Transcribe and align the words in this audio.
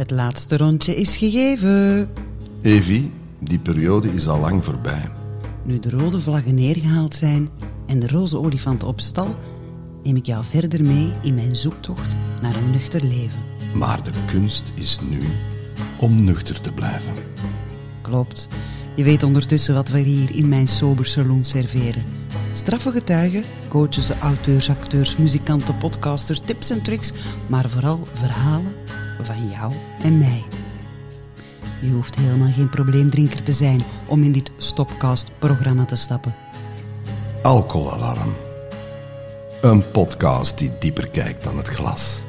Het 0.00 0.10
laatste 0.10 0.56
rondje 0.56 0.94
is 0.94 1.16
gegeven. 1.16 2.10
Evi, 2.62 3.12
die 3.38 3.58
periode 3.58 4.12
is 4.12 4.28
al 4.28 4.40
lang 4.40 4.64
voorbij. 4.64 5.10
Nu 5.64 5.78
de 5.78 5.90
rode 5.90 6.20
vlaggen 6.20 6.54
neergehaald 6.54 7.14
zijn 7.14 7.50
en 7.86 7.98
de 7.98 8.08
roze 8.08 8.38
olifant 8.38 8.82
op 8.82 9.00
stal, 9.00 9.34
neem 10.02 10.16
ik 10.16 10.26
jou 10.26 10.44
verder 10.44 10.84
mee 10.84 11.12
in 11.22 11.34
mijn 11.34 11.56
zoektocht 11.56 12.16
naar 12.42 12.54
een 12.54 12.70
nuchter 12.70 13.04
leven. 13.04 13.38
Maar 13.74 14.02
de 14.02 14.10
kunst 14.26 14.72
is 14.74 14.98
nu 15.10 15.20
om 15.98 16.24
nuchter 16.24 16.60
te 16.60 16.72
blijven. 16.72 17.14
Klopt. 18.02 18.48
Je 18.96 19.04
weet 19.04 19.22
ondertussen 19.22 19.74
wat 19.74 19.88
we 19.88 19.98
hier 19.98 20.36
in 20.36 20.48
mijn 20.48 20.68
sober 20.68 21.06
saloon 21.06 21.44
serveren. 21.44 22.04
Straffe 22.52 22.90
getuigen, 22.90 23.44
coaches, 23.68 24.10
auteurs, 24.10 24.70
acteurs, 24.70 25.16
muzikanten, 25.16 25.78
podcasters, 25.78 26.40
tips 26.44 26.70
en 26.70 26.82
tricks, 26.82 27.12
maar 27.46 27.68
vooral 27.68 28.08
verhalen 28.12 28.72
van 29.24 29.48
jou 29.48 29.72
en 30.02 30.18
mij. 30.18 30.44
Je 31.80 31.90
hoeft 31.90 32.16
helemaal 32.16 32.52
geen 32.52 32.68
probleemdrinker 32.68 33.42
te 33.42 33.52
zijn 33.52 33.82
om 34.06 34.22
in 34.22 34.32
dit 34.32 34.50
Stopcast-programma 34.56 35.84
te 35.84 35.96
stappen. 35.96 36.34
Alcoholalarm. 37.42 38.34
Een 39.60 39.90
podcast 39.90 40.58
die 40.58 40.70
dieper 40.78 41.08
kijkt 41.08 41.44
dan 41.44 41.56
het 41.56 41.68
glas. 41.68 42.22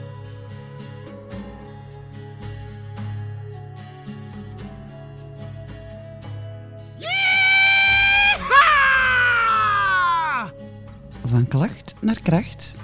Van 11.26 11.48
klacht 11.48 11.94
naar 12.02 12.22
kracht. 12.22 12.76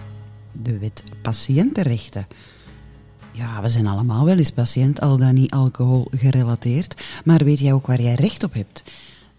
De 0.52 0.77
wet 0.77 1.03
patiëntenrechten. 1.21 2.27
Ja, 3.38 3.62
we 3.62 3.70
zijn 3.70 3.88
allemaal 3.88 4.26
wel 4.26 4.38
eens 4.38 4.52
patiënt, 4.52 5.02
al 5.02 5.18
dan 5.18 5.34
niet 5.34 5.52
alcohol 5.52 6.08
gerelateerd. 6.11 7.03
Maar 7.25 7.44
weet 7.44 7.59
jij 7.59 7.73
ook 7.73 7.88
waar 7.88 8.02
jij 8.02 8.14
recht 8.14 8.44
op 8.44 8.53
hebt? 8.53 8.84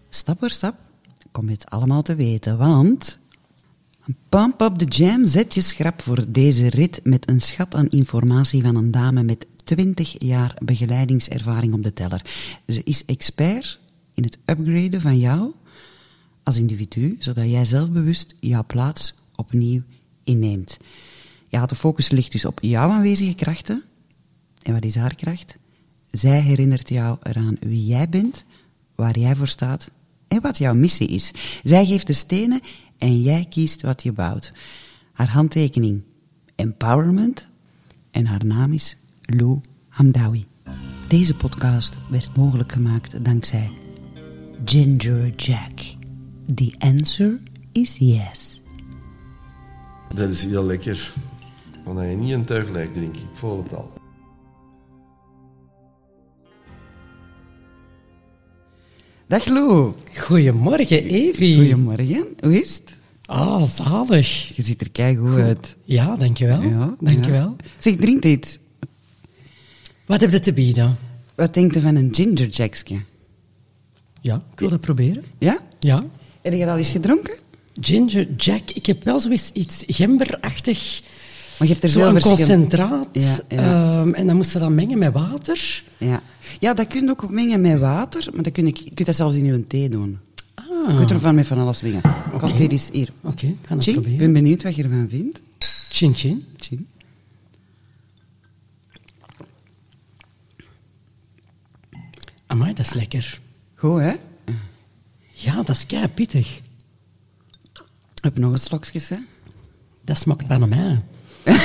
Stap 0.09 0.39
voor 0.39 0.49
stap 0.49 0.75
kom 1.31 1.45
je 1.45 1.51
het 1.51 1.69
allemaal 1.69 2.01
te 2.01 2.15
weten, 2.15 2.57
want... 2.57 3.17
Pump 4.29 4.61
up 4.61 4.77
the 4.77 4.85
jam, 4.85 5.25
zet 5.25 5.53
je 5.53 5.61
schrap 5.61 6.01
voor 6.01 6.25
deze 6.27 6.69
rit 6.69 6.99
met 7.03 7.29
een 7.29 7.41
schat 7.41 7.75
aan 7.75 7.89
informatie 7.89 8.61
van 8.61 8.75
een 8.75 8.91
dame 8.91 9.23
met 9.23 9.47
20 9.63 10.23
jaar 10.23 10.55
begeleidingservaring 10.61 11.73
op 11.73 11.83
de 11.83 11.93
teller. 11.93 12.21
Ze 12.67 12.81
is 12.83 13.05
expert 13.05 13.79
in 14.13 14.23
het 14.23 14.37
upgraden 14.45 15.01
van 15.01 15.17
jou 15.17 15.51
als 16.43 16.57
individu, 16.57 17.17
zodat 17.19 17.49
jij 17.49 17.65
zelfbewust 17.65 18.35
jouw 18.39 18.63
plaats 18.65 19.13
opnieuw 19.35 19.81
inneemt. 20.23 20.77
Ja, 21.47 21.65
de 21.65 21.75
focus 21.75 22.09
ligt 22.09 22.31
dus 22.31 22.45
op 22.45 22.57
jouw 22.61 22.89
aanwezige 22.89 23.35
krachten. 23.35 23.83
En 24.61 24.73
wat 24.73 24.85
is 24.85 24.95
haar 24.95 25.15
kracht? 25.15 25.57
Zij 26.09 26.39
herinnert 26.41 26.89
jou 26.89 27.17
eraan 27.23 27.57
wie 27.59 27.85
jij 27.85 28.09
bent, 28.09 28.45
waar 28.95 29.19
jij 29.19 29.35
voor 29.35 29.47
staat 29.47 29.91
en 30.27 30.41
wat 30.41 30.57
jouw 30.57 30.73
missie 30.73 31.07
is. 31.07 31.31
Zij 31.63 31.85
geeft 31.85 32.07
de 32.07 32.13
stenen 32.13 32.61
en 32.97 33.21
jij 33.21 33.45
kiest 33.49 33.81
wat 33.81 34.03
je 34.03 34.11
bouwt. 34.11 34.53
Haar 35.13 35.29
handtekening 35.29 36.03
empowerment 36.55 37.47
en 38.11 38.25
haar 38.25 38.45
naam 38.45 38.73
is 38.73 38.97
Lou 39.21 39.61
Hamdawi. 39.87 40.45
Deze 41.07 41.35
podcast 41.35 41.99
werd 42.09 42.35
mogelijk 42.35 42.71
gemaakt 42.71 43.25
dankzij 43.25 43.71
Ginger 44.65 45.35
Jack. 45.35 45.79
The 46.55 46.73
answer 46.77 47.39
is 47.71 47.97
yes. 47.97 48.61
Dat 50.15 50.29
is 50.29 50.43
heel 50.43 50.65
lekker. 50.65 51.13
Want 51.83 51.99
je 51.99 52.05
niet 52.05 52.33
een 52.33 52.45
tuiglijk 52.45 52.93
drinkt, 52.93 53.17
ik 53.17 53.27
voel 53.33 53.57
het 53.63 53.75
al. 53.75 53.98
Dag 59.29 59.45
Lou. 59.45 59.93
Goedemorgen, 60.17 61.03
Evi. 61.03 61.55
Goedemorgen. 61.55 62.27
Hoe 62.39 62.61
is 62.61 62.73
het? 62.73 62.91
Ah, 63.25 63.63
zalig. 63.63 64.55
Je 64.55 64.61
ziet 64.61 64.81
er 64.81 64.91
keigoed 64.91 65.39
uit. 65.39 65.75
Ja, 65.83 66.15
dankjewel. 66.15 66.61
Ja, 66.61 66.95
dankjewel. 66.99 67.55
ja. 67.57 67.65
Zeg, 67.79 67.95
drink 67.95 68.21
dit. 68.21 68.59
Wat 70.05 70.21
heb 70.21 70.31
je 70.31 70.39
te 70.39 70.53
bieden? 70.53 70.97
Wat 71.35 71.53
denkt 71.53 71.73
je 71.73 71.81
van 71.81 71.95
een 71.95 72.09
ginger 72.15 72.47
jackje? 72.47 72.99
Ja, 74.21 74.41
ik 74.53 74.59
wil 74.59 74.69
dat 74.69 74.81
proberen. 74.81 75.23
Ja? 75.37 75.57
Ja. 75.79 76.05
Heb 76.41 76.53
je 76.53 76.67
al 76.69 76.77
eens 76.77 76.91
gedronken? 76.91 77.35
Ginger 77.81 78.27
Jack. 78.37 78.71
Ik 78.71 78.85
heb 78.85 79.03
wel 79.03 79.19
zoiets 79.19 79.51
iets 79.51 79.83
gemberachtig. 79.87 81.01
Maar 81.59 81.67
je 81.67 81.73
hebt 81.73 81.83
er 81.83 81.89
Zo 81.89 81.99
veel 81.99 82.07
een 82.07 82.13
verschil- 82.13 82.35
concentraat. 82.35 83.07
Ja, 83.11 83.37
ja. 83.49 83.99
Ehm, 84.01 84.13
en 84.13 84.27
dan 84.27 84.35
moest 84.35 84.53
je 84.53 84.59
dat 84.59 84.69
mengen 84.69 84.97
met 84.97 85.13
water. 85.13 85.83
Ja. 85.97 86.21
ja, 86.59 86.73
dat 86.73 86.87
kun 86.87 87.03
je 87.03 87.09
ook 87.09 87.29
mengen 87.29 87.61
met 87.61 87.79
water, 87.79 88.27
maar 88.33 88.43
dat 88.43 88.53
kun 88.53 88.65
je, 88.65 88.75
je 88.83 88.93
kunt 88.93 89.05
dat 89.05 89.15
zelfs 89.15 89.35
in 89.35 89.45
je 89.45 89.67
thee 89.67 89.89
doen. 89.89 90.19
Ah. 90.53 90.65
Je 90.89 90.95
kunt 90.95 91.11
ervan 91.11 91.35
met 91.35 91.47
van 91.47 91.57
alles 91.57 91.81
mengen. 91.81 92.01
Komt 92.39 92.51
hier 92.59 92.71
eens 92.71 92.89
hier. 92.91 93.09
Oké, 93.21 93.45
ik 93.45 93.55
ga 93.61 93.73
het 93.75 93.83
Chin, 93.83 93.93
ik 93.95 94.01
proberen. 94.01 94.17
ben 94.33 94.33
benieuwd 94.43 94.63
wat 94.63 94.75
je 94.75 94.83
ervan 94.83 95.07
vindt. 95.09 95.41
Chin 95.89 96.15
chin. 96.15 96.45
Chin. 96.57 96.87
Amai, 102.47 102.73
dat 102.73 102.85
is 102.85 102.93
lekker. 102.93 103.39
Goed, 103.75 103.99
hè? 103.99 104.13
Ja, 105.33 105.55
dat 105.63 105.69
is 105.75 105.85
kei 105.85 106.07
pittig. 106.07 106.61
Heb 108.21 108.37
nog 108.37 108.51
een 108.51 108.59
slokjes, 108.59 109.09
hè? 109.09 109.17
Dat 110.03 110.17
smaakt 110.17 110.47
bijna 110.47 110.65
mij. 110.65 111.01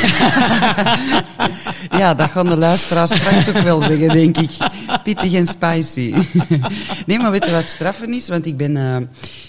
Ja, 1.98 2.14
dat 2.14 2.30
gaan 2.30 2.48
de 2.48 2.56
luisteraars 2.56 3.14
straks 3.14 3.48
ook 3.48 3.58
wel 3.58 3.82
zeggen, 3.82 4.08
denk 4.08 4.38
ik. 4.38 4.50
Pittig 5.02 5.32
en 5.32 5.46
spicy. 5.46 6.14
Nee, 7.06 7.18
maar 7.18 7.30
weet 7.30 7.44
je 7.44 7.50
wat 7.50 7.68
straffen 7.68 8.12
is? 8.12 8.28
Want 8.28 8.46
ik 8.46 8.56
ben 8.56 8.76
eh, 8.76 8.96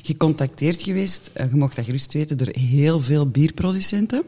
gecontacteerd 0.03 0.81
geweest, 0.81 1.29
eh, 1.33 1.45
je 1.49 1.55
mocht 1.55 1.75
dat 1.75 1.85
gerust 1.85 2.13
weten, 2.13 2.37
door 2.37 2.49
heel 2.51 3.01
veel 3.01 3.27
bierproducenten. 3.27 4.23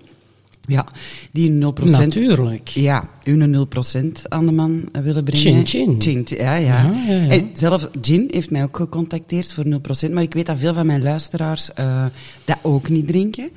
Ja, 0.67 0.85
die 1.31 1.51
hun 1.51 1.75
0%... 1.75 1.83
Natuurlijk. 1.83 2.67
Ja, 2.67 3.09
hun 3.21 3.67
0% 3.67 4.21
aan 4.27 4.45
de 4.45 4.51
man 4.51 4.89
willen 5.03 5.23
brengen. 5.23 5.65
Chin, 5.67 5.95
chin. 6.01 6.25
Ja, 6.25 6.55
ja. 6.55 6.83
Ja, 6.83 6.91
ja, 7.07 7.13
ja. 7.13 7.29
En 7.29 7.49
zelf, 7.53 7.89
Gin 8.01 8.27
heeft 8.31 8.51
mij 8.51 8.63
ook 8.63 8.75
gecontacteerd 8.75 9.53
voor 9.53 9.65
0%, 10.07 10.11
maar 10.11 10.23
ik 10.23 10.33
weet 10.33 10.45
dat 10.45 10.59
veel 10.59 10.73
van 10.73 10.85
mijn 10.85 11.03
luisteraars 11.03 11.73
eh, 11.73 12.05
dat 12.45 12.57
ook 12.61 12.89
niet 12.89 13.07
drinken. 13.07 13.49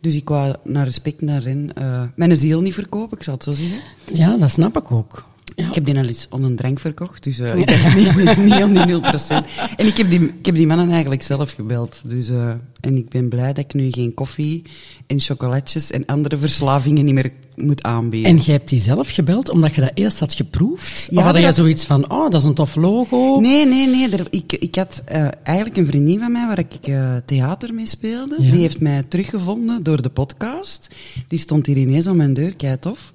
Dus 0.00 0.14
ik 0.14 0.28
wou 0.28 0.54
naar 0.64 0.84
respect 0.84 1.20
naar 1.20 1.42
hen 1.42 1.70
eh, 1.74 2.02
mijn 2.14 2.36
ziel 2.36 2.60
niet 2.60 2.74
verkopen, 2.74 3.16
ik 3.16 3.24
zal 3.24 3.34
het 3.34 3.42
zo 3.42 3.52
zeggen. 3.52 3.80
Ja, 4.12 4.36
dat 4.36 4.50
snap 4.50 4.76
ik 4.76 4.92
ook. 4.92 5.28
Ja. 5.60 5.68
Ik 5.68 5.74
heb 5.74 5.84
die 5.84 5.98
al 5.98 6.04
eens 6.04 6.26
onder 6.30 6.50
een 6.50 6.56
drank 6.56 6.78
verkocht, 6.78 7.24
dus 7.24 7.38
eh, 7.38 7.54
ik 7.54 7.68
dacht 7.68 7.94
niet, 8.16 8.36
niet 8.36 8.52
aan 8.52 8.72
die 8.72 9.00
0%. 9.00 9.76
En 9.76 9.86
ik 9.86 9.96
heb 9.96 10.10
die, 10.10 10.22
ik 10.22 10.46
heb 10.46 10.54
die 10.54 10.66
mannen 10.66 10.90
eigenlijk 10.90 11.22
zelf 11.22 11.50
gebeld. 11.50 12.00
Dus, 12.04 12.28
eh, 12.28 12.50
en 12.80 12.96
ik 12.96 13.08
ben 13.08 13.28
blij 13.28 13.52
dat 13.52 13.64
ik 13.64 13.74
nu 13.74 13.92
geen 13.92 14.14
koffie 14.14 14.62
en 15.06 15.20
chocolatjes 15.20 15.90
en 15.90 16.06
andere 16.06 16.36
verslavingen 16.38 17.04
niet 17.04 17.14
meer 17.14 17.32
moet 17.56 17.82
aanbieden. 17.82 18.30
En 18.30 18.36
jij 18.36 18.54
hebt 18.54 18.68
die 18.68 18.78
zelf 18.78 19.10
gebeld 19.10 19.48
omdat 19.48 19.74
je 19.74 19.80
dat 19.80 19.90
eerst 19.94 20.20
had 20.20 20.34
geproefd? 20.34 21.06
Ja, 21.10 21.18
of 21.18 21.24
had 21.24 21.38
je 21.38 21.52
zoiets 21.52 21.84
van, 21.84 22.10
oh, 22.10 22.30
dat 22.30 22.40
is 22.40 22.46
een 22.46 22.54
tof 22.54 22.76
logo? 22.76 23.40
Nee, 23.40 23.66
nee, 23.66 23.86
nee. 23.86 24.10
Er, 24.10 24.26
ik, 24.30 24.52
ik 24.52 24.74
had 24.74 25.02
eh, 25.04 25.28
eigenlijk 25.42 25.76
een 25.76 25.86
vriendin 25.86 26.18
van 26.18 26.32
mij 26.32 26.46
waar 26.46 26.58
ik 26.58 26.78
theater 27.24 27.74
mee 27.74 27.86
speelde. 27.86 28.36
Ja. 28.38 28.50
Die 28.50 28.60
heeft 28.60 28.80
mij 28.80 29.02
teruggevonden 29.02 29.82
door 29.82 30.02
de 30.02 30.10
podcast. 30.10 30.88
Die 31.28 31.38
stond 31.38 31.66
hier 31.66 31.76
ineens 31.76 32.06
aan 32.06 32.16
mijn 32.16 32.34
deur, 32.34 32.56
kei 32.56 32.78
tof. 32.78 33.12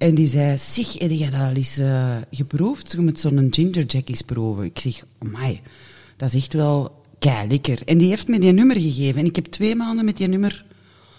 En 0.00 0.14
die 0.14 0.26
zei, 0.26 0.58
zeg, 0.58 0.92
heb 0.98 1.10
jij 1.10 1.30
dat 1.30 1.40
al 1.40 1.52
eens 1.54 1.78
eh, 1.78 2.16
geproefd? 2.30 2.92
Je 2.92 3.00
moet 3.00 3.20
zo'n 3.20 3.48
ginger 3.50 3.84
jack 3.84 4.08
eens 4.08 4.22
proeven. 4.22 4.64
Ik 4.64 4.78
zeg, 4.78 4.94
amai, 5.18 5.60
dat 6.16 6.28
is 6.28 6.34
echt 6.34 6.52
wel 6.54 7.02
kei 7.18 7.48
lekker. 7.48 7.78
En 7.84 7.98
die 7.98 8.08
heeft 8.08 8.28
me 8.28 8.38
die 8.40 8.52
nummer 8.52 8.76
gegeven. 8.80 9.20
En 9.20 9.26
ik 9.26 9.36
heb 9.36 9.44
twee 9.46 9.74
maanden 9.74 10.04
met 10.04 10.16
die 10.16 10.26
nummer 10.28 10.64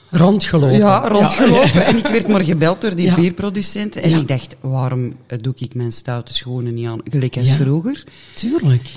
Rondgelopen. 0.10 0.78
ja, 0.78 1.08
rondgelopen. 1.08 1.86
En 1.86 1.98
ik 1.98 2.08
werd 2.08 2.28
maar 2.28 2.44
gebeld 2.44 2.82
door 2.82 2.96
die 2.96 3.06
Ja. 3.06 3.16
bierproducent. 3.16 3.96
En 3.96 4.10
Ja. 4.10 4.18
ik 4.20 4.28
dacht, 4.28 4.56
waarom 4.60 5.16
doe 5.42 5.54
ik 5.58 5.74
mijn 5.76 5.92
stoute 5.92 6.34
schoenen 6.34 6.74
niet 6.74 6.88
aan, 6.88 7.00
gelijk 7.10 7.38
als 7.38 7.52
vroeger? 7.52 8.04
Tuurlijk. 8.36 8.90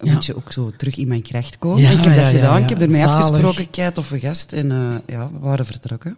Moet 0.00 0.24
je 0.26 0.36
ook 0.36 0.52
zo 0.52 0.72
terug 0.76 0.96
in 0.96 1.08
mijn 1.08 1.22
kracht 1.22 1.58
komen. 1.58 1.82
Ik 1.82 2.04
heb 2.04 2.14
dat 2.14 2.24
gedaan, 2.34 2.62
ik 2.62 2.68
heb 2.68 2.80
ermee 2.80 3.04
afgesproken, 3.06 3.70
kei 3.70 3.92
toffe 3.92 4.18
gast. 4.20 4.52
En 4.52 4.72
eh, 4.72 4.94
ja, 5.14 5.30
we 5.32 5.38
waren 5.38 5.66
vertrokken. 5.66 6.16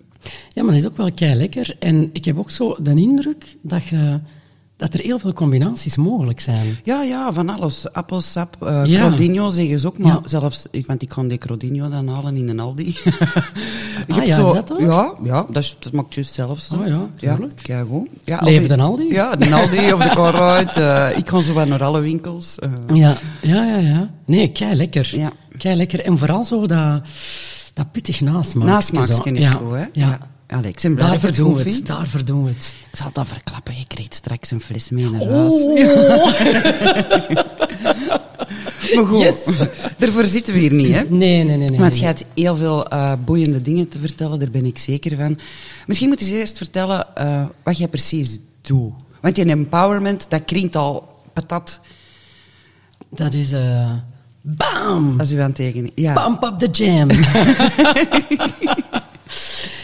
Ja, 0.52 0.62
maar 0.62 0.72
dat 0.74 0.82
is 0.82 0.88
ook 0.88 0.96
wel 0.96 1.12
kei 1.14 1.34
lekker. 1.34 1.76
En 1.78 2.10
ik 2.12 2.24
heb 2.24 2.38
ook 2.38 2.50
zo 2.50 2.76
de 2.82 2.90
indruk 2.90 3.56
dat, 3.62 3.84
je, 3.84 4.20
dat 4.76 4.94
er 4.94 5.00
heel 5.00 5.18
veel 5.18 5.32
combinaties 5.32 5.96
mogelijk 5.96 6.40
zijn. 6.40 6.66
Ja, 6.84 7.02
ja, 7.02 7.32
van 7.32 7.48
alles. 7.48 7.92
Appelsap, 7.92 8.56
eh 8.66 8.82
Ja. 8.86 9.06
Crodinho 9.06 9.48
zeggen 9.48 9.80
ze 9.80 9.86
ook, 9.86 9.98
maar 9.98 10.12
Ja. 10.12 10.20
zelfs, 10.24 10.66
ik- 10.70 10.86
want 10.86 11.02
ik 11.02 11.08
kon 11.08 11.28
die 11.28 11.38
Crodinho 11.38 11.88
dan 11.88 12.08
halen 12.08 12.36
in 12.36 12.48
een 12.48 12.60
Aldi. 12.60 12.94
Ah, 14.08 14.16
ja, 14.16 14.22
is 14.22 14.36
dat 14.36 14.72
ook? 14.72 14.80
Ja, 14.80 15.14
ja 15.22 15.46
dat, 15.50 15.62
is, 15.62 15.76
dat 15.78 15.92
maakt 15.92 16.14
juist 16.14 16.34
zelf 16.34 16.60
zo. 16.60 16.74
Oh 16.74 16.86
ja, 16.86 17.08
tuurlijk. 17.16 17.66
Ja, 17.66 17.84
goed. 17.90 18.08
Ja, 18.24 18.40
Leven 18.42 18.68
de 18.68 18.76
Aldi? 18.82 19.06
Ja, 19.12 19.36
de 19.36 19.54
Aldi 19.54 19.92
of 19.92 20.00
de 20.02 20.14
Corruit. 20.14 20.76
eh 20.76 21.08
ik 21.16 21.28
ga 21.28 21.40
zo 21.40 21.52
wat 21.52 21.68
naar 21.68 21.82
alle 21.84 22.00
winkels. 22.00 22.58
eh. 22.58 22.70
Ja, 22.94 23.16
ja, 23.42 23.64
ja. 23.64 23.76
ja. 23.76 24.10
Nee, 24.26 24.48
kei 24.52 24.74
lekker. 24.76 25.10
Ja. 25.16 25.32
Kei 25.58 25.76
lekker. 25.76 26.00
En 26.04 26.18
vooral 26.18 26.44
zo 26.44 26.66
dat, 26.66 27.02
dat 27.74 27.92
pittig. 27.92 28.20
Nasmaakje 28.20 29.14
zo. 29.14 29.22
is 29.22 29.44
ja. 29.44 29.50
goed, 29.50 29.72
hè? 29.74 29.84
Ja. 29.92 30.18
Allee, 30.46 30.70
ik 30.70 30.78
ben 30.82 30.94
blij 30.94 31.10
dat 31.10 31.20
Daar 31.20 31.32
verdoen 31.32 31.54
we 31.54 31.62
het. 31.62 31.86
Daar 31.86 32.06
verdoen 32.08 32.44
we 32.44 32.50
het. 32.50 32.74
Ik 32.90 32.96
zal 32.98 33.10
dan 33.12 33.26
verklappen. 33.26 33.76
Je 33.76 33.86
krijgt 33.86 34.14
straks 34.14 34.50
een 34.50 34.60
fles 34.60 34.90
mee 34.90 35.10
naar 35.10 35.20
Oh. 35.20 35.30
huis. 35.30 35.54
Maar 38.94 39.06
goed, 39.06 39.20
Yes. 39.20 39.44
daarvoor 39.98 40.24
zitten 40.24 40.54
we 40.54 40.60
hier 40.60 40.72
niet, 40.72 40.94
hè? 40.94 41.02
Nee, 41.08 41.44
nee, 41.44 41.44
nee. 41.44 41.56
nee 41.68 41.78
Want 41.78 41.90
nee. 41.90 42.00
je 42.00 42.06
hebt 42.06 42.24
heel 42.34 42.56
veel 42.56 42.88
eh, 42.88 43.12
boeiende 43.24 43.62
dingen 43.62 43.88
te 43.88 43.98
vertellen, 43.98 44.38
daar 44.38 44.50
ben 44.50 44.64
ik 44.66 44.78
zeker 44.78 45.16
van. 45.16 45.38
Misschien 45.86 46.08
moet 46.08 46.20
je 46.28 46.34
eerst 46.38 46.56
vertellen 46.56 47.16
eh, 47.16 47.44
wat 47.62 47.78
jij 47.78 47.88
precies 47.88 48.38
doet. 48.60 48.92
Want 49.20 49.34
die 49.34 49.44
empowerment, 49.44 50.26
dat 50.28 50.44
klinkt 50.44 50.76
al 50.76 51.08
patat 51.32 51.80
Dat 53.10 53.34
is... 53.34 53.52
eh 53.52 53.92
bam! 54.40 55.20
als 55.20 55.32
u 55.32 55.38
aan 55.38 55.46
het 55.46 55.54
tekenen. 55.54 55.90
Ja. 55.94 56.12
Pump 56.26 56.42
up 56.42 56.58
the 56.58 56.70
jam. 56.84 57.08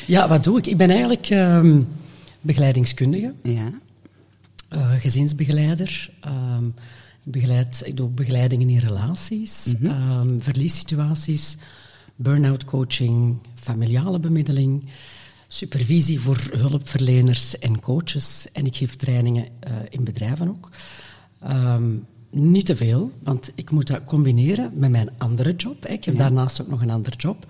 ja, 0.06 0.28
wat 0.28 0.44
doe 0.44 0.58
ik? 0.58 0.66
Ik 0.66 0.76
ben 0.76 0.90
eigenlijk 0.90 1.26
ehm, 1.28 1.80
begeleidingskundige, 2.40 3.34
Ja. 3.42 3.70
eh, 4.68 4.90
gezinsbegeleider. 4.92 6.10
ehm, 6.20 6.66
ik 7.24 7.32
begeleid, 7.32 7.82
ik 7.84 7.96
doe 7.96 8.08
begeleidingen 8.08 8.68
in 8.68 8.78
relaties, 8.78 9.74
ehm, 9.82 10.38
verliessituaties, 10.38 11.56
burn-out 12.16 12.64
coaching, 12.64 13.36
familiale 13.54 14.18
bemiddeling, 14.20 14.84
supervisie 15.48 16.20
voor 16.20 16.38
hulpverleners 16.56 17.58
en 17.58 17.80
coaches. 17.80 18.46
En 18.52 18.66
ik 18.66 18.76
geef 18.76 18.96
trainingen 18.96 19.46
eh, 19.60 19.72
in 19.90 20.04
bedrijven 20.04 20.48
ook. 20.48 20.70
Ehm, 21.42 21.82
niet 22.30 22.66
te 22.66 22.76
veel, 22.76 23.10
want 23.22 23.52
ik 23.54 23.70
moet 23.70 23.86
dat 23.86 24.04
combineren 24.04 24.72
met 24.74 24.90
mijn 24.90 25.10
andere 25.18 25.54
job. 25.54 25.86
Ik 25.86 26.04
heb 26.04 26.16
daarnaast 26.16 26.60
ook 26.60 26.68
nog 26.68 26.82
een 26.82 26.90
andere 26.90 27.16
job. 27.16 27.46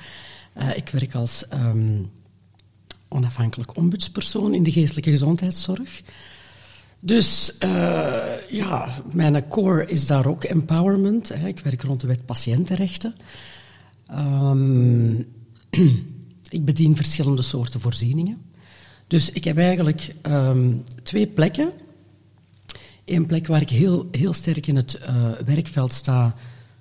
Eh, 0.53 0.77
ik 0.77 0.89
werk 0.89 1.15
als 1.15 1.49
ehm, 1.49 2.03
onafhankelijk 3.09 3.77
ombudspersoon 3.77 4.55
in 4.55 4.63
de 4.63 4.73
geestelijke 4.73 5.11
gezondheidszorg. 5.11 6.03
Dus 7.01 7.59
eh, 7.59 8.51
ja, 8.51 9.03
mijn 9.13 9.49
core 9.49 9.87
is 9.87 10.07
daar 10.07 10.27
ook 10.27 10.45
empowerment. 10.45 11.29
Hè. 11.29 11.49
Ik 11.49 11.59
werk 11.59 11.83
rond 11.83 12.01
de 12.01 12.07
wet 12.07 12.27
patiëntenrechten. 12.27 13.15
Ehm, 14.07 15.15
ik 16.57 16.65
bedien 16.65 16.97
verschillende 16.97 17.43
soorten 17.43 17.81
voorzieningen. 17.81 18.43
Dus 19.07 19.31
ik 19.31 19.45
heb 19.45 19.59
eigenlijk 19.59 20.15
ehm, 20.23 20.73
twee 21.03 21.27
plekken. 21.27 21.73
Eén 23.07 23.27
plek 23.27 23.47
waar 23.47 23.61
ik 23.61 23.71
heel, 23.71 24.09
heel 24.11 24.33
sterk 24.33 24.67
in 24.67 24.77
het 24.77 24.95
eh, 24.95 25.31
werkveld 25.45 25.93
sta 25.93 26.35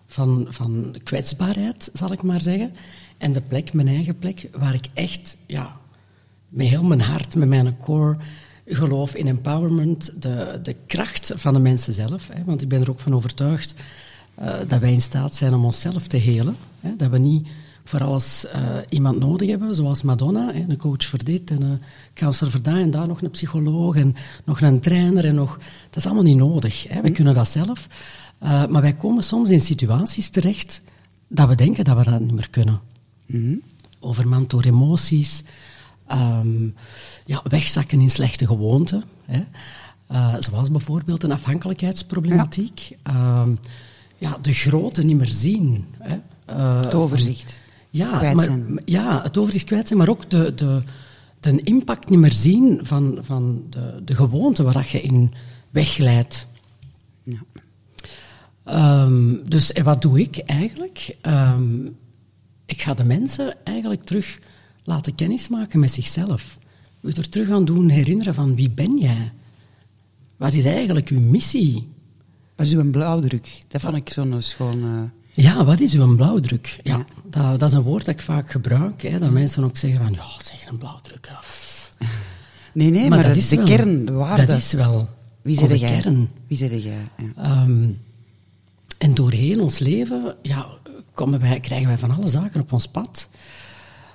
van, 0.07 0.47
van 0.49 0.95
kwetsbaarheid, 1.03 1.89
zal 1.93 2.11
ik 2.11 2.23
maar 2.23 2.41
zeggen. 2.41 2.73
En 3.17 3.33
de 3.33 3.41
plek, 3.41 3.73
mijn 3.73 3.87
eigen 3.87 4.17
plek, 4.17 4.49
waar 4.57 4.73
ik 4.73 4.85
echt 4.93 5.37
ja, 5.45 5.77
met 6.49 6.67
heel 6.67 6.83
mijn 6.83 7.01
hart, 7.01 7.35
met 7.35 7.47
mijn 7.47 7.77
core, 7.77 8.17
geloof 8.65 9.15
in 9.15 9.27
empowerment, 9.27 10.21
de, 10.21 10.59
de 10.63 10.75
kracht 10.87 11.31
van 11.35 11.53
de 11.53 11.59
mensen 11.59 11.93
zelf. 11.93 12.27
Hè, 12.33 12.43
want 12.43 12.61
ik 12.61 12.67
ben 12.67 12.81
er 12.81 12.89
ook 12.89 12.99
van 12.99 13.15
overtuigd 13.15 13.75
eh, 14.35 14.53
dat 14.67 14.79
wij 14.79 14.91
in 14.91 15.01
staat 15.01 15.35
zijn 15.35 15.53
om 15.53 15.65
onszelf 15.65 16.07
te 16.07 16.17
helen. 16.17 16.55
Hè, 16.79 16.95
dat 16.95 17.09
we 17.09 17.17
niet 17.17 17.47
voor 17.85 18.03
alles 18.03 18.45
eh, 18.47 18.61
iemand 18.89 19.19
nodig 19.19 19.49
hebben, 19.49 19.75
zoals 19.75 20.01
Madonna, 20.01 20.53
hè, 20.53 20.65
een 20.67 20.77
coach 20.77 21.05
voor 21.05 21.23
dit 21.23 21.51
en 21.51 21.61
een 21.61 21.81
counselor 22.13 22.51
voor 22.51 22.61
dat 22.61 22.75
en 22.75 22.91
daar 22.91 23.07
nog 23.07 23.21
een 23.21 23.29
psycholoog 23.29 23.95
en 23.95 24.15
nog 24.43 24.61
een 24.61 24.79
trainer 24.79 25.25
en 25.25 25.35
nog... 25.35 25.57
Dat 25.89 25.97
is 25.97 26.05
allemaal 26.05 26.23
niet 26.23 26.37
nodig. 26.37 26.87
Hè. 26.87 27.01
We 27.01 27.11
kunnen 27.11 27.33
dat 27.33 27.49
zelf. 27.49 27.87
Eh, 28.37 28.65
maar 28.65 28.81
wij 28.81 28.93
komen 28.93 29.23
soms 29.23 29.49
in 29.49 29.59
situaties 29.59 30.29
terecht 30.29 30.81
dat 31.27 31.47
we 31.47 31.55
denken 31.55 31.83
dat 31.83 31.97
we 31.97 32.11
dat 32.11 32.19
niet 32.19 32.31
meer 32.31 32.49
kunnen 32.49 32.79
overmand 34.05 34.49
door 34.49 34.63
emoties, 34.63 35.43
ehm, 36.07 36.69
ja, 37.25 37.41
wegzakken 37.43 38.01
in 38.01 38.09
slechte 38.09 38.47
gewoonten. 38.47 39.03
Hè. 39.25 39.43
Eh, 40.07 40.35
zoals 40.39 40.71
bijvoorbeeld 40.71 41.23
een 41.23 41.31
afhankelijkheidsproblematiek. 41.31 42.97
Ehm, 43.03 43.49
ja, 44.17 44.37
de 44.41 44.53
grote 44.53 45.03
niet 45.03 45.17
meer 45.17 45.27
zien. 45.27 45.85
Hè. 45.99 46.17
Het 46.81 46.93
overzicht. 46.93 47.59
Ja, 47.95 48.17
Kwijt 48.17 48.35
maar, 48.35 48.45
zijn. 48.45 48.81
ja, 48.85 49.21
het 49.21 49.37
overzicht 49.37 49.65
kwijt 49.65 49.87
zijn, 49.87 49.99
maar 49.99 50.09
ook 50.09 50.29
de, 50.29 50.53
de, 50.55 50.83
de 51.39 51.61
impact 51.61 52.09
niet 52.09 52.19
meer 52.19 52.33
zien 52.33 52.79
van, 52.83 53.17
van 53.21 53.63
de, 53.69 54.01
de 54.05 54.15
gewoonte 54.15 54.63
waar 54.63 54.73
dat 54.73 54.89
je 54.89 55.01
in 55.01 55.33
wegglijdt. 55.69 56.47
Ja. 57.23 57.39
Ehm, 58.63 59.43
dus 59.47 59.73
en 59.73 59.83
wat 59.83 60.01
doe 60.01 60.19
ik 60.19 60.37
eigenlijk? 60.37 61.15
Ehm, 61.21 61.85
ik 62.65 62.81
ga 62.81 62.93
de 62.93 63.03
mensen 63.03 63.55
eigenlijk 63.63 64.03
terug 64.03 64.39
laten 64.83 65.15
kennismaken 65.15 65.79
met 65.79 65.91
zichzelf. 65.91 66.57
Je 66.99 67.13
er 67.13 67.29
terug 67.29 67.49
aan 67.49 67.65
doen 67.65 67.89
herinneren 67.89 68.33
van 68.33 68.55
wie 68.55 68.69
ben 68.69 68.97
jij? 68.97 69.31
Wat 70.37 70.53
is 70.53 70.63
eigenlijk 70.63 71.09
uw 71.09 71.19
missie? 71.19 71.87
Wat 72.55 72.65
is 72.65 72.73
uw 72.73 72.89
blauwdruk? 72.91 73.59
Dat 73.67 73.81
vond 73.81 73.97
ik 73.97 74.09
zo'n 74.09 74.41
schoon... 74.41 75.11
Ja, 75.35 75.65
wat 75.65 75.79
is 75.79 75.93
uw 75.93 76.15
blauwdruk? 76.15 76.79
Ja, 76.83 76.97
Ja. 76.97 77.05
Dat, 77.29 77.59
dat 77.59 77.69
is 77.69 77.75
een 77.75 77.83
woord 77.83 78.05
dat 78.05 78.15
ik 78.15 78.21
vaak 78.21 78.51
gebruik. 78.51 79.01
Hè, 79.01 79.19
dat 79.19 79.31
mensen 79.31 79.63
ook 79.63 79.77
zeggen 79.77 79.99
van, 80.03 80.13
ja, 80.13 80.25
zeg 80.43 80.65
een 80.67 80.77
blauwdruk. 80.77 81.31
Nee, 82.73 82.89
nee, 82.89 83.09
maar, 83.09 83.23
dat 83.23 83.35
is 83.35 83.47
de 83.49 83.55
wel- 83.55 83.65
kern, 83.65 84.05
de 84.05 84.11
waarde. 84.11 84.45
Dat 84.45 84.57
is 84.57 84.71
wel 84.73 85.09
Wie 85.41 85.61
onze 85.61 85.77
jij? 85.79 85.99
kern. 86.01 86.29
Wie 86.47 86.57
zit 86.57 86.71
jij? 86.83 87.07
Ja. 87.17 87.25
Ehm, 87.43 87.87
en 88.97 89.13
doorheen 89.13 89.61
ons 89.61 89.79
leven 89.79 90.35
ja, 90.41 90.65
komen 91.13 91.39
wij, 91.39 91.59
krijgen 91.59 91.87
wij 91.87 91.97
van 91.97 92.11
alle 92.11 92.27
zaken 92.27 92.61
op 92.61 92.71
ons 92.73 92.87
pad. 92.87 93.29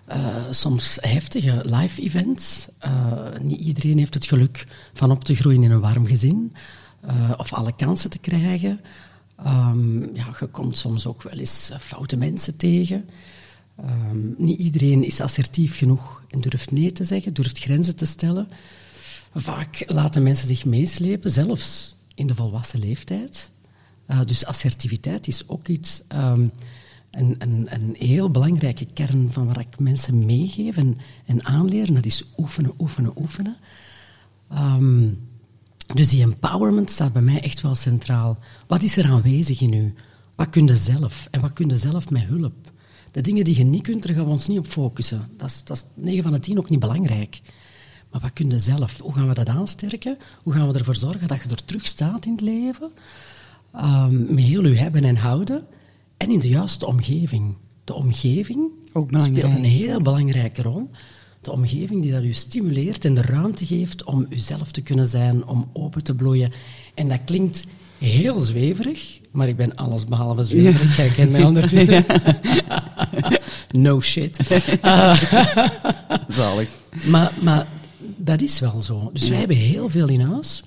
Eh, 0.04 0.18
soms 0.50 0.98
heftige 1.00 1.62
live-events. 1.64 2.68
Eh, 2.78 3.12
niet 3.40 3.60
iedereen 3.60 3.98
heeft 3.98 4.14
het 4.14 4.26
geluk 4.26 4.66
van 4.94 5.10
op 5.10 5.24
te 5.24 5.34
groeien 5.34 5.62
in 5.62 5.70
een 5.70 5.80
warm 5.80 6.06
gezin. 6.06 6.52
eh, 7.00 7.30
of 7.36 7.52
alle 7.52 7.72
kansen 7.76 8.10
te 8.10 8.18
krijgen. 8.18 8.80
Ehm, 9.44 10.00
ja, 10.14 10.34
je 10.40 10.46
komt 10.46 10.76
soms 10.76 11.06
ook 11.06 11.22
wel 11.22 11.38
eens 11.38 11.70
eh, 11.70 11.78
foute 11.78 12.16
mensen 12.16 12.56
tegen. 12.56 13.08
Ehm, 13.76 14.18
niet 14.36 14.58
iedereen 14.58 15.04
is 15.04 15.20
assertief 15.20 15.76
genoeg 15.76 16.22
en 16.28 16.40
durft 16.40 16.70
nee 16.70 16.92
te 16.92 17.04
zeggen, 17.04 17.34
durft 17.34 17.58
grenzen 17.58 17.96
te 17.96 18.04
stellen. 18.04 18.48
Vaak 19.34 19.84
laten 19.86 20.22
mensen 20.22 20.46
zich 20.46 20.64
meeslepen, 20.64 21.30
zelfs 21.30 21.96
in 22.14 22.26
de 22.26 22.34
volwassen 22.34 22.78
leeftijd. 22.78 23.50
Eh, 24.06 24.20
dus 24.24 24.44
assertiviteit 24.44 25.26
is 25.26 25.48
ook 25.48 25.68
iets, 25.68 26.02
ehm, 26.08 26.48
een, 27.10 27.34
een, 27.38 27.66
een 27.74 27.96
heel 27.98 28.30
belangrijke 28.30 28.86
kern 28.94 29.32
van 29.32 29.46
waar 29.46 29.60
ik 29.60 29.78
mensen 29.78 30.26
meegeef 30.26 30.76
en, 30.76 30.98
en 31.26 31.44
aanleer. 31.44 31.94
Dat 31.94 32.04
is 32.06 32.24
oefenen, 32.38 32.72
oefenen, 32.78 33.12
oefenen. 33.16 33.56
Dus 35.94 36.08
die 36.08 36.22
empowerment 36.22 36.90
staat 36.90 37.12
bij 37.12 37.22
mij 37.22 37.40
echt 37.40 37.60
wel 37.60 37.74
centraal. 37.74 38.38
Wat 38.66 38.82
is 38.82 38.96
er 38.96 39.10
aanwezig 39.10 39.60
in 39.60 39.72
u? 39.72 39.94
Wat 40.34 40.50
kun 40.50 40.66
je 40.66 40.76
zelf? 40.76 41.28
En 41.30 41.40
wat 41.40 41.52
kun 41.52 41.68
je 41.68 41.76
zelf 41.76 42.10
met 42.10 42.22
hulp? 42.22 42.70
De 43.10 43.20
dingen 43.20 43.44
die 43.44 43.56
je 43.56 43.64
niet 43.64 43.82
kunt, 43.82 44.06
daar 44.06 44.16
gaan 44.16 44.24
we 44.24 44.30
ons 44.30 44.46
niet 44.46 44.58
op 44.58 44.66
focussen. 44.66 45.30
Dat 45.36 45.48
is, 45.48 45.64
dat 45.64 45.76
is 45.76 45.84
9 45.94 46.22
van 46.22 46.32
de 46.32 46.40
10 46.40 46.58
ook 46.58 46.70
niet 46.70 46.80
belangrijk. 46.80 47.40
Maar 48.10 48.20
wat 48.20 48.32
kun 48.32 48.50
je 48.50 48.58
zelf? 48.58 48.98
Hoe 48.98 49.14
gaan 49.14 49.28
we 49.28 49.34
dat 49.34 49.48
aansterken? 49.48 50.18
Hoe 50.42 50.52
gaan 50.52 50.72
we 50.72 50.78
ervoor 50.78 50.96
zorgen 50.96 51.28
dat 51.28 51.42
je 51.42 51.48
er 51.48 51.64
terug 51.64 51.86
staat 51.86 52.26
in 52.26 52.32
het 52.32 52.40
leven? 52.40 52.90
Ehm, 53.72 54.34
met 54.34 54.44
heel 54.44 54.66
je 54.66 54.78
hebben 54.78 55.04
en 55.04 55.16
houden. 55.16 55.66
En 56.16 56.30
in 56.30 56.38
de 56.38 56.48
juiste 56.48 56.86
omgeving. 56.86 57.56
De 57.84 57.94
omgeving 57.94 58.68
Ook 58.92 59.10
speelt 59.16 59.54
een 59.54 59.64
heel 59.64 60.02
belangrijke 60.02 60.62
rol. 60.62 60.90
De 61.40 61.52
omgeving 61.52 62.02
die 62.02 62.12
dat 62.12 62.22
u 62.22 62.32
stimuleert 62.32 63.04
en 63.04 63.14
de 63.14 63.22
ruimte 63.22 63.66
geeft 63.66 64.04
om 64.04 64.26
uzelf 64.28 64.70
te 64.72 64.80
kunnen 64.80 65.06
zijn, 65.06 65.46
om 65.46 65.70
open 65.72 66.04
te 66.04 66.14
bloeien. 66.14 66.52
En 66.94 67.08
dat 67.08 67.20
klinkt 67.24 67.66
heel 67.98 68.40
zweverig, 68.40 69.20
maar 69.30 69.48
ik 69.48 69.56
ben 69.56 69.76
alles 69.76 70.04
behalve 70.04 70.42
zweverig. 70.42 70.96
Jij 70.96 71.08
kent 71.08 71.30
mij 71.30 71.44
ondertussen. 71.50 72.04
no 73.86 74.00
shit. 74.00 74.36
Zalig. 76.28 76.68
Maar, 77.06 77.32
maar 77.42 77.66
dat 78.16 78.40
is 78.40 78.60
wel 78.60 78.82
zo. 78.82 79.10
Dus 79.12 79.28
wij 79.28 79.38
hebben 79.38 79.56
heel 79.56 79.88
veel 79.88 80.08
in 80.08 80.20
huis. 80.20 80.62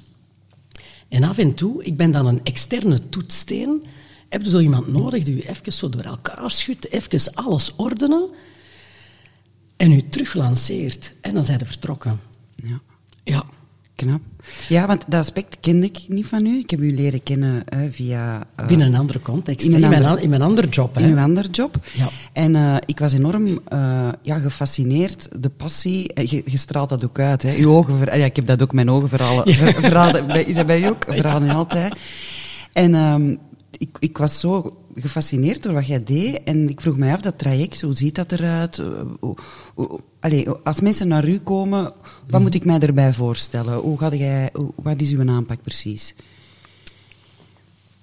En 1.09 1.23
af 1.23 1.37
en 1.37 1.53
toe, 1.53 1.83
ik 1.83 1.97
ben 1.97 2.11
dan 2.11 2.25
een 2.25 2.43
externe 2.43 3.09
toetssteen. 3.09 3.83
Heb 4.29 4.43
je 4.43 4.49
zo 4.49 4.59
iemand 4.59 4.87
nodig 4.87 5.23
die 5.23 5.35
u 5.35 5.41
even 5.41 5.73
zo 5.73 5.89
door 5.89 6.01
elkaar 6.01 6.51
schudt, 6.51 6.91
even 6.91 7.33
alles 7.33 7.75
ordenen 7.75 8.29
en 9.83 9.91
u 9.91 10.01
teruglanceert. 10.09 11.13
En 11.21 11.33
dan 11.33 11.43
zijn 11.43 11.59
ze 11.59 11.65
vertrokken. 11.65 12.19
Ja. 12.55 12.79
Ja. 13.23 13.43
Knap. 13.95 14.21
Ja, 14.69 14.87
want 14.87 15.03
dat 15.07 15.19
aspect 15.19 15.57
kende 15.59 15.85
ik 15.85 15.99
niet 16.07 16.25
van 16.25 16.45
u. 16.45 16.57
Ik 16.59 16.69
heb 16.69 16.79
u 16.79 16.95
leren 16.95 17.23
kennen 17.23 17.63
via... 17.91 18.47
eh, 18.55 18.67
Binnen 18.67 18.87
een 18.87 18.95
andere 18.95 19.19
context. 19.19 19.65
in 19.67 19.73
een 19.73 19.81
In, 19.83 19.89
mijn, 19.89 19.93
andere- 20.01 20.15
an- 20.17 20.23
in 20.23 20.29
mijn 20.29 20.41
andere 20.41 20.67
job. 20.67 20.97
in 20.97 21.03
hè. 21.03 21.09
uw 21.09 21.17
andere 21.19 21.47
job. 21.49 21.75
Ja. 21.93 22.07
En 22.33 22.55
eh, 22.55 22.75
ik 22.85 22.99
was 22.99 23.13
enorm 23.13 23.59
eh, 23.67 24.09
ja, 24.21 24.39
gefascineerd. 24.39 25.29
De 25.41 25.49
passie, 25.49 26.11
je, 26.29 26.41
je 26.45 26.57
straalt 26.57 26.89
dat 26.89 27.05
ook 27.05 27.19
uit. 27.19 27.41
Hè. 27.41 27.55
Uw 27.55 27.69
ogen, 27.71 27.97
ver- 27.97 28.17
ja, 28.17 28.25
ik 28.25 28.35
heb 28.35 28.45
dat 28.45 28.61
ook, 28.61 28.73
mijn 28.73 28.89
ogen 28.89 29.09
verhalen. 29.09 29.53
Ver- 29.53 29.81
verhalen 29.81 30.27
bij- 30.27 30.43
is 30.43 30.55
dat 30.55 30.65
bij 30.65 30.81
u 30.81 30.85
ook? 30.87 31.05
Verhalen 31.07 31.47
niet 31.47 31.51
altijd. 31.57 31.93
En 32.73 32.95
ehm, 32.95 33.35
ik, 33.77 33.97
ik 33.99 34.17
was 34.17 34.39
zo 34.39 34.77
gefascineerd 34.95 35.63
door 35.63 35.73
wat 35.73 35.87
jij 35.87 36.03
deed. 36.03 36.43
En 36.43 36.69
ik 36.69 36.81
vroeg 36.81 36.97
mij 36.97 37.13
af, 37.13 37.21
dat 37.21 37.37
traject, 37.37 37.81
hoe 37.81 37.93
ziet 37.93 38.15
dat 38.15 38.31
eruit? 38.31 38.81
Allee, 40.19 40.49
als 40.49 40.81
mensen 40.81 41.07
naar 41.07 41.27
u 41.27 41.39
komen, 41.39 41.93
wat 42.29 42.41
moet 42.41 42.55
ik 42.55 42.65
mij 42.65 42.79
erbij 42.79 43.13
voorstellen? 43.13 43.77
Hoe 43.77 43.97
ga 43.97 44.15
jij, 44.15 44.51
wat 44.75 45.01
is 45.01 45.11
uw 45.11 45.29
aanpak 45.29 45.61
precies? 45.61 46.15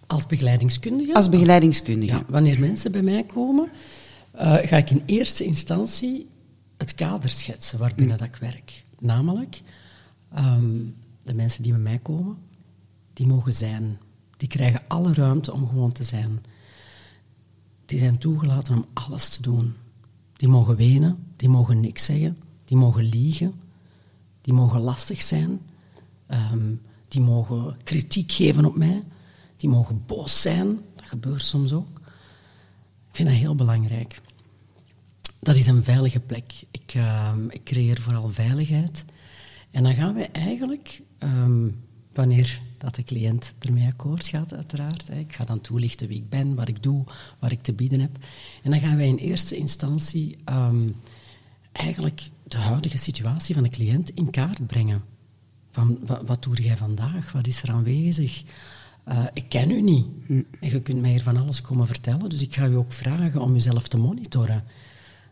Als 0.07 0.27
begeleidingskundige? 0.27 1.15
Als 1.15 1.29
begeleidingskundige. 1.29 2.13
Ja, 2.13 2.25
wanneer 2.29 2.61
mensen 2.61 2.93
bij 2.93 3.03
mij 3.03 3.25
komen, 3.25 3.69
eh, 4.31 4.55
ga 4.55 4.77
ik 4.77 4.91
in 4.91 5.03
eerste 5.07 5.45
instantie 5.45 6.29
het 6.77 6.95
kader 6.95 7.31
schetsen 7.31 7.79
waarbinnen 7.79 8.19
dat 8.19 8.27
ik 8.27 8.37
werk. 8.37 8.85
Namelijk, 8.99 9.61
ehm, 10.35 10.79
de 11.23 11.35
mensen 11.35 11.63
die 11.63 11.73
bij 11.73 11.81
mij 11.81 11.99
komen, 11.99 12.37
die 13.13 13.27
mogen 13.27 13.53
zijn. 13.53 13.99
Die 14.37 14.49
krijgen 14.49 14.83
alle 14.89 15.15
ruimte 15.15 15.53
om 15.53 15.69
gewoon 15.69 15.93
te 15.93 16.03
zijn. 16.03 16.45
Die 17.87 17.99
zijn 17.99 18.19
toegelaten 18.19 18.75
om 18.75 18.87
alles 18.93 19.29
te 19.29 19.43
doen. 19.43 19.75
Die 20.41 20.49
mogen 20.49 20.77
wenen, 20.77 21.27
die 21.37 21.49
mogen 21.49 21.81
niks 21.81 22.05
zeggen, 22.05 22.37
die 22.65 22.77
mogen 22.77 23.05
liegen, 23.05 23.55
die 24.41 24.53
mogen 24.53 24.81
lastig 24.81 25.23
zijn, 25.23 25.61
ehm, 26.27 26.75
die 27.09 27.21
mogen 27.21 27.77
kritiek 27.85 28.33
geven 28.33 28.65
op 28.65 28.77
mij, 28.77 29.03
die 29.57 29.69
mogen 29.69 30.03
boos 30.07 30.43
zijn. 30.43 30.79
Dat 30.97 31.09
gebeurt 31.09 31.43
soms 31.43 31.73
ook. 31.73 31.99
Ik 33.09 33.17
vind 33.17 33.29
dat 33.29 33.37
heel 33.37 33.55
belangrijk. 33.55 34.21
Dat 35.41 35.57
is 35.57 35.67
een 35.67 35.85
veilige 35.85 36.21
plek. 36.21 36.53
Ik, 36.71 36.93
ehm, 36.95 37.49
ik 37.49 37.65
creëer 37.65 38.01
vooral 38.01 38.29
veiligheid. 38.29 39.05
En 39.71 39.83
dan 39.83 39.95
gaan 39.95 40.15
we 40.15 40.27
eigenlijk, 40.27 41.03
ehm, 41.19 41.69
wanneer 42.13 42.61
dat 42.81 42.95
de 42.95 43.03
cliënt 43.03 43.55
ermee 43.59 43.87
akkoord 43.87 44.27
gaat, 44.27 44.55
uiteraard. 44.55 45.09
Ik 45.11 45.33
ga 45.33 45.45
dan 45.45 45.61
toelichten 45.61 46.09
wie 46.09 46.17
ik 46.17 46.29
ben, 46.29 46.55
wat 46.55 46.69
ik 46.69 46.83
doe, 46.83 47.05
wat 47.39 47.51
ik 47.51 47.61
te 47.61 47.73
bieden 47.73 48.01
heb. 48.01 48.17
En 48.63 48.71
dan 48.71 48.81
gaan 48.81 48.97
wij 48.97 49.09
in 49.09 49.17
eerste 49.17 49.57
instantie 49.57 50.37
ehm, 50.45 50.89
eigenlijk 51.73 52.31
de 52.43 52.57
huidige 52.57 52.99
situatie 52.99 53.55
van 53.55 53.63
de 53.63 53.69
cliënt 53.69 54.11
in 54.11 54.31
kaart 54.31 54.67
brengen. 54.67 55.03
Van, 55.71 55.99
wat, 56.07 56.23
wat 56.27 56.43
doe 56.43 56.63
jij 56.63 56.77
vandaag? 56.77 57.33
Wat 57.33 57.47
is 57.47 57.63
er 57.63 57.71
aanwezig? 57.71 58.43
Eh, 59.05 59.25
ik 59.33 59.49
ken 59.49 59.71
u 59.71 59.81
niet. 59.81 60.07
En 60.29 60.47
je 60.61 60.83
kunt 60.83 61.01
mij 61.01 61.11
hier 61.11 61.23
van 61.23 61.37
alles 61.37 61.61
komen 61.63 61.87
vertellen. 61.87 62.29
Dus 62.29 62.43
ik 62.43 62.55
ga 62.55 62.67
u 62.67 62.75
ook 62.75 62.93
vragen 62.93 63.41
om 63.41 63.55
uzelf 63.55 63.89
te 63.89 63.99
monitoren. 63.99 64.65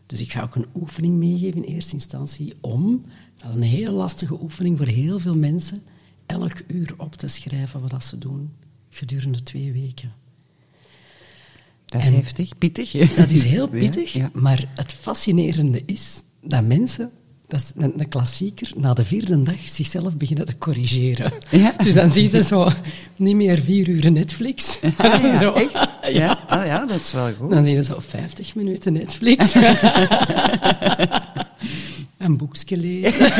Dus 0.05 0.21
ik 0.21 0.31
ga 0.31 0.41
ook 0.41 0.55
een 0.55 0.67
oefening 0.75 1.13
meegeven 1.13 1.63
in 1.63 1.73
eerste 1.73 1.93
instantie 1.93 2.53
om, 2.59 3.05
dat 3.37 3.49
is 3.49 3.55
een 3.55 3.61
heel 3.61 3.93
lastige 3.93 4.41
oefening 4.41 4.77
voor 4.77 4.85
heel 4.85 5.19
veel 5.19 5.35
mensen, 5.35 5.81
elk 6.29 6.61
uur 6.67 6.93
op 6.97 7.15
te 7.15 7.27
schrijven 7.27 7.81
wat 7.81 7.89
dat 7.89 8.03
ze 8.05 8.17
doen 8.17 8.51
gedurende 8.89 9.43
twee 9.43 9.71
weken. 9.71 10.11
Dat 11.85 12.01
is 12.01 12.07
En- 12.07 12.13
heftig, 12.13 12.57
pittig. 12.57 12.91
Dat 13.15 13.29
is 13.29 13.43
heel 13.43 13.67
pittig, 13.83 14.13
Ja, 14.13 14.19
ja. 14.21 14.29
maar 14.33 14.65
het 14.75 14.93
fascinerende 14.93 15.83
is 15.85 16.21
dat 16.41 16.63
mensen, 16.65 17.11
dat 17.47 17.59
is 17.59 17.71
een, 17.75 17.99
een 17.99 18.07
klassieker, 18.09 18.71
na 18.75 18.93
de 18.93 19.03
vierde 19.05 19.43
dag 19.43 19.69
zichzelf 19.69 20.17
beginnen 20.17 20.45
te 20.45 20.57
corrigeren. 20.57 21.31
Ja. 21.51 21.73
Dus 21.83 21.93
dan 21.93 22.09
zie 22.09 22.31
je 22.31 22.41
zo 22.43 22.69
niet 23.17 23.35
meer 23.35 23.59
vier 23.59 23.87
uur 23.89 24.11
Netflix. 24.11 24.79
Ah, 24.97 25.21
ja, 25.23 25.37
zo, 25.37 25.53
echt? 25.53 25.89
Ja. 26.11 26.39
Ah, 26.47 26.65
ja, 26.65 26.85
dat 26.85 26.99
is 26.99 27.11
wel 27.11 27.33
goed. 27.33 27.49
Dan 27.49 27.65
zie 27.65 27.73
je 27.73 27.83
zo 27.83 27.99
50 27.99 28.55
minuten 28.55 28.93
Netflix. 28.93 29.53
Een 32.19 32.37
boekje 32.37 32.77
lezen. 32.77 33.31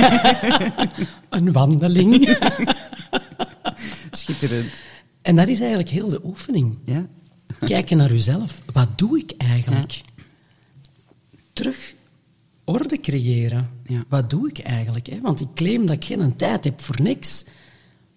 een 1.29 1.51
wandeling. 1.51 2.37
Schitterend. 4.11 4.71
en 5.21 5.35
dat 5.35 5.47
is 5.47 5.59
eigenlijk 5.59 5.89
heel 5.89 6.07
de 6.07 6.21
oefening. 6.23 6.77
Ja. 6.85 7.07
Kijken 7.59 7.97
naar 7.97 8.11
uzelf. 8.11 8.61
Wat 8.73 8.97
doe 8.97 9.19
ik 9.19 9.33
eigenlijk? 9.37 10.01
Terug 11.53 11.93
orde 12.63 12.99
creëren. 12.99 13.69
Ja. 13.83 14.03
Wat 14.09 14.29
doe 14.29 14.49
ik 14.49 14.59
eigenlijk? 14.59 15.07
Hè? 15.07 15.21
Want 15.21 15.41
ik 15.41 15.47
claim 15.55 15.85
dat 15.85 15.95
ik 15.95 16.05
geen 16.05 16.35
tijd 16.35 16.63
heb 16.63 16.81
voor 16.81 17.01
niks. 17.01 17.45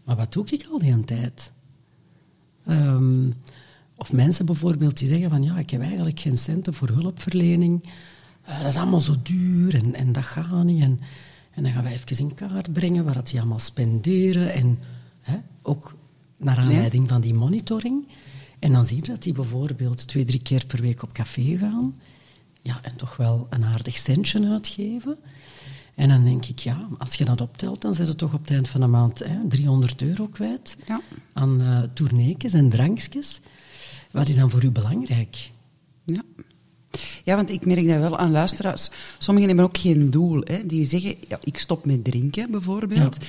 Maar 0.04 0.16
wat 0.16 0.32
doe 0.32 0.46
ik 0.50 0.66
al 0.70 0.78
die 0.78 1.04
tijd? 1.04 1.52
Ehm, 2.66 3.30
of 3.96 4.12
mensen 4.12 4.46
bijvoorbeeld 4.46 4.98
die 4.98 5.08
zeggen 5.08 5.30
van 5.30 5.42
ja, 5.42 5.58
ik 5.58 5.70
heb 5.70 5.80
eigenlijk 5.80 6.20
geen 6.20 6.36
centen 6.36 6.74
voor 6.74 6.88
hulpverlening. 6.88 7.84
Eh, 8.44 8.58
dat 8.58 8.68
is 8.68 8.76
allemaal 8.76 9.00
zo 9.00 9.14
duur 9.22 9.74
en, 9.74 9.94
en 9.94 10.12
dat 10.12 10.24
gaat 10.24 10.64
niet. 10.64 10.82
En, 10.82 11.00
en 11.50 11.62
dan 11.62 11.72
gaan 11.72 11.82
wij 11.82 11.92
even 11.92 12.18
in 12.18 12.34
kaart 12.34 12.72
brengen 12.72 13.04
waar 13.04 13.14
dat 13.14 13.26
die 13.30 13.38
allemaal 13.40 13.58
spenderen. 13.58 14.52
En 14.52 14.78
hè, 15.20 15.36
ook 15.62 15.94
naar 16.36 16.56
aanleiding 16.56 17.08
van 17.08 17.20
die 17.20 17.34
monitoring. 17.34 18.08
En 18.58 18.72
dan 18.72 18.86
zie 18.86 18.96
je 18.96 19.02
dat 19.02 19.22
die 19.22 19.32
bijvoorbeeld 19.32 20.06
twee, 20.08 20.24
drie 20.24 20.42
keer 20.42 20.66
per 20.66 20.80
week 20.80 21.02
op 21.02 21.12
café 21.12 21.56
gaan. 21.58 21.94
Ja, 22.62 22.78
en 22.82 22.96
toch 22.96 23.16
wel 23.16 23.46
een 23.50 23.64
aardig 23.64 23.96
centje 23.96 24.48
uitgeven. 24.48 25.16
En 25.94 26.08
dan 26.08 26.24
denk 26.24 26.44
ik, 26.46 26.58
ja, 26.58 26.88
als 26.98 27.14
je 27.14 27.24
dat 27.24 27.40
optelt, 27.40 27.80
dan 27.80 27.94
zit 27.94 28.08
het 28.08 28.18
toch 28.18 28.32
op 28.34 28.40
het 28.40 28.50
eind 28.50 28.68
van 28.68 28.80
de 28.80 28.86
maand 28.86 29.18
hè, 29.18 29.48
300 29.48 30.02
euro 30.02 30.26
kwijt 30.26 30.76
Ja. 30.86 31.00
aan 31.32 31.90
tourneekjes 31.94 32.52
en 32.52 32.68
drankjes. 32.68 33.40
Wat 34.10 34.28
is 34.28 34.36
dan 34.36 34.50
voor 34.50 34.64
u 34.64 34.70
belangrijk? 34.70 35.50
Ja. 36.04 36.22
Ja, 37.24 37.36
want 37.36 37.50
ik 37.50 37.66
merk 37.66 37.88
dat 37.88 37.98
wel 38.00 38.18
aan 38.18 38.30
luisteraars. 38.30 38.90
Sommigen 39.18 39.48
hebben 39.48 39.66
ook 39.66 39.78
geen 39.78 40.10
doel. 40.10 40.40
Hè. 40.44 40.66
Die 40.66 40.84
zeggen, 40.84 41.14
ja, 41.28 41.38
ik 41.44 41.58
stop 41.58 41.84
met 41.84 42.04
drinken 42.04 42.50
bijvoorbeeld. 42.50 43.16
Ja. 43.20 43.26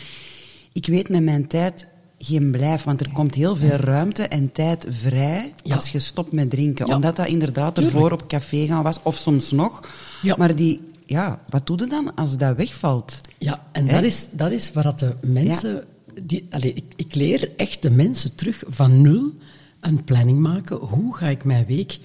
Ik 0.74 0.86
weet 0.86 1.10
met 1.10 1.24
mijn 1.24 1.48
tijd 1.48 1.88
geen 2.18 2.52
blijf, 2.52 2.84
want 2.84 3.02
er 3.02 3.12
komt 3.14 3.36
heel 3.36 3.56
veel 3.56 3.70
ruimte 3.76 4.24
en 4.24 4.52
tijd 4.52 4.86
vrij 4.90 5.54
Ja. 5.64 5.76
als 5.76 5.90
je 5.90 6.00
stopt 6.00 6.32
met 6.32 6.50
drinken. 6.50 6.88
Ja. 6.88 6.96
Omdat 6.96 7.16
dat 7.16 7.28
inderdaad 7.28 7.78
ervoor 7.78 8.12
op 8.12 8.28
café 8.28 8.66
gaan 8.66 8.84
was, 8.84 9.00
of 9.04 9.16
soms 9.16 9.52
nog. 9.52 9.80
Ja. 10.22 10.36
Maar 10.38 10.56
die, 10.56 10.82
ja, 11.06 11.40
wat 11.50 11.68
doe 11.68 11.78
je 11.80 11.88
dan 11.88 12.16
als 12.16 12.38
dat 12.38 12.56
wegvalt? 12.56 13.20
Ja, 13.38 13.66
en 13.72 13.88
Hè? 13.88 13.94
dat 13.94 14.04
is, 14.04 14.28
dat 14.32 14.52
is 14.52 14.72
waar 14.72 14.98
de 14.98 15.16
mensen... 15.22 15.84
Die, 16.22 16.48
allee, 16.50 16.74
ik, 16.74 16.84
ik 16.96 17.16
leer 17.16 17.50
echt 17.58 17.82
de 17.82 17.90
mensen 17.90 18.36
terug 18.36 18.64
van 18.68 19.02
nul 19.02 19.34
een 19.80 20.04
planning 20.04 20.40
maken. 20.40 20.78
Hoe 20.78 21.16
ga 21.16 21.28
ik 21.28 21.44
mijn 21.44 21.66
week 21.66 22.00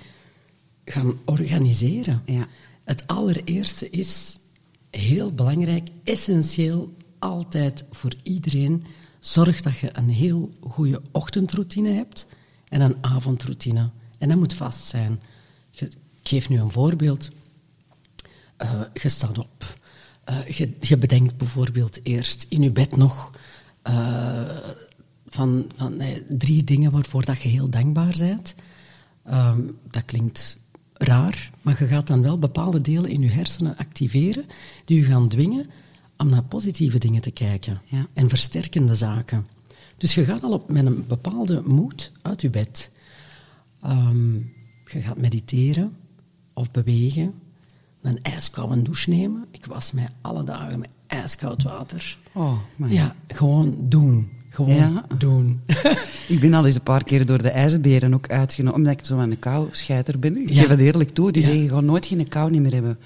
gaan 0.90 1.18
organiseren? 1.24 2.22
Ja. 2.24 2.46
Het 2.84 3.06
allereerste 3.06 3.90
is 3.90 4.38
heel 4.90 5.34
belangrijk, 5.34 5.88
essentieel, 6.04 6.94
altijd 7.18 7.84
voor 7.90 8.12
iedereen. 8.22 8.84
Zorg 9.20 9.60
dat 9.60 9.78
je 9.78 9.90
een 9.92 10.08
heel 10.08 10.50
goede 10.60 11.02
ochtendroutine 11.12 11.92
hebt 11.92 12.26
en 12.68 12.80
een 12.80 12.96
avondroutine. 13.00 13.90
En 14.18 14.28
dat 14.28 14.38
moet 14.38 14.54
vast 14.54 14.84
zijn. 14.84 15.20
Ik 15.70 15.90
geef 16.22 16.48
nu 16.48 16.60
een 16.60 16.70
voorbeeld. 16.70 17.30
Eh, 18.56 18.80
je 18.92 19.08
staat 19.08 19.38
op. 19.38 19.76
Eh, 20.24 20.46
je, 20.46 20.76
je 20.80 20.96
bedenkt 20.96 21.36
bijvoorbeeld 21.36 22.00
eerst 22.02 22.46
in 22.48 22.62
je 22.62 22.70
bed 22.70 22.96
nog 22.96 23.32
eh, 23.82 24.56
van, 25.26 25.70
van 25.76 25.96
nee, 25.96 26.24
drie 26.28 26.64
dingen 26.64 26.90
waarvoor 26.90 27.24
dat 27.24 27.42
je 27.42 27.48
heel 27.48 27.68
dankbaar 27.68 28.14
bent. 28.18 28.54
Ehm, 29.24 29.60
dat 29.90 30.04
klinkt 30.04 30.58
raar, 30.98 31.50
maar 31.62 31.76
je 31.78 31.86
gaat 31.86 32.06
dan 32.06 32.22
wel 32.22 32.38
bepaalde 32.38 32.80
delen 32.80 33.10
in 33.10 33.20
je 33.22 33.28
hersenen 33.28 33.76
activeren 33.76 34.44
die 34.84 34.98
je 35.00 35.04
gaan 35.04 35.28
dwingen 35.28 35.66
om 36.16 36.28
naar 36.28 36.42
positieve 36.42 36.98
dingen 36.98 37.20
te 37.22 37.30
kijken 37.30 37.80
Ja. 37.84 38.06
en 38.12 38.28
versterkende 38.28 38.94
zaken. 38.94 39.46
Dus 39.96 40.14
je 40.14 40.24
gaat 40.24 40.42
al 40.42 40.52
op, 40.52 40.70
met 40.70 40.86
een 40.86 41.04
bepaalde 41.08 41.62
moed 41.66 42.12
uit 42.22 42.40
je 42.40 42.50
bed. 42.50 42.90
Ehm, 43.80 44.34
je 44.84 45.00
gaat 45.00 45.18
mediteren 45.18 45.92
of 46.52 46.70
bewegen, 46.70 47.34
een 48.02 48.22
ijskoude 48.22 48.82
douche 48.82 49.10
nemen. 49.10 49.44
Ik 49.50 49.64
was 49.66 49.92
mij 49.92 50.08
alle 50.20 50.44
dagen 50.44 50.78
met 50.78 50.90
ijskoud 51.06 51.62
water. 51.62 52.18
Oh, 52.32 52.58
Ja, 52.86 53.14
gewoon 53.26 53.76
doen. 53.80 54.30
Gewoon 54.58 54.74
Ja. 54.74 55.04
doen. 55.18 55.60
Ik 56.28 56.40
ben 56.40 56.54
al 56.54 56.66
eens 56.66 56.74
een 56.74 56.82
paar 56.82 57.04
keer 57.04 57.26
door 57.26 57.42
de 57.42 57.48
ijsberen 57.48 58.14
ook 58.14 58.28
uitgenomen, 58.28 58.74
omdat 58.78 58.92
ik 58.92 59.04
zo 59.04 59.18
aan 59.18 59.30
een 59.30 59.38
kou-scheiter 59.38 60.18
ben. 60.18 60.36
Ik 60.36 60.50
Ja. 60.50 60.60
geef 60.60 60.68
het 60.68 60.80
eerlijk 60.80 61.10
toe. 61.10 61.32
Die 61.32 61.42
Ja. 61.42 61.48
zeggen, 61.48 61.64
je 61.66 61.70
gaat 61.70 61.82
nooit 61.82 62.06
geen 62.06 62.28
kou 62.28 62.50
niet 62.50 62.60
meer 62.60 62.72
hebben. 62.72 62.98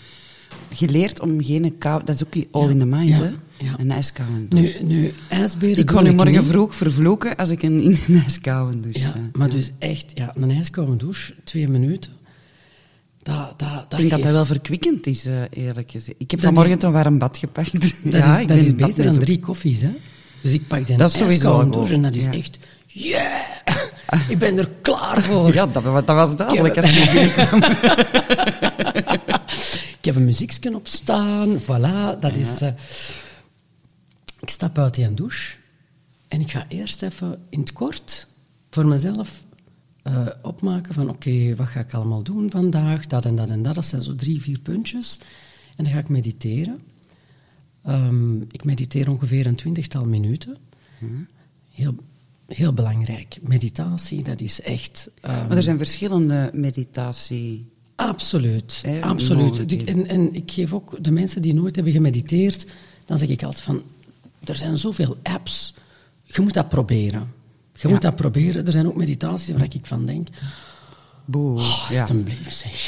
Je 0.77 0.89
leert 0.89 1.21
om 1.21 1.43
geen 1.45 1.79
kou... 1.79 2.03
Dat 2.05 2.15
is 2.15 2.25
ook 2.25 2.45
all 2.51 2.69
in 2.71 2.79
the 2.79 2.87
mind, 2.87 3.09
Ja. 3.09 3.19
hè? 3.19 3.31
Een 3.79 3.91
ijskoude 3.91 4.33
nu, 4.39 4.47
douche. 4.49 4.83
nu, 4.85 5.13
ijsberen 5.29 5.77
ik 5.79 5.91
ga 5.91 6.01
nu 6.01 6.13
morgen 6.13 6.33
niet. 6.35 6.47
vroeg 6.47 6.75
vervloeken 6.75 7.37
als 7.37 7.49
ik 7.49 7.63
een, 7.63 7.81
in 7.81 7.97
een 8.07 8.23
douche 8.81 9.01
Ja, 9.01 9.15
maar 9.33 9.51
dus 9.51 9.71
echt, 9.79 10.11
ja, 10.15 10.33
een 10.35 10.51
ijskoude 10.51 10.97
douche, 10.97 11.35
twee 11.45 11.69
minuten. 11.69 12.11
Dat, 13.23 13.59
dat, 13.59 13.69
dat 13.89 13.93
Ik 13.93 13.97
denk 13.99 14.11
dat 14.11 14.23
dat 14.23 14.33
wel 14.33 14.45
verkwikkend 14.45 15.07
is, 15.07 15.27
eh, 15.27 15.35
eerlijk 15.51 15.91
gezegd. 15.91 16.17
Ik 16.21 16.31
heb 16.31 16.41
vanmorgen 16.41 16.77
is- 16.77 16.83
een 16.83 16.93
warm 16.93 17.19
bad 17.19 17.37
gepakt. 17.39 17.73
Dat 17.73 18.13
ja, 18.21 18.35
is, 18.35 18.41
ik 18.41 18.49
dat 18.49 18.57
ben 18.57 18.67
is 18.67 18.75
beter 18.75 19.05
dan 19.05 19.19
drie 19.19 19.39
koffies, 19.41 19.83
hè. 19.83 19.91
Dus 20.43 20.53
ik 20.53 20.67
pak 20.67 20.87
die 20.87 20.97
Dat 20.97 21.21
ijskoude 21.21 21.71
douche 21.71 21.95
en 21.95 22.03
dat 22.03 22.15
is 22.15 22.25
ja. 22.25 22.33
echt... 22.33 22.59
Yeah! 22.87 23.41
ik 24.29 24.39
ben 24.39 24.59
er 24.59 24.69
klaar 24.83 25.23
voor. 25.23 25.55
Ja, 25.55 25.67
dat, 25.67 25.83
dat 25.85 26.05
was 26.07 26.37
duidelijk 26.37 26.77
Ik 26.77 26.83
als 26.83 26.91
heb- 26.91 27.05
je 27.05 27.11
binnenkwam. 27.13 27.63
Ik 29.99 30.09
heb 30.09 30.17
een 30.17 30.25
muziekje 30.25 30.75
op 30.75 30.87
staan, 30.87 31.61
voilà, 31.61 32.21
dat 32.21 32.35
is... 32.35 32.61
eh, 32.61 32.69
ik 34.41 34.49
stap 34.51 34.79
uit 34.79 34.95
die 34.95 35.15
douche 35.15 35.57
en 36.29 36.41
ik 36.41 36.51
ga 36.51 36.65
eerst 36.69 37.03
even 37.03 37.39
in 37.51 37.61
het 37.61 37.73
kort 37.73 38.27
voor 38.71 38.87
mezelf 38.87 39.45
eh, 40.03 40.27
opmaken 40.43 40.95
van 40.95 41.09
oké, 41.09 41.55
wat 41.57 41.67
ga 41.69 41.81
ik 41.81 41.95
allemaal 41.95 42.23
doen 42.23 42.51
vandaag, 42.51 43.07
dat 43.07 43.25
en 43.25 43.37
dat 43.37 43.49
en 43.49 43.63
dat. 43.63 43.75
Dat 43.75 43.85
zijn 43.87 44.03
zo 44.03 44.15
drie, 44.15 44.41
vier 44.43 44.59
puntjes. 44.59 45.19
En 45.77 45.85
dan 45.85 45.93
ga 45.93 45.99
ik 45.99 46.09
mediteren. 46.09 46.81
Ehm, 47.85 48.41
ik 48.41 48.65
mediteer 48.65 49.11
ongeveer 49.11 49.47
een 49.47 49.55
twintigtal 49.55 50.05
minuten. 50.05 50.57
Heel, 51.75 51.95
heel 52.47 52.73
belangrijk. 52.73 53.39
Meditatie, 53.41 54.23
dat 54.23 54.41
is 54.41 54.61
echt... 54.61 55.09
ehm, 55.21 55.47
Maar 55.47 55.57
er 55.57 55.63
zijn 55.63 55.79
verschillende 55.79 56.51
meditatie... 56.55 57.71
Absoluut, 57.97 58.85
absoluut. 59.01 59.85
En, 59.85 60.07
en 60.07 60.35
ik 60.35 60.51
geef 60.51 60.73
ook 60.75 61.05
de 61.05 61.11
mensen 61.11 61.43
die 61.43 61.55
nooit 61.55 61.75
hebben 61.75 61.93
gemediteerd, 61.93 62.73
dan 63.05 63.19
zeg 63.19 63.29
ik 63.29 63.43
altijd 63.43 63.65
van, 63.65 63.83
er 64.45 64.57
zijn 64.57 64.79
zoveel 64.79 65.17
apps, 65.23 65.75
je 66.25 66.41
moet 66.43 66.55
dat 66.55 66.69
proberen. 66.69 67.33
Je 67.75 67.89
moet 67.89 68.03
dat 68.03 68.17
proberen. 68.17 68.67
Er 68.67 68.73
zijn 68.73 68.87
ook 68.87 68.97
meditaties 68.97 69.55
waar 69.55 69.65
ik 69.71 69.87
van 69.87 70.07
denk, 70.07 70.29
Boe. 71.25 71.59
oh, 71.59 71.89
ja. 71.91 72.01
alstublieft 72.01 72.57
zeg. 72.57 72.87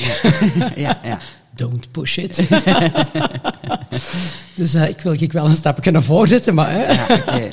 ja, 0.77 1.01
ja. 1.05 1.21
Don't 1.55 1.91
push 1.91 2.19
it. 2.19 2.37
dus 4.55 4.75
eh, 4.75 4.89
ik 4.89 5.01
wil 5.01 5.23
ik 5.23 5.33
wel 5.33 5.47
een 5.47 5.55
stapje 5.55 5.91
naar 5.91 6.03
voren 6.03 6.29
zetten, 6.29 6.55
maar... 6.55 6.71
Hè. 6.71 6.93
ja. 7.37 7.53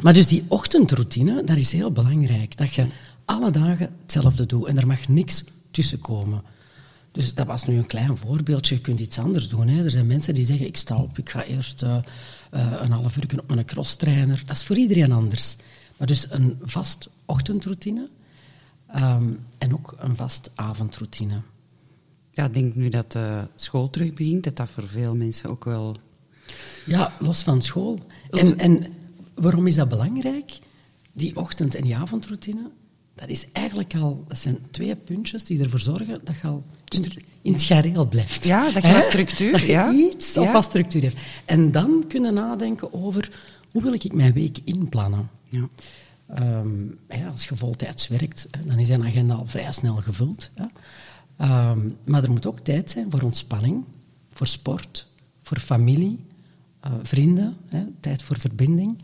Maar 0.00 0.12
dus 0.12 0.26
die 0.26 0.44
ochtendroutine, 0.48 1.44
dat 1.44 1.56
is 1.56 1.72
heel 1.72 1.92
belangrijk. 1.92 2.56
Dat 2.56 2.74
je 2.74 2.86
alle 3.24 3.50
dagen 3.50 3.90
hetzelfde 4.02 4.46
doet 4.46 4.66
en 4.66 4.78
er 4.78 4.86
mag 4.86 5.08
niks 5.08 5.44
tussenkomen. 5.70 6.42
Dus 7.12 7.34
dat 7.34 7.46
was 7.46 7.66
nu 7.66 7.76
een 7.76 7.86
klein 7.86 8.16
voorbeeldje. 8.16 8.74
Je 8.74 8.80
kunt 8.80 9.00
iets 9.00 9.18
anders 9.18 9.48
doen. 9.48 9.68
Hè. 9.68 9.84
Er 9.84 9.90
zijn 9.90 10.06
mensen 10.06 10.34
die 10.34 10.44
zeggen, 10.44 10.66
ik 10.66 10.76
sta 10.76 10.96
op, 10.96 11.18
ik 11.18 11.30
ga 11.30 11.44
eerst 11.44 11.82
eh, 11.82 11.96
eh, 12.50 12.72
een 12.80 12.90
half 12.90 13.16
uur 13.16 13.40
op 13.40 13.54
mijn 13.54 13.66
crosstrainer. 13.66 14.42
Dat 14.46 14.56
is 14.56 14.64
voor 14.64 14.76
iedereen 14.76 15.12
anders. 15.12 15.56
Maar 15.96 16.06
dus 16.06 16.26
een 16.30 16.58
vast 16.62 17.08
ochtendroutine 17.24 18.08
ehm, 18.86 19.24
en 19.58 19.74
ook 19.74 19.96
een 19.98 20.16
vast 20.16 20.50
avondroutine. 20.54 21.40
Ja, 22.34 22.44
ik 22.44 22.54
denk 22.54 22.74
nu 22.74 22.88
dat 22.88 23.12
de 23.12 23.46
school 23.54 23.90
terug 23.90 24.12
begint, 24.14 24.44
dat 24.44 24.56
dat 24.56 24.70
voor 24.70 24.88
veel 24.88 25.14
mensen 25.14 25.50
ook 25.50 25.64
wel... 25.64 25.96
Ja, 26.86 27.12
los 27.20 27.42
van 27.42 27.62
school. 27.62 27.98
En, 28.30 28.58
en 28.58 28.86
waarom 29.34 29.66
is 29.66 29.74
dat 29.74 29.88
belangrijk? 29.88 30.58
Die 31.12 31.36
ochtend- 31.36 31.74
en 31.74 31.82
die 31.82 31.96
avondroutine, 31.96 32.70
dat 33.14 33.28
is 33.28 33.46
eigenlijk 33.52 33.94
al... 33.94 34.24
Dat 34.28 34.38
zijn 34.38 34.58
twee 34.70 34.96
puntjes 34.96 35.44
die 35.44 35.62
ervoor 35.62 35.80
zorgen 35.80 36.20
dat 36.24 36.34
je 36.40 36.46
al 36.46 36.64
in, 37.42 37.52
het 37.52 37.62
gareel 37.62 38.06
blijft. 38.08 38.46
Ja, 38.46 38.70
dat 38.70 38.82
je 38.82 38.92
wat 38.92 39.02
structuur, 39.02 39.52
Dat 39.52 39.60
je 39.60 39.66
ja. 39.66 39.92
iets 39.92 40.36
of 40.36 40.44
Ja. 40.44 40.52
wat 40.52 40.64
structuur 40.64 41.02
hebt. 41.02 41.16
En 41.44 41.72
dan 41.72 42.04
kunnen 42.08 42.34
nadenken 42.34 42.92
over 42.92 43.30
hoe 43.70 43.82
wil 43.82 43.92
ik 43.92 44.12
mijn 44.12 44.32
week 44.32 44.58
inplannen. 44.64 45.30
Ja. 45.48 45.68
Ehm, 46.34 46.84
ja, 47.08 47.26
als 47.32 47.44
je 47.48 47.56
voltijds 47.56 48.08
werkt, 48.08 48.48
dan 48.66 48.78
is 48.78 48.88
een 48.88 49.04
agenda 49.04 49.34
al 49.34 49.46
vrij 49.46 49.72
snel 49.72 49.94
gevuld. 49.96 50.50
Ja. 50.56 50.70
Ehm, 51.36 51.88
maar 52.04 52.22
er 52.22 52.30
moet 52.30 52.46
ook 52.46 52.60
tijd 52.60 52.90
zijn 52.90 53.10
voor 53.10 53.22
ontspanning, 53.22 53.84
voor 54.32 54.46
sport, 54.46 55.08
voor 55.42 55.58
familie, 55.58 56.24
eh, 56.80 56.92
vrienden, 57.02 57.56
hè, 57.66 57.84
tijd 58.00 58.22
voor 58.22 58.38
verbinding. 58.38 58.98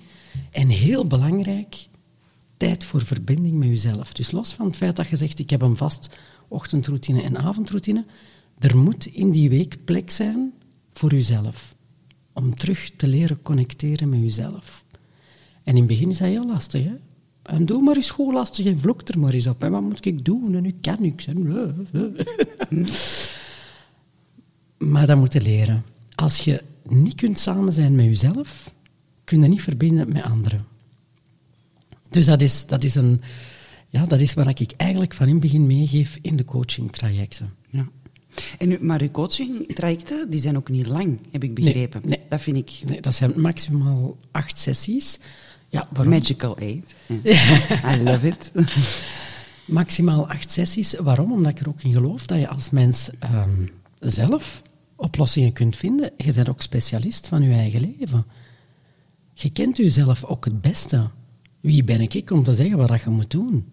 En 0.50 0.68
heel 0.68 1.06
belangrijk, 1.06 1.88
tijd 2.56 2.84
voor 2.84 3.04
verbinding 3.04 3.58
met 3.58 3.68
jezelf. 3.68 4.12
Dus 4.12 4.30
los 4.30 4.54
van 4.54 4.66
het 4.66 4.76
feit 4.76 4.96
dat 4.96 5.08
je 5.08 5.16
zegt, 5.16 5.38
ik 5.38 5.50
heb 5.50 5.62
een 5.62 5.76
vast 5.76 6.16
ochtendroutine 6.48 7.22
en 7.22 7.38
avondroutine, 7.38 8.04
er 8.58 8.76
moet 8.76 9.06
in 9.06 9.30
die 9.30 9.48
week 9.48 9.84
plek 9.84 10.10
zijn 10.10 10.52
voor 10.92 11.10
jezelf. 11.10 11.74
Om 12.32 12.54
terug 12.54 12.90
te 12.96 13.06
leren 13.06 13.42
connecteren 13.42 14.08
met 14.08 14.20
jezelf. 14.20 14.84
En 15.62 15.72
in 15.72 15.76
het 15.76 15.86
begin 15.86 16.10
is 16.10 16.18
dat 16.18 16.28
heel 16.28 16.46
lastig, 16.46 16.84
hè. 16.84 16.94
En 17.50 17.66
doe 17.66 17.82
maar 17.82 17.96
eens 17.96 18.10
goed 18.10 18.32
lastig 18.32 18.66
en 18.66 18.78
vloek 18.78 19.08
er 19.08 19.18
maar 19.18 19.32
eens 19.32 19.46
op. 19.46 19.62
En 19.62 19.70
wat 19.70 19.82
moet 19.82 20.06
ik 20.06 20.24
doen? 20.24 20.54
En 20.54 20.62
nu 20.62 20.74
kan 20.80 20.96
niks. 21.00 21.26
Maar 24.78 25.06
dat 25.06 25.16
moet 25.16 25.32
je 25.32 25.40
leren. 25.40 25.84
Als 26.14 26.38
je 26.38 26.62
niet 26.88 27.14
kunt 27.14 27.38
samen 27.38 27.72
zijn 27.72 27.94
met 27.94 28.04
jezelf, 28.04 28.74
kun 29.24 29.42
je 29.42 29.48
niet 29.48 29.62
verbinden 29.62 30.12
met 30.12 30.22
anderen. 30.22 30.66
Dus 32.10 32.24
dat 32.24 32.40
is, 32.42 32.66
dat 32.66 32.84
is, 32.84 32.94
een, 32.94 33.20
ja, 33.88 34.06
dat 34.06 34.20
is 34.20 34.34
wat 34.34 34.60
ik 34.60 34.72
eigenlijk 34.76 35.14
van 35.14 35.26
in 35.26 35.32
het 35.32 35.40
begin 35.40 35.66
meegeef 35.66 36.18
in 36.22 36.36
de 36.36 36.44
coachingtrajecten. 36.44 37.54
ja. 37.70 37.88
En 38.58 38.86
maar 38.86 39.00
uw 39.00 39.10
coaching-trajecten, 39.10 40.30
die 40.30 40.40
zijn 40.40 40.56
ook 40.56 40.68
niet 40.68 40.86
lang, 40.86 41.18
heb 41.30 41.44
ik 41.44 41.54
begrepen. 41.54 42.00
nee. 42.04 42.20
Dat 42.28 42.40
vind 42.40 42.56
ik 42.56 42.82
Nee, 42.86 43.00
dat 43.00 43.14
zijn 43.14 43.40
maximaal 43.40 44.16
acht 44.30 44.58
sessies. 44.58 45.18
Ja, 45.70 45.88
waarom? 45.92 46.12
magical 46.12 46.56
eight. 46.56 46.94
I 47.94 48.02
love 48.02 48.26
it. 48.26 48.52
Maximaal 49.66 50.28
acht 50.28 50.50
sessies. 50.50 50.94
Waarom? 50.94 51.32
Omdat 51.32 51.50
ik 51.50 51.60
er 51.60 51.68
ook 51.68 51.82
in 51.82 51.92
geloof 51.92 52.26
dat 52.26 52.38
je 52.38 52.48
als 52.48 52.70
mens 52.70 53.10
ehm, 53.18 53.66
zelf 53.98 54.62
oplossingen 54.96 55.52
kunt 55.52 55.76
vinden. 55.76 56.10
Je 56.16 56.32
bent 56.32 56.48
ook 56.48 56.62
specialist 56.62 57.26
van 57.26 57.42
je 57.42 57.52
eigen 57.52 57.80
leven. 57.80 58.24
Je 59.34 59.50
kent 59.50 59.76
jezelf 59.76 60.24
ook 60.24 60.44
het 60.44 60.60
beste. 60.60 61.10
Wie 61.60 61.84
ben 61.84 62.00
ik 62.00 62.30
om 62.30 62.42
te 62.42 62.54
zeggen 62.54 62.86
wat 62.86 63.02
je 63.02 63.10
moet 63.10 63.30
doen? 63.30 63.70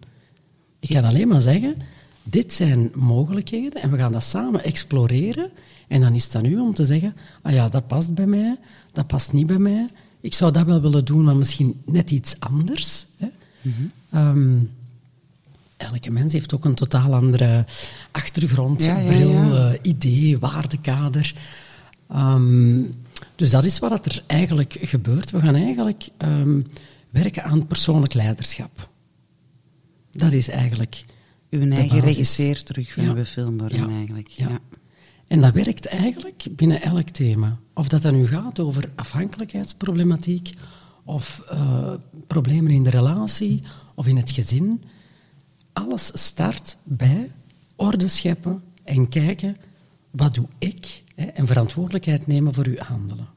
Ik 0.80 0.88
kan 0.88 1.04
alleen 1.04 1.28
maar 1.28 1.40
zeggen, 1.40 1.76
dit 2.22 2.52
zijn 2.52 2.90
mogelijkheden 2.94 3.82
en 3.82 3.90
we 3.90 3.96
gaan 3.96 4.12
dat 4.12 4.24
samen 4.24 4.64
exploreren. 4.64 5.50
En 5.88 6.00
dan 6.00 6.14
is 6.14 6.24
het 6.24 6.34
aan 6.34 6.44
u 6.44 6.58
om 6.58 6.74
te 6.74 6.84
zeggen, 6.84 7.14
ah 7.42 7.52
ja, 7.52 7.68
dat 7.68 7.86
past 7.86 8.14
bij 8.14 8.26
mij, 8.26 8.56
dat 8.92 9.06
past 9.06 9.32
niet 9.32 9.46
bij 9.46 9.58
mij. 9.58 9.88
Ik 10.20 10.34
zou 10.34 10.52
dat 10.52 10.66
wel 10.66 10.80
willen 10.80 11.04
doen, 11.04 11.24
maar 11.24 11.36
misschien 11.36 11.80
net 11.84 12.10
iets 12.10 12.34
anders. 12.38 13.06
Hè? 13.16 13.26
Ehm, 14.10 14.56
elke 15.76 16.10
mens 16.10 16.32
heeft 16.32 16.54
ook 16.54 16.64
een 16.64 16.74
totaal 16.74 17.14
andere 17.14 17.64
achtergrond, 18.10 18.84
Ja, 18.84 18.94
bril, 19.06 19.30
ja. 19.30 19.70
eh, 19.72 19.78
idee, 19.82 20.38
waardekader. 20.38 21.34
Ehm, 22.08 22.82
dus 23.36 23.50
dat 23.50 23.64
is 23.64 23.78
wat 23.78 24.06
er 24.06 24.22
eigenlijk 24.26 24.76
gebeurt. 24.80 25.30
We 25.30 25.40
gaan 25.40 25.54
eigenlijk 25.54 26.08
ehm, 26.16 26.60
werken 27.10 27.44
aan 27.44 27.66
persoonlijk 27.66 28.14
leiderschap. 28.14 28.88
Dat 30.12 30.32
is 30.32 30.48
eigenlijk 30.48 31.04
Uw 31.50 31.70
eigen 31.70 32.00
regisseur 32.00 32.62
terug 32.62 32.92
van 32.92 33.16
uw 33.16 33.24
film 33.24 33.58
worden, 33.58 33.78
Ja. 33.78 33.88
eigenlijk. 33.88 34.28
Ja. 34.28 34.58
En 35.26 35.40
dat 35.40 35.52
werkt 35.52 35.86
eigenlijk 35.86 36.44
binnen 36.50 36.82
elk 36.82 37.08
thema. 37.08 37.58
Of 37.78 37.88
dat 37.88 38.02
dan 38.02 38.14
nu 38.14 38.26
gaat 38.26 38.60
over 38.60 38.90
afhankelijkheidsproblematiek, 38.94 40.54
of 41.04 41.42
eh, 41.48 41.94
problemen 42.26 42.72
in 42.72 42.82
de 42.82 42.90
relatie, 42.90 43.62
of 43.94 44.06
in 44.06 44.16
het 44.16 44.30
gezin. 44.30 44.82
Alles 45.72 46.10
start 46.14 46.76
bij 46.84 47.30
orde 47.76 48.08
scheppen 48.08 48.62
en 48.84 49.08
kijken, 49.08 49.56
wat 50.10 50.34
doe 50.34 50.46
ik? 50.58 51.02
Hè, 51.14 51.24
en 51.24 51.46
verantwoordelijkheid 51.46 52.26
nemen 52.26 52.54
voor 52.54 52.66
uw 52.66 52.78
handelen. 52.78 53.28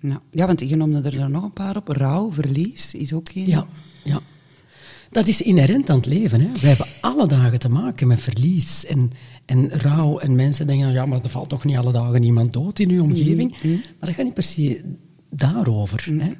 Ja. 0.00 0.20
ja, 0.30 0.46
want 0.46 0.60
je 0.60 0.76
noemde 0.76 1.10
er 1.10 1.30
nog 1.30 1.42
een 1.42 1.52
paar 1.52 1.76
op. 1.76 1.88
Rouw, 1.88 2.32
verlies 2.32 2.94
is 2.94 3.12
ook 3.12 3.28
een. 3.34 3.46
Ja, 3.46 3.66
ja. 4.04 4.20
Dat 5.14 5.28
is 5.28 5.42
inherent 5.42 5.90
aan 5.90 5.96
het 5.96 6.06
leven. 6.06 6.40
Hè. 6.40 6.52
We 6.52 6.66
hebben 6.66 6.86
alle 7.00 7.26
dagen 7.26 7.58
te 7.58 7.68
maken 7.68 8.06
met 8.06 8.20
verlies 8.20 8.86
en, 8.86 9.10
en 9.44 9.70
rouw. 9.70 10.18
En 10.18 10.34
mensen 10.34 10.66
denken, 10.66 10.92
ja, 10.92 11.06
maar 11.06 11.22
er 11.22 11.30
valt 11.30 11.48
toch 11.48 11.64
niet 11.64 11.76
alle 11.76 11.92
dagen 11.92 12.22
iemand 12.22 12.52
dood 12.52 12.78
in 12.78 12.90
uw 12.90 13.02
omgeving. 13.02 13.50
Maar 13.62 13.80
dat 13.98 14.14
gaat 14.14 14.24
niet 14.24 14.34
per 14.34 14.42
se 14.42 14.84
daarover. 15.30 16.06
Hè. 16.18 16.32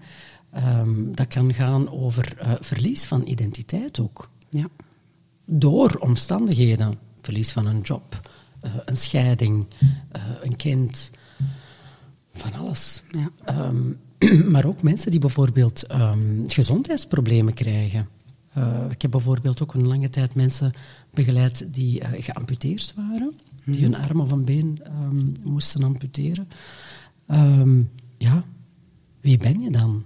Ehm, 0.51 1.13
dat 1.13 1.27
kan 1.27 1.55
gaan 1.55 1.91
over 1.91 2.35
eh, 2.39 2.53
verlies 2.61 3.05
van 3.05 3.23
identiteit 3.27 4.01
ook. 4.01 4.31
Ja. 4.51 4.69
Door 5.45 5.97
omstandigheden. 6.01 6.99
Verlies 7.21 7.53
van 7.53 7.67
een 7.67 7.81
job, 7.81 8.21
eh, 8.61 8.71
een 8.85 8.97
scheiding, 8.97 9.67
eh, 10.11 10.23
een 10.43 10.57
kind. 10.57 11.11
Van 12.33 12.53
alles. 12.53 13.03
Ja. 13.11 13.31
Ehm, 13.45 13.93
maar 14.53 14.65
ook 14.65 14.83
mensen 14.83 15.11
die 15.11 15.21
bijvoorbeeld 15.21 15.83
ehm, 15.83 16.47
gezondheidsproblemen 16.47 17.55
krijgen. 17.55 18.09
Eh, 18.55 18.91
ik 18.91 19.03
heb 19.03 19.11
bijvoorbeeld 19.11 19.63
ook 19.63 19.75
een 19.75 19.87
lange 19.87 20.11
tijd 20.11 20.35
mensen 20.35 20.73
begeleid 21.11 21.75
die 21.75 22.01
eh, 22.01 22.23
geamputeerd 22.23 22.93
waren, 22.97 23.33
die 23.65 23.83
hun 23.83 23.95
arm 23.95 24.21
of 24.21 24.31
een 24.31 24.45
been 24.45 24.81
ehm, 24.83 25.27
moesten 25.43 25.83
amputeren. 25.83 26.49
Ehm, 27.27 27.83
ja, 28.19 28.45
wie 29.21 29.39
ben 29.39 29.61
je 29.61 29.71
dan? 29.71 30.05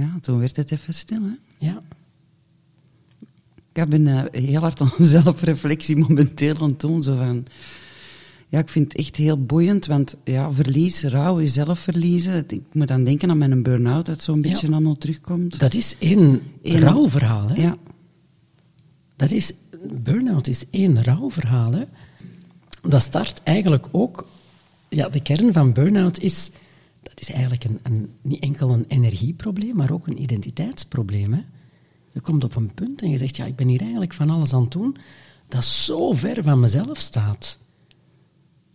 ja, 0.00 0.18
toen 0.20 0.38
werd 0.38 0.56
het 0.56 0.70
even 0.70 0.94
stil. 0.94 1.22
Hè? 1.22 1.66
Ja, 1.66 1.82
Ik 3.72 3.88
ben 3.88 4.06
eh, 4.06 4.42
heel 4.42 4.60
hard 4.60 4.80
aan 4.80 4.92
zelfreflectie 5.16 5.96
momenteel 5.96 6.56
aan 6.58 6.70
het 6.70 6.80
doen. 6.80 7.02
Zo 7.02 7.16
van, 7.16 7.46
ja, 8.48 8.58
ik 8.58 8.68
vind 8.68 8.92
het 8.92 9.00
echt 9.00 9.16
heel 9.16 9.44
boeiend, 9.44 9.86
want 9.86 10.16
ja, 10.24 10.52
verlies, 10.52 11.02
rouw, 11.02 11.40
jezelf 11.40 11.78
verliezen. 11.78 12.44
Ik 12.48 12.62
moet 12.72 12.88
dan 12.88 13.04
denken 13.04 13.30
aan 13.30 13.38
mijn 13.38 13.62
burn-out, 13.62 14.06
dat 14.06 14.22
zo'n 14.22 14.40
beetje 14.40 14.66
allemaal 14.66 14.98
terugkomt. 14.98 15.58
dat 15.58 15.74
is 15.74 15.96
één 15.98 16.42
Eén- 16.62 16.80
rouwverhaal. 16.80 17.48
Hè? 17.48 17.62
Ja, 17.62 17.76
Dat 19.16 19.30
is, 19.30 19.52
burn-out 20.02 20.46
is 20.48 20.64
één 20.70 21.02
rouwverhaal. 21.02 21.72
Hè. 21.72 21.84
Dat 22.82 23.02
start 23.02 23.40
eigenlijk 23.42 23.88
ook... 23.92 24.28
Ja, 24.88 25.08
de 25.08 25.22
kern 25.22 25.52
van 25.52 25.72
burn-out 25.72 26.18
is 26.18 26.50
dat 27.02 27.20
is 27.20 27.30
eigenlijk 27.30 27.64
een, 27.64 27.80
een, 27.82 28.10
niet 28.22 28.42
enkel 28.42 28.70
een 28.70 28.84
energieprobleem, 28.88 29.76
maar 29.76 29.90
ook 29.92 30.06
een 30.06 30.22
identiteitsprobleem. 30.22 31.32
Hè? 31.32 31.40
Je 32.12 32.20
komt 32.20 32.44
op 32.44 32.56
een 32.56 32.74
punt 32.74 33.02
en 33.02 33.10
je 33.10 33.18
zegt, 33.18 33.36
ja, 33.36 33.44
ik 33.44 33.56
ben 33.56 33.68
hier 33.68 33.80
eigenlijk 33.80 34.14
van 34.14 34.30
alles 34.30 34.52
aan 34.52 34.62
het 34.62 34.70
doen 34.70 34.96
dat 35.48 35.64
zo 35.64 36.12
ver 36.12 36.42
van 36.42 36.60
mezelf 36.60 36.98
staat. 36.98 37.58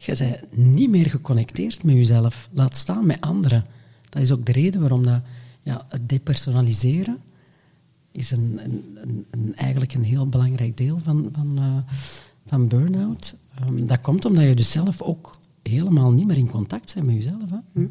Je 0.04 0.16
bent 0.18 0.58
niet 0.58 0.90
meer 0.90 1.10
geconnecteerd 1.10 1.84
met 1.84 1.96
jezelf, 1.96 2.50
laat 2.54 2.76
staan 2.76 3.06
met 3.06 3.22
anderen. 3.22 3.66
Dat 4.10 4.22
is 4.22 4.32
ook 4.32 4.46
de 4.46 4.52
reden 4.52 4.80
waarom 4.80 5.04
dat, 5.04 5.22
ja, 5.62 5.86
het 5.90 6.10
depersonaliseren 6.10 7.18
is 8.12 8.32
een, 8.32 8.60
een, 8.64 9.26
een, 9.32 9.56
eigenlijk 9.56 9.94
een 9.94 10.04
heel 10.04 10.28
belangrijk 10.28 10.78
deel 10.78 10.98
van, 11.04 11.30
van, 11.34 11.58
uh, 11.60 11.78
van 12.46 12.68
burn-out. 12.68 13.36
Um, 13.68 13.88
dat 13.88 14.00
komt 14.00 14.26
omdat 14.26 14.44
je 14.44 14.56
dus 14.56 14.72
zelf 14.72 15.02
ook 15.02 15.36
helemaal 15.64 16.12
niet 16.12 16.28
meer 16.28 16.38
in 16.38 16.50
contact 16.50 16.94
bent 16.94 17.06
met 17.06 17.16
jezelf. 17.16 17.50
Hè? 17.50 17.58
Hm. 17.74 17.88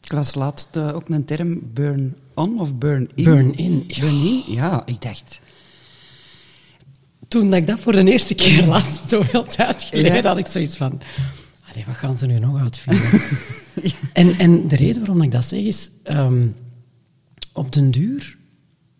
Ik 0.00 0.12
las 0.12 0.34
laatst 0.34 0.76
uh, 0.76 0.94
ook 0.94 1.08
een 1.08 1.24
term 1.24 1.60
burn-on 1.72 2.60
of 2.60 2.78
burn-in. 2.78 3.24
Burn-in. 3.24 3.84
Ja. 3.86 4.00
Burn-in, 4.00 4.42
ja, 4.46 4.86
ik 4.86 5.02
dacht... 5.02 5.40
Toen 7.34 7.54
ik 7.54 7.66
dat 7.66 7.80
voor 7.80 7.92
de 7.92 8.10
eerste 8.10 8.34
keer 8.34 8.66
las, 8.66 9.08
zoveel 9.08 9.44
tijd 9.44 9.82
geleden, 9.82 10.14
ja. 10.14 10.22
had 10.22 10.38
ik 10.38 10.46
zoiets 10.46 10.76
van... 10.76 11.00
Allee, 11.70 11.84
wat 11.86 11.94
gaan 11.94 12.18
ze 12.18 12.26
nu 12.26 12.38
nog 12.38 12.60
uitvinden? 12.60 13.02
ja. 13.82 13.92
en, 14.12 14.38
en 14.38 14.68
de 14.68 14.76
reden 14.76 14.98
waarom 14.98 15.22
ik 15.22 15.30
dat 15.30 15.44
zeg 15.44 15.60
is... 15.60 15.90
Um, 16.10 16.54
op 17.52 17.72
den 17.72 17.90
duur 17.90 18.36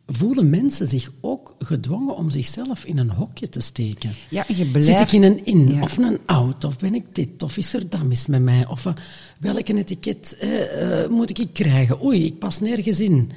voelen 0.07 0.51
mensen 0.51 0.87
zich 0.87 1.11
ook 1.20 1.55
gedwongen 1.59 2.16
om 2.16 2.31
zichzelf 2.31 2.85
in 2.85 2.99
een 2.99 3.11
hokje 3.11 3.49
te 3.49 3.61
steken. 3.61 4.11
Ja, 4.29 4.44
je 4.49 4.66
blijft... 4.66 4.87
Zit 4.87 5.01
ik 5.01 5.12
in 5.12 5.23
een 5.23 5.47
in, 5.47 5.68
ja. 5.68 5.83
of 5.83 5.97
een 5.97 6.18
out, 6.27 6.64
of 6.64 6.79
ben 6.79 6.94
ik 6.94 7.05
dit, 7.12 7.42
of 7.42 7.57
is 7.57 7.75
er 7.75 7.88
dat 7.88 8.03
mis 8.03 8.27
met 8.27 8.42
mij, 8.42 8.66
of 8.66 8.85
uh, 8.85 8.92
welke 9.38 9.77
etiket 9.77 10.37
uh, 10.42 11.03
uh, 11.03 11.09
moet 11.09 11.38
ik 11.38 11.49
krijgen? 11.53 12.05
Oei, 12.05 12.25
ik 12.25 12.38
pas 12.38 12.61
nergens 12.61 13.01
in. 13.01 13.31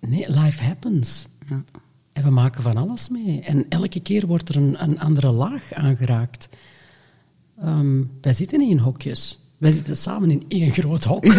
Nee, 0.00 0.30
life 0.30 0.62
happens. 0.62 1.26
Ja. 1.48 1.64
En 2.16 2.22
we 2.22 2.30
maken 2.30 2.62
van 2.62 2.76
alles 2.76 3.08
mee. 3.08 3.40
En 3.40 3.66
elke 3.68 4.00
keer 4.00 4.26
wordt 4.26 4.48
er 4.48 4.56
een, 4.56 4.82
een 4.82 5.00
andere 5.00 5.30
laag 5.30 5.72
aangeraakt. 5.72 6.48
Um, 7.64 8.10
wij 8.20 8.32
zitten 8.32 8.58
niet 8.58 8.70
in 8.70 8.78
hokjes. 8.78 9.38
Wij 9.58 9.70
zitten 9.70 9.96
samen 9.96 10.30
in 10.30 10.44
één 10.48 10.70
groot 10.70 11.04
hok. 11.04 11.24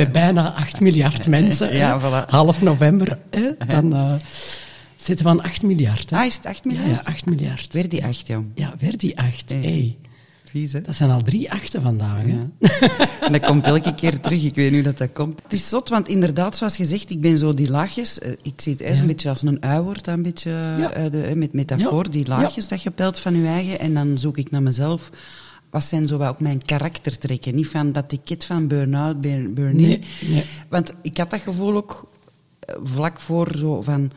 Met 0.00 0.12
bijna 0.12 0.52
8 0.52 0.80
miljard 0.80 1.26
mensen. 1.26 1.76
Ja, 1.76 2.00
voilà. 2.00 2.28
Half 2.30 2.62
november. 2.62 3.18
Hè? 3.30 3.50
Dan 3.66 3.94
uh, 3.94 4.14
zitten 4.96 5.24
we 5.26 5.30
aan 5.30 5.42
8 5.42 5.62
miljard. 5.62 6.10
Hè? 6.10 6.16
Ah, 6.16 6.26
is 6.26 6.36
het 6.36 6.46
8 6.46 6.64
miljard? 6.64 6.88
Ja, 6.88 6.94
ja 7.04 7.12
8 7.12 7.26
miljard. 7.26 7.72
Weer 7.72 7.88
die 7.88 8.04
8, 8.04 8.26
jong. 8.26 8.46
Ja, 8.54 8.74
weer 8.78 8.98
die 8.98 9.18
8. 9.18 9.50
Hey. 9.50 9.60
hey. 9.60 9.96
Vies, 10.58 10.72
hè? 10.72 10.80
Dat 10.80 10.94
zijn 10.94 11.10
al 11.10 11.22
drie 11.22 11.52
achten 11.52 11.82
vandaag. 11.82 12.22
Hè? 12.22 12.28
Ja. 12.28 12.48
en 13.26 13.32
dat 13.32 13.46
komt 13.46 13.66
elke 13.66 13.94
keer 13.94 14.20
terug. 14.20 14.44
Ik 14.44 14.54
weet 14.54 14.72
hoe 14.72 14.82
dat, 14.82 14.98
dat 14.98 15.12
komt. 15.12 15.42
Het 15.42 15.52
is 15.52 15.68
zot, 15.68 15.88
want 15.88 16.08
inderdaad, 16.08 16.56
zoals 16.56 16.76
gezegd, 16.76 17.10
ik 17.10 17.20
ben 17.20 17.38
zo 17.38 17.54
die 17.54 17.70
laagjes. 17.70 18.18
Ik 18.42 18.60
zie 18.60 18.72
het 18.72 18.96
ja. 18.96 19.00
een 19.00 19.06
beetje 19.06 19.28
als 19.28 19.42
een 19.42 19.62
uiwoord, 19.62 20.06
een 20.06 20.22
beetje 20.22 20.50
ja. 20.50 20.98
uh, 20.98 21.10
de, 21.10 21.32
met 21.36 21.52
metafoor. 21.52 22.10
Die 22.10 22.26
laagjes 22.26 22.68
dat 22.68 22.82
je 22.82 22.90
pelt 22.90 23.18
van 23.18 23.36
je 23.36 23.46
eigen. 23.46 23.78
En 23.78 23.94
dan 23.94 24.18
zoek 24.18 24.38
ik 24.38 24.50
naar 24.50 24.62
mezelf 24.62 25.10
wat 25.70 25.84
zijn 25.84 26.06
zo 26.06 26.22
ook 26.22 26.40
mijn 26.40 26.64
karaktertrekken? 26.64 27.54
Niet 27.54 27.68
van 27.68 27.92
dat 27.92 28.08
ticket 28.08 28.44
van 28.44 28.66
burn-out, 28.66 29.20
burn-in. 29.20 29.74
Nee, 29.74 30.00
nee. 30.28 30.44
Want 30.68 30.92
ik 31.02 31.16
had 31.18 31.30
dat 31.30 31.40
gevoel 31.40 31.76
ook 31.76 32.08
vlak 32.82 33.20
voor 33.20 33.54
zo 33.56 33.82
van... 33.82 34.10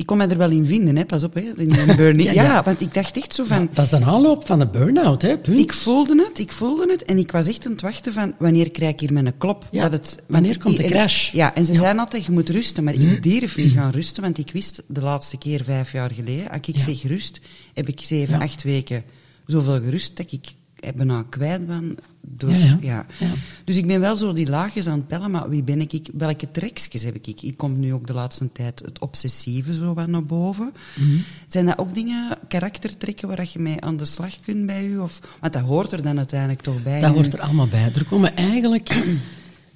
Ik 0.00 0.06
kon 0.06 0.16
me 0.16 0.26
er 0.26 0.38
wel 0.38 0.50
in 0.50 0.66
vinden, 0.66 0.96
hè, 0.96 1.04
pas 1.04 1.22
op, 1.22 1.34
hè, 1.34 1.40
in 1.40 1.74
een 1.74 1.96
burn-in. 1.96 2.24
ja, 2.24 2.32
ja. 2.32 2.42
ja, 2.42 2.62
want 2.62 2.80
ik 2.80 2.94
dacht 2.94 3.16
echt 3.16 3.34
zo 3.34 3.44
van... 3.44 3.68
Dat 3.72 3.86
is 3.86 3.92
een 3.92 4.04
aanloop 4.04 4.46
van 4.46 4.58
de 4.58 4.66
burn-out, 4.66 5.22
hè, 5.22 5.38
punt. 5.38 5.60
Ik 5.60 5.72
voelde 5.72 6.24
het, 6.24 6.38
ik 6.38 6.52
voelde 6.52 6.90
het. 6.90 7.02
En 7.04 7.18
ik 7.18 7.32
was 7.32 7.48
echt 7.48 7.66
aan 7.66 7.72
het 7.72 7.80
wachten 7.80 8.12
van, 8.12 8.34
wanneer 8.38 8.70
krijg 8.70 8.92
ik 8.92 9.00
hier 9.00 9.12
mijn 9.12 9.38
klop? 9.38 9.66
Ja, 9.70 9.82
dat 9.82 9.92
het, 9.92 10.22
wanneer 10.26 10.58
komt 10.58 10.76
de 10.76 10.84
crash? 10.84 11.30
En, 11.32 11.38
ja, 11.38 11.54
en 11.54 11.66
ze 11.66 11.74
zeiden 11.74 11.98
altijd, 11.98 12.24
je 12.24 12.32
moet 12.32 12.48
rusten. 12.48 12.84
Maar 12.84 12.94
ik 12.94 13.22
durf 13.22 13.56
niet 13.56 13.72
gaan 13.72 13.90
rusten, 13.90 14.22
want 14.22 14.38
ik 14.38 14.50
wist 14.52 14.82
de 14.86 15.00
laatste 15.00 15.38
keer, 15.38 15.64
vijf 15.64 15.92
jaar 15.92 16.10
geleden, 16.10 16.50
als 16.50 16.60
ik 16.64 16.78
zeg 16.78 17.02
rust, 17.02 17.40
heb 17.74 17.88
ik 17.88 18.00
zeven, 18.00 18.40
acht 18.40 18.62
weken 18.62 19.04
zoveel 19.46 19.80
gerust 19.80 20.16
dat 20.16 20.32
ik 20.32 20.54
bijna 20.94 21.24
kwijt 21.28 21.66
ben. 21.66 21.96
Door, 22.20 22.50
ja, 22.50 22.56
ja. 22.56 22.76
Ja. 22.80 23.06
ja, 23.18 23.32
Dus 23.64 23.76
ik 23.76 23.86
ben 23.86 24.00
wel 24.00 24.16
zo 24.16 24.32
die 24.32 24.48
laagjes 24.48 24.86
aan 24.86 24.98
het 24.98 25.06
pellen, 25.06 25.30
maar 25.30 25.48
wie 25.48 25.62
ben 25.62 25.80
ik? 25.80 26.08
Welke 26.12 26.50
trekjes 26.50 27.02
heb 27.02 27.14
ik? 27.14 27.42
Ik 27.42 27.56
kom 27.56 27.78
nu 27.78 27.94
ook 27.94 28.06
de 28.06 28.12
laatste 28.12 28.52
tijd 28.52 28.82
het 28.84 28.98
obsessieve 28.98 29.74
zo 29.74 29.94
wat 29.94 30.06
naar 30.06 30.24
boven. 30.24 30.72
Mhm. 30.94 31.04
Mm 31.04 31.10
-hmm. 31.10 31.24
Zijn 31.48 31.66
dat 31.66 31.78
ook 31.78 31.94
dingen, 31.94 32.38
karaktertrekken, 32.48 33.28
waar 33.28 33.48
je 33.52 33.58
mee 33.58 33.80
aan 33.80 33.96
de 33.96 34.04
slag 34.04 34.40
kunt 34.40 34.66
bij 34.66 34.86
u? 34.86 34.98
Of, 34.98 35.20
want 35.40 35.52
dat 35.52 35.62
hoort 35.62 35.92
er 35.92 36.02
dan 36.02 36.16
uiteindelijk 36.16 36.60
toch 36.60 36.82
bij. 36.82 37.00
Dat 37.00 37.14
hoort 37.14 37.32
er 37.32 37.40
allemaal 37.40 37.68
bij. 37.68 37.92
Er 37.94 38.04
komen 38.04 38.36
eigenlijk... 38.36 39.04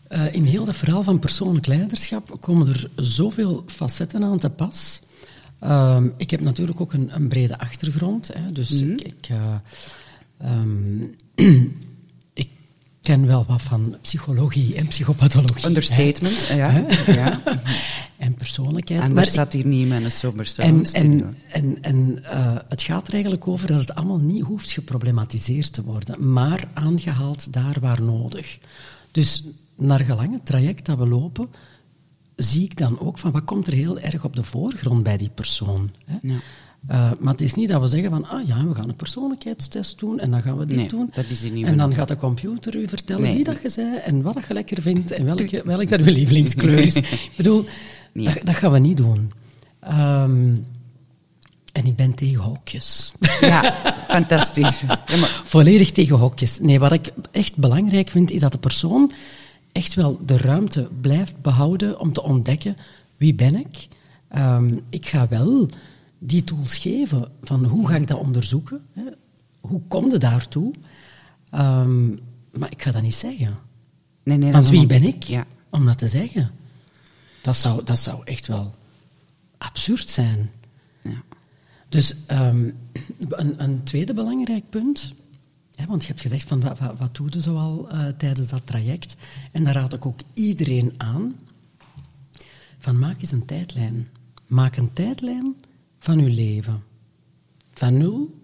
Uh, 0.08 0.34
in 0.34 0.44
heel 0.44 0.64
dat 0.64 0.76
verhaal 0.76 1.02
van 1.02 1.18
persoonlijk 1.18 1.66
leiderschap 1.66 2.36
komen 2.40 2.68
er 2.68 2.90
zoveel 2.96 3.64
facetten 3.66 4.24
aan 4.24 4.38
te 4.38 4.50
pas. 4.50 5.00
Um, 5.64 6.14
ik 6.16 6.30
heb 6.30 6.40
natuurlijk 6.40 6.80
ook 6.80 6.92
een, 6.92 7.14
een 7.14 7.28
brede 7.28 7.58
achtergrond. 7.58 8.30
Hè, 8.34 8.52
dus 8.52 8.70
Mhm. 8.70 8.82
mm 8.84 8.88
-hmm. 8.90 8.98
ik, 8.98 9.06
ik, 9.06 9.28
uh, 9.30 9.54
um, 10.44 11.14
ik, 12.34 12.48
ken 13.02 13.26
wel 13.26 13.44
wat 13.44 13.62
van 13.62 13.96
psychologie 14.02 14.74
en 14.74 14.86
psychopathologie. 14.86 15.66
Understatement, 15.66 16.46
hè. 16.48 16.54
ja. 16.54 16.86
ja. 17.06 17.40
en 18.16 18.34
persoonlijkheid. 18.34 19.02
Anders 19.02 19.32
zat 19.32 19.52
hier 19.52 19.66
niet 19.66 19.88
met 19.88 20.04
een 20.04 20.12
sober 20.12 20.52
En, 20.56 20.84
en, 20.84 21.36
en, 21.48 21.82
en 21.82 22.18
uh, 22.22 22.56
het 22.68 22.82
gaat 22.82 23.06
er 23.06 23.12
eigenlijk 23.12 23.48
over 23.48 23.66
dat 23.66 23.80
het 23.80 23.94
allemaal 23.94 24.18
niet 24.18 24.42
hoeft 24.42 24.70
geproblematiseerd 24.70 25.72
te 25.72 25.82
worden, 25.82 26.32
maar 26.32 26.68
aangehaald 26.74 27.52
daar 27.52 27.76
waar 27.80 28.02
nodig. 28.02 28.58
Dus 29.10 29.44
naar 29.76 30.00
gelang 30.00 30.32
het 30.32 30.46
traject 30.46 30.86
dat 30.86 30.98
we 30.98 31.06
lopen, 31.06 31.48
zie 32.36 32.64
ik 32.64 32.76
dan 32.76 33.00
ook 33.00 33.18
van 33.18 33.32
wat 33.32 33.44
komt 33.44 33.66
er 33.66 33.72
heel 33.72 33.98
erg 33.98 34.24
op 34.24 34.36
de 34.36 34.42
voorgrond 34.42 35.02
bij 35.02 35.16
die 35.16 35.30
persoon. 35.34 35.90
Hè? 36.04 36.16
Ja. 36.22 36.36
Uh, 36.90 37.10
maar 37.18 37.32
het 37.32 37.40
is 37.40 37.54
niet 37.54 37.68
dat 37.68 37.80
we 37.80 37.86
zeggen 37.86 38.10
van, 38.10 38.28
ah 38.28 38.46
ja, 38.46 38.66
we 38.66 38.74
gaan 38.74 38.88
een 38.88 38.94
persoonlijkheidstest 38.94 39.98
doen 39.98 40.18
en 40.18 40.30
dan 40.30 40.42
gaan 40.42 40.58
we 40.58 40.66
dit 40.66 40.76
nee, 40.76 40.88
doen. 40.88 41.10
Dat 41.14 41.24
is 41.28 41.50
niet 41.50 41.66
en 41.66 41.76
dan 41.76 41.94
gaat 41.94 42.08
de 42.08 42.16
computer 42.16 42.76
u 42.76 42.88
vertellen 42.88 43.22
nee. 43.22 43.34
wie 43.34 43.44
dat 43.44 43.62
je 43.62 43.68
zei 43.68 43.96
en 43.96 44.22
wat 44.22 44.34
dat 44.34 44.46
je 44.46 44.54
lekker 44.54 44.82
vindt 44.82 45.10
en 45.10 45.24
welke, 45.24 45.62
welk 45.64 45.88
dat 45.88 46.00
uw 46.00 46.12
lievelingskleur 46.12 46.78
is. 46.78 46.96
ik 47.28 47.30
bedoel, 47.36 47.64
dat, 48.12 48.38
dat, 48.42 48.54
gaan 48.54 48.72
we 48.72 48.78
niet 48.78 48.96
doen. 48.96 49.32
Um, 49.90 50.64
en 51.72 51.86
ik 51.86 51.96
ben 51.96 52.14
tegen 52.14 52.40
hokjes. 52.40 53.12
Ja, 53.40 53.74
fantastisch. 54.08 54.82
Ja, 55.06 55.16
maar... 55.16 55.40
Volledig 55.44 55.90
tegen 55.90 56.16
hokjes. 56.16 56.60
Nee, 56.60 56.78
wat 56.78 56.92
ik 56.92 57.12
echt 57.30 57.56
belangrijk 57.56 58.08
vind, 58.08 58.30
is 58.30 58.40
dat 58.40 58.52
de 58.52 58.58
persoon 58.58 59.12
echt 59.72 59.94
wel 59.94 60.20
de 60.26 60.36
ruimte 60.36 60.88
blijft 61.00 61.42
behouden 61.42 62.00
om 62.00 62.12
te 62.12 62.22
ontdekken 62.22 62.76
wie 63.16 63.34
ben 63.34 63.54
ik. 63.54 63.88
Um, 64.36 64.80
ik 64.90 65.06
ga 65.06 65.28
wel 65.28 65.68
die 66.26 66.44
tools 66.44 66.78
geven 66.78 67.30
van 67.42 67.64
hoe 67.64 67.88
ga 67.88 67.96
ik 67.96 68.06
dat 68.06 68.18
onderzoeken, 68.18 68.86
hè? 68.92 69.02
hoe 69.60 69.80
kom 69.88 70.10
je 70.10 70.18
daartoe, 70.18 70.74
um, 71.54 72.18
maar 72.52 72.70
ik 72.70 72.82
ga 72.82 72.90
dat 72.90 73.02
niet 73.02 73.14
zeggen. 73.14 73.56
Nee, 74.22 74.36
nee, 74.36 74.52
Want 74.52 74.68
wie 74.68 74.86
ben 74.86 75.02
ik 75.02 75.22
ja. 75.22 75.46
om 75.70 75.84
dat 75.84 75.98
te 75.98 76.08
zeggen? 76.08 76.50
Dat 77.42 77.56
zou, 77.56 77.84
dat 77.84 77.98
zou 77.98 78.24
echt 78.24 78.46
wel 78.46 78.74
absurd 79.58 80.08
zijn. 80.08 80.50
Ja. 81.02 81.22
Dus 81.88 82.16
um, 82.30 82.76
een, 83.28 83.62
een, 83.62 83.82
tweede 83.82 84.14
belangrijk 84.14 84.64
punt, 84.68 85.12
hè, 85.74 85.86
want 85.86 86.02
je 86.02 86.08
hebt 86.08 86.20
gezegd 86.20 86.48
van 86.48 86.60
wat, 86.60 86.78
wat, 86.78 86.98
wat 86.98 87.16
doe 87.16 87.26
je 87.30 87.40
zoal 87.40 87.94
uh, 87.94 88.08
tijdens 88.08 88.48
dat 88.48 88.66
traject, 88.66 89.16
en 89.52 89.64
daar 89.64 89.74
raad 89.74 89.92
ik 89.92 90.06
ook 90.06 90.20
iedereen 90.34 90.94
aan, 90.96 91.36
van 92.78 92.98
maak 92.98 93.20
eens 93.20 93.32
een 93.32 93.44
tijdlijn. 93.44 94.08
Maak 94.46 94.76
een 94.76 94.92
tijdlijn 94.92 95.54
van 96.04 96.18
uw 96.18 96.34
leven. 96.34 96.82
Van 97.72 97.98
0 97.98 98.34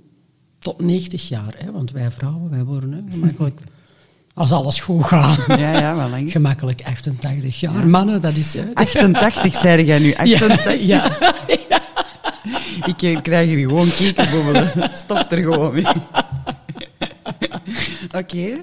tot 0.59 0.81
90 0.81 1.29
jaar. 1.29 1.55
Hè? 1.57 1.73
Want 1.73 1.91
wij 1.91 2.11
vrouwen, 2.11 2.51
wij 2.51 2.65
worden 2.65 2.93
hè, 2.93 3.01
gemakkelijk, 3.11 3.61
als 4.35 4.53
alles 4.53 4.81
goed 4.81 5.05
gaat, 5.05 5.47
ja, 5.47 5.79
ja, 5.79 5.97
wel 5.97 6.09
lang. 6.09 6.33
gemakkelijk 6.33 6.83
88 6.83 7.61
jaar. 7.61 7.75
Ja. 7.75 7.85
Mannen, 7.85 8.21
dat 8.21 8.35
is... 8.35 8.55
Hè, 8.55 8.65
88, 8.75 9.55
zei 9.55 9.85
jij 9.85 9.99
nu. 9.99 10.15
88? 10.15 10.81
Ja, 10.87 11.17
ja. 11.69 11.83
Ik 13.01 13.23
krijg 13.23 13.49
hier 13.49 13.69
gewoon 13.69 13.89
kiekenbobbelen. 13.89 14.91
Stop 14.93 15.31
er 15.31 15.39
gewoon 15.39 15.75
mee. 15.75 15.87
Oké. 15.87 15.99
Okay. 18.19 18.63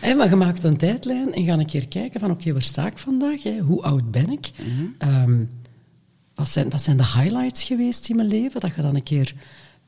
Hey, 0.00 0.14
maar 0.14 0.28
je 0.28 0.36
maakt 0.36 0.64
een 0.64 0.76
tijdlijn 0.76 1.32
en 1.32 1.44
ga 1.44 1.52
een 1.52 1.66
keer 1.66 1.88
kijken 1.88 2.20
van 2.20 2.30
oké, 2.30 2.40
okay, 2.40 2.52
waar 2.52 2.62
sta 2.62 2.86
ik 2.86 2.98
vandaag? 2.98 3.42
Hè? 3.42 3.58
Hoe 3.58 3.82
oud 3.82 4.10
ben 4.10 4.30
ik? 4.30 4.50
Mhm. 4.58 4.68
Mm 4.68 4.94
-hmm. 4.98 5.22
um, 5.22 5.48
wat 6.34 6.48
zijn, 6.48 6.70
wat 6.70 6.82
zijn 6.82 6.96
de 6.96 7.06
highlights 7.06 7.64
geweest 7.64 8.08
in 8.08 8.16
mijn 8.16 8.28
leven? 8.28 8.60
Dat 8.60 8.74
je 8.74 8.82
dan 8.82 8.94
een 8.94 9.02
keer 9.02 9.34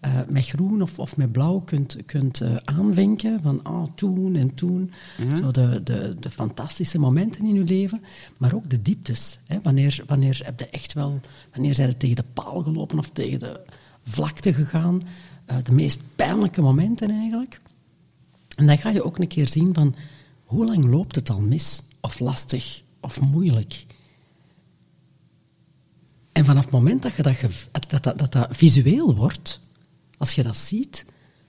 uh, 0.04 0.20
met 0.28 0.46
groen 0.46 0.82
of, 0.82 0.98
of 0.98 1.16
met 1.16 1.32
blauw 1.32 1.60
kunt, 1.60 1.96
kunt 2.06 2.42
uh, 2.42 2.56
aanvinken. 2.64 3.42
Van 3.42 3.62
ah, 3.62 3.86
toen 3.94 4.36
en 4.36 4.54
toen. 4.54 4.92
Ja. 5.28 5.36
Zo 5.36 5.50
de, 5.50 5.80
de, 5.84 6.16
de 6.20 6.30
fantastische 6.30 6.98
momenten 6.98 7.44
in 7.44 7.54
je 7.54 7.64
leven. 7.64 8.02
Maar 8.36 8.54
ook 8.54 8.70
de 8.70 8.82
dieptes. 8.82 9.38
Hè? 9.46 9.58
Wanneer, 9.62 10.02
wanneer 10.06 10.40
heb 10.44 10.58
je 10.58 10.70
echt 10.70 10.92
wel... 10.92 11.20
Wanneer 11.52 11.74
zijn 11.74 11.88
je 11.88 11.96
tegen 11.96 12.16
de 12.16 12.24
paal 12.32 12.62
gelopen 12.62 12.98
of 12.98 13.10
tegen 13.10 13.38
de 13.38 13.60
vlakte 14.04 14.52
gegaan? 14.52 15.00
Uh, 15.50 15.56
de 15.62 15.72
meest 15.72 16.00
pijnlijke 16.16 16.60
momenten 16.60 17.10
eigenlijk. 17.10 17.60
En 18.56 18.66
dan 18.66 18.78
ga 18.78 18.90
je 18.90 19.04
ook 19.04 19.18
een 19.18 19.28
keer 19.28 19.48
zien 19.48 19.74
van 19.74 19.94
hoe 20.44 20.66
lang 20.66 20.84
loopt 20.84 21.14
het 21.14 21.30
al 21.30 21.40
mis, 21.40 21.82
of 22.00 22.18
lastig, 22.18 22.82
of 23.00 23.20
moeilijk. 23.20 23.86
En 26.36 26.44
vanaf 26.44 26.62
het 26.62 26.72
moment 26.72 27.02
dat 27.02 27.14
je 27.16 27.22
dat, 27.22 27.36
dat, 27.88 28.02
dat, 28.02 28.18
dat, 28.18 28.32
dat 28.32 28.48
visueel 28.50 29.14
wordt, 29.16 29.60
als 30.18 30.32
je 30.32 30.42
dat 30.42 30.56
ziet, 30.56 31.04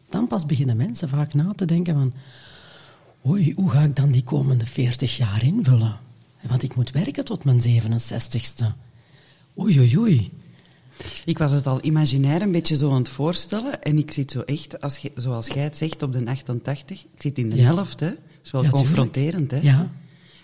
dan 0.09 0.27
pas 0.27 0.45
beginnen 0.45 0.77
mensen 0.77 1.09
vaak 1.09 1.33
na 1.33 1.53
te 1.55 1.65
denken 1.65 1.93
van 1.93 2.13
oei, 3.25 3.53
hoe 3.55 3.69
ga 3.69 3.81
ik 3.81 3.95
dan 3.95 4.11
die 4.11 4.23
komende 4.23 4.65
40 4.65 5.17
jaar 5.17 5.43
invullen? 5.43 5.97
Want 6.41 6.63
ik 6.63 6.75
moet 6.75 6.91
werken 6.91 7.25
tot 7.25 7.43
mijn 7.43 7.61
67ste. 7.61 8.65
Oei, 9.57 9.79
oei, 9.79 9.97
oei. 9.97 10.29
Ik 11.25 11.37
was 11.37 11.51
het 11.51 11.67
al 11.67 11.79
imaginair 11.83 12.41
een 12.41 12.51
beetje 12.51 12.75
zo 12.75 12.89
aan 12.91 12.97
het 12.97 13.09
voorstellen. 13.09 13.81
En 13.83 13.97
ik 13.97 14.11
zit 14.11 14.31
zo 14.31 14.39
echt, 14.41 14.81
als 14.81 14.97
je, 14.97 15.11
zoals 15.15 15.47
jij 15.47 15.63
het 15.63 15.77
zegt, 15.77 16.03
op 16.03 16.13
de 16.13 16.25
88. 16.25 17.01
Ik 17.13 17.21
zit 17.21 17.37
in 17.37 17.49
de 17.49 17.55
Ja. 17.55 17.63
helft, 17.63 17.99
hè. 17.99 18.09
Dat 18.09 18.17
is 18.43 18.51
wel 18.51 18.63
Ja, 18.63 18.69
tuurlijk. 18.69 18.87
confronterend, 18.89 19.51
hè. 19.51 19.57
Ja. 19.61 19.91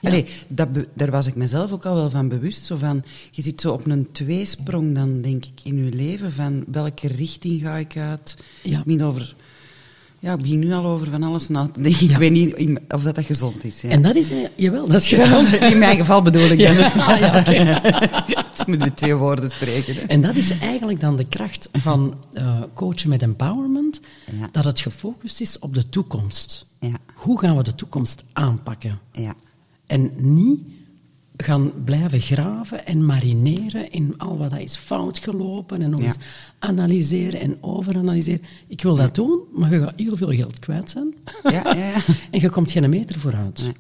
Ja. 0.03 0.09
Allee, 0.09 0.25
dat 0.53 0.67
daar 0.93 1.11
was 1.11 1.27
ik 1.27 1.35
mezelf 1.35 1.71
ook 1.71 1.85
al 1.85 1.95
wel 1.95 2.09
van 2.09 2.27
bewust. 2.27 2.65
Zo 2.65 2.77
van, 2.77 3.03
je 3.31 3.41
zit 3.41 3.61
zo 3.61 3.71
op 3.71 3.85
een 3.87 4.07
tweesprong 4.11 4.95
dan, 4.95 5.21
denk 5.21 5.45
ik, 5.45 5.59
in 5.63 5.85
je 5.85 5.95
leven. 5.95 6.31
Van 6.31 6.63
welke 6.71 7.07
richting 7.07 7.61
ga 7.61 7.75
ik 7.75 7.97
uit? 7.97 8.37
Ja. 8.63 8.77
Ik 8.79 8.83
begin 8.85 9.03
over... 9.03 9.35
Ja, 10.19 10.33
ik 10.33 10.41
begin 10.41 10.59
nu 10.59 10.73
al 10.73 10.85
over 10.85 11.07
van 11.09 11.23
alles 11.23 11.47
na 11.49 11.67
te 11.73 11.81
denken. 11.81 12.05
Ja. 12.07 12.11
Ik 12.11 12.17
weet 12.17 12.31
niet 12.31 12.79
of 12.89 13.03
dat, 13.03 13.15
dat 13.15 13.25
gezond 13.25 13.63
is. 13.63 13.81
Ja. 13.81 13.89
En 13.89 14.01
dat 14.01 14.15
is, 14.15 14.29
eh, 14.29 14.37
jawel, 14.55 14.87
dat 14.87 15.01
is 15.01 15.07
gezond. 15.07 15.53
in 15.71 15.77
mijn 15.77 15.97
geval 15.97 16.21
bedoel 16.21 16.49
ik 16.49 16.59
Ja. 16.59 16.73
dat. 16.73 16.93
Ah, 16.93 17.19
ja, 17.19 17.39
oké. 17.39 17.81
Dus 18.55 18.65
moet 18.65 18.77
met 18.79 18.97
twee 18.97 19.15
woorden 19.15 19.49
spreken. 19.49 19.95
hè. 19.95 20.01
En 20.01 20.21
dat 20.21 20.35
is 20.35 20.49
eigenlijk 20.59 20.99
dan 20.99 21.15
de 21.17 21.25
kracht 21.27 21.69
van 21.71 22.15
eh, 22.33 22.61
coachen 22.73 23.09
met 23.09 23.21
empowerment, 23.21 23.99
Ja. 24.39 24.49
dat 24.51 24.63
het 24.63 24.79
gefocust 24.79 25.41
is 25.41 25.59
op 25.59 25.73
de 25.73 25.89
toekomst. 25.89 26.65
Ja, 26.79 26.95
Hoe 27.13 27.39
gaan 27.39 27.57
we 27.57 27.63
de 27.63 27.75
toekomst 27.75 28.23
aanpakken? 28.33 28.99
ja. 29.11 29.33
En 29.85 30.11
niet 30.15 30.61
gaan 31.37 31.71
blijven 31.83 32.19
graven 32.19 32.85
en 32.85 33.05
marineren 33.05 33.91
in 33.91 34.13
al 34.17 34.37
wat 34.37 34.49
dat 34.49 34.59
is 34.59 34.75
fout 34.75 35.19
gelopen 35.19 35.81
en 35.81 35.89
nog 35.89 35.99
Ja. 35.99 36.05
eens 36.05 36.17
analyseren 36.59 37.39
en 37.39 37.57
overanalyseren. 37.63 38.41
Ik 38.67 38.81
wil 38.81 38.95
dat 38.95 39.15
doen, 39.15 39.39
maar 39.53 39.73
je 39.73 39.79
gaat 39.79 39.93
heel 39.95 40.15
veel 40.15 40.31
geld 40.31 40.59
kwijt 40.59 40.89
zijn. 40.89 41.13
Ja, 41.43 41.51
ja, 41.51 41.73
ja. 41.75 41.93
en 42.31 42.39
je 42.39 42.49
komt 42.49 42.71
geen 42.71 42.89
meter 42.89 43.19
vooruit. 43.19 43.61
Nee. 43.63 43.73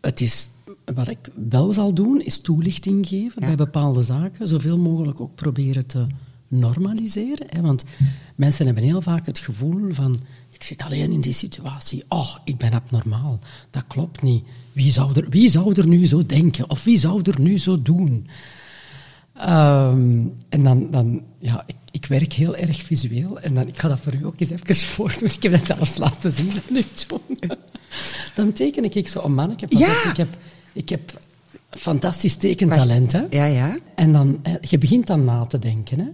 Het 0.00 0.20
is, 0.20 0.48
wat 0.94 1.08
ik 1.08 1.18
wel 1.48 1.72
zal 1.72 1.94
doen, 1.94 2.20
is 2.20 2.40
toelichting 2.40 3.08
geven 3.08 3.40
bij 3.40 3.54
bepaalde 3.54 4.02
zaken. 4.02 4.48
Zoveel 4.48 4.78
mogelijk 4.78 5.20
ook 5.20 5.34
proberen 5.34 5.86
te 5.86 6.06
normaliseren. 6.48 7.46
Hè, 7.50 7.60
want 7.60 7.84
mensen 8.34 8.66
hebben 8.66 8.84
heel 8.84 9.02
vaak 9.02 9.26
het 9.26 9.38
gevoel 9.38 9.92
van... 9.92 10.20
Ik 10.66 10.72
zit 10.76 10.86
alleen 10.86 11.12
in 11.12 11.20
die 11.20 11.32
situatie. 11.32 12.04
Oh, 12.08 12.36
ik 12.44 12.56
ben 12.56 12.72
abnormaal. 12.72 13.38
Dat 13.70 13.84
klopt 13.86 14.22
niet. 14.22 14.44
Wie 14.72 14.92
zou 14.92 15.12
er, 15.20 15.28
wie 15.28 15.50
zou 15.50 15.74
er 15.74 15.86
nu 15.86 16.06
zo 16.06 16.26
denken? 16.26 16.70
Of 16.70 16.84
wie 16.84 16.98
zou 16.98 17.20
er 17.22 17.40
nu 17.40 17.58
zo 17.58 17.82
doen? 17.82 18.28
Ehm, 19.34 20.26
en 20.48 20.62
dan, 20.62 20.90
dan 20.90 21.22
ja, 21.38 21.64
ik, 21.66 21.76
ik 21.90 22.06
werk 22.06 22.32
heel 22.32 22.56
erg 22.56 22.82
visueel. 22.82 23.40
En 23.40 23.54
dan, 23.54 23.68
ik 23.68 23.78
ga 23.78 23.88
dat 23.88 24.00
voor 24.00 24.14
u 24.14 24.26
ook 24.26 24.40
eens 24.40 24.50
even 24.50 24.74
voordoen. 24.94 25.28
Ik 25.28 25.42
heb 25.42 25.52
dat 25.52 25.66
zelfs 25.66 25.96
laten 25.96 26.32
zien 26.32 26.50
aan 26.50 26.76
u, 26.76 26.84
John. 27.08 27.38
Dan 28.36 28.52
teken 28.52 28.94
ik 28.94 29.08
zo 29.08 29.22
een 29.24 29.34
manneke. 29.34 29.66
Pas 29.66 29.80
Ja. 29.80 29.90
op, 30.04 30.10
Ik 30.10 30.16
heb, 30.16 30.36
ik 30.72 30.88
heb 30.88 31.20
fantastisch 31.70 32.36
tekentalent, 32.36 33.12
hè. 33.12 33.24
Ja, 33.30 33.44
ja. 33.44 33.78
En 33.94 34.12
dan, 34.12 34.38
hè, 34.42 34.56
je 34.60 34.78
begint 34.78 35.06
dan 35.06 35.24
na 35.24 35.44
te 35.46 35.58
denken, 35.58 35.98
hè. 35.98 36.08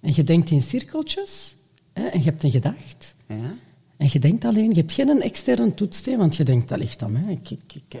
En 0.00 0.12
je 0.14 0.24
denkt 0.24 0.50
in 0.50 0.62
cirkeltjes. 0.62 1.54
Hè, 1.92 2.04
en 2.06 2.18
je 2.18 2.24
hebt 2.24 2.42
een 2.44 2.50
gedacht. 2.50 3.14
ja. 3.28 3.54
En 3.98 4.08
je 4.10 4.18
denkt 4.18 4.44
alleen, 4.44 4.70
je 4.70 4.80
hebt 4.80 4.92
geen 4.92 5.22
externe 5.22 5.74
toetssteen, 5.74 6.18
want 6.18 6.36
je 6.36 6.44
denkt, 6.44 6.68
dat 6.68 6.78
ligt 6.78 7.02
aan 7.02 7.12
mij. 7.12 7.32
Ik, 7.32 7.50
ik, 7.50 7.74
ik, 7.74 8.00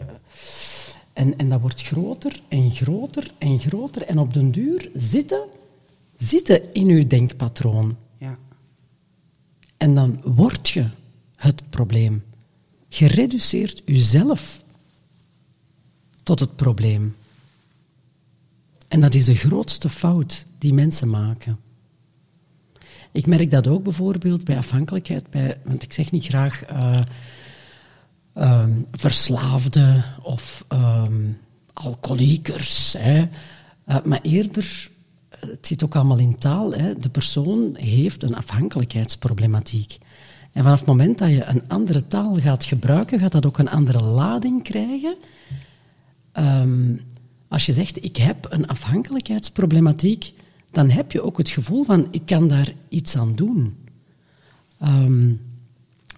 en, 1.12 1.38
en 1.38 1.48
dat 1.48 1.60
wordt 1.60 1.82
groter 1.82 2.40
en 2.48 2.70
groter 2.70 3.30
en 3.38 3.58
groter. 3.58 4.02
En 4.02 4.18
op 4.18 4.32
den 4.32 4.50
duur 4.50 4.90
zitten, 4.94 5.42
zitten 6.16 6.74
in 6.74 6.86
je 6.86 7.06
denkpatroon. 7.06 7.96
ja. 8.18 8.38
En 9.76 9.94
dan 9.94 10.20
word 10.24 10.68
je 10.68 10.86
het 11.36 11.70
probleem. 11.70 12.22
Je 12.88 13.06
reduceert 13.06 13.82
jezelf 13.84 14.62
tot 16.22 16.40
het 16.40 16.56
probleem. 16.56 17.16
En 18.88 19.00
dat 19.00 19.14
is 19.14 19.24
de 19.24 19.34
grootste 19.34 19.88
fout 19.88 20.46
die 20.58 20.74
mensen 20.74 21.10
maken. 21.10 21.58
Ik 23.12 23.26
merk 23.26 23.50
dat 23.50 23.66
ook 23.66 23.82
bijvoorbeeld 23.82 24.44
bij 24.44 24.56
afhankelijkheid, 24.56 25.30
bij, 25.30 25.58
want 25.64 25.82
ik 25.82 25.92
zeg 25.92 26.10
niet 26.10 26.26
graag 26.26 26.62
ehm, 28.34 28.72
verslaafden 28.90 30.04
of 30.22 30.64
ehm, 30.68 31.30
alcoholiekers, 31.72 32.94
hè, 32.98 33.28
Eh, 33.88 33.96
maar 34.04 34.20
eerder, 34.22 34.90
het 35.28 35.66
zit 35.66 35.84
ook 35.84 35.94
allemaal 35.94 36.18
in 36.18 36.38
taal, 36.38 36.72
hè, 36.72 36.98
de 36.98 37.08
persoon 37.08 37.76
heeft 37.76 38.22
een 38.22 38.36
afhankelijkheidsproblematiek. 38.36 39.98
En 40.52 40.62
vanaf 40.62 40.78
het 40.78 40.88
moment 40.88 41.18
dat 41.18 41.28
je 41.28 41.44
een 41.44 41.62
andere 41.68 42.06
taal 42.06 42.34
gaat 42.34 42.64
gebruiken, 42.64 43.18
gaat 43.18 43.32
dat 43.32 43.46
ook 43.46 43.58
een 43.58 43.70
andere 43.70 44.02
lading 44.02 44.62
krijgen. 44.62 45.16
Ehm, 46.32 46.96
als 47.48 47.66
je 47.66 47.72
zegt, 47.72 48.04
ik 48.04 48.16
heb 48.16 48.46
een 48.48 48.66
afhankelijkheidsproblematiek, 48.66 50.32
dan 50.70 50.90
heb 50.90 51.12
je 51.12 51.22
ook 51.22 51.38
het 51.38 51.48
gevoel 51.48 51.84
van, 51.84 52.08
ik 52.10 52.26
kan 52.26 52.48
daar 52.48 52.72
iets 52.88 53.16
aan 53.16 53.34
doen. 53.34 53.76
Ehm, 54.78 55.32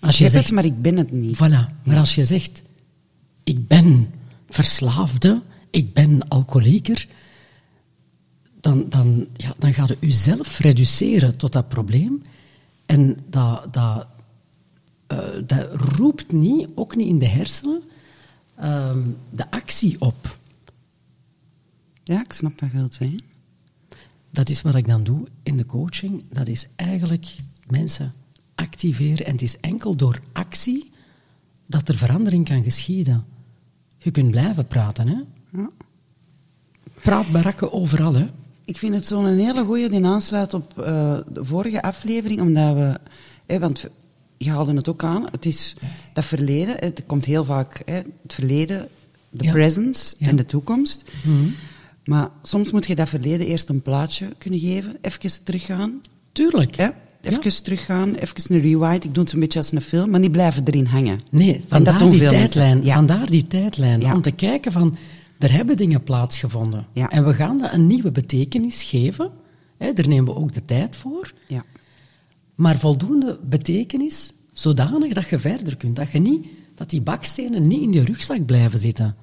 als 0.01 0.19
je 0.19 0.29
zegt, 0.29 0.45
het, 0.45 0.55
maar 0.55 0.65
ik 0.65 0.83
ben 0.83 0.97
het 0.97 1.13
niet. 1.13 1.37
Voilà. 1.37 1.83
Maar 1.85 1.99
als 1.99 2.15
je 2.15 2.25
zegt, 2.25 2.63
ik 3.45 3.67
ben 3.67 4.11
verslaafde, 4.49 5.43
ik 5.71 5.93
ben 5.93 6.29
alcoholieker, 6.29 7.07
dan, 8.61 8.89
dan, 8.89 9.27
ja, 9.37 9.55
dan 9.59 9.75
ga 9.75 9.87
je 9.87 9.97
jezelf 10.01 10.59
reduceren 10.59 11.37
tot 11.37 11.53
dat 11.53 11.69
probleem. 11.69 12.23
En 12.87 13.17
dat, 13.29 13.73
dat, 13.73 14.07
eh, 15.07 15.19
dat 15.47 15.73
roept 15.73 16.33
niet, 16.33 16.71
ook 16.75 16.97
niet 16.97 17.09
in 17.09 17.19
de 17.19 17.29
hersenen, 17.29 17.83
ehm, 18.55 18.99
de 19.31 19.51
actie 19.51 20.01
op. 20.01 20.39
Ja, 22.05 22.21
ik 22.21 22.33
snap 22.33 22.61
wat 22.61 22.71
je 22.71 22.77
wilt 22.77 22.95
zeggen. 22.95 23.30
Dat 24.31 24.49
is 24.49 24.63
wat 24.63 24.75
ik 24.75 24.87
dan 24.87 25.03
doe 25.03 25.27
in 25.43 25.57
de 25.57 25.67
coaching. 25.67 26.25
Dat 26.33 26.49
is 26.49 26.67
eigenlijk 26.77 27.35
mensen 27.67 28.13
activeren. 28.55 29.27
En 29.27 29.33
het 29.33 29.43
is 29.43 29.61
enkel 29.61 29.97
door 29.97 30.21
actie 30.33 30.91
dat 31.67 31.89
er 31.89 31.99
verandering 31.99 32.45
kan 32.49 32.63
geschieden. 32.63 33.25
Je 33.99 34.11
kunt 34.11 34.31
blijven 34.31 34.67
praten, 34.67 35.09
hè. 35.09 35.17
Ja. 35.61 35.71
Praatbarakken 37.03 37.73
overal, 37.73 38.15
hè. 38.15 38.27
Ik 38.65 38.79
vind 38.79 38.95
het 38.95 39.07
zo'n 39.07 39.27
hele 39.27 39.65
goeie 39.65 39.89
die 39.89 40.05
aansluit 40.05 40.55
op 40.55 40.79
eh, 40.79 41.19
de 41.33 41.45
vorige 41.45 41.83
aflevering, 41.83 42.41
omdat 42.41 42.75
we... 42.75 42.99
Hè, 43.47 43.59
want 43.59 43.85
je 44.37 44.51
haalde 44.51 44.75
het 44.75 44.89
ook 44.89 45.05
aan, 45.05 45.27
het 45.31 45.47
is 45.47 45.75
dat 46.15 46.25
verleden, 46.25 46.77
het 46.79 47.03
komt 47.07 47.25
heel 47.25 47.45
vaak 47.45 47.83
hè, 47.85 47.95
het 47.95 48.35
verleden, 48.35 48.89
de 49.31 49.45
Ja. 49.45 49.51
presence 49.53 50.15
Ja. 50.19 50.29
en 50.29 50.37
de 50.37 50.47
toekomst. 50.47 51.05
Mhm. 51.25 51.49
Maar 52.05 52.29
soms 52.43 52.73
moet 52.73 52.87
je 52.87 52.95
dat 52.95 53.09
verleden 53.09 53.47
eerst 53.47 53.69
een 53.69 53.83
plaatje 53.83 54.29
kunnen 54.39 54.61
geven, 54.61 54.97
even 55.01 55.45
teruggaan. 55.45 56.01
Tuurlijk. 56.33 56.77
Hè? 56.77 56.89
Even 57.23 57.63
teruggaan, 57.63 58.15
even 58.15 58.55
een 58.55 58.61
rewind. 58.61 59.05
Ik 59.05 59.15
doe 59.15 59.23
het 59.23 59.31
zo'n 59.31 59.41
beetje 59.41 59.59
als 59.59 59.73
een 59.73 59.81
film, 59.81 60.11
maar 60.11 60.21
niet 60.21 60.33
blijven 60.33 60.65
erin 60.65 60.87
hangen. 60.87 61.21
Nee, 61.31 61.53
dat 61.53 61.69
vandaar 61.69 61.99
doen 61.99 62.11
die 62.11 62.29
tijdlijn. 62.29 62.85
Ja. 62.85 62.95
Vandaar 62.95 63.27
die 63.27 63.47
tijdlijn. 63.47 64.01
Ja. 64.01 64.15
Om 64.15 64.23
te 64.23 64.31
kijken 64.31 64.73
van, 64.73 64.97
er 65.39 65.53
hebben 65.53 65.77
dingen 65.77 66.03
plaatsgevonden. 66.03 66.87
Ja. 66.93 67.11
En 67.11 67.25
we 67.25 67.35
gaan 67.35 67.59
dat 67.59 67.73
een 67.73 67.87
nieuwe 67.87 68.11
betekenis 68.11 68.83
geven. 68.83 69.31
Hè, 69.77 69.93
daar 69.93 70.09
nemen 70.09 70.35
we 70.35 70.41
ook 70.41 70.53
de 70.53 70.65
tijd 70.65 70.97
voor. 70.97 71.33
Ja. 71.47 71.65
Maar 72.55 72.79
voldoende 72.79 73.39
betekenis, 73.43 74.33
zodanig 74.53 75.13
dat 75.13 75.29
je 75.29 75.39
verder 75.39 75.77
kunt. 75.77 75.97
Dat, 75.97 76.11
je 76.11 76.19
niet, 76.19 76.47
dat 76.75 76.91
die 76.91 77.01
bakstenen 77.01 77.67
niet 77.67 77.83
in 77.83 77.93
je 77.93 78.05
rugzak 78.05 78.47
blijven 78.47 78.79
zitten. 78.79 79.17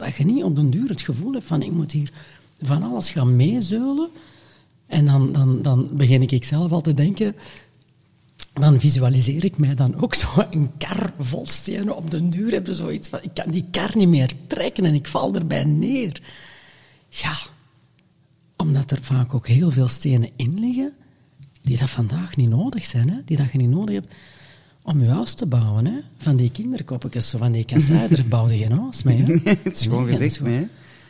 Dat 0.00 0.16
je 0.16 0.24
niet 0.24 0.42
op 0.42 0.56
den 0.56 0.70
duur 0.70 0.88
het 0.88 1.00
gevoel 1.00 1.32
hebt 1.32 1.46
van 1.46 1.62
ik 1.62 1.72
moet 1.72 1.92
hier 1.92 2.12
van 2.60 2.82
alles 2.82 3.10
gaan 3.10 3.36
meezeulen. 3.36 4.08
En 4.86 5.06
dan, 5.06 5.32
dan, 5.32 5.62
dan 5.62 5.88
begin 5.92 6.22
ik 6.22 6.44
zelf 6.44 6.72
al 6.72 6.80
te 6.80 6.94
denken... 6.94 7.34
Dan 8.52 8.80
visualiseer 8.80 9.44
ik 9.44 9.58
mij 9.58 9.74
dan 9.74 10.00
ook 10.00 10.14
zo 10.22 10.26
een 10.50 10.70
kar 10.78 11.12
vol 11.18 11.46
stenen. 11.46 11.96
Op 11.96 12.10
den 12.10 12.30
duur 12.30 12.52
heb 12.52 12.66
je 12.66 12.74
zoiets 12.74 13.08
van... 13.08 13.18
Ik 13.22 13.34
kan 13.34 13.50
die 13.50 13.64
kar 13.70 13.90
niet 13.96 14.08
meer 14.08 14.30
trekken 14.46 14.84
en 14.84 14.94
ik 14.94 15.08
val 15.08 15.34
erbij 15.34 15.64
neer. 15.64 16.20
Ja, 17.08 17.36
omdat 18.56 18.90
er 18.90 19.02
vaak 19.02 19.34
ook 19.34 19.46
heel 19.46 19.70
veel 19.70 19.88
stenen 19.88 20.30
in 20.36 20.60
liggen 20.60 20.92
die 21.62 21.78
dat 21.78 21.90
vandaag 21.90 22.36
niet 22.36 22.48
nodig 22.48 22.84
zijn, 22.84 23.10
hè? 23.10 23.16
die 23.24 23.36
dat 23.36 23.52
je 23.52 23.58
niet 23.58 23.70
nodig 23.70 23.94
hebt 23.94 24.14
om 24.82 25.02
je 25.02 25.08
huis 25.08 25.34
te 25.34 25.46
bouwen. 25.46 25.86
Hè? 25.86 26.00
Van 26.16 26.36
die 26.36 26.50
kinderkoppetjes, 26.50 27.28
zo 27.28 27.38
van 27.38 27.52
die 27.52 27.64
kassei, 27.64 28.08
daar 28.08 28.24
bouwde 28.28 28.58
je 28.58 28.66
geen 28.66 28.78
huis 28.78 29.02
mee. 29.02 29.22
Hè? 29.22 29.32
het 29.62 29.76
is 29.76 29.82
gewoon 29.82 30.04
Nee, 30.04 30.16
gezegd. 30.16 30.40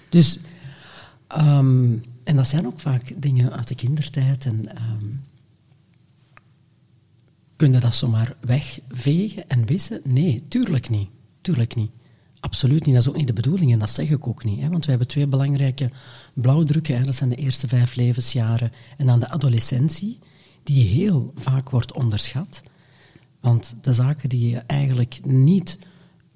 Dus, 0.09 0.39
ehm, 1.27 1.93
en 2.25 2.37
dat 2.37 2.47
zijn 2.47 2.67
ook 2.67 2.81
vaak 2.81 3.13
dingen 3.17 3.53
uit 3.53 3.69
de 3.69 3.75
kindertijd. 3.75 4.45
En, 4.45 4.77
ehm, 4.77 5.07
kun 7.57 7.73
je 7.73 7.79
dat 7.79 7.95
zomaar 7.95 8.37
wegvegen 8.41 9.49
en 9.49 9.67
wissen? 9.67 10.01
Nee, 10.05 10.43
tuurlijk 10.49 10.89
niet. 10.91 11.09
Tuurlijk 11.41 11.75
niet. 11.75 11.91
Absoluut 12.41 12.85
niet. 12.87 12.95
Dat 12.95 13.03
is 13.03 13.09
ook 13.09 13.17
niet 13.17 13.27
de 13.27 13.33
bedoeling 13.33 13.73
en 13.73 13.79
dat 13.79 13.91
zeg 13.91 14.11
ik 14.11 14.27
ook 14.27 14.45
niet. 14.45 14.61
Hè? 14.61 14.69
Want 14.69 14.85
we 14.85 14.91
hebben 14.91 15.09
twee 15.09 15.27
belangrijke 15.27 15.91
blauwdrukken. 16.35 16.97
Hè? 16.97 17.03
Dat 17.03 17.15
zijn 17.15 17.31
de 17.31 17.37
eerste 17.37 17.69
vijf 17.69 17.95
levensjaren 17.95 18.73
en 18.97 19.07
dan 19.07 19.21
de 19.21 19.29
adolescentie, 19.29 20.19
die 20.63 20.85
heel 20.85 21.33
vaak 21.37 21.71
wordt 21.71 21.93
onderschat. 21.93 22.63
Want 23.41 23.75
de 23.81 23.93
zaken 23.93 24.29
die 24.29 24.51
je 24.51 24.59
eigenlijk 24.59 25.21
niet 25.25 25.79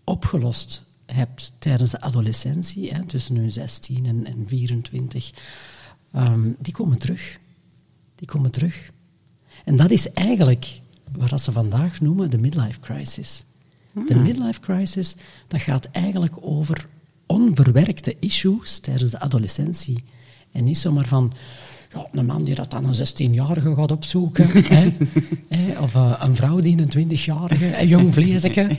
opgelost 0.05 0.83
hebt 1.07 1.53
tijdens 1.59 1.91
de 1.91 2.01
adolescentie, 2.01 2.93
hè, 2.93 3.05
tussen 3.05 3.35
nu 3.35 3.51
16 3.51 4.07
en, 4.07 4.27
en 4.27 4.45
24, 4.47 5.31
ehm, 6.13 6.51
die 6.59 6.73
komen 6.73 6.99
terug. 6.99 7.39
Die 8.15 8.29
komen 8.29 8.51
terug. 8.51 8.91
En 9.65 9.77
dat 9.77 9.91
is 9.91 10.13
eigenlijk 10.13 10.81
wat 11.13 11.41
ze 11.41 11.53
vandaag 11.53 12.01
noemen 12.01 12.31
de 12.31 12.39
midlife 12.39 12.81
crisis. 12.81 13.45
De 14.09 14.15
midlife 14.15 14.61
crisis, 14.61 15.15
dat 15.49 15.61
gaat 15.61 15.85
eigenlijk 15.85 16.37
over 16.41 16.89
onverwerkte 17.27 18.17
issues 18.19 18.79
tijdens 18.79 19.11
de 19.11 19.21
adolescentie. 19.21 20.05
En 20.53 20.65
niet 20.65 20.79
zomaar 20.79 21.07
van, 21.07 21.33
ja, 21.95 22.07
een 22.13 22.27
man 22.27 22.45
die 22.45 22.55
dat 22.55 22.71
dan 22.71 22.85
een 22.85 22.95
16-jarige 22.95 23.75
gaat 23.75 23.93
opzoeken. 23.93 24.47
hè, 24.77 24.93
hè, 25.49 25.79
of 25.81 25.95
uh, 25.95 26.21
een 26.21 26.37
vrouw 26.37 26.61
die 26.61 26.79
een 26.79 27.09
20-jarige, 27.09 27.81
een 27.81 27.89
jong 27.89 28.13
vleesje. 28.13 28.77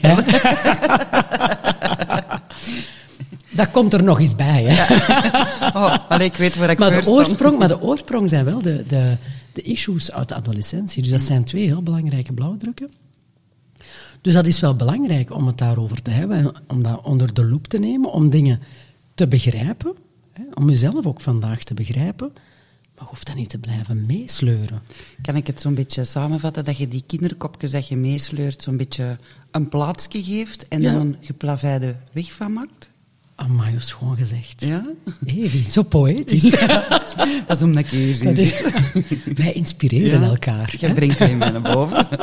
dat 3.60 3.70
komt 3.70 3.92
er 3.92 4.02
nog 4.02 4.20
eens 4.20 4.36
bij. 4.36 4.64
Hè. 4.64 4.94
Oh, 5.74 5.96
allee, 6.08 6.26
ik 6.26 6.36
weet 6.36 6.56
waar 6.56 6.70
ik 6.70 6.78
maar, 6.78 7.02
de 7.02 7.10
oorsprong, 7.10 7.58
maar 7.58 7.68
de 7.68 7.80
oorsprong 7.80 8.28
zijn 8.28 8.44
wel 8.44 8.62
de, 8.62 8.84
de, 8.88 9.16
de 9.52 9.62
issues 9.62 10.12
uit 10.12 10.28
de 10.28 10.34
adolescentie. 10.34 11.02
Dus 11.02 11.10
dat 11.10 11.20
zijn 11.20 11.44
twee 11.44 11.66
heel 11.66 11.82
belangrijke 11.82 12.32
blauwdrukken. 12.32 12.90
Dus 14.20 14.34
dat 14.34 14.46
is 14.46 14.60
wel 14.60 14.76
belangrijk 14.76 15.34
om 15.34 15.46
het 15.46 15.58
daarover 15.58 16.02
te 16.02 16.10
hebben 16.10 16.36
en 16.36 16.52
om 16.66 16.82
dat 16.82 17.00
onder 17.02 17.34
de 17.34 17.44
loep 17.44 17.66
te 17.66 17.78
nemen, 17.78 18.12
om 18.12 18.30
dingen 18.30 18.60
te 19.14 19.26
begrijpen, 19.26 19.94
hè, 20.32 20.42
om 20.54 20.68
jezelf 20.68 21.06
ook 21.06 21.20
vandaag 21.20 21.62
te 21.62 21.74
begrijpen, 21.74 22.32
maar 22.98 23.08
hoeft 23.08 23.26
dat 23.26 23.36
niet 23.36 23.48
te 23.48 23.58
blijven 23.58 24.04
meesleuren. 24.06 24.82
Kan 25.22 25.36
ik 25.36 25.46
het 25.46 25.60
zo'n 25.60 25.74
beetje 25.74 26.04
samenvatten 26.04 26.64
dat 26.64 26.76
je 26.76 26.88
die 26.88 27.04
kinderkopjes 27.06 27.70
dat 27.70 27.88
je 27.88 27.96
meesleurt 27.96 28.62
zo'n 28.62 28.76
beetje 28.76 29.18
een 29.50 29.68
plaatsje 29.68 30.22
geeft 30.22 30.68
en 30.68 30.80
Ja. 30.82 30.92
dan 30.92 31.00
een 31.00 31.16
geplaveide 31.20 31.96
weg 32.12 32.32
van 32.32 32.52
maakt? 32.52 32.90
Amai, 33.34 33.74
schoon 33.78 34.16
gezegd. 34.16 34.60
Ja? 34.64 34.84
Evi, 35.26 35.62
zo 35.62 35.82
poëtisch. 35.82 36.50
dat 37.46 37.56
is 37.56 37.62
omdat 37.62 37.84
ik 37.84 37.90
hier 37.90 38.14
zit. 38.14 38.38
is, 38.38 38.54
wij 39.42 39.52
inspireren 39.52 40.20
Ja. 40.20 40.26
elkaar. 40.26 40.74
Je 40.80 40.92
brengt 40.92 41.18
mij 41.18 41.34
naar 41.34 41.62
boven. 41.62 42.06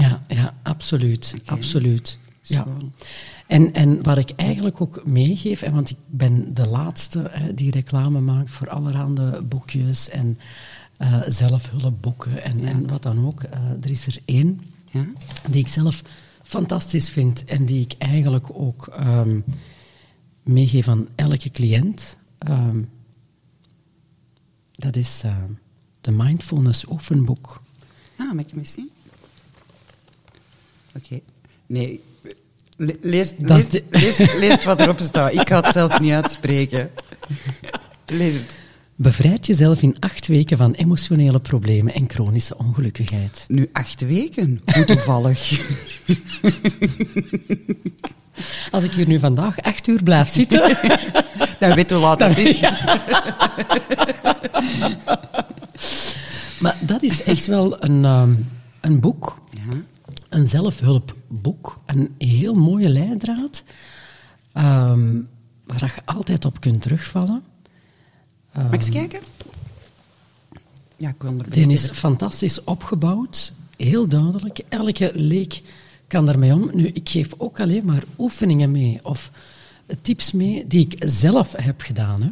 ja. 0.00 0.22
Ja, 0.28 0.54
absoluut. 0.62 1.34
Absoluut. 1.44 2.18
Ja. 2.42 2.60
Schoon. 2.60 2.92
En, 3.48 3.72
en 3.72 4.02
wat 4.02 4.18
ik 4.18 4.30
eigenlijk 4.30 4.80
ook 4.80 5.06
meegeef, 5.06 5.62
en 5.62 5.72
want 5.72 5.90
ik 5.90 5.96
ben 6.06 6.54
de 6.54 6.66
laatste 6.66 7.28
hè, 7.30 7.54
die 7.54 7.70
reclame 7.70 8.20
maakt 8.20 8.50
voor 8.50 8.68
allerhande 8.68 9.42
boekjes 9.44 10.08
en 10.08 10.38
eh, 10.96 11.22
zelfhulpboeken 11.26 12.42
en, 12.42 12.64
en 12.64 12.88
wat 12.88 13.02
dan 13.02 13.26
ook. 13.26 13.42
Eh, 13.42 13.60
er 13.80 13.90
is 13.90 14.06
er 14.06 14.18
één 14.24 14.60
Ja? 14.90 15.06
die 15.50 15.60
ik 15.60 15.68
zelf 15.68 16.02
fantastisch 16.42 17.10
vind 17.10 17.44
en 17.44 17.64
die 17.64 17.80
ik 17.80 17.94
eigenlijk 17.98 18.46
ook 18.52 18.86
ehm, 18.86 19.40
meegeef 20.42 20.88
aan 20.88 21.08
elke 21.14 21.50
cliënt. 21.50 22.16
Ehm, 22.38 22.82
dat 24.72 24.96
is 24.96 25.22
eh, 25.24 25.44
de 26.00 26.10
Mindfulness 26.10 26.88
Oefenboek. 26.88 27.62
Ah, 28.16 28.32
mag 28.32 28.44
ik 28.44 28.50
hem 28.50 28.58
eens 28.58 28.72
zien? 28.72 28.90
Oké. 30.96 31.20
Nee. 31.66 32.00
Le- 32.80 32.96
Lees, 33.00 33.32
Dat 33.36 33.58
is 33.58 33.64
lees, 33.70 33.70
de- 33.70 33.84
lees, 33.90 34.18
lees 34.48 34.64
wat 34.64 34.80
erop 34.80 34.98
staat. 35.00 35.32
Ik 35.32 35.48
ga 35.48 35.60
het 35.60 35.72
zelfs 35.72 35.98
niet 35.98 36.12
uitspreken. 36.12 36.90
Lees 38.06 38.34
het. 38.34 38.56
Bevrijd 38.96 39.46
jezelf 39.46 39.82
in 39.82 39.96
acht 40.00 40.26
weken 40.26 40.56
van 40.56 40.72
emotionele 40.72 41.38
problemen 41.38 41.94
en 41.94 42.04
chronische 42.10 42.58
ongelukkigheid. 42.58 43.44
Nu 43.48 43.68
acht 43.72 44.00
weken. 44.06 44.60
Hoe 44.74 44.84
toevallig. 44.84 45.50
Als 48.70 48.84
ik 48.84 48.92
hier 48.92 49.06
nu 49.06 49.18
vandaag 49.18 49.60
acht 49.60 49.86
uur 49.86 50.02
blijf 50.02 50.28
zitten, 50.28 50.78
Dan 51.60 51.74
weet 51.74 51.90
hoe 51.90 52.00
laat 52.00 52.18
het 52.18 52.38
is. 52.38 52.60
maar 56.60 56.76
dat 56.80 57.02
is 57.02 57.22
echt 57.22 57.46
wel 57.46 57.84
een, 57.84 58.04
ehm, 58.04 58.32
een 58.80 59.00
boek. 59.00 59.36
Een 60.28 60.46
zelfhulpboek, 60.46 61.80
een 61.86 62.14
heel 62.18 62.54
mooie 62.54 62.88
leidraad, 62.88 63.64
ehm, 64.52 65.20
waar 65.66 65.92
je 65.94 66.02
altijd 66.04 66.44
op 66.44 66.60
kunt 66.60 66.82
terugvallen. 66.82 67.42
Mag 68.52 68.66
ik 68.66 68.72
eens 68.72 68.90
kijken? 68.90 69.20
Ja, 70.96 71.08
ik 71.08 71.18
kon 71.18 71.38
er 71.38 71.50
Die 71.50 71.68
is 71.68 71.86
fantastisch 71.86 72.64
opgebouwd, 72.64 73.52
heel 73.76 74.08
duidelijk. 74.08 74.60
Elke 74.68 75.10
leek 75.14 75.62
kan 76.06 76.26
daarmee 76.26 76.52
om. 76.52 76.70
Nu, 76.72 76.86
ik 76.86 77.08
geef 77.08 77.34
ook 77.36 77.60
alleen 77.60 77.84
maar 77.84 78.02
oefeningen 78.18 78.70
mee 78.70 78.98
of 79.02 79.30
tips 80.02 80.32
mee 80.32 80.66
die 80.66 80.88
ik 80.90 80.96
zelf 81.08 81.52
heb 81.56 81.80
gedaan. 81.80 82.22
Hè. 82.22 82.30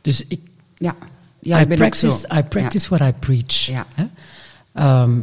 Dus 0.00 0.24
ik, 0.26 0.40
Ja. 0.78 0.96
Ja, 1.38 1.58
I, 1.58 1.62
ik 1.62 1.68
ben 1.68 1.76
practice. 1.78 2.28
I 2.34 2.42
practice 2.42 2.88
what 2.88 3.08
I 3.08 3.12
preach. 3.18 3.66
Ja. 3.66 3.86
Hè. 3.94 4.04
Ehm, 4.72 5.20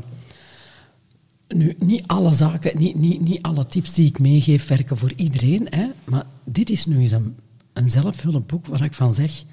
nu, 1.53 1.75
niet 1.79 2.03
alle 2.07 2.33
zaken, 2.33 2.77
niet, 2.77 2.95
niet, 2.95 3.21
niet 3.21 3.41
alle 3.41 3.65
tips 3.65 3.93
die 3.93 4.07
ik 4.07 4.19
meegeef 4.19 4.67
werken 4.67 4.97
voor 4.97 5.13
iedereen. 5.15 5.67
Hè, 5.69 5.87
maar 6.03 6.25
dit 6.43 6.69
is 6.69 6.85
nu 6.85 6.99
eens 6.99 7.11
een, 7.11 7.35
een 7.73 7.89
zelfhulpboek 7.89 8.65
waar 8.67 8.83
ik 8.83 8.93
van 8.93 9.13
zeg... 9.13 9.43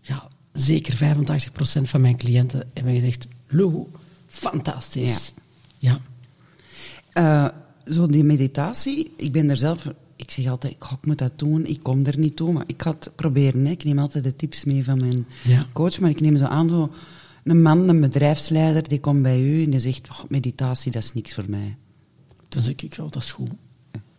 Ja, 0.00 0.28
zeker 0.52 1.16
85% 1.78 1.82
van 1.82 2.00
mijn 2.00 2.16
cliënten 2.16 2.68
hebben 2.74 2.94
gezegd... 2.94 3.26
Lou, 3.48 3.84
fantastisch. 4.26 5.32
Ja. 5.78 5.98
Eh, 7.12 7.48
zo 7.86 8.06
die 8.06 8.24
meditatie, 8.24 9.10
ik 9.16 9.32
ben 9.32 9.50
er 9.50 9.56
zelf... 9.56 9.86
Ik 10.16 10.30
zeg 10.30 10.46
altijd, 10.46 10.72
ik, 10.72 10.84
ik 10.90 11.06
moet 11.06 11.18
dat 11.18 11.38
doen, 11.38 11.66
ik 11.66 11.82
kom 11.82 12.04
er 12.06 12.18
niet 12.18 12.36
toe, 12.36 12.52
maar 12.52 12.64
ik 12.66 12.82
ga 12.82 12.90
het 12.90 13.10
proberen. 13.14 13.64
Hè. 13.64 13.70
Ik 13.70 13.84
neem 13.84 13.98
altijd 13.98 14.24
de 14.24 14.36
tips 14.36 14.64
mee 14.64 14.84
van 14.84 14.98
mijn 14.98 15.26
Ja. 15.44 15.66
coach, 15.72 16.00
maar 16.00 16.10
ik 16.10 16.20
neem 16.20 16.36
zo 16.36 16.44
aan, 16.44 16.68
zo, 16.68 16.90
een 17.44 17.62
man, 17.62 17.88
een 17.88 18.00
bedrijfsleider, 18.00 18.88
die 18.88 19.00
komt 19.00 19.22
bij 19.22 19.40
u 19.42 19.64
en 19.64 19.70
die 19.70 19.80
zegt, 19.80 20.08
"Oh, 20.10 20.20
meditatie, 20.28 20.92
dat 20.92 21.02
is 21.02 21.12
niks 21.12 21.34
voor 21.34 21.44
mij. 21.48 21.76
Dan 22.48 22.62
zeg 22.62 22.74
ik, 22.74 22.94
ja, 22.96 23.02
dat 23.02 23.22
is 23.22 23.32
goed. 23.32 23.50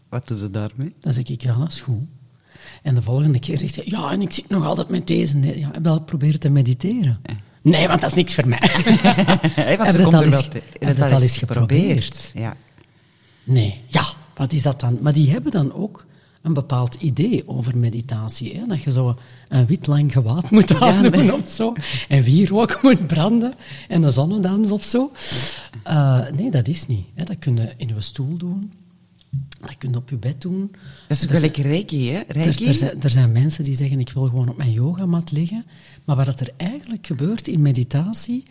Wat 0.09 0.27
doen 0.27 0.37
ze 0.37 0.49
daarmee? 0.51 0.93
Dan 0.99 1.13
zeg 1.13 1.23
ik, 1.27 1.41
ja, 1.41 1.57
dat 1.57 1.67
is 1.67 1.81
goed. 1.81 2.01
En 2.83 2.95
de 2.95 3.01
volgende 3.01 3.39
keer 3.39 3.59
zegt 3.59 3.75
hij, 3.75 3.83
ja, 3.87 4.11
en 4.11 4.21
ik 4.21 4.31
zit 4.33 4.49
nog 4.49 4.65
altijd 4.65 4.89
met 4.89 5.07
deze. 5.07 5.37
Nee, 5.37 5.59
ja, 5.59 5.69
heb 5.71 5.83
je 5.83 5.89
al 5.89 6.01
proberen 6.01 6.39
te 6.39 6.49
mediteren? 6.49 7.21
Nee, 7.61 7.87
want 7.87 8.01
dat 8.01 8.09
is 8.09 8.15
niks 8.15 8.33
voor 8.33 8.47
mij. 8.47 8.59
Hey, 9.55 9.77
want 9.77 9.91
Heb 9.91 9.91
ze 9.91 9.97
je 9.97 10.03
komt 10.03 10.11
dat 10.11 10.21
er 10.21 10.25
al 10.25 10.29
wel 10.29 10.41
te- 10.41 10.61
heb 10.79 10.97
dat 10.97 11.11
al 11.11 11.21
eens 11.21 11.37
geprobeerd? 11.37 12.31
Ja. 12.33 12.55
Nee, 13.43 13.81
ja, 13.87 14.03
wat 14.35 14.53
is 14.53 14.61
dat 14.61 14.79
dan? 14.79 14.97
Maar 15.01 15.13
die 15.13 15.29
hebben 15.31 15.51
dan 15.51 15.73
ook 15.73 16.05
een 16.41 16.53
bepaald 16.53 16.95
idee 16.95 17.47
over 17.47 17.77
meditatie. 17.77 18.55
Hè? 18.55 18.65
Dat 18.67 18.81
je 18.83 18.91
zo 18.91 19.17
een 19.47 19.65
wit 19.65 19.87
lang 19.87 20.11
gewaad 20.11 20.49
moet 20.51 20.79
aandoen 20.79 21.33
of 21.33 21.49
zo. 21.49 21.73
En 22.07 22.23
wierook 22.23 22.79
moet 22.83 23.07
branden. 23.07 23.53
En 23.87 24.03
een 24.03 24.11
zonnedans 24.11 24.71
of 24.71 24.83
zo. 24.83 25.11
Eh, 25.83 26.27
nee, 26.29 26.51
dat 26.51 26.67
is 26.67 26.87
niet. 26.87 27.05
Hè? 27.13 27.23
Dat 27.23 27.39
kun 27.39 27.55
je 27.55 27.73
in 27.77 27.87
je 27.87 28.01
stoel 28.01 28.37
doen. 28.37 28.71
Dat 29.59 29.77
kun 29.77 29.91
je 29.91 29.97
op 29.97 30.09
je 30.09 30.17
bed 30.17 30.41
doen. 30.41 30.71
Dat 31.07 31.17
is 31.17 31.23
Er 31.23 31.29
gelijk 31.35 31.57
reiki, 31.57 32.09
hè? 32.11 32.19
er, 32.19 32.35
Reiki? 32.35 32.65
er, 32.65 32.73
zijn, 32.73 33.01
er 33.01 33.09
zijn 33.09 33.31
mensen 33.31 33.63
die 33.63 33.75
zeggen, 33.75 33.99
ik 33.99 34.09
wil 34.09 34.25
gewoon 34.25 34.49
op 34.49 34.57
mijn 34.57 34.71
yogamat 34.71 35.31
liggen. 35.31 35.65
Maar 36.05 36.15
wat 36.15 36.39
er 36.39 36.49
eigenlijk 36.57 37.07
gebeurt 37.07 37.47
in 37.47 37.61
meditatie, 37.61 38.43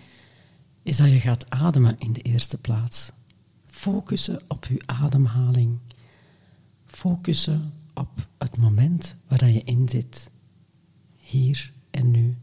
is 0.83 0.97
dat 0.97 1.09
je 1.11 1.19
gaat 1.21 1.51
ademen 1.51 1.95
in 1.99 2.13
de 2.13 2.21
eerste 2.23 2.59
plaats. 2.59 3.11
Focussen 3.67 4.41
op 4.49 4.67
je 4.67 4.81
ademhaling. 4.87 5.79
Focussen 6.87 7.73
op 8.01 8.29
het 8.39 8.57
moment 8.57 9.17
waar 9.29 9.51
je 9.51 9.63
in 9.65 9.89
zit. 9.89 10.31
Hier 11.17 11.73
en 11.91 12.11
nu. 12.11 12.37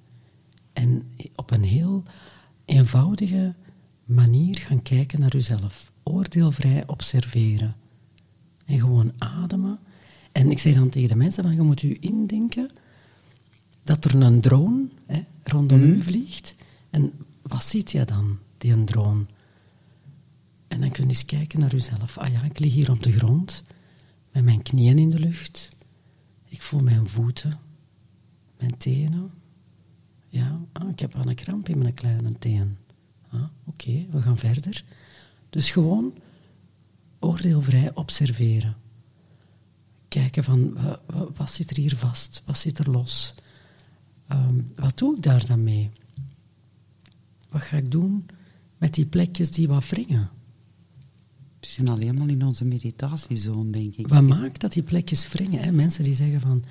En 0.74 1.12
op 1.36 1.52
een 1.52 1.64
heel 1.64 2.04
eenvoudige 2.66 3.56
manier 4.06 4.58
gaan 4.58 4.82
kijken 4.82 5.20
naar 5.20 5.32
jezelf. 5.32 5.92
Oordeelvrij 6.04 6.88
observeren. 6.88 7.76
En 8.66 8.80
gewoon 8.80 9.14
ademen. 9.18 9.80
En 10.32 10.52
ik 10.52 10.60
zeg 10.60 10.76
dan 10.76 10.90
tegen 10.90 11.10
de 11.10 11.16
mensen 11.16 11.44
van, 11.44 11.56
je 11.56 11.62
moet 11.62 11.84
u 11.84 11.98
indenken 12.00 12.72
dat 13.84 14.06
er 14.06 14.22
een 14.22 14.42
drone 14.42 14.88
hè, 15.06 15.24
rondom 15.44 15.84
u 15.84 16.02
vliegt. 16.02 16.56
En 16.90 17.12
wat 17.42 17.64
ziet 17.64 17.92
je 17.92 18.06
dan, 18.06 18.38
die 18.58 18.74
een 18.74 18.86
drone? 18.86 19.26
En 20.68 20.80
dan 20.82 20.92
kun 20.92 21.04
je 21.04 21.10
eens 21.10 21.26
kijken 21.26 21.60
naar 21.60 21.72
jezelf. 21.72 22.18
Ah 22.18 22.32
ja, 22.32 22.42
ik 22.42 22.60
lig 22.60 22.74
hier 22.74 22.92
op 22.92 23.04
de 23.04 23.12
grond, 23.12 23.64
met 24.38 24.46
mijn 24.46 24.62
knieën 24.62 25.00
in 25.00 25.10
de 25.10 25.20
lucht. 25.20 25.70
Ik 26.46 26.62
voel 26.62 26.80
mijn 26.80 27.08
voeten, 27.08 27.60
mijn 28.58 28.78
tenen. 28.78 29.32
Ja, 30.28 30.60
ah, 30.72 30.90
ik 30.90 31.00
heb 31.00 31.14
wel 31.14 31.26
een 31.28 31.36
kramp 31.36 31.70
in 31.70 31.78
mijn 31.78 31.94
kleine 31.94 32.38
teen. 32.38 32.78
Ah, 33.30 33.44
Oké, 33.64 34.06
we 34.12 34.22
gaan 34.22 34.38
verder. 34.38 34.84
Dus 35.50 35.72
gewoon 35.72 36.14
oordeelvrij 37.20 37.94
observeren. 37.96 38.76
Kijken 40.08 40.44
van, 40.44 40.74
wa- 40.74 41.02
wa- 41.06 41.32
wat 41.36 41.52
zit 41.52 41.70
er 41.70 41.78
hier 41.78 41.96
vast? 41.96 42.42
Wat 42.46 42.58
zit 42.58 42.78
er 42.78 42.92
los? 42.92 43.34
Ehm, 44.28 44.62
wat 44.76 44.98
doe 44.98 45.16
ik 45.16 45.24
daar 45.24 45.46
dan 45.46 45.64
mee? 45.64 45.92
Wat 47.50 47.62
ga 47.62 47.78
ik 47.78 47.92
doen 47.92 48.26
met 48.78 48.94
die 48.94 49.06
plekjes 49.06 49.52
die 49.52 49.68
wat 49.68 49.90
wringen? 49.90 50.30
We 51.60 51.68
zijn 51.68 51.88
al 51.88 51.98
helemaal 51.98 52.28
in 52.28 52.44
onze 52.46 52.66
meditatiezone, 52.66 53.70
denk 53.70 53.96
ik. 53.96 54.08
Wat 54.08 54.22
maakt 54.22 54.62
dat 54.62 54.74
die 54.74 54.84
plekjes 54.84 55.32
wringen? 55.32 55.60
Hè? 55.60 55.72
Mensen 55.72 56.04
die 56.04 56.16
zeggen 56.16 56.42
van, 56.42 56.64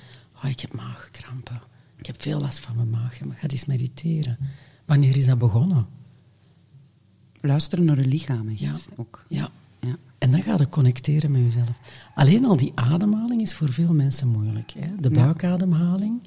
oh, 0.45 0.51
ik 0.51 0.61
heb 0.61 0.73
maagkrampen. 0.75 1.61
Ik 1.97 2.07
heb 2.07 2.23
veel 2.23 2.41
last 2.41 2.59
van 2.59 2.77
mijn 2.77 2.91
maag. 2.91 3.21
Maar 3.25 3.37
ga 3.37 3.49
eens 3.49 3.65
mediteren. 3.65 4.39
Wanneer 4.85 5.17
is 5.17 5.27
dat 5.27 5.39
begonnen? 5.39 5.87
Luisteren 7.41 7.85
naar 7.85 8.01
je 8.01 8.07
lichaam, 8.09 8.49
echt. 8.49 8.61
Ja. 8.61 8.75
Ook. 8.97 9.25
Ja. 9.29 9.51
Ja. 9.81 9.97
En 10.19 10.31
dan 10.31 10.43
ga 10.43 10.55
je 10.59 10.69
connecteren 10.69 11.31
met 11.31 11.41
jezelf. 11.43 11.71
Alleen 12.15 12.45
al 12.45 12.57
die 12.57 12.73
ademhaling 12.75 13.41
is 13.41 13.55
voor 13.55 13.73
veel 13.73 13.95
mensen 13.95 14.29
moeilijk. 14.29 14.73
Hè? 14.79 14.87
De 15.01 15.11
buikademhaling. 15.11 16.21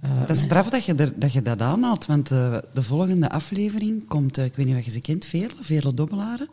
eh, 0.00 0.20
Dat 0.20 0.30
is 0.36 0.40
straf 0.42 0.70
dat 0.70 0.84
je, 0.84 0.94
er, 0.94 1.18
dat, 1.18 1.32
je 1.32 1.42
dat 1.42 1.60
aanhaalt, 1.60 2.06
want 2.06 2.30
eh, 2.30 2.56
de 2.74 2.82
volgende 2.82 3.30
aflevering 3.30 4.06
komt, 4.08 4.38
eh, 4.38 4.44
ik 4.44 4.54
weet 4.56 4.66
niet 4.66 4.76
of 4.76 4.84
je 4.84 4.90
ze 4.90 5.00
kent, 5.00 5.24
Vele, 5.24 5.50
Vele 5.60 5.94
Dobbelaren. 5.94 6.48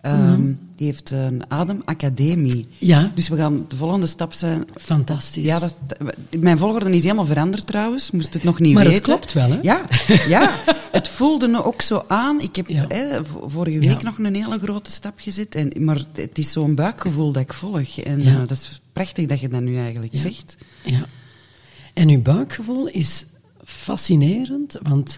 Ehm, 0.00 0.52
Die 0.76 0.86
heeft 0.86 1.10
een 1.10 1.42
ademacademie. 1.48 2.66
Ja, 2.78 3.12
Dus 3.14 3.28
we 3.28 3.36
gaan, 3.36 3.64
de 3.68 3.76
volgende 3.76 4.06
stap 4.06 4.32
zijn... 4.32 4.64
fantastisch. 4.80 5.44
Ja, 5.44 5.58
dat, 5.58 5.76
mijn 6.38 6.58
volgorde 6.58 6.90
is 6.96 7.02
helemaal 7.02 7.24
veranderd 7.26 7.66
trouwens, 7.66 8.10
moest 8.10 8.32
het 8.32 8.42
nog 8.44 8.58
niet 8.60 8.74
Maar 8.74 8.82
het 8.84 8.92
weten. 8.92 9.04
klopt 9.04 9.32
wel, 9.32 9.48
hè? 9.50 9.58
Ja, 9.62 9.84
ja, 10.28 10.60
het 10.92 11.08
voelde 11.08 11.48
me 11.48 11.64
ook 11.64 11.82
zo 11.82 12.04
aan. 12.08 12.40
Ik 12.40 12.56
heb 12.56 12.68
Ja. 12.68 12.84
hè, 12.88 13.24
vorige 13.46 13.78
week 13.78 13.88
Ja. 14.00 14.02
nog 14.02 14.18
een 14.18 14.34
hele 14.34 14.58
grote 14.58 14.90
stap 14.90 15.14
gezet, 15.16 15.54
en, 15.54 15.72
maar 15.84 16.04
het 16.12 16.38
is 16.38 16.52
zo'n 16.52 16.74
buikgevoel 16.74 17.32
dat 17.32 17.42
ik 17.42 17.52
volg. 17.52 17.98
En 17.98 18.22
Ja. 18.22 18.32
eh, 18.32 18.38
dat 18.38 18.50
is 18.50 18.80
prachtig 18.92 19.26
dat 19.26 19.40
je 19.40 19.48
dat 19.48 19.60
nu 19.60 19.76
eigenlijk 19.78 20.12
zegt. 20.16 20.56
Ja. 20.84 21.06
En 21.94 22.08
uw 22.08 22.22
buikgevoel 22.22 22.86
is 22.88 23.24
fascinerend, 23.64 24.78
want 24.82 25.16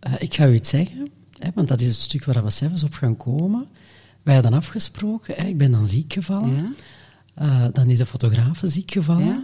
eh, 0.00 0.12
ik 0.18 0.34
ga 0.34 0.46
u 0.46 0.54
iets 0.54 0.68
zeggen, 0.70 1.08
hè, 1.38 1.48
want 1.54 1.68
dat 1.68 1.80
is 1.80 1.86
het 1.86 1.96
stuk 2.00 2.24
waar 2.24 2.44
we 2.44 2.50
zelfs 2.50 2.82
op 2.84 2.92
gaan 2.94 3.16
komen. 3.16 3.66
Wij 4.22 4.34
hadden 4.34 4.52
afgesproken, 4.52 5.34
hè, 5.34 5.46
ik 5.46 5.58
ben 5.58 5.70
dan 5.70 5.86
ziek 5.86 6.12
gevallen, 6.12 6.56
Ja. 6.56 6.72
Eh, 7.34 7.66
dan 7.72 7.88
is 7.90 7.98
de 7.98 8.06
fotograaf 8.06 8.60
ziek 8.64 8.90
gevallen, 8.90 9.26
Ja. 9.26 9.42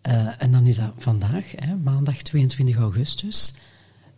Eh, 0.00 0.42
en 0.42 0.52
dan 0.52 0.66
is 0.66 0.76
dat 0.76 0.92
vandaag, 0.98 1.52
hè, 1.56 1.76
maandag 1.76 2.22
22 2.22 2.76
augustus. 2.76 3.54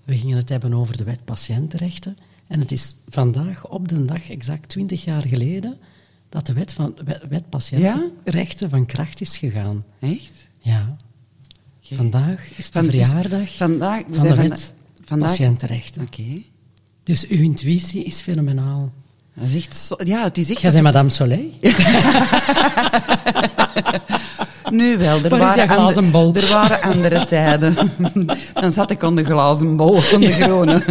We 0.05 0.19
gingen 0.19 0.37
het 0.37 0.49
hebben 0.49 0.75
over 0.75 0.97
de 0.97 1.05
wet 1.05 1.25
patiëntenrechten. 1.25 2.17
En 2.47 2.61
het 2.61 2.73
is 2.73 2.95
vandaag 3.09 3.69
op 3.69 3.89
de 3.89 4.05
dag, 4.05 4.31
exact 4.31 4.69
20 4.69 5.05
jaar 5.05 5.23
geleden, 5.27 5.77
dat 6.29 6.47
de 6.47 6.53
wet, 6.53 6.73
van, 6.73 6.95
wet, 7.29 7.49
patiëntenrechten 7.49 8.71
van 8.71 8.87
kracht 8.87 9.21
is 9.21 9.37
gegaan. 9.37 9.85
Echt? 10.01 10.49
Ja. 10.59 10.97
Vandaag 11.81 12.49
is 12.59 12.71
de 12.71 12.73
Van- 12.83 12.87
dus 12.91 13.07
verjaardag 13.07 13.57
vandaag, 13.57 13.99
we 14.07 14.13
van 14.15 14.21
zijn 14.21 14.29
de 14.35 14.41
van- 14.41 14.49
wet 14.49 14.73
vandaag- 15.05 15.29
patiëntenrechten. 15.29 16.03
Oké. 16.03 16.43
Dus 17.03 17.27
uw 17.27 17.43
intuïtie 17.43 18.05
is 18.05 18.21
fenomenaal. 18.21 18.93
Dat 19.35 19.49
is 19.49 19.55
echt 19.55 19.77
zo, 19.77 19.97
ja, 20.05 20.23
het 20.23 20.39
is 20.39 20.51
echt... 20.51 20.61
Jij 20.61 20.71
bent 20.71 20.83
Madame 20.85 21.09
Soleil? 21.09 21.51
Nu 24.71 24.99
wel, 24.99 25.23
er 25.23 25.31
waren, 25.31 25.69
die 25.69 25.77
glazen 25.77 25.97
ander- 25.97 26.11
bol? 26.11 26.35
er 26.35 26.49
waren 26.49 26.83
andere 26.83 27.25
tijden. 27.25 27.75
Dan 28.61 28.71
zat 28.73 28.91
ik 28.91 29.03
aan 29.03 29.17
de 29.17 29.25
glazen 29.25 29.77
bol 29.77 30.01
van 30.01 30.21
de 30.21 30.33
groene. 30.33 30.83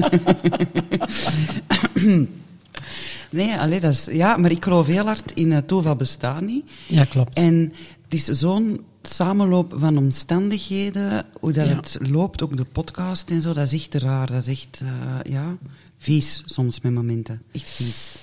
Nee, 3.29 3.55
allee, 3.57 3.79
dat 3.79 3.93
is, 3.93 4.05
ja, 4.11 4.37
maar 4.37 4.51
ik 4.51 4.63
geloof 4.63 4.87
heel 4.87 5.05
hard 5.05 5.31
in 5.33 5.51
het 5.51 5.67
Tova 5.67 5.95
bestaan 5.95 6.45
niet. 6.45 6.65
Ja, 6.87 7.05
klopt. 7.05 7.37
En 7.37 7.73
het 8.03 8.13
is 8.13 8.25
zo'n 8.25 8.83
samenloop 9.01 9.73
van 9.77 9.97
omstandigheden, 9.97 11.25
hoe 11.39 11.51
dat 11.51 11.67
Ja. 11.67 11.75
het 11.75 11.97
loopt, 11.99 12.43
ook 12.43 12.57
de 12.57 12.65
podcast 12.65 13.29
en 13.31 13.41
zo, 13.41 13.53
dat 13.53 13.71
is 13.71 13.73
echt 13.73 13.93
raar. 14.03 14.31
Dat 14.31 14.47
is 14.47 14.47
echt, 14.47 14.81
eh, 14.81 15.31
ja, 15.33 15.55
vies 15.97 16.43
soms 16.45 16.81
met 16.81 16.93
momenten. 16.93 17.41
Echt 17.51 17.69
vies. 17.69 18.15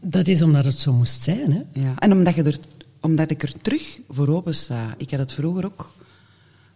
Dat 0.00 0.28
is 0.28 0.42
omdat 0.42 0.64
het 0.64 0.78
zo 0.78 0.92
moest 0.92 1.22
zijn, 1.22 1.52
hè? 1.52 1.80
Ja. 1.80 1.94
En 1.98 2.12
omdat, 2.12 2.34
je 2.34 2.42
er, 2.42 2.58
omdat 3.00 3.30
ik 3.30 3.42
er 3.42 3.52
terug 3.62 3.98
voor 4.08 4.28
open 4.28 4.54
sta. 4.54 4.94
Ik 4.96 5.10
had 5.10 5.20
het 5.20 5.32
vroeger 5.32 5.64
ook, 5.64 5.92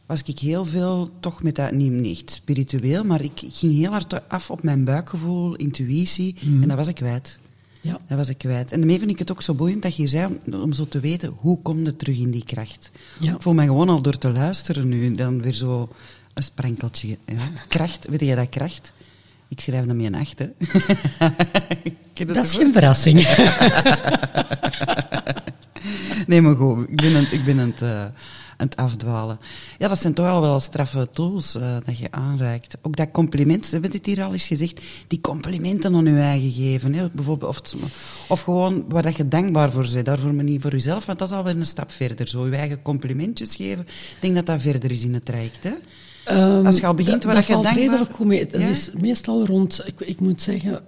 was 0.07 0.23
ik 0.23 0.39
heel 0.39 0.65
veel, 0.65 1.11
toch 1.21 1.43
met 1.43 1.55
dat, 1.55 1.73
niet, 1.73 1.93
niet 1.93 2.31
spiritueel, 2.31 3.05
maar 3.05 3.23
ik 3.23 3.43
ging 3.47 3.73
heel 3.73 3.91
hard 3.91 4.29
af 4.29 4.51
op 4.51 4.63
mijn 4.63 4.85
buikgevoel, 4.85 5.55
intuïtie, 5.55 6.37
en 6.61 6.69
dat 6.69 6.77
was 6.77 6.89
ik 6.89 6.95
kwijt. 6.95 7.39
Ja. 7.81 8.01
Dat 8.09 8.17
was 8.17 8.29
ik 8.29 8.39
kwijt. 8.39 8.73
En 8.73 8.79
daarmee 8.79 8.99
vind 8.99 9.11
ik 9.11 9.19
het 9.19 9.31
ook 9.31 9.43
zo 9.43 9.55
boeiend 9.55 9.83
dat 9.83 9.95
je 9.95 10.01
hier 10.03 10.11
zei, 10.11 10.41
om, 10.47 10.55
om 10.55 10.73
zo 10.73 10.89
te 10.89 11.01
weten, 11.01 11.35
hoe 11.37 11.63
kom 11.63 11.85
je 11.85 11.97
terug 11.97 12.19
in 12.19 12.31
die 12.31 12.45
kracht? 12.45 12.91
Ja. 13.21 13.35
Ik 13.35 13.43
voel 13.43 13.55
me 13.55 13.65
gewoon 13.65 13.89
al 13.89 14.03
door 14.03 14.19
te 14.19 14.31
luisteren 14.31 14.89
nu, 14.89 15.13
dan 15.13 15.43
weer 15.43 15.55
zo 15.55 15.89
een 16.35 16.43
sprenkeltje. 16.43 17.19
Ja. 17.27 17.51
Kracht, 17.69 18.07
weet 18.09 18.21
je 18.21 18.35
dat 18.35 18.49
kracht? 18.49 18.93
Ik 19.55 19.61
schrijf 19.61 19.85
met 19.85 20.05
een 20.05 20.15
acht, 20.15 20.39
hè. 20.39 20.47
Dat 22.35 22.45
is 22.45 22.55
geen 22.55 22.73
verrassing. 22.73 23.27
Nee, 26.27 26.41
maar 26.41 26.55
goed, 26.55 26.89
ik 26.89 26.97
ben 26.97 27.17
aan, 27.17 27.23
het- 27.23 27.33
ik 27.33 27.45
ben 27.45 27.61
aan, 27.61 27.69
het, 27.71 27.83
eh, 27.83 28.01
aan 28.01 28.13
het 28.67 28.77
afdwalen. 28.77 29.39
Ja, 29.79 29.89
dat 29.89 30.01
zijn 30.01 30.15
toch 30.15 30.25
wel 30.27 30.41
wel 30.41 30.61
straffe 30.61 31.09
tools 31.13 31.55
eh, 31.55 31.77
dat 31.85 31.99
je 31.99 32.11
aanreikt. 32.11 32.77
Ook 32.83 32.97
dat 32.97 33.09
compliment, 33.13 33.67
ze 33.67 33.73
hebben 33.73 33.91
dit 33.91 34.07
hier 34.07 34.23
al 34.23 34.33
eens 34.33 34.47
gezegd, 34.47 34.81
die 35.07 35.21
complimenten 35.21 35.95
aan 35.95 36.05
je 36.05 36.21
eigen 36.21 36.53
geven. 36.53 36.95
Hè. 36.95 37.09
Bijvoorbeeld, 37.13 37.51
of, 37.51 37.57
het- 37.57 37.75
of 38.29 38.41
gewoon 38.41 38.85
waar 38.89 39.03
dat 39.03 39.17
je 39.17 39.29
dankbaar 39.29 39.71
voor 39.71 39.89
bent, 39.93 40.07
daarvoor 40.07 40.35
maar 40.35 40.45
niet 40.45 40.63
voor 40.63 40.71
jezelf, 40.71 41.05
want 41.07 41.19
dat 41.19 41.29
is 41.31 41.35
alweer 41.37 41.57
een 41.57 41.67
stap 41.67 41.91
verder. 41.91 42.29
Zo 42.29 42.47
je 42.47 42.57
eigen 42.57 42.83
complimentjes 42.83 43.57
geven, 43.57 43.85
ik 43.87 44.17
denk 44.21 44.35
dat 44.35 44.47
dat 44.47 44.61
verder 44.63 44.91
is 44.91 45.05
in 45.05 45.15
het 45.15 45.25
traject. 45.25 45.65
Hè. 45.65 45.73
Ehm, 46.25 46.67
Als 46.67 46.77
je 46.77 46.87
al 46.87 46.95
begint 46.95 47.25
waar 47.25 47.35
dat 47.35 47.47
je 47.47 47.53
dankbaar- 47.53 47.75
redelijk 47.75 48.13
goed 48.15 48.27
mee. 48.27 48.47
Ja? 48.53 48.59
is 48.59 48.91
meestal 49.01 49.47
rond, 49.47 49.83
ik, 49.87 50.01
ik 50.01 50.21
moet 50.21 50.41
zeggen, 50.41 50.81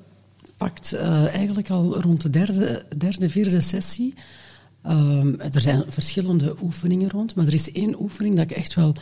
pakt 0.57 0.93
eh, 0.93 1.34
eigenlijk 1.34 1.70
al 1.70 2.01
rond 2.01 2.20
de 2.20 2.30
derde, 2.30 2.84
derde 2.97 3.30
vierde 3.30 3.61
sessie. 3.61 4.14
Ehm, 4.82 5.34
er 5.53 5.61
zijn 5.61 5.84
verschillende 5.89 6.57
oefeningen 6.62 7.11
rond, 7.11 7.34
maar 7.34 7.47
er 7.47 7.55
is 7.55 7.72
één 7.72 8.01
oefening 8.01 8.37
dat 8.37 8.51
ik 8.51 8.57
echt 8.57 8.74
wel 8.74 8.95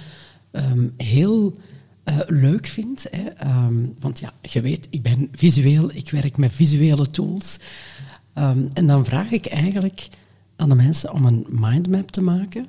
ehm, 0.51 0.89
heel 0.97 1.57
eh, 2.05 2.19
leuk 2.27 2.67
vind. 2.67 3.07
Hè. 3.11 3.23
Want 4.01 4.19
ja, 4.21 4.33
je 4.43 4.61
weet, 4.61 4.87
ik 4.91 5.03
ben 5.03 5.29
visueel, 5.33 5.91
ik 5.93 6.11
werk 6.11 6.37
met 6.37 6.53
visuele 6.53 7.07
tools. 7.07 7.59
En 8.73 8.87
dan 8.87 9.05
vraag 9.05 9.31
ik 9.31 9.47
eigenlijk 9.47 10.09
aan 10.57 10.69
de 10.69 10.75
mensen 10.75 11.13
om 11.13 11.25
een 11.25 11.47
mindmap 11.49 12.11
te 12.11 12.21
maken. 12.21 12.67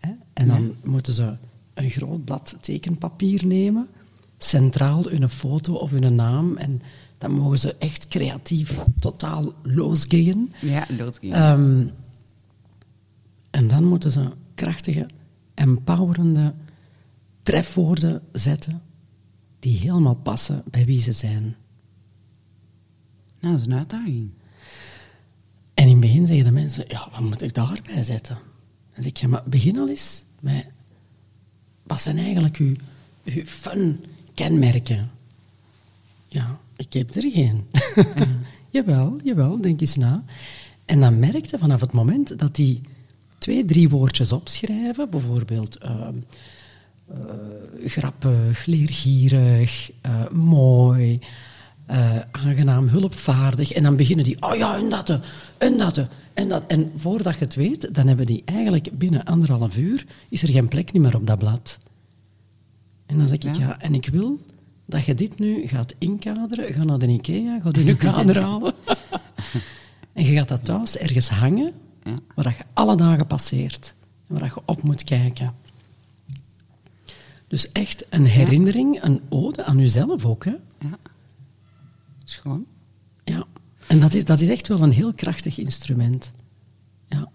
Hè. 0.00 0.10
En 0.32 0.48
dan 0.48 0.74
moeten 0.84 1.12
ze 1.12 1.32
een 1.76 1.90
groot 1.90 2.24
blad 2.24 2.56
tekenpapier 2.60 3.46
nemen, 3.46 3.88
centraal 4.38 5.08
hun 5.08 5.28
foto 5.28 5.74
of 5.74 5.90
hun 5.90 6.14
naam. 6.14 6.56
En 6.56 6.82
dan 7.18 7.32
mogen 7.32 7.58
ze 7.58 7.74
echt 7.78 8.08
creatief 8.08 8.78
totaal 8.98 9.52
losgaan. 9.62 10.52
Ja, 10.60 10.86
loodgeen. 10.98 11.32
Ehm, 11.32 11.86
en 13.50 13.68
dan 13.68 13.84
moeten 13.84 14.12
ze 14.12 14.30
krachtige, 14.54 15.06
empowerende 15.54 16.54
trefwoorden 17.42 18.22
zetten 18.32 18.82
die 19.58 19.78
helemaal 19.78 20.14
passen 20.16 20.62
bij 20.70 20.84
wie 20.84 21.00
ze 21.00 21.12
zijn. 21.12 21.56
Nou, 23.40 23.52
dat 23.52 23.60
is 23.60 23.66
een 23.66 23.78
uitdaging. 23.78 24.30
En 25.74 25.84
in 25.84 25.90
het 25.90 26.00
begin 26.00 26.26
zeggen 26.26 26.44
de 26.44 26.50
mensen, 26.50 26.84
ja, 26.88 27.08
wat 27.10 27.20
moet 27.20 27.42
ik 27.42 27.54
daarbij 27.54 28.02
zetten? 28.02 28.34
Dan 28.94 29.02
zeg 29.02 29.06
ik, 29.06 29.16
ja, 29.16 29.28
maar 29.28 29.42
begin 29.46 29.78
al 29.78 29.88
eens 29.88 30.24
met, 30.40 30.68
wat 31.86 32.02
zijn 32.02 32.18
eigenlijk 32.18 32.56
uw, 32.56 32.74
uw 33.24 33.44
fun 33.44 34.04
kenmerken? 34.34 35.10
Ja, 36.28 36.58
ik 36.76 36.92
heb 36.92 37.14
er 37.14 37.30
geen. 37.30 37.66
jawel, 38.70 39.16
jawel, 39.24 39.60
denk 39.60 39.80
eens 39.80 39.96
na. 39.96 40.24
En 40.84 41.00
dan 41.00 41.18
merkte 41.18 41.58
vanaf 41.58 41.80
het 41.80 41.92
moment 41.92 42.38
dat 42.38 42.54
die 42.54 42.80
twee, 43.38 43.64
drie 43.64 43.88
woordjes 43.88 44.32
opschrijven, 44.32 45.10
bijvoorbeeld 45.10 45.76
ehm, 45.76 46.14
eh, 47.08 47.16
grappig, 47.84 48.66
leergierig, 48.66 49.90
eh, 50.00 50.28
mooi, 50.30 51.18
eh, 51.86 52.18
aangenaam, 52.30 52.88
hulpvaardig. 52.88 53.72
En 53.72 53.82
dan 53.82 53.96
beginnen 53.96 54.24
die, 54.24 54.42
oh 54.42 54.54
ja, 54.56 54.76
en 54.76 54.88
dat, 54.88 55.18
en 55.58 55.76
dat, 55.78 56.06
en 56.34 56.48
dat. 56.48 56.62
En 56.66 56.90
voordat 56.94 57.34
je 57.34 57.44
het 57.44 57.54
weet, 57.54 57.94
dan 57.94 58.06
hebben 58.06 58.26
die 58.26 58.42
eigenlijk 58.44 58.88
binnen 58.98 59.24
anderhalf 59.24 59.76
uur, 59.76 60.06
is 60.28 60.42
er 60.42 60.48
geen 60.48 60.68
plek 60.68 60.92
meer 60.92 61.14
op 61.16 61.26
dat 61.26 61.38
blad. 61.38 61.78
En 63.06 63.18
dan 63.18 63.28
zeg 63.28 63.36
ik, 63.38 63.42
Ja. 63.54 63.60
ja, 63.60 63.80
en 63.80 63.94
ik 63.94 64.08
wil 64.08 64.40
dat 64.86 65.04
je 65.04 65.14
dit 65.14 65.38
nu 65.38 65.66
gaat 65.66 65.94
inkaderen, 65.98 66.74
ga 66.74 66.84
naar 66.84 66.98
de 66.98 67.06
Ikea, 67.08 67.60
ga 67.60 67.70
je 67.72 67.96
kader 68.06 68.40
halen. 68.42 68.74
en 70.12 70.24
je 70.24 70.32
gaat 70.36 70.48
dat 70.48 70.64
thuis 70.64 70.96
ergens 70.96 71.28
hangen, 71.28 71.72
waar 72.34 72.44
dat 72.44 72.56
je 72.56 72.64
alle 72.72 72.96
dagen 72.96 73.26
passeert. 73.26 73.94
En 74.26 74.34
waar 74.34 74.42
dat 74.42 74.54
je 74.54 74.60
op 74.64 74.82
moet 74.82 75.04
kijken. 75.04 75.54
Dus 77.48 77.72
echt 77.72 78.06
een 78.10 78.26
herinnering, 78.26 79.02
een 79.02 79.20
ode 79.28 79.64
aan 79.64 79.78
jezelf 79.78 80.24
ook. 80.24 80.44
Hè? 80.44 80.50
Ja. 80.78 80.98
Schoon. 82.28 82.66
Ja. 83.24 83.44
En 83.86 84.00
dat 84.00 84.14
is, 84.14 84.24
dat 84.24 84.40
is 84.40 84.48
echt 84.48 84.68
wel 84.68 84.80
een 84.80 84.90
heel 84.90 85.12
krachtig 85.12 85.58
instrument. 85.58 86.32
Ja. 87.08 87.28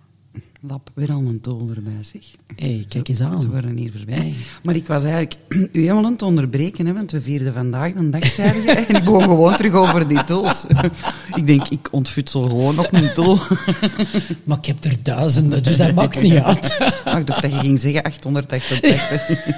Lap, 0.61 0.91
weer 0.93 1.11
al 1.11 1.19
een 1.19 1.41
tol 1.41 1.69
erbij, 1.75 2.03
zeg. 2.03 2.21
Hé, 2.55 2.83
kijk 2.87 3.07
eens 3.07 3.21
aan. 3.21 3.41
Ze 3.41 3.49
worden 3.49 3.77
hier 3.77 3.91
voorbij. 3.91 4.15
Hey. 4.15 4.35
Maar 4.63 4.75
ik 4.75 4.87
was 4.87 5.03
eigenlijk 5.03 5.35
u 5.71 5.81
helemaal 5.81 6.05
aan 6.05 6.11
het 6.11 6.21
onderbreken, 6.21 6.85
hè, 6.85 6.93
want 6.93 7.11
we 7.11 7.21
vierden 7.21 7.53
vandaag 7.53 7.93
de 7.93 8.09
dag, 8.09 8.25
zei 8.25 8.61
je, 8.61 8.71
en 8.87 8.95
ik 8.95 9.03
begon 9.03 9.23
gewoon 9.23 9.55
terug 9.55 9.73
over 9.73 10.07
die 10.07 10.23
tools. 10.23 10.65
ik 11.35 11.45
denk, 11.45 11.67
ik 11.67 11.87
ontfutsel 11.91 12.49
gewoon 12.49 12.75
nog 12.75 12.91
een 12.91 13.13
tool. 13.13 13.39
Maar 14.45 14.57
ik 14.57 14.65
heb 14.65 14.83
er 14.83 15.03
duizenden, 15.03 15.63
dus 15.63 15.77
dat 15.77 15.93
maakt 15.93 16.21
niet 16.21 16.33
uit. 16.33 16.77
Ah, 17.03 17.19
ik 17.19 17.27
dacht 17.27 17.41
dat 17.41 17.51
je 17.51 17.59
ging 17.59 17.79
zeggen 17.79 18.03
888. 18.03 19.55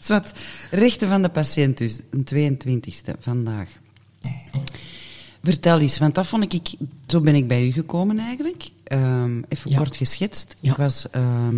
Zwat, 0.00 0.32
rechten 0.70 1.08
van 1.08 1.22
de 1.22 1.28
patiënt 1.28 1.78
dus, 1.78 2.00
een 2.10 2.56
22e 2.56 3.18
vandaag. 3.18 3.68
Vertel 5.42 5.80
eens, 5.80 5.98
want 5.98 6.14
dat 6.14 6.26
vond 6.26 6.52
ik, 6.54 6.70
zo 7.06 7.20
ben 7.20 7.34
ik 7.34 7.48
bij 7.48 7.66
u 7.66 7.72
gekomen 7.72 8.18
eigenlijk. 8.18 8.70
Ehm, 8.84 9.42
even 9.48 9.70
Ja. 9.70 9.76
kort 9.76 9.96
geschetst. 9.96 10.56
Ja. 10.60 10.70
Ik 10.70 10.76
was, 10.76 11.10
ehm, 11.10 11.56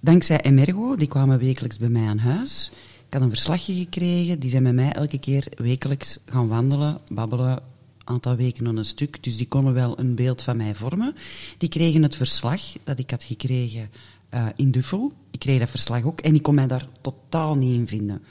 dankzij 0.00 0.40
Emergo, 0.40 0.96
die 0.96 1.08
kwamen 1.08 1.38
wekelijks 1.38 1.76
bij 1.76 1.88
mij 1.88 2.06
aan 2.08 2.18
huis. 2.18 2.70
Ik 3.06 3.12
had 3.12 3.22
een 3.22 3.28
verslagje 3.28 3.74
gekregen, 3.74 4.38
die 4.38 4.50
zijn 4.50 4.62
met 4.62 4.74
mij 4.74 4.92
elke 4.92 5.18
keer 5.18 5.46
wekelijks 5.56 6.18
gaan 6.26 6.48
wandelen, 6.48 6.98
babbelen, 7.08 7.50
een 7.50 7.60
aantal 8.04 8.36
weken 8.36 8.66
aan 8.66 8.76
een 8.76 8.84
stuk. 8.84 9.22
Dus 9.22 9.36
die 9.36 9.48
konden 9.48 9.74
wel 9.74 9.98
een 9.98 10.14
beeld 10.14 10.42
van 10.42 10.56
mij 10.56 10.74
vormen. 10.74 11.14
Die 11.58 11.68
kregen 11.68 12.02
het 12.02 12.16
verslag 12.16 12.60
dat 12.84 12.98
ik 12.98 13.10
had 13.10 13.22
gekregen 13.24 13.90
eh, 14.28 14.46
in 14.56 14.70
Duffel. 14.70 15.12
Ik 15.30 15.38
kreeg 15.38 15.58
dat 15.58 15.70
verslag 15.70 16.02
ook 16.04 16.20
en 16.20 16.34
ik 16.34 16.42
kon 16.42 16.54
mij 16.54 16.66
daar 16.66 16.88
totaal 17.00 17.54
niet 17.56 17.72
in 17.74 17.86
vinden. 17.88 18.22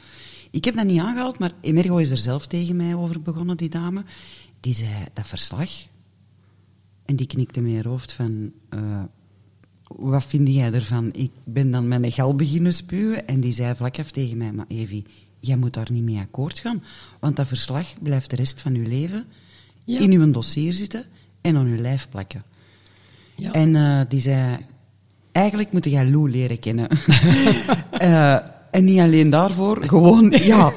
Ik 0.53 0.65
heb 0.65 0.75
dat 0.75 0.85
niet 0.85 0.99
aangehaald, 0.99 1.39
maar 1.39 1.51
Emergo 1.61 1.97
is 1.97 2.09
er 2.11 2.17
zelf 2.17 2.47
tegen 2.47 2.75
mij 2.75 2.95
over 2.95 3.21
begonnen, 3.21 3.57
die 3.57 3.69
dame. 3.69 4.03
Die 4.59 4.73
zei, 4.73 4.89
dat 5.13 5.27
verslag, 5.27 5.69
en 7.05 7.15
die 7.15 7.27
knikte 7.27 7.61
met 7.61 7.73
haar 7.73 7.87
hoofd 7.87 8.11
van... 8.11 8.51
eh, 8.69 9.01
wat 9.87 10.23
vind 10.25 10.47
jij 10.47 10.71
ervan? 10.73 11.09
Ik 11.13 11.31
ben 11.43 11.71
dan 11.71 11.91
een 11.91 12.11
gel 12.11 12.35
beginnen 12.35 12.73
spuwen 12.73 13.27
en 13.27 13.39
die 13.39 13.51
zei 13.51 13.75
vlak 13.75 13.99
af 13.99 14.11
tegen 14.11 14.37
mij... 14.37 14.51
Maar 14.51 14.65
Evie, 14.67 15.05
jij 15.39 15.57
moet 15.57 15.73
daar 15.73 15.91
niet 15.91 16.03
mee 16.03 16.19
akkoord 16.19 16.59
gaan. 16.59 16.83
Want 17.19 17.35
dat 17.35 17.47
verslag 17.47 17.87
blijft 18.01 18.29
de 18.29 18.35
rest 18.35 18.61
van 18.61 18.73
je 18.75 18.87
leven 18.87 19.25
Ja. 19.85 19.99
in 19.99 20.11
uw 20.11 20.31
dossier 20.31 20.73
zitten 20.73 21.05
en 21.41 21.55
aan 21.55 21.65
uw 21.65 21.81
lijf 21.81 22.09
plakken. 22.09 22.43
Ja. 23.35 23.51
En 23.51 23.75
eh, 23.75 24.01
die 24.07 24.19
zei... 24.19 24.57
Eigenlijk 25.31 25.71
moet 25.71 25.85
jij 25.85 26.09
Lou 26.09 26.29
leren 26.29 26.59
kennen. 26.59 26.87
Eh, 27.91 28.37
en 28.73 28.83
niet 28.83 28.99
alleen 28.99 29.29
daarvoor, 29.29 29.83
gewoon... 29.85 30.31
Ja, 30.43 30.73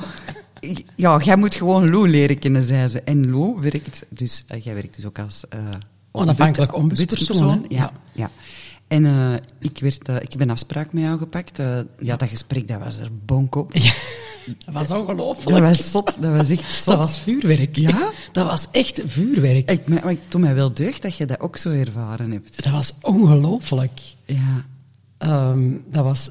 ja, 0.97 1.21
jij 1.25 1.37
moet 1.37 1.55
gewoon 1.55 1.91
Lou 1.91 2.09
leren 2.09 2.39
kennen, 2.39 2.63
zei 2.63 2.89
ze. 2.89 3.01
En 3.01 3.31
Lou 3.31 3.61
werkt... 3.61 4.05
Dus, 4.09 4.45
eh, 4.49 4.65
jij 4.65 4.75
werkt 4.75 4.95
dus 4.95 5.05
ook 5.05 5.19
als... 5.19 5.45
eh, 5.49 5.59
Onafhankelijk 6.11 6.75
ombuds- 6.75 7.01
ombudspersoon, 7.01 7.67
hè? 7.69 7.77
Ja, 7.77 7.93
ja. 8.13 8.31
En 8.89 9.05
eh, 9.05 9.33
ik, 9.59 9.79
werd, 9.79 10.09
ik 10.09 10.33
heb 10.33 10.41
een 10.41 10.51
afspraak 10.51 10.93
met 10.93 11.03
jou 11.03 11.19
gepakt. 11.19 11.59
Ja, 11.99 12.17
dat 12.17 12.29
gesprek, 12.29 12.69
dat 12.69 12.79
was 12.79 12.99
er 12.99 13.09
bonk 13.25 13.55
op. 13.55 13.75
Ja, 13.77 13.93
dat 14.65 14.75
was 14.75 14.89
Dat 14.89 15.01
ongelooflijk. 15.01 15.59
was 15.59 15.91
zot, 15.91 16.17
dat 16.23 16.33
was 16.37 16.51
echt 16.51 16.73
zot. 16.73 16.85
Dat 16.85 16.97
was 17.09 17.19
vuurwerk. 17.21 17.77
Ja? 17.77 18.11
Dat 18.33 18.47
was 18.47 18.67
echt 18.71 19.03
vuurwerk. 19.07 19.71
Ik, 19.71 19.89
maar 19.89 20.11
ik 20.11 20.21
doe 20.29 20.41
mij 20.41 20.55
wel 20.55 20.73
deugd 20.75 21.03
dat 21.03 21.17
je 21.17 21.25
dat 21.27 21.41
ook 21.41 21.57
zo 21.57 21.71
ervaren 21.71 22.31
hebt. 22.31 22.63
Dat 22.63 22.73
was 22.73 22.95
ongelooflijk. 23.01 24.01
Ja. 24.27 24.65
Ehm, 25.19 25.71
dat 25.91 26.05
was 26.05 26.31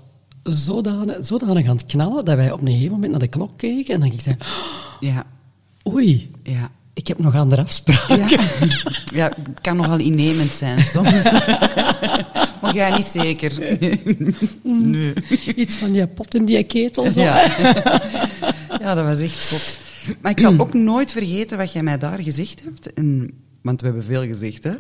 zodanig, 0.54 1.16
zodanig 1.26 1.68
aan 1.68 1.76
het 1.76 1.86
knallen 1.86 2.26
dat 2.26 2.36
wij 2.36 2.52
op 2.52 2.62
een 2.62 2.68
gegeven 2.68 2.92
moment 2.92 3.12
naar 3.12 3.20
de 3.20 3.28
klok 3.28 3.58
keken 3.58 3.94
en 3.94 4.00
dan 4.00 4.12
ik 4.12 4.22
zei, 4.22 4.38
Ja. 5.00 5.26
oei, 5.94 6.32
Ja. 6.44 6.72
ik 6.94 7.08
heb 7.08 7.20
nog 7.20 7.36
andere 7.36 7.62
afspraken. 7.62 8.18
Ja. 8.18 8.40
ja, 9.14 9.26
het 9.44 9.62
kan 9.62 9.76
nogal 9.78 10.00
innemend 10.00 10.50
zijn 10.50 10.84
soms. 10.84 11.24
maar 12.62 12.74
jij 12.74 12.92
niet 12.96 13.06
zeker. 13.06 13.78
nee. 14.64 15.14
Iets 15.56 15.76
van 15.76 15.92
die 15.92 16.08
pot 16.08 16.36
in 16.36 16.46
die 16.46 16.64
ketel. 16.64 17.12
Zo. 17.12 17.20
Ja. 17.22 17.58
ja, 18.82 18.94
dat 18.96 19.06
was 19.06 19.20
echt 19.20 19.38
zot. 19.40 19.80
Maar 20.22 20.32
ik 20.32 20.40
zal 20.40 20.60
ook 20.60 20.74
nooit 20.74 21.12
vergeten 21.12 21.58
wat 21.58 21.72
jij 21.72 21.84
mij 21.84 21.98
daar 21.98 22.20
gezegd 22.20 22.64
hebt. 22.64 22.94
En, 22.94 23.32
want 23.62 23.80
we 23.82 23.86
hebben 23.88 24.04
veel 24.06 24.24
gezegd, 24.24 24.64
hè. 24.64 24.72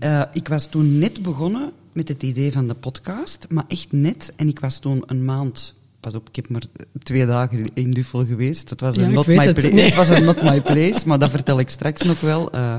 Eh, 0.00 0.22
ik 0.32 0.48
was 0.48 0.66
toen 0.66 0.98
net 0.98 1.22
begonnen 1.22 1.72
met 1.98 2.08
het 2.08 2.22
idee 2.22 2.52
van 2.52 2.68
de 2.68 2.74
podcast, 2.74 3.46
maar 3.48 3.64
echt 3.68 3.92
net. 3.92 4.32
En 4.36 4.48
ik 4.48 4.60
was 4.60 4.78
toen 4.78 5.02
een 5.06 5.24
maand... 5.24 5.74
Pas 6.00 6.14
op, 6.14 6.28
ik 6.28 6.36
heb 6.36 6.48
maar 6.48 6.62
twee 7.02 7.26
dagen 7.26 7.70
in 7.74 7.90
Duffel 7.90 8.26
geweest. 8.26 8.70
Het 8.70 8.80
was 8.80 8.96
een 8.96 9.12
not 9.12 9.26
my 9.26 9.34
het. 9.34 9.54
place. 9.54 9.68
Nee. 9.74 9.84
Het 9.84 9.94
was 9.94 10.08
een 10.08 10.24
not 10.24 10.42
my 10.42 10.62
place, 10.62 11.02
maar 11.06 11.18
dat 11.18 11.30
vertel 11.30 11.58
ik 11.58 11.68
straks 11.68 12.02
nog 12.02 12.20
wel 12.20 12.50
eh, 12.50 12.74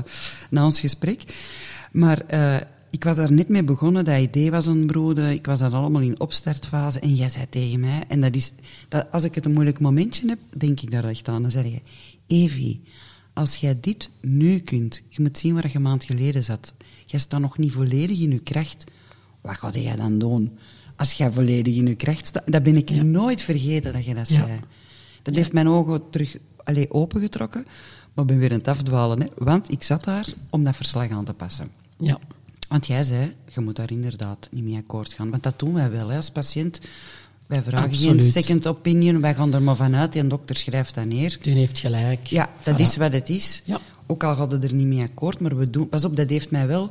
na 0.50 0.64
ons 0.64 0.80
gesprek. 0.80 1.22
Maar 1.92 2.20
eh, 2.26 2.56
ik 2.90 3.04
was 3.04 3.16
daar 3.16 3.32
net 3.32 3.48
mee 3.48 3.62
begonnen, 3.62 4.04
dat 4.04 4.18
idee 4.18 4.50
was 4.50 4.66
aan 4.66 4.76
het 4.76 4.86
broeden. 4.86 5.30
Ik 5.30 5.46
was 5.46 5.58
daar 5.58 5.72
allemaal 5.72 6.00
in 6.00 6.20
opstartfase. 6.20 7.00
En 7.00 7.14
jij 7.14 7.30
zei 7.30 7.46
tegen 7.48 7.80
mij, 7.80 8.02
en 8.08 8.20
dat 8.20 8.34
is, 8.34 8.52
dat, 8.88 9.06
als 9.12 9.24
ik 9.24 9.34
het 9.34 9.44
een 9.44 9.52
moeilijk 9.52 9.80
momentje 9.80 10.28
heb, 10.28 10.38
denk 10.56 10.80
ik 10.80 10.90
daar 10.90 11.04
echt 11.04 11.28
aan. 11.28 11.42
Dan 11.42 11.50
zeg 11.50 11.64
je, 11.64 11.80
Evie, 12.26 12.82
als 13.32 13.56
jij 13.56 13.78
dit 13.80 14.10
nu 14.20 14.58
kunt, 14.58 15.02
je 15.08 15.22
moet 15.22 15.38
zien 15.38 15.54
waar 15.54 15.68
je 15.68 15.74
een 15.74 15.82
maand 15.82 16.04
geleden 16.04 16.44
zat. 16.44 16.72
Jij 17.06 17.20
staat 17.20 17.40
nog 17.40 17.58
niet 17.58 17.72
volledig 17.72 18.20
in 18.20 18.30
je 18.30 18.38
kracht. 18.38 18.84
Wat 19.40 19.58
ga 19.58 19.70
jij 19.70 19.96
dan 19.96 20.18
doen? 20.18 20.58
Als 20.96 21.12
jij 21.12 21.32
volledig 21.32 21.74
in 21.76 21.86
je 21.86 21.94
kracht 21.94 22.26
staat. 22.26 22.42
Dat 22.52 22.62
ben 22.62 22.76
ik 22.76 22.88
Ja. 22.90 23.02
nooit 23.02 23.40
vergeten 23.42 23.92
dat 23.92 24.04
je 24.04 24.14
dat 24.14 24.28
Ja. 24.28 24.36
zei. 24.46 24.60
Dat 25.22 25.34
heeft 25.34 25.52
mijn 25.52 25.68
ogen 25.68 26.10
terug 26.10 26.36
allee, 26.64 26.90
opengetrokken. 26.90 27.64
Maar 28.14 28.24
ik 28.24 28.30
ben 28.30 28.38
weer 28.38 28.50
aan 28.52 28.58
het 28.58 28.68
afdwalen. 28.68 29.20
Hè? 29.20 29.26
Want 29.36 29.70
ik 29.70 29.82
zat 29.82 30.04
daar 30.04 30.26
om 30.50 30.64
dat 30.64 30.76
verslag 30.76 31.10
aan 31.10 31.24
te 31.24 31.32
passen. 31.32 31.70
Ja. 31.98 32.18
Want 32.68 32.86
jij 32.86 33.02
zei, 33.02 33.34
je 33.54 33.60
moet 33.60 33.76
daar 33.76 33.90
inderdaad 33.90 34.48
niet 34.50 34.64
mee 34.64 34.76
akkoord 34.76 35.12
gaan. 35.12 35.30
Want 35.30 35.42
dat 35.42 35.58
doen 35.58 35.74
wij 35.74 35.90
wel 35.90 36.08
hè, 36.08 36.16
als 36.16 36.30
patiënt. 36.30 36.80
Wij 37.46 37.62
vragen 37.62 37.94
geen 37.94 38.20
second 38.20 38.66
opinion. 38.66 39.20
Wij 39.20 39.34
gaan 39.34 39.54
er 39.54 39.62
maar 39.62 39.76
vanuit. 39.76 40.12
Die 40.12 40.26
dokter 40.26 40.56
schrijft 40.56 40.94
dat 40.94 41.04
neer. 41.04 41.38
U 41.44 41.50
heeft 41.50 41.78
gelijk. 41.78 42.26
Ja, 42.26 42.50
dat 42.62 42.74
Voilà. 42.78 42.80
is 42.80 42.96
wat 42.96 43.12
het 43.12 43.28
is. 43.28 43.62
Ja. 43.64 43.80
Ook 44.06 44.24
al 44.24 44.34
hadden 44.34 44.60
we 44.60 44.66
er 44.66 44.74
niet 44.74 44.86
mee 44.86 45.02
akkoord, 45.02 45.40
maar 45.40 45.56
we 45.56 45.70
doen... 45.70 45.88
Pas 45.88 46.04
op, 46.04 46.16
dat 46.16 46.28
heeft 46.30 46.50
mij 46.50 46.66
wel... 46.66 46.90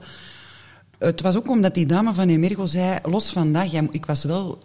Het 1.00 1.22
was 1.22 1.36
ook 1.36 1.50
omdat 1.50 1.74
die 1.74 1.86
dame 1.86 2.14
van 2.14 2.30
Emergo 2.30 2.66
zei, 2.66 2.98
los 3.04 3.30
van 3.32 3.54
dat, 3.54 3.72
jij, 3.72 3.88
ik 3.92 4.06
was 4.06 4.24
wel 4.24 4.58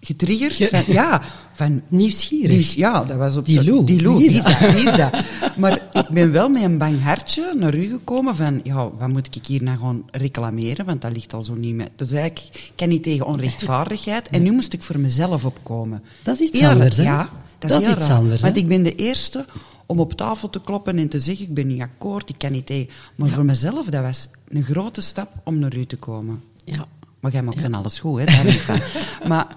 getriggerd. 0.00 0.54
Ge- 0.56 0.68
van, 0.68 0.82
ja, 0.86 1.22
van... 1.52 1.82
Nieuwsgierig. 1.88 2.50
Nieuws, 2.50 2.74
ja, 2.74 3.04
dat 3.04 3.16
was 3.16 3.36
op 3.36 3.44
Die 3.44 3.64
Lou, 3.64 3.84
Die 3.84 4.02
Lou, 4.02 4.16
wie 4.18 4.30
is 4.30 4.42
dat? 4.42 4.58
dat? 4.60 4.72
Wie 4.72 4.90
is 4.90 4.96
dat? 4.96 5.24
Maar 5.56 5.82
ik 5.92 6.08
ben 6.08 6.32
wel 6.32 6.48
met 6.48 6.62
een 6.62 6.78
bang 6.78 7.02
hartje 7.02 7.54
naar 7.58 7.74
u 7.74 7.88
gekomen 7.88 8.36
van, 8.36 8.60
ja, 8.62 8.90
wat 8.98 9.08
moet 9.08 9.36
ik 9.36 9.46
hier 9.46 9.62
nou 9.62 9.78
gewoon 9.78 10.04
reclameren? 10.10 10.84
Want 10.86 11.00
dat 11.02 11.12
ligt 11.12 11.32
al 11.34 11.42
zo 11.42 11.54
niet 11.54 11.74
meer. 11.74 11.88
Dus 11.96 12.12
eigenlijk, 12.12 12.54
ik 12.56 12.72
kan 12.76 12.88
niet 12.88 13.02
tegen 13.02 13.26
onrechtvaardigheid. 13.26 14.28
En 14.28 14.42
nu 14.42 14.50
moest 14.52 14.72
ik 14.72 14.82
voor 14.82 14.98
mezelf 14.98 15.44
opkomen. 15.44 16.02
Dat 16.22 16.40
is 16.40 16.48
iets 16.48 16.62
anders, 16.64 16.96
hè? 16.96 17.02
Ja, 17.02 17.28
dat, 17.58 17.70
Dat 17.70 17.82
is 17.82 17.88
iets 17.88 18.06
raar. 18.06 18.16
anders, 18.16 18.40
hè? 18.40 18.46
Want 18.46 18.56
ik 18.60 18.68
ben 18.68 18.82
de 18.82 18.94
eerste 18.94 19.44
om 19.90 20.00
op 20.00 20.12
tafel 20.12 20.50
te 20.50 20.60
kloppen 20.60 20.98
en 20.98 21.08
te 21.08 21.20
zeggen, 21.20 21.44
ik 21.46 21.54
ben 21.54 21.66
niet 21.66 21.80
akkoord, 21.80 22.28
ik 22.28 22.38
kan 22.38 22.52
niet 22.52 22.66
tegen. 22.66 22.90
Maar 23.16 23.28
voor 23.28 23.44
mezelf, 23.44 23.86
dat 23.86 24.02
was 24.02 24.28
een 24.48 24.62
grote 24.62 25.00
stap 25.00 25.30
om 25.44 25.58
naar 25.58 25.76
u 25.76 25.86
te 25.86 25.96
komen. 25.96 26.42
Ja. 26.64 26.86
Maar 27.20 27.32
jij 27.32 27.42
maakt 27.42 27.60
van 27.60 27.74
alles 27.74 27.98
goed, 27.98 28.18
hè? 28.18 28.24
Daar 28.24 28.44
niet 28.44 28.60
van. 28.60 28.80
Maar 29.28 29.46
eh, 29.48 29.56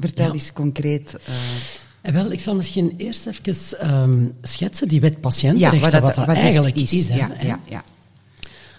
vertel 0.00 0.26
Ja. 0.26 0.32
eens 0.32 0.52
concreet. 0.52 1.14
eh, 1.24 1.34
En 2.00 2.12
wel, 2.12 2.30
ik 2.32 2.40
zal 2.40 2.54
misschien 2.54 2.94
eerst 2.96 3.26
even 3.26 3.78
ehm, 3.78 4.24
schetsen 4.42 4.88
die 4.88 5.00
wet 5.00 5.20
patiëntenrechten, 5.20 5.80
wat 5.80 5.90
dat, 5.90 6.02
wat 6.02 6.14
dat 6.14 6.26
wat 6.26 6.36
eigenlijk 6.36 6.76
is. 6.76 6.92
is. 6.92 7.08
hè, 7.08 7.16
ja, 7.16 7.30
hè. 7.32 7.46
ja, 7.46 7.60
ja. 7.68 7.84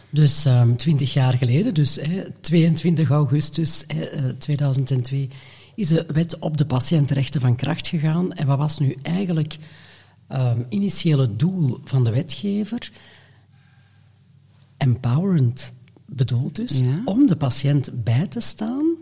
Dus 0.10 0.46
ehm, 0.46 0.76
twintig 0.76 1.14
jaar 1.14 1.34
geleden, 1.34 1.74
dus 1.74 1.96
hè, 2.02 2.24
22 2.40 3.10
augustus 3.10 3.84
hè, 3.88 4.04
eh, 4.04 4.24
2002, 4.38 5.30
is 5.76 5.88
de 5.88 6.06
wet 6.14 6.38
op 6.40 6.58
de 6.58 6.66
patiëntenrechten 6.66 7.42
van 7.42 7.56
kracht 7.56 7.88
gegaan. 7.88 8.34
En 8.34 8.48
wat 8.48 8.58
was 8.58 8.80
nu 8.80 8.96
eigenlijk 9.02 9.58
ehm 10.28 10.62
initiële 10.70 11.36
doel 11.36 11.80
van 11.84 12.04
de 12.04 12.12
wetgever? 12.12 12.92
Empowerend 14.78 15.74
bedoeld 16.06 16.56
dus, 16.56 16.80
Ja. 16.80 17.02
om 17.06 17.28
de 17.28 17.36
patiënt 17.36 18.04
bij 18.04 18.28
te 18.28 18.40
staan, 18.40 18.96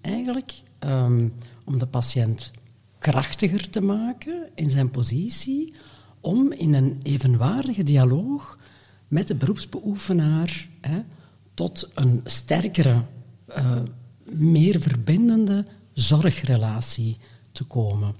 eigenlijk, 0.00 0.52
ehm, 0.78 1.28
om 1.64 1.78
de 1.78 1.86
patiënt 1.86 2.50
krachtiger 2.98 3.70
te 3.70 3.80
maken 3.80 4.48
in 4.54 4.70
zijn 4.70 4.90
positie, 4.90 5.72
om 6.20 6.52
in 6.52 6.74
een 6.74 7.00
evenwaardige 7.02 7.82
dialoog 7.82 8.58
met 9.08 9.28
de 9.28 9.34
beroepsbeoefenaar 9.34 10.68
hè, 10.80 11.00
tot 11.54 11.90
een 11.94 12.20
sterkere, 12.24 13.02
eh, 13.46 13.80
meer 14.24 14.80
verbindende 14.80 15.66
zorgrelatie 15.92 17.16
te 17.52 17.64
komen. 17.64 18.14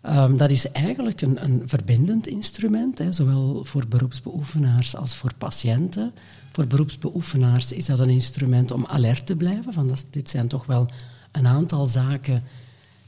Ehm, 0.00 0.36
dat 0.36 0.50
is 0.50 0.70
eigenlijk 0.70 1.20
een, 1.20 1.44
een 1.44 1.62
verbindend 1.68 2.26
instrument, 2.26 2.98
hè, 2.98 3.12
zowel 3.12 3.64
voor 3.64 3.86
beroepsbeoefenaars 3.88 4.96
als 4.96 5.14
voor 5.14 5.34
patiënten. 5.34 6.12
Voor 6.52 6.66
beroepsbeoefenaars 6.66 7.72
is 7.72 7.86
dat 7.86 7.98
een 7.98 8.10
instrument 8.10 8.70
om 8.70 8.86
alert 8.86 9.26
te 9.26 9.36
blijven, 9.36 9.72
van 9.72 9.86
dat, 9.86 10.06
dit 10.10 10.30
zijn 10.30 10.48
toch 10.48 10.66
wel 10.66 10.88
een 11.32 11.46
aantal 11.46 11.86
zaken 11.86 12.42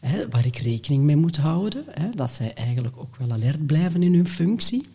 hè, 0.01 0.28
waar 0.28 0.47
ik 0.47 0.57
rekening 0.57 1.03
mee 1.05 1.16
moet 1.16 1.36
houden, 1.36 1.84
hè, 1.90 2.11
dat 2.11 2.30
zij 2.30 2.55
eigenlijk 2.55 2.99
ook 2.99 3.16
wel 3.16 3.30
alert 3.30 3.66
blijven 3.66 4.03
in 4.03 4.14
hun 4.14 4.28
functie. 4.28 4.86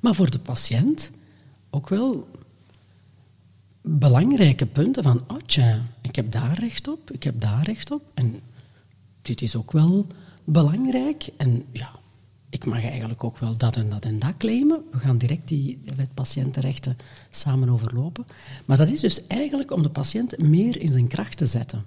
Maar 0.00 0.14
voor 0.14 0.30
de 0.30 0.38
patiënt 0.38 1.10
ook 1.70 1.88
wel 1.88 2.28
belangrijke 3.82 4.66
punten 4.66 5.02
van, 5.02 5.24
oh 5.26 5.36
ik 6.00 6.16
heb 6.16 6.32
daar 6.32 6.58
recht 6.58 6.88
op, 6.88 7.10
ik 7.10 7.22
heb 7.22 7.40
daar 7.40 7.62
recht 7.62 7.90
op. 7.90 8.02
En 8.14 8.40
dit 9.22 9.42
is 9.42 9.56
ook 9.56 9.72
wel 9.72 10.06
belangrijk. 10.46 11.28
En 11.36 11.64
ja, 11.72 11.90
ik 12.50 12.64
mag 12.64 12.82
eigenlijk 12.84 13.24
ook 13.24 13.38
wel 13.38 13.56
dat 13.56 13.76
en 13.76 13.90
dat 13.90 14.04
en 14.04 14.18
dat 14.18 14.36
claimen. 14.38 14.82
We 14.90 14.98
gaan 14.98 15.18
direct 15.18 15.48
die 15.48 15.78
wet 15.96 16.14
patiëntenrechten 16.14 16.96
samen 17.30 17.68
overlopen. 17.68 18.26
Maar 18.64 18.76
dat 18.76 18.90
is 18.90 19.00
dus 19.00 19.26
eigenlijk 19.26 19.70
om 19.70 19.82
de 19.82 19.90
patiënt 19.90 20.38
meer 20.38 20.80
in 20.80 20.88
zijn 20.88 21.06
kracht 21.06 21.36
te 21.36 21.46
zetten. 21.46 21.84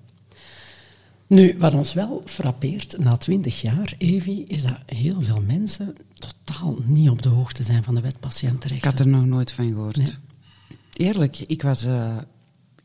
Nu, 1.28 1.56
wat 1.58 1.74
ons 1.74 1.94
wel 1.94 2.22
frappeert 2.26 2.98
na 2.98 3.18
twintig 3.18 3.62
jaar, 3.62 3.94
Evi, 3.98 4.44
is 4.48 4.62
dat 4.64 4.78
heel 4.86 5.22
veel 5.22 5.42
mensen 5.42 5.96
totaal 6.14 6.76
niet 6.86 7.10
op 7.10 7.22
de 7.22 7.30
hoogte 7.30 7.64
zijn 7.64 7.84
van 7.84 7.96
de 7.96 8.02
wet 8.02 8.14
Ik 8.14 8.20
patiëntenrechten. 8.20 8.90
had 8.90 9.00
er 9.00 9.08
nog 9.08 9.26
nooit 9.26 9.52
van 9.52 9.68
gehoord. 9.68 9.98
Nee. 9.98 10.14
Eerlijk, 10.94 11.40
ik 11.40 11.62
was 11.62 11.84
eh, 11.86 12.18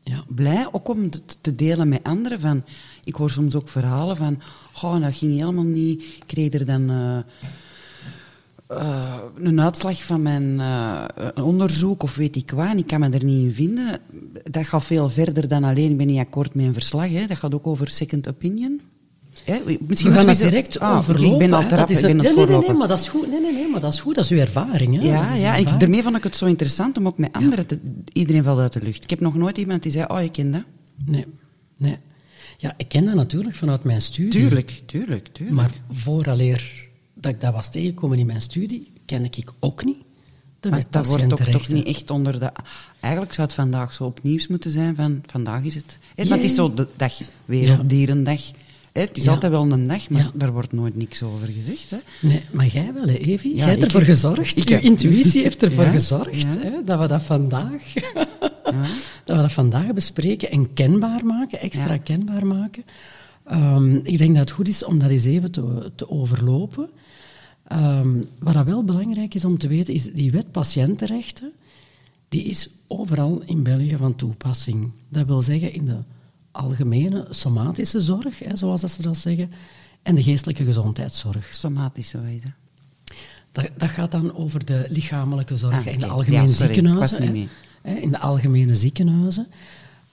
Ja. 0.07 0.23
blij 0.27 0.67
ook 0.71 0.87
om 0.87 1.03
het 1.03 1.37
te 1.41 1.55
delen 1.55 1.89
met 1.89 2.03
anderen. 2.03 2.39
Van, 2.39 2.63
ik 3.03 3.15
hoor 3.15 3.29
soms 3.29 3.55
ook 3.55 3.69
verhalen 3.69 4.17
van, 4.17 4.41
oh, 4.81 5.01
dat 5.01 5.13
ging 5.13 5.39
helemaal 5.39 5.63
niet. 5.63 6.01
Ik 6.01 6.23
kreeg 6.25 6.53
er 6.53 6.65
dan 6.65 6.89
eh, 6.89 7.17
eh, 8.67 9.17
een 9.37 9.61
uitslag 9.61 10.03
van 10.03 10.21
mijn 10.21 10.59
eh, 10.59 11.05
onderzoek 11.45 12.03
of 12.03 12.15
weet 12.15 12.35
ik 12.35 12.51
wat, 12.51 12.67
en 12.67 12.77
ik 12.77 12.87
kan 12.87 12.99
me 12.99 13.09
er 13.09 13.23
niet 13.23 13.43
in 13.43 13.53
vinden. 13.53 13.99
Dat 14.43 14.67
gaat 14.67 14.85
veel 14.85 15.09
verder 15.09 15.47
dan 15.47 15.63
alleen, 15.63 15.91
ik 15.91 15.97
ben 15.97 16.07
niet 16.07 16.19
akkoord 16.19 16.53
met 16.53 16.65
een 16.65 16.73
verslag. 16.73 17.09
Hè. 17.09 17.25
Dat 17.25 17.37
gaat 17.37 17.53
ook 17.53 17.67
over 17.67 17.89
second 17.89 18.27
opinion. 18.27 18.81
Hè? 19.45 19.59
Misschien 19.87 20.11
We 20.11 20.17
gaan 20.17 20.33
direct 20.35 20.79
Ah, 20.79 20.97
overlopen. 20.97 21.31
Ik 21.31 21.37
ben 21.39 21.53
al 21.53 21.61
te 21.61 21.67
Dat 21.67 21.77
rap, 21.77 21.89
is 21.89 21.97
ik 21.97 22.01
ben 22.05 22.17
het- 22.17 22.35
nee, 22.35 22.45
nee, 22.45 22.59
nee, 22.59 22.73
maar 22.73 22.87
dat 22.87 22.99
is 22.99 23.07
goed. 23.07 23.29
Nee, 23.29 23.41
nee, 23.41 23.53
nee, 23.53 23.67
maar 23.71 23.79
dat 23.79 23.93
is 23.93 23.99
goed. 23.99 24.15
Dat 24.15 24.23
is 24.23 24.31
uw 24.31 24.37
ervaring. 24.37 25.01
Hè. 25.01 25.07
Ja, 25.07 25.13
ja 25.13 25.23
en 25.23 25.33
ik, 25.35 25.43
ervaring. 25.57 25.77
daarmee 25.79 26.03
vond 26.03 26.15
ik 26.17 26.23
het 26.23 26.35
zo 26.37 26.45
interessant 26.45 26.97
om 26.97 27.07
ook 27.07 27.17
met 27.17 27.33
anderen 27.33 27.65
te... 27.65 27.79
Iedereen 28.13 28.43
valt 28.43 28.59
uit 28.59 28.73
de 28.73 28.81
lucht. 28.81 29.03
Ik 29.03 29.09
heb 29.09 29.19
nog 29.19 29.35
nooit 29.35 29.57
iemand 29.57 29.83
die 29.83 29.91
zei, 29.91 30.05
oh, 30.07 30.21
ik 30.21 30.31
ken 30.31 30.51
dat. 30.51 30.63
Nee, 31.05 31.25
nee. 31.77 31.97
Ja, 32.57 32.73
ik 32.77 32.87
ken 32.87 33.05
dat 33.05 33.15
natuurlijk 33.15 33.55
vanuit 33.55 33.83
mijn 33.83 34.01
studie. 34.01 34.31
Tuurlijk, 34.31 34.81
tuurlijk, 34.85 35.27
tuurlijk. 35.27 35.55
Maar 35.55 35.71
vooraleer 35.89 36.83
dat 37.13 37.31
ik 37.31 37.41
dat 37.41 37.53
was 37.53 37.71
tegengekomen 37.71 38.19
in 38.19 38.25
mijn 38.25 38.41
studie, 38.41 38.91
ken 39.05 39.23
ik 39.25 39.51
ook 39.59 39.85
niet 39.85 39.97
Maar 40.69 40.83
dat 40.89 41.07
wordt 41.07 41.29
toch, 41.29 41.39
toch 41.39 41.67
niet 41.67 41.87
echt 41.87 42.09
onder 42.09 42.39
de... 42.39 42.51
Eigenlijk 42.99 43.33
zou 43.33 43.47
het 43.47 43.55
vandaag 43.55 43.93
zo 43.93 44.03
op 44.03 44.19
nieuws 44.23 44.47
moeten 44.47 44.71
zijn 44.71 44.95
van... 44.95 45.21
Vandaag 45.25 45.63
is 45.63 45.75
het... 45.75 45.97
Hè, 46.15 46.23
maar 46.23 46.37
het 46.37 46.45
is 46.45 46.55
zo 46.55 46.73
de 46.73 46.87
dag, 46.95 47.13
Werelddierendag. 47.45 48.41
Hè, 48.95 49.01
het 49.01 49.17
is 49.17 49.23
Ja. 49.23 49.31
altijd 49.31 49.51
wel 49.51 49.71
een 49.71 49.87
dag, 49.87 50.09
maar 50.09 50.21
Ja. 50.21 50.31
daar 50.33 50.51
wordt 50.51 50.71
nooit 50.73 50.95
niks 50.95 51.23
over 51.23 51.47
gezegd. 51.47 51.89
Hè. 51.89 51.97
Nee, 52.27 52.41
maar 52.51 52.67
jij 52.67 52.93
wel, 52.93 53.03
hè, 53.07 53.17
Evi? 53.17 53.55
Jij 53.55 53.65
hebt 53.69 53.83
ervoor 53.83 53.99
heb- 53.99 54.09
gezorgd. 54.09 54.57
ik 54.59 54.69
Uw 54.69 54.75
heb- 54.75 54.83
intuïtie 54.83 55.41
heeft 55.41 55.63
ervoor 55.63 55.85
gezorgd. 55.99 56.61
Hè, 56.63 56.83
dat 56.85 56.99
we 56.99 57.07
dat 57.07 57.21
vandaag... 57.23 57.93
Ja. 57.93 58.11
dat 59.25 59.35
we 59.35 59.41
dat 59.41 59.51
vandaag 59.51 59.93
bespreken 59.93 60.51
en 60.51 60.73
kenbaar 60.73 61.25
maken, 61.25 61.59
extra 61.59 61.97
kenbaar 61.97 62.45
maken. 62.47 62.83
Ehm, 63.45 63.95
ik 63.95 64.17
denk 64.17 64.29
dat 64.31 64.39
het 64.39 64.51
goed 64.51 64.67
is 64.67 64.83
om 64.83 64.99
dat 64.99 65.09
eens 65.09 65.25
even 65.25 65.51
te, 65.51 65.91
te 65.95 66.09
overlopen. 66.09 66.89
Ehm, 67.67 68.21
wat 68.39 68.53
dat 68.53 68.65
wel 68.65 68.83
belangrijk 68.83 69.33
is 69.33 69.45
om 69.45 69.57
te 69.57 69.67
weten, 69.67 69.93
is 69.93 70.03
die 70.03 70.31
wet 70.31 70.51
patiëntenrechten, 70.51 71.51
die 72.29 72.43
is 72.43 72.69
overal 72.87 73.41
in 73.45 73.63
België 73.63 73.95
van 73.97 74.15
toepassing. 74.15 74.91
Dat 75.09 75.25
wil 75.25 75.41
zeggen 75.41 75.73
in 75.73 75.85
de 75.85 75.97
algemene 76.55 77.27
somatische 77.29 78.01
zorg, 78.01 78.39
hè, 78.39 78.55
zoals 78.55 78.81
dat 78.81 78.91
ze 78.91 79.01
dat 79.01 79.17
zeggen, 79.17 79.51
en 80.01 80.15
de 80.15 80.23
geestelijke 80.23 80.63
gezondheidszorg. 80.63 81.55
Somatische 81.55 82.21
wijze. 82.21 82.47
Dat, 83.51 83.69
dat 83.77 83.89
gaat 83.89 84.11
dan 84.11 84.35
over 84.35 84.65
de 84.65 84.85
lichamelijke 84.89 85.57
zorg 85.57 85.73
Ah, 85.73 85.93
in 85.93 85.99
de 85.99 86.07
algemene 86.07 86.47
Ja, 86.47 86.51
sorry, 86.51 86.73
ziekenhuizen. 86.73 87.49
Hè, 87.81 87.95
In 87.95 88.11
de 88.11 88.19
algemene 88.19 88.75
ziekenhuizen. 88.75 89.47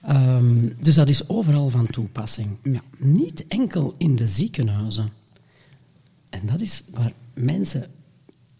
Ehm, 0.01 0.67
dus 0.79 0.95
dat 0.95 1.09
is 1.09 1.29
overal 1.29 1.69
van 1.69 1.85
toepassing. 1.85 2.57
Ja. 2.63 2.81
Niet 2.97 3.47
enkel 3.47 3.95
in 3.97 4.15
de 4.15 4.27
ziekenhuizen. 4.27 5.09
En 6.29 6.41
dat 6.45 6.61
is 6.61 6.83
waar 6.91 7.13
mensen... 7.33 7.87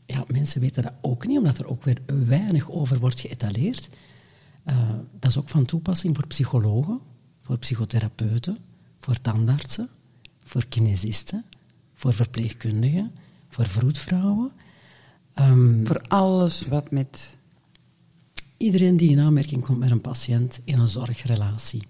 Ja, 0.05 0.23
mensen 0.27 0.61
weten 0.61 0.83
dat 0.83 0.93
ook 1.01 1.27
niet, 1.27 1.37
omdat 1.37 1.57
er 1.57 1.67
ook 1.67 1.83
weer 1.83 2.01
weinig 2.27 2.71
over 2.71 2.99
wordt 2.99 3.19
geëtaleerd. 3.19 3.89
Eh, 4.63 4.89
dat 5.19 5.29
is 5.29 5.37
ook 5.37 5.49
van 5.49 5.65
toepassing 5.65 6.15
voor 6.15 6.27
psychologen, 6.27 6.99
voor 7.43 7.57
psychotherapeuten, 7.57 8.57
voor 8.99 9.21
tandartsen, 9.21 9.89
voor 10.45 10.65
kinesisten, 10.65 11.43
voor 11.93 12.13
verpleegkundigen, 12.13 13.11
voor 13.49 13.65
vroedvrouwen. 13.65 14.51
Ehm, 15.33 15.85
Voor 15.85 16.01
alles 16.07 16.67
wat 16.67 16.91
met... 16.91 17.37
iedereen 18.57 18.97
die 18.97 19.09
in 19.09 19.19
aanmerking 19.19 19.63
komt 19.63 19.79
met 19.79 19.91
een 19.91 20.01
patiënt 20.01 20.59
in 20.63 20.79
een 20.79 20.87
zorgrelatie. 20.87 21.83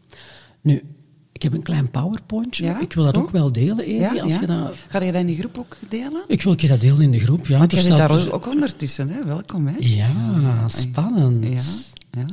Nu, 0.62 0.84
ik 1.32 1.42
heb 1.42 1.54
een 1.54 1.64
klein 1.64 1.90
powerpointje. 1.90 2.64
Ja, 2.64 2.82
ik 2.82 2.94
wil 2.94 3.04
dat 3.04 3.18
ook 3.18 3.30
wel 3.30 3.52
delen, 3.52 3.86
Evi. 3.86 4.00
Ja, 4.00 4.22
als 4.22 4.34
ja. 4.34 4.40
je 4.40 4.46
dat... 4.46 4.78
Ga 4.88 5.02
je 5.02 5.12
dat 5.12 5.22
in 5.22 5.28
de 5.28 5.36
groep 5.36 5.58
ook 5.58 5.78
delen? 5.90 6.24
Ik 6.28 6.42
wil 6.42 6.54
je 6.58 6.68
dat 6.68 6.82
delen 6.82 7.02
in 7.02 7.12
de 7.12 7.20
groep. 7.20 7.48
Ja, 7.48 7.58
Want 7.58 7.72
jij 7.72 7.82
zit 7.82 7.92
staat 7.92 8.10
daar 8.10 8.18
dus- 8.18 8.32
ook 8.32 8.48
ondertussen, 8.48 9.10
hè? 9.10 9.26
Welkom, 9.26 9.68
hè? 9.68 9.76
Ja, 9.80 10.68
spannend. 10.68 11.93
Ja. 12.18 12.26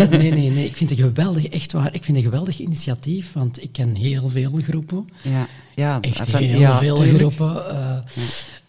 Eh, 0.00 0.08
nee, 0.08 0.32
nee, 0.32 0.50
nee. 0.50 0.64
Ik 0.64 0.76
vind 0.76 0.90
het 0.90 0.98
geweldig, 0.98 1.46
echt 1.46 1.72
waar. 1.72 1.94
Ik 1.94 2.04
vind 2.04 2.16
het 2.16 2.16
een 2.16 2.30
geweldig 2.32 2.58
initiatief, 2.58 3.32
want 3.32 3.62
ik 3.62 3.72
ken 3.72 3.94
heel 3.94 4.28
veel 4.28 4.50
groepen. 4.62 5.04
Ja, 5.22 5.46
ja, 5.74 6.00
Echt 6.00 6.30
van- 6.30 6.42
heel 6.42 6.58
ja, 6.60 6.78
veel 6.78 6.94
tuurlijk. 6.96 7.16
groepen. 7.18 7.70
eh, 7.70 7.98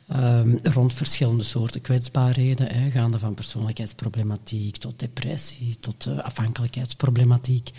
ehm, 0.07 0.55
rond 0.63 0.93
verschillende 0.93 1.43
soorten 1.43 1.81
kwetsbaarheden, 1.81 2.67
hè, 2.67 2.91
gaande 2.91 3.19
van 3.19 3.33
persoonlijkheidsproblematiek 3.33 4.77
tot 4.77 4.99
depressie, 4.99 5.75
tot 5.79 6.05
eh, 6.05 6.17
afhankelijkheidsproblematiek. 6.17 7.69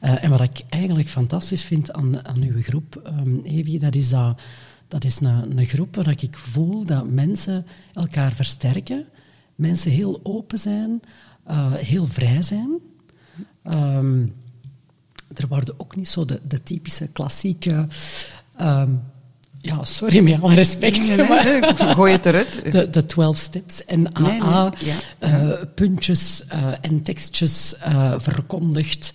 En 0.00 0.30
wat 0.30 0.40
ik 0.40 0.62
eigenlijk 0.68 1.08
fantastisch 1.08 1.62
vind 1.64 1.92
aan, 1.92 2.26
aan 2.26 2.42
uw 2.42 2.62
groep, 2.62 3.00
ehm 3.04 3.38
Evi, 3.44 3.78
dat 3.78 3.94
is 3.94 4.08
dat... 4.08 4.40
Dat 4.88 5.04
is 5.04 5.20
een, 5.20 5.58
een 5.58 5.66
groep 5.66 5.96
waar 5.96 6.08
ik 6.10 6.36
voel 6.36 6.84
dat 6.84 7.08
mensen 7.10 7.66
elkaar 7.94 8.32
versterken, 8.32 9.04
mensen 9.54 9.90
heel 9.90 10.20
open 10.22 10.58
zijn, 10.58 11.00
eh, 11.50 11.72
heel 11.72 12.06
vrij 12.06 12.42
zijn. 12.42 12.70
Ehm, 13.62 14.26
er 15.34 15.48
worden 15.48 15.74
ook 15.76 15.96
niet 15.96 16.08
zo 16.08 16.24
de, 16.24 16.40
de 16.48 16.62
typische 16.62 17.08
klassieke. 17.12 17.86
ehm, 18.56 18.90
ja, 19.60 19.84
sorry, 19.84 20.20
met 20.20 20.42
alle 20.42 20.54
respect. 20.54 20.98
Nee, 20.98 21.16
nee, 21.16 21.28
maar 21.28 21.44
nee, 21.44 21.94
gooi 21.94 22.12
het 22.12 22.26
eruit. 22.26 22.62
De, 22.72 22.90
de 22.90 23.06
12 23.06 23.36
steps 23.36 23.84
en 23.84 24.16
AA, 24.16 24.72
ja, 24.78 24.94
eh, 25.18 25.62
puntjes 25.74 26.44
eh, 26.46 26.72
en 26.80 27.02
tekstjes 27.02 27.76
eh, 27.76 28.14
verkondigd. 28.18 29.12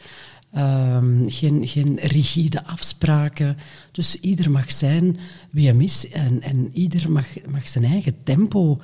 Ehm, 0.51 1.27
geen, 1.27 1.67
geen 1.67 1.99
rigide 2.01 2.63
afspraken. 2.63 3.57
Dus 3.91 4.19
ieder 4.19 4.51
mag 4.51 4.71
zijn 4.71 5.17
wie 5.49 5.67
hem 5.67 5.81
is 5.81 6.09
en, 6.09 6.41
en 6.41 6.69
ieder 6.73 7.11
mag, 7.11 7.27
mag 7.51 7.69
zijn 7.69 7.85
eigen 7.85 8.23
tempo 8.23 8.79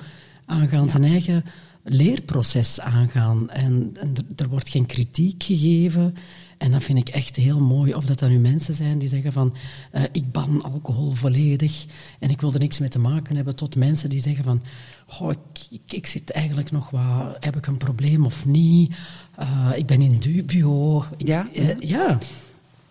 aangaan, 0.46 0.90
zijn 0.90 1.04
eigen 1.04 1.44
leerproces 1.82 2.80
aangaan. 2.80 3.50
En, 3.50 3.90
en 4.00 4.14
er, 4.36 4.48
wordt 4.48 4.68
geen 4.68 4.86
kritiek 4.86 5.42
gegeven. 5.42 6.14
En 6.58 6.70
dat 6.70 6.82
vind 6.82 6.98
ik 6.98 7.08
echt 7.08 7.36
heel 7.36 7.60
mooi. 7.60 7.94
Of 7.94 8.04
dat 8.04 8.18
dan 8.18 8.30
nu 8.30 8.38
mensen 8.38 8.74
zijn 8.74 8.98
die 8.98 9.08
zeggen 9.08 9.32
van 9.32 9.54
eh, 9.90 10.02
ik 10.12 10.32
ban 10.32 10.62
alcohol 10.62 11.10
volledig 11.10 11.84
en 12.18 12.30
ik 12.30 12.40
wil 12.40 12.52
er 12.52 12.58
niks 12.58 12.78
mee 12.78 12.88
te 12.88 12.98
maken 12.98 13.36
hebben, 13.36 13.56
tot 13.56 13.76
mensen 13.76 14.08
die 14.10 14.20
zeggen 14.20 14.44
van 14.44 14.62
goh, 15.06 15.30
ik, 15.30 15.66
ik, 15.70 15.92
ik 15.92 16.06
zit 16.06 16.30
eigenlijk 16.30 16.70
nog 16.70 16.90
wat, 16.90 17.36
heb 17.40 17.56
ik 17.56 17.66
een 17.66 17.76
probleem 17.76 18.24
of 18.24 18.46
niet? 18.46 18.94
Eh, 19.36 19.70
ik 19.76 19.86
ben 19.86 20.02
in 20.02 20.18
dubio. 20.18 21.04
Ik- 21.16 21.26
Ja, 21.26 21.48
eh, 21.54 21.80
ja. 21.80 22.18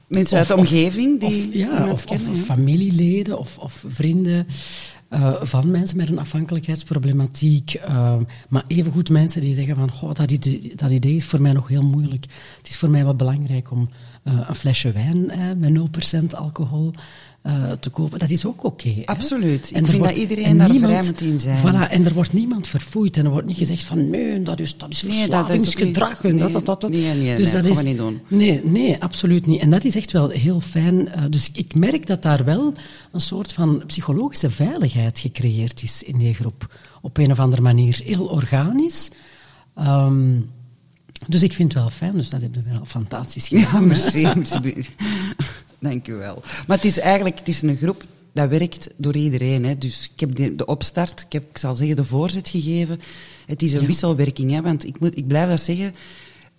Mensen 0.08 0.38
uit 0.38 0.48
de 0.48 0.56
omgeving 0.58 1.20
die 1.20 1.30
of, 1.48 1.54
ja, 1.54 1.92
of, 1.92 2.04
kennen. 2.04 2.30
of 2.32 2.38
ja. 2.38 2.44
familieleden 2.44 3.40
of, 3.40 3.58
of 3.58 3.84
vrienden 3.88 4.48
eh, 5.12 5.36
van 5.42 5.72
mensen 5.72 5.98
met 5.98 6.10
een 6.10 6.20
afhankelijkheidsproblematiek. 6.20 7.74
eh, 7.74 8.16
maar 8.50 8.64
evengoed 8.68 9.10
mensen 9.10 9.42
die 9.42 9.54
zeggen 9.54 9.76
van 9.76 9.92
goh, 9.92 10.14
dat, 10.14 10.32
idee, 10.32 10.74
dat 10.76 10.90
idee 10.92 11.16
is 11.16 11.26
voor 11.26 11.42
mij 11.42 11.52
nog 11.52 11.68
heel 11.68 11.82
moeilijk. 11.82 12.26
Het 12.58 12.70
is 12.70 12.78
voor 12.78 12.90
mij 12.90 13.04
wel 13.04 13.16
belangrijk 13.16 13.72
om 13.72 13.90
eh, 14.24 14.46
een 14.48 14.56
flesje 14.56 14.92
wijn 14.92 15.32
met 15.58 15.72
0% 16.32 16.36
alcohol 16.36 16.92
eh, 17.42 17.72
te 17.72 17.90
kopen. 17.90 18.20
Dat 18.20 18.30
is 18.30 18.46
ook 18.46 18.64
oké. 18.64 18.94
Absoluut. 19.06 19.70
Ik 19.70 19.76
En 19.76 19.82
er 19.82 19.88
vind 19.88 19.98
wordt- 20.00 20.14
dat 20.14 20.22
iedereen 20.24 20.46
en 20.46 20.58
daar 20.58 20.70
niemand- 20.72 20.94
vrij 20.94 21.06
moet 21.06 21.22
in 21.22 21.40
zijn. 21.40 21.58
Voilà, 21.60 21.90
en 21.92 22.06
er 22.06 22.14
wordt 22.14 22.34
niemand 22.34 22.68
verfoeid 22.68 23.18
en 23.18 23.26
er 23.26 23.32
wordt 23.32 23.48
niet 23.48 23.58
gezegd 23.58 23.84
van 23.84 24.10
nee, 24.10 24.42
dat 24.44 24.60
is, 24.60 24.78
dat 24.78 24.90
is 24.90 25.02
Nee, 25.04 25.12
dat 25.12 25.20
is 25.20 25.28
ook 25.28 25.30
niet- 25.30 25.64
verslavingsgedrag. 25.74 26.24
en 26.24 26.38
dat, 26.38 26.52
dat, 26.52 26.66
dat, 26.66 26.82
dat. 26.82 26.90
Nee, 26.92 27.02
nee, 27.02 27.16
nee, 27.16 27.36
dus 27.38 27.46
nee, 27.46 27.54
dat 27.54 27.62
gaan 27.64 27.72
is, 27.72 27.78
we 27.84 27.90
niet 27.90 27.98
doen. 27.98 28.20
Nee, 28.28 28.62
nee, 28.64 29.02
absoluut 29.02 29.46
niet. 29.46 29.62
En 29.62 29.70
dat 29.70 29.84
is 29.84 29.96
echt 29.96 30.12
wel 30.12 30.30
heel 30.30 30.60
fijn. 30.60 31.10
Eh, 31.10 31.24
dus 31.30 31.50
ik 31.54 31.76
merk 31.76 32.08
dat 32.08 32.22
daar 32.22 32.44
wel 32.46 32.74
een 33.12 33.22
soort 33.22 33.54
van 33.54 33.84
psychologische 33.88 34.52
veiligheid 34.52 35.20
gecreëerd 35.20 35.84
is 35.84 36.04
in 36.04 36.18
die 36.18 36.34
groep. 36.34 36.76
Op 37.02 37.18
een 37.18 37.32
of 37.32 37.40
andere 37.40 37.62
manier. 37.62 38.02
Heel 38.04 38.26
organisch. 38.26 39.10
Ehm, 39.76 40.40
dus 41.28 41.44
ik 41.44 41.54
vind 41.54 41.74
het 41.74 41.82
wel 41.82 41.92
fijn. 41.92 42.12
Dus 42.12 42.30
dat 42.30 42.42
hebben 42.42 42.64
we 42.64 42.72
wel 42.72 42.86
fantastisch 42.86 43.48
gedaan. 43.48 43.90
Ja, 44.14 44.34
hè. 44.62 44.72
Dank 45.82 46.08
u 46.08 46.14
wel. 46.14 46.42
Maar 46.68 46.78
het 46.78 46.86
is 46.86 47.00
eigenlijk 47.00 47.40
het 47.40 47.48
is 47.48 47.62
een 47.62 47.78
groep 47.78 48.04
dat 48.34 48.50
werkt 48.50 48.90
door 48.98 49.16
iedereen. 49.16 49.66
Hè. 49.66 49.78
Dus 49.78 50.10
ik 50.14 50.20
heb 50.20 50.36
de, 50.36 50.56
de 50.56 50.66
opstart, 50.66 51.22
ik 51.22 51.32
heb, 51.34 51.50
ik 51.50 51.58
zal 51.58 51.76
zeggen, 51.76 51.96
de 51.96 52.06
voorzet 52.06 52.50
gegeven. 52.50 53.00
Het 53.46 53.62
is 53.62 53.74
een 53.74 53.82
Ja. 53.82 53.88
wisselwerking, 53.88 54.52
hè, 54.52 54.62
want 54.62 54.86
ik, 54.88 55.00
moet, 55.00 55.18
ik 55.18 55.28
blijf 55.28 55.50
dat 55.50 55.62
zeggen. 55.62 55.94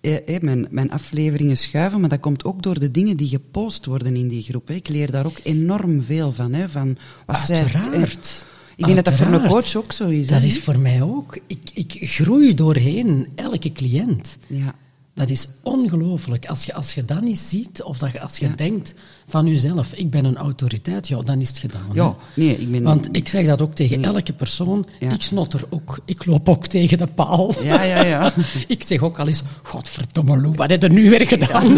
Eh, 0.01 0.35
eh, 0.35 0.41
mijn, 0.41 0.67
mijn 0.69 0.91
afleveringen 0.91 1.57
schuiven, 1.57 1.99
maar 1.99 2.09
dat 2.09 2.19
komt 2.19 2.43
ook 2.43 2.61
door 2.63 2.79
de 2.79 2.91
dingen 2.91 3.17
die 3.17 3.27
gepost 3.29 3.85
worden 3.85 4.15
in 4.15 4.27
die 4.27 4.43
groep. 4.43 4.67
Hè. 4.67 4.73
Ik 4.73 4.87
leer 4.87 5.11
daar 5.11 5.25
ook 5.25 5.37
enorm 5.43 6.01
veel 6.03 6.31
van. 6.31 6.53
Hè, 6.53 6.69
van 6.69 6.97
wat 7.25 7.37
zij- 7.39 7.57
Uiteraard. 7.57 8.45
ik 8.75 8.83
denk 8.85 8.95
dat 8.95 9.05
dat 9.05 9.13
voor 9.13 9.25
een 9.27 9.47
coach 9.47 9.75
ook 9.75 9.91
zo 9.91 10.07
is. 10.09 10.27
Dat 10.27 10.41
is 10.43 10.59
voor 10.59 10.79
mij 10.79 11.01
ook. 11.01 11.37
Ik, 11.47 11.69
ik 11.73 11.97
groei 12.01 12.53
doorheen 12.53 13.27
elke 13.35 13.71
cliënt. 13.71 14.37
Ja. 14.47 14.75
Dat 15.15 15.29
is 15.29 15.47
ongelooflijk. 15.63 16.45
Als 16.45 16.65
je, 16.65 16.73
als 16.73 16.93
je 16.93 17.05
dat 17.05 17.21
niet 17.21 17.39
ziet, 17.39 17.83
of 17.83 17.97
dat 17.97 18.19
als 18.19 18.37
je 18.37 18.45
Ja. 18.47 18.53
denkt 18.55 18.93
van 19.27 19.47
jezelf, 19.47 19.93
ik 19.93 20.09
ben 20.09 20.25
een 20.25 20.37
autoriteit, 20.37 21.07
ja, 21.07 21.21
dan 21.21 21.41
is 21.41 21.47
het 21.47 21.57
gedaan. 21.57 21.85
hè. 21.87 21.93
ja, 21.93 22.15
nee, 22.35 22.57
ik 22.57 22.71
ben... 22.71 22.83
Want 22.83 23.07
ik 23.11 23.27
zeg 23.27 23.45
dat 23.45 23.61
ook 23.61 23.73
tegen 23.75 23.99
Nee. 23.99 24.11
elke 24.11 24.33
persoon. 24.33 24.85
Ja. 24.99 25.11
Ik 25.11 25.21
snotter 25.21 25.63
ook. 25.69 25.99
Ik 26.05 26.25
loop 26.25 26.49
ook 26.49 26.67
tegen 26.67 26.97
de 26.97 27.07
paal. 27.07 27.63
Ja, 27.63 27.83
ja, 27.83 28.03
ja. 28.03 28.33
ik 28.67 28.83
zeg 28.87 28.99
ook 29.01 29.19
al 29.19 29.27
eens, 29.27 29.41
godverdomme 29.63 30.41
Lou, 30.41 30.53
wat 30.55 30.69
heb 30.69 30.81
je 30.81 30.89
nu 30.89 31.09
weer 31.09 31.27
gedaan? 31.27 31.77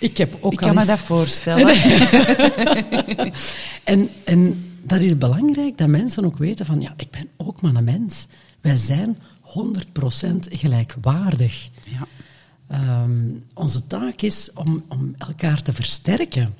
ik 0.00 0.16
heb 0.16 0.36
ook 0.40 0.52
ik 0.52 0.60
al 0.62 0.66
kan 0.66 0.74
me 0.76 0.84
dat 0.84 0.98
voorstellen. 0.98 1.76
En, 3.84 4.08
en 4.24 4.64
dat 4.82 5.00
is 5.00 5.18
belangrijk 5.18 5.78
dat 5.78 5.88
mensen 5.88 6.24
ook 6.24 6.38
weten 6.38 6.66
van, 6.66 6.80
ja, 6.80 6.94
ik 6.96 7.10
ben 7.10 7.28
ook 7.36 7.60
maar 7.62 7.74
een 7.74 7.84
mens. 7.84 8.26
Wij 8.60 8.76
zijn 8.76 9.18
100% 9.56 10.48
gelijkwaardig. 10.50 11.68
Ja. 11.88 12.06
Ehm, 12.68 13.20
onze 13.54 13.86
taak 13.86 14.20
is 14.22 14.50
om, 14.54 14.84
om 14.88 15.14
elkaar 15.18 15.62
te 15.62 15.72
versterken. 15.72 16.54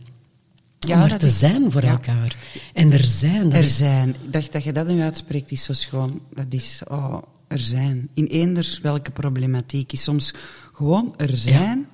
Ja, 0.79 1.05
om 1.05 1.11
er 1.11 1.19
te 1.19 1.27
is- 1.27 1.39
zijn 1.39 1.73
voor 1.73 1.83
ja. 1.83 1.91
elkaar. 1.91 2.37
En 2.75 2.93
er 2.93 3.05
zijn. 3.05 3.43
Dat 3.43 3.53
Er 3.53 3.63
is, 3.63 3.77
zijn. 3.77 4.09
Ik 4.09 4.33
dacht 4.33 4.53
dat 4.53 4.65
je 4.65 4.73
dat 4.73 4.89
nu 4.89 5.01
uitspreekt, 5.01 5.51
is 5.51 5.63
zo 5.63 5.73
schoon. 5.73 6.21
Dat 6.35 6.47
is, 6.51 6.83
oh, 6.89 7.23
er 7.49 7.59
zijn. 7.59 8.09
In 8.15 8.25
eender 8.27 8.79
welke 8.83 9.11
problematiek 9.11 9.93
is 9.93 10.03
soms 10.03 10.33
gewoon 10.73 11.15
er 11.17 11.39
zijn. 11.39 11.87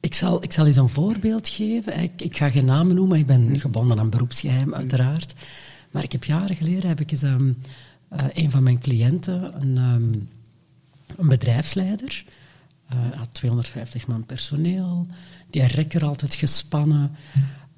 ik, 0.00 0.14
zal, 0.14 0.42
ik 0.42 0.52
zal 0.52 0.66
eens 0.66 0.76
een 0.76 0.88
voorbeeld 0.88 1.48
geven. 1.48 2.00
Ik, 2.00 2.22
ik 2.22 2.36
ga 2.36 2.50
geen 2.50 2.64
namen 2.64 2.94
noemen, 2.94 3.18
ik 3.18 3.26
ben 3.26 3.60
gebonden 3.60 3.98
aan 3.98 4.10
beroepsgeheim, 4.10 4.74
uiteraard. 4.74 5.34
Maar 5.90 6.02
ik 6.02 6.12
heb 6.12 6.24
jaren 6.24 6.56
geleden 6.56 6.88
heb 6.88 7.00
ik 7.00 7.10
eens 7.10 7.22
eh, 7.22 7.34
een 8.32 8.50
van 8.50 8.62
mijn 8.62 8.78
cliënten, 8.78 9.62
een, 9.62 9.76
ehm, 9.76 10.12
een 11.16 11.28
bedrijfsleider, 11.28 12.24
eh, 12.86 13.10
had 13.12 13.34
250 13.34 14.06
man 14.06 14.26
personeel, 14.26 15.06
die 15.50 15.66
rekker 15.66 16.04
altijd 16.04 16.34
gespannen. 16.34 17.10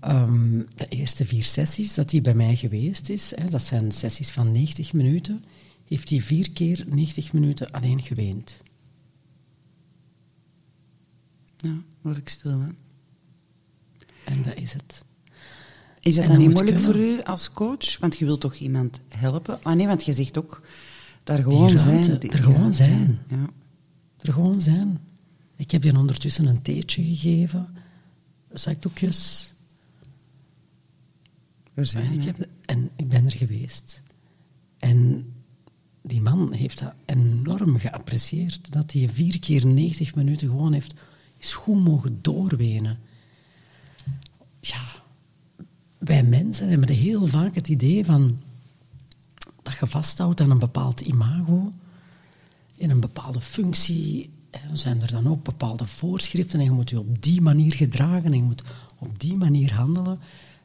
Ehm, 0.01 0.62
de 0.74 0.89
eerste 0.89 1.24
vier 1.24 1.45
sessies 1.45 1.95
dat 1.95 2.11
hij 2.11 2.20
bij 2.20 2.34
mij 2.34 2.57
geweest 2.57 3.09
is, 3.09 3.32
hè, 3.37 3.49
dat 3.49 3.62
zijn 3.62 3.93
sessies 3.93 4.30
van 4.30 4.53
90 4.53 4.93
minuten, 4.93 5.45
heeft 5.84 6.11
hij 6.11 6.20
vier 6.20 6.51
keer 6.51 6.84
90 6.89 7.32
minuten 7.32 7.70
alleen 7.70 8.03
geweend. 8.03 8.62
Ja, 11.57 11.82
word 12.01 12.16
ik 12.16 12.28
stil 12.28 12.51
van. 12.51 12.76
En 14.24 14.43
dat 14.43 14.57
is 14.57 14.72
het. 14.72 15.05
Is 16.01 16.14
dat 16.14 16.24
En 16.24 16.30
dan 16.30 16.38
niet 16.38 16.53
moeilijk 16.53 16.78
voor 16.78 16.97
u 16.97 17.22
als 17.22 17.53
coach? 17.53 17.99
Want 17.99 18.18
je 18.18 18.24
wilt 18.24 18.40
toch 18.40 18.55
iemand 18.55 19.01
helpen? 19.09 19.59
Ah 19.62 19.74
nee, 19.74 19.86
want 19.86 20.05
je 20.05 20.12
zegt 20.12 20.38
ook 20.38 20.62
daar 21.22 21.42
gewoon 21.42 21.76
ruimte, 21.76 22.05
zijn. 22.05 22.20
er 22.20 22.42
gewoon 22.42 22.72
zijn. 22.72 23.18
Ja. 23.28 23.51
Er 24.18 24.32
gewoon 24.32 24.61
zijn. 24.61 24.99
Ik 25.57 25.70
heb 25.70 25.82
je 25.82 25.97
ondertussen 25.97 26.47
een 26.47 26.62
theetje 26.62 27.03
gegeven, 27.03 27.68
zakdoekjes. 28.53 29.53
Er 31.74 31.82
En 31.82 31.86
zijn. 31.86 32.12
ik, 32.12 32.24
hè. 32.24 32.26
heb, 32.26 32.49
en 32.64 32.90
ik 32.97 33.09
ben 33.09 33.24
er 33.24 33.32
geweest. 33.36 34.03
En 34.78 35.32
die 36.03 36.20
man 36.20 36.53
heeft 36.53 36.78
dat 36.78 36.94
enorm 37.05 37.78
geapprecieerd. 37.78 38.72
Dat 38.72 38.92
hij 38.92 39.09
vier 39.12 39.38
keer 39.38 39.66
90 39.66 40.14
minuten 40.14 40.49
gewoon 40.49 40.72
heeft 40.72 40.94
is 41.38 41.55
goed 41.55 41.84
mogen 41.84 42.18
doorwenen. 42.22 42.99
Ja, 44.61 44.95
wij 46.07 46.23
mensen 46.23 46.69
hebben 46.69 46.95
heel 46.95 47.27
vaak 47.27 47.55
het 47.55 47.69
idee 47.69 48.05
van 48.05 48.41
dat 49.63 49.77
je 49.81 49.87
vasthoudt 49.87 50.41
aan 50.41 50.51
een 50.51 50.59
bepaald 50.59 51.01
imago, 51.01 51.73
in 52.77 52.91
een 52.91 53.01
bepaalde 53.01 53.41
functie. 53.41 54.31
En 54.51 54.79
zijn 54.79 55.03
er 55.03 55.11
dan 55.11 55.29
ook 55.29 55.45
bepaalde 55.45 55.87
voorschriften 55.87 56.59
en 56.59 56.65
je 56.65 56.71
moet 56.71 56.91
je 56.91 56.99
op 56.99 57.23
die 57.23 57.41
manier 57.41 57.75
gedragen 57.75 58.25
en 58.33 58.37
je 58.37 58.43
moet 58.43 58.63
op 58.99 59.21
die 59.21 59.37
manier 59.37 59.75
handelen. 59.75 60.21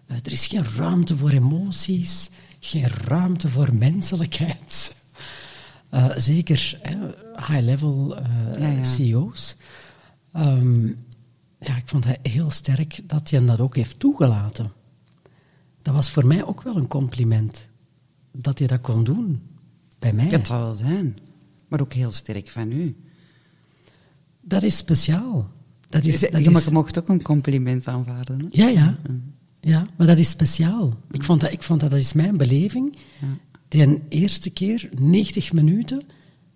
Eh, 0.06 0.16
Er 0.24 0.32
is 0.32 0.48
geen 0.48 0.66
ruimte 0.66 1.18
voor 1.18 1.30
emoties, 1.30 2.30
geen 2.60 2.88
ruimte 2.88 3.50
voor 3.50 3.76
menselijkheid. 3.76 4.96
Eh, 5.90 6.10
zeker 6.18 6.80
high-level 7.36 8.18
eh, 8.18 8.60
Ja, 8.60 8.68
ja. 8.68 8.84
CEO's. 8.84 9.56
Ehm, 10.32 10.86
ja, 11.60 11.76
ik 11.78 11.84
vond 11.86 12.04
het 12.04 12.20
heel 12.22 12.50
sterk 12.52 13.00
dat 13.04 13.30
hij 13.30 13.46
dat 13.46 13.60
ook 13.60 13.76
heeft 13.76 14.00
toegelaten. 14.00 14.72
Dat 15.82 15.94
was 15.94 16.10
voor 16.10 16.26
mij 16.26 16.46
ook 16.46 16.62
wel 16.62 16.76
een 16.76 16.88
compliment. 16.88 17.68
Dat 18.32 18.60
hij 18.60 18.68
dat 18.68 18.82
kon 18.82 19.04
doen. 19.04 19.42
Bij 20.00 20.14
mij. 20.14 20.26
Het 20.26 20.48
zal 20.48 20.60
wel 20.60 20.74
zijn. 20.74 21.18
Maar 21.68 21.82
ook 21.82 21.94
heel 21.94 22.12
sterk 22.12 22.50
van 22.50 22.72
u. 22.72 22.96
Dat 24.42 24.64
is 24.64 24.78
speciaal. 24.78 25.52
Dat 25.90 26.06
is, 26.06 26.20
dat 26.20 26.46
je 26.46 26.52
is, 26.52 26.70
mocht 26.70 27.00
ook 27.00 27.08
een 27.08 27.22
compliment 27.22 27.88
aanvaarden. 27.88 28.40
Hè? 28.40 28.48
ja, 28.52 28.68
ja. 28.68 28.98
ja, 29.60 29.88
maar 29.98 30.08
dat 30.08 30.18
is 30.18 30.30
speciaal. 30.30 30.94
Ik 31.12 31.24
vond 31.24 31.42
dat, 31.42 31.52
ik 31.52 31.64
vond 31.64 31.80
dat, 31.80 31.90
dat 31.90 32.00
is 32.00 32.14
mijn 32.14 32.38
beleving. 32.38 32.98
Ja. 33.20 33.28
Die 33.68 34.02
eerste 34.10 34.50
keer, 34.50 34.90
90 35.00 35.54
minuten, 35.54 36.04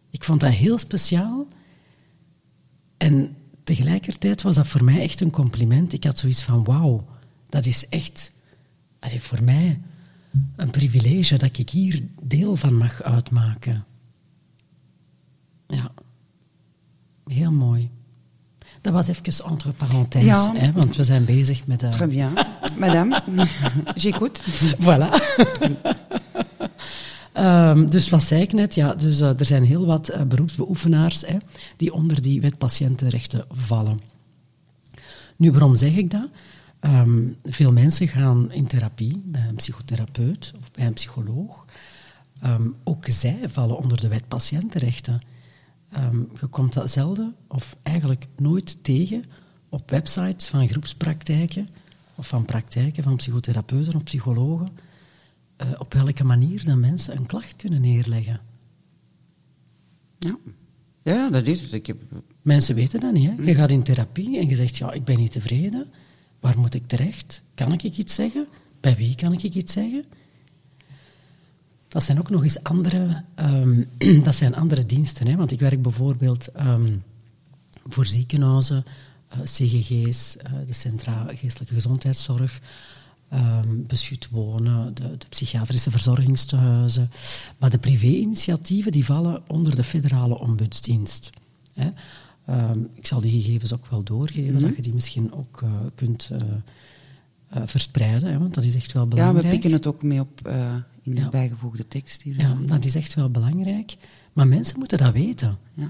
ik 0.10 0.24
vond 0.24 0.40
dat 0.40 0.52
heel 0.52 0.78
speciaal. 0.78 1.48
En 2.98 3.36
tegelijkertijd 3.64 4.42
was 4.42 4.56
dat 4.56 4.68
voor 4.68 4.84
mij 4.84 5.00
echt 5.00 5.22
een 5.22 5.32
compliment. 5.32 5.94
Ik 5.94 6.04
had 6.04 6.18
zoiets 6.18 6.44
van, 6.44 6.64
wauw, 6.64 7.08
dat 7.50 7.66
is 7.66 7.90
echt 7.90 8.32
allee, 9.06 9.22
voor 9.22 9.44
mij 9.44 9.82
een 10.56 10.70
privilege 10.70 11.38
dat 11.38 11.58
ik 11.58 11.70
hier 11.70 12.04
deel 12.24 12.56
van 12.56 12.78
mag 12.78 13.02
uitmaken. 13.04 13.86
Ja, 15.68 15.92
heel 17.28 17.52
mooi. 17.52 17.90
Dat 18.82 18.94
was 18.94 19.08
even 19.08 19.46
entre 19.50 19.72
parenthèses, 19.72 20.28
Ja. 20.28 20.54
hè, 20.56 20.72
want 20.72 20.96
we 20.96 21.04
zijn 21.04 21.26
bezig 21.26 21.68
met... 21.68 21.84
eh, 21.84 21.90
Très 21.90 22.10
bien. 22.10 22.34
Madame, 22.78 23.22
j'écoute. 24.02 24.42
Voilà. 24.80 25.10
Ehm, 27.34 27.86
dus 27.90 28.10
wat 28.10 28.24
zei 28.24 28.42
ik 28.42 28.54
net? 28.54 28.76
Ja, 28.76 28.94
dus, 28.94 29.20
eh, 29.20 29.40
er 29.40 29.46
zijn 29.46 29.64
heel 29.64 29.86
wat 29.86 30.10
eh, 30.10 30.22
beroepsbeoefenaars 30.22 31.22
hè, 31.22 31.38
die 31.78 31.94
onder 31.94 32.22
die 32.22 32.42
wet 32.42 32.58
patiëntenrechten 32.58 33.46
vallen. 33.52 34.02
Nu, 35.36 35.52
waarom 35.52 35.76
zeg 35.76 35.96
ik 35.96 36.12
dat? 36.12 36.28
Ehm, 36.86 37.28
veel 37.44 37.72
mensen 37.72 38.08
gaan 38.08 38.52
in 38.52 38.68
therapie 38.68 39.22
bij 39.26 39.48
een 39.48 39.56
psychotherapeut 39.56 40.54
of 40.60 40.72
bij 40.72 40.86
een 40.86 40.94
psycholoog. 40.94 41.66
Ehm, 42.42 42.68
ook 42.84 43.08
zij 43.08 43.40
vallen 43.50 43.78
onder 43.78 44.00
de 44.02 44.08
wet 44.08 44.28
patiëntenrechten. 44.28 45.22
Ehm, 45.92 46.20
je 46.40 46.48
komt 46.48 46.74
dat 46.74 46.92
zelden 46.92 47.36
of 47.48 47.78
eigenlijk 47.84 48.28
nooit 48.38 48.84
tegen 48.84 49.24
op 49.70 49.90
websites 49.90 50.48
van 50.48 50.68
groepspraktijken 50.68 51.68
of 52.16 52.28
van 52.28 52.46
praktijken 52.46 53.04
van 53.04 53.16
psychotherapeuten 53.16 53.96
of 53.96 54.04
psychologen. 54.04 54.70
eh, 55.56 55.68
op 55.78 55.94
welke 55.94 56.24
manier 56.24 56.64
dan 56.64 56.80
mensen 56.80 57.18
een 57.18 57.26
klacht 57.26 57.56
kunnen 57.56 57.82
neerleggen. 57.82 58.40
Ja. 60.20 60.38
ja, 61.02 61.30
dat 61.30 61.46
is 61.46 61.62
het. 61.62 61.74
Ik 61.74 61.86
heb, 61.86 61.98
Mensen 62.42 62.76
weten 62.76 63.00
dat 63.00 63.14
niet. 63.14 63.30
Hè? 63.30 63.44
Je 63.44 63.56
gaat 63.56 63.72
in 63.72 63.84
therapie 63.84 64.40
en 64.40 64.50
je 64.50 64.56
zegt, 64.56 64.78
ja, 64.78 64.92
ik 64.92 65.04
ben 65.04 65.18
niet 65.18 65.32
tevreden. 65.32 65.88
Waar 66.46 66.60
moet 66.60 66.74
ik 66.74 66.88
terecht? 66.88 67.42
Kan 67.56 67.72
ik 67.74 67.84
iets 67.84 68.14
zeggen? 68.14 68.48
Bij 68.80 68.96
wie 68.96 69.16
kan 69.16 69.34
ik 69.34 69.44
iets 69.44 69.74
zeggen? 69.74 70.06
Dat 71.88 72.04
zijn 72.04 72.20
ook 72.20 72.30
nog 72.30 72.44
eens 72.44 72.64
andere, 72.64 73.24
ehm, 73.36 73.84
dat 74.24 74.36
zijn 74.36 74.56
andere 74.56 74.86
diensten. 74.86 75.28
Hè? 75.28 75.36
Want 75.36 75.52
ik 75.52 75.60
werk 75.60 75.82
bijvoorbeeld 75.82 76.48
ehm, 76.48 76.98
voor 77.88 78.06
ziekenhuizen, 78.06 78.86
eh, 79.28 79.40
CGG's, 79.40 80.38
eh, 80.38 80.52
de 80.68 80.74
Centra 80.74 81.26
Geestelijke 81.28 81.74
Gezondheidszorg, 81.74 82.62
ehm 83.30 83.86
beschut 83.88 84.28
wonen, 84.32 84.96
de, 84.96 85.18
de 85.18 85.28
psychiatrische 85.30 85.92
verzorgingstehuizen. 85.92 87.12
Maar 87.58 87.70
de 87.70 87.78
privé-initiatieven 87.78 88.92
die 88.92 89.06
vallen 89.06 89.44
onder 89.48 89.76
de 89.76 89.84
federale 89.84 90.40
ombudsdienst. 90.40 91.30
Hè? 91.74 91.90
Ehm, 92.46 92.80
ik 92.94 93.08
zal 93.08 93.22
die 93.22 93.42
gegevens 93.42 93.74
ook 93.74 93.88
wel 93.88 94.04
doorgeven, 94.04 94.60
dat 94.60 94.76
je 94.76 94.82
die 94.82 94.94
misschien 94.94 95.34
ook 95.34 95.62
eh, 95.62 95.70
kunt 95.96 96.30
eh, 96.32 96.40
eh, 97.48 97.62
verspreiden, 97.66 98.32
hè? 98.32 98.38
want 98.40 98.54
dat 98.54 98.64
is 98.64 98.76
echt 98.76 98.92
wel 98.92 99.04
ja, 99.04 99.10
belangrijk. 99.10 99.44
we 99.46 99.52
pikken 99.52 99.72
het 99.72 99.88
ook 99.88 100.04
mee 100.04 100.20
op 100.20 100.48
in 101.02 101.16
Ja. 101.16 101.24
de 101.24 101.30
bijgevoegde 101.30 101.88
tekst 101.88 102.22
hier. 102.22 102.40
Ja, 102.40 102.58
dat 102.66 102.86
is 102.86 102.96
echt 102.96 103.14
wel 103.14 103.30
belangrijk. 103.30 103.96
Maar 104.34 104.48
mensen 104.48 104.80
moeten 104.80 104.98
dat 104.98 105.14
weten. 105.14 105.58
Ja. 105.74 105.90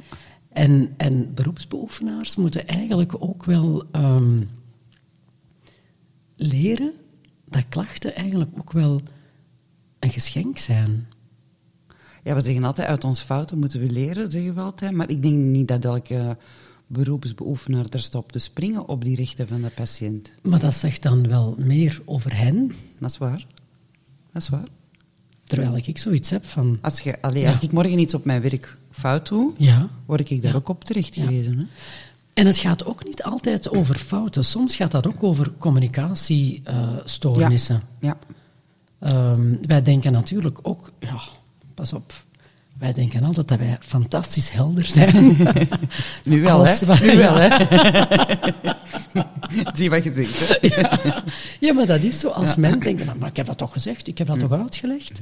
En, 0.49 0.93
en 0.97 1.33
beroepsbeoefenaars 1.33 2.35
moeten 2.35 2.67
eigenlijk 2.67 3.15
ook 3.19 3.43
wel 3.45 3.83
ehm, 3.91 4.41
leren 6.35 6.93
dat 7.49 7.63
klachten 7.69 8.15
eigenlijk 8.15 8.51
ook 8.57 8.71
wel 8.71 9.01
een 9.99 10.09
geschenk 10.09 10.57
zijn. 10.57 11.07
Ja, 12.25 12.33
we 12.35 12.41
zeggen 12.41 12.63
altijd, 12.63 12.87
uit 12.87 13.03
ons 13.03 13.21
fouten 13.21 13.59
moeten 13.59 13.79
we 13.79 13.89
leren, 13.89 14.31
zeggen 14.31 14.55
we 14.55 14.61
altijd. 14.61 14.91
Maar 14.91 15.09
ik 15.09 15.21
denk 15.21 15.35
niet 15.35 15.67
dat 15.67 15.85
elke 15.85 16.37
beroepsbeoefenaar 16.87 17.85
er 17.89 18.01
staat 18.01 18.21
op 18.21 18.31
te 18.31 18.39
springen 18.39 18.87
op 18.87 19.03
die 19.03 19.15
rechten 19.15 19.47
van 19.47 19.61
de 19.61 19.69
patiënt. 19.69 20.31
Maar 20.41 20.59
dat 20.59 20.75
zegt 20.75 21.01
dan 21.01 21.27
wel 21.27 21.55
meer 21.57 22.01
over 22.05 22.37
hen, 22.37 22.71
Dat 22.99 23.09
is 23.11 23.17
waar. 23.17 23.45
Dat 24.31 24.41
is 24.41 24.49
waar. 24.49 24.67
terwijl 25.43 25.77
ik 25.77 25.97
zoiets 25.97 26.29
heb 26.29 26.45
van... 26.45 26.77
Als, 26.81 26.99
je, 26.99 27.21
allee, 27.21 27.41
Ja. 27.41 27.47
als 27.51 27.59
ik 27.59 27.71
morgen 27.71 27.99
iets 27.99 28.13
op 28.13 28.25
mijn 28.25 28.41
werk 28.41 28.77
fout 28.91 29.27
doe, 29.27 29.53
Ja, 29.57 29.89
word 30.05 30.29
ik 30.29 30.41
daar 30.41 30.51
Ja. 30.51 30.57
ook 30.57 30.69
op 30.69 30.83
terecht 30.83 31.15
gewezen. 31.15 31.57
Hè? 31.57 31.63
En 32.33 32.45
het 32.45 32.57
gaat 32.57 32.85
ook 32.85 33.05
niet 33.05 33.23
altijd 33.23 33.69
over 33.69 33.95
fouten. 33.95 34.45
Soms 34.45 34.75
gaat 34.75 34.91
dat 34.91 35.07
ook 35.07 35.23
over 35.23 35.51
communicatiestoornissen. 35.57 37.81
Ja. 37.99 38.17
Ehm, 38.99 39.55
wij 39.61 39.81
denken 39.81 40.11
natuurlijk 40.11 40.59
ook, 40.61 40.91
ja, 40.99 41.19
pas 41.75 41.93
op. 41.93 42.13
Wij 42.79 42.93
denken 42.93 43.23
altijd 43.23 43.47
dat 43.47 43.57
wij 43.59 43.77
fantastisch 43.81 44.49
helder 44.51 44.85
zijn. 44.85 45.37
Nu 46.23 46.41
wel, 46.41 46.55
Alles 46.57 46.79
hè? 46.79 46.85
wat- 46.85 47.01
Nu 47.01 47.17
wel, 47.17 47.41
ja. 47.41 47.47
hè? 47.57 48.73
Zie 49.75 49.89
wat 49.89 50.03
je 50.03 50.13
zegt, 50.13 50.61
hè? 50.61 51.11
Ja, 51.59 51.73
maar 51.73 51.85
dat 51.85 52.01
is 52.03 52.19
zo. 52.19 52.27
Als 52.29 52.55
mensen 52.55 52.79
denken, 52.79 53.05
van, 53.05 53.17
maar 53.17 53.29
ik 53.29 53.35
heb 53.37 53.45
dat 53.45 53.57
toch 53.57 53.71
gezegd, 53.71 54.07
ik 54.07 54.17
heb 54.17 54.27
dat 54.27 54.39
toch 54.39 54.51
uitgelegd. 54.51 55.21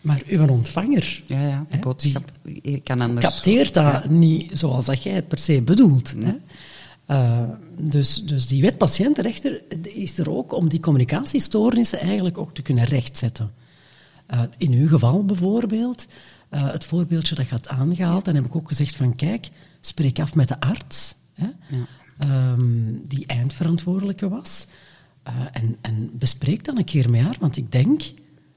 Maar 0.00 0.20
uw 0.26 0.48
ontvanger 0.48 1.22
Ja, 1.26 1.40
ja, 1.48 1.64
de 1.68 1.74
Hè, 1.76 1.78
boodschap 1.78 2.32
je 2.62 2.80
kan 2.80 3.00
anders. 3.00 3.26
capteert 3.26 3.74
dat 3.74 4.08
niet 4.08 4.58
zoals 4.58 4.84
dat 4.84 5.02
jij 5.02 5.14
het 5.14 5.28
per 5.28 5.38
se 5.38 5.62
bedoelt. 5.62 6.14
Hè? 6.24 6.32
Eh, 7.06 7.42
dus, 7.78 8.22
dus 8.24 8.46
die 8.46 8.62
wet 8.62 8.78
patiëntenrechter 8.78 9.62
is 9.82 10.18
er 10.18 10.30
ook 10.30 10.52
om 10.52 10.68
die 10.68 10.80
communicatiestoornissen 10.80 12.00
eigenlijk 12.00 12.38
ook 12.38 12.54
te 12.54 12.62
kunnen 12.62 12.84
rechtzetten. 12.84 13.50
Eh, 14.30 14.42
in 14.56 14.72
uw 14.72 14.88
geval 14.88 15.24
bijvoorbeeld, 15.24 16.06
eh, 16.48 16.72
het 16.72 16.84
voorbeeldje 16.84 17.34
dat 17.34 17.46
je 17.46 17.50
had 17.54 17.68
aangehaald, 17.68 18.24
dan 18.24 18.34
heb 18.34 18.44
ik 18.44 18.56
ook 18.56 18.68
gezegd 18.68 18.96
van 18.96 19.16
kijk, 19.16 19.48
spreek 19.80 20.18
af 20.18 20.34
met 20.34 20.48
de 20.48 20.60
arts, 20.60 21.14
hè, 21.34 21.48
ehm, 22.18 22.62
die 23.06 23.26
eindverantwoordelijke 23.26 24.28
was. 24.28 24.66
Eh, 25.22 25.34
en, 25.52 25.76
en 25.80 26.10
bespreek 26.12 26.64
dan 26.64 26.78
een 26.78 26.84
keer 26.84 27.10
met 27.10 27.20
haar, 27.20 27.36
want 27.40 27.56
ik 27.56 27.72
denk 27.72 28.02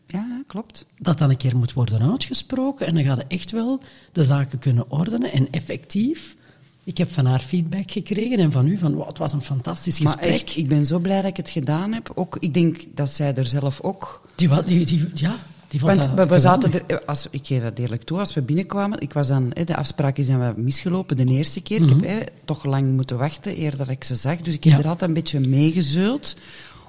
Ja, 0.08 0.44
klopt. 0.48 0.86
dat 0.98 1.18
dan 1.18 1.30
een 1.30 1.38
keer 1.38 1.58
moet 1.58 1.74
worden 1.74 2.12
uitgesproken 2.12 2.88
en 2.88 2.94
dan 2.94 3.04
gaat 3.04 3.18
het 3.18 3.28
echt 3.28 3.52
wel 3.52 3.80
de 4.12 4.24
zaken 4.24 4.60
kunnen 4.60 4.92
ordenen 4.92 5.32
en 5.32 5.48
effectief. 5.52 6.36
Ik 6.84 6.98
heb 6.98 7.14
van 7.14 7.26
haar 7.26 7.40
feedback 7.40 7.92
gekregen 7.92 8.38
en 8.40 8.52
van 8.52 8.68
u 8.68 8.78
van 8.78 8.94
wow, 8.94 9.08
het 9.08 9.18
was 9.18 9.34
een 9.34 9.42
fantastisch 9.42 10.00
Maar 10.00 10.12
gesprek. 10.14 10.34
echt, 10.34 10.58
ik 10.58 10.68
ben 10.68 10.86
zo 10.86 11.00
blij 11.00 11.22
dat 11.22 11.30
ik 11.30 11.38
het 11.38 11.50
gedaan 11.50 11.94
heb. 11.94 12.12
Ook, 12.16 12.38
ik 12.40 12.54
denk 12.54 12.86
dat 12.96 13.10
zij 13.12 13.36
er 13.36 13.46
zelf 13.46 13.82
ook... 13.82 14.28
Die, 14.36 14.64
die, 14.64 14.86
die, 14.86 15.10
ja, 15.14 15.38
die 15.74 15.82
vond 15.82 15.96
Want 15.96 16.18
dat 16.18 16.28
we, 16.28 16.34
we 16.34 16.40
zaten 16.40 16.72
er, 16.88 17.06
als, 17.06 17.28
ik 17.32 17.46
geef 17.48 17.62
dat 17.62 17.78
eerlijk 17.80 18.04
toe, 18.04 18.20
als 18.20 18.34
we 18.34 18.42
binnenkwamen, 18.42 19.00
ik 19.02 19.14
was 19.14 19.28
dan, 19.28 19.50
de 19.66 19.76
afspraak 19.76 20.18
is 20.18 20.28
dan 20.28 20.40
wat 20.40 20.58
misgelopen 20.58 21.18
de 21.18 21.26
eerste 21.26 21.62
keer. 21.62 21.82
Ik 21.82 21.90
heb 21.90 22.02
hè, 22.02 22.20
toch 22.46 22.66
lang 22.66 22.92
moeten 22.92 23.18
wachten 23.18 23.60
eer 23.62 23.78
dat 23.78 23.90
ik 23.90 24.04
ze 24.04 24.16
zag. 24.16 24.38
Dus 24.38 24.54
ik 24.54 24.64
heb 24.64 24.74
Mhm. 24.74 24.82
Er 24.82 24.88
altijd 24.88 25.10
een 25.10 25.16
beetje 25.16 25.40
meegezeuld. 25.40 26.36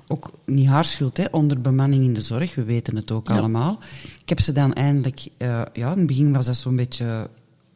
Ook 0.09 0.33
niet 0.47 0.67
haar 0.67 0.85
schuld, 0.85 1.17
hè, 1.17 1.25
onderbemanning 1.31 2.05
in 2.05 2.15
de 2.15 2.21
zorg, 2.21 2.55
we 2.55 2.63
weten 2.65 2.97
het 2.97 3.11
ook 3.11 3.29
Ja. 3.29 3.39
allemaal. 3.39 3.79
Ik 4.23 4.29
heb 4.29 4.41
ze 4.41 4.53
dan 4.53 4.73
eindelijk, 4.73 5.29
eh, 5.37 5.63
ja, 5.73 5.93
in 5.93 5.99
het 5.99 6.07
begin 6.07 6.33
was 6.33 6.47
dat 6.47 6.57
zo'n 6.57 6.77
beetje 6.77 7.29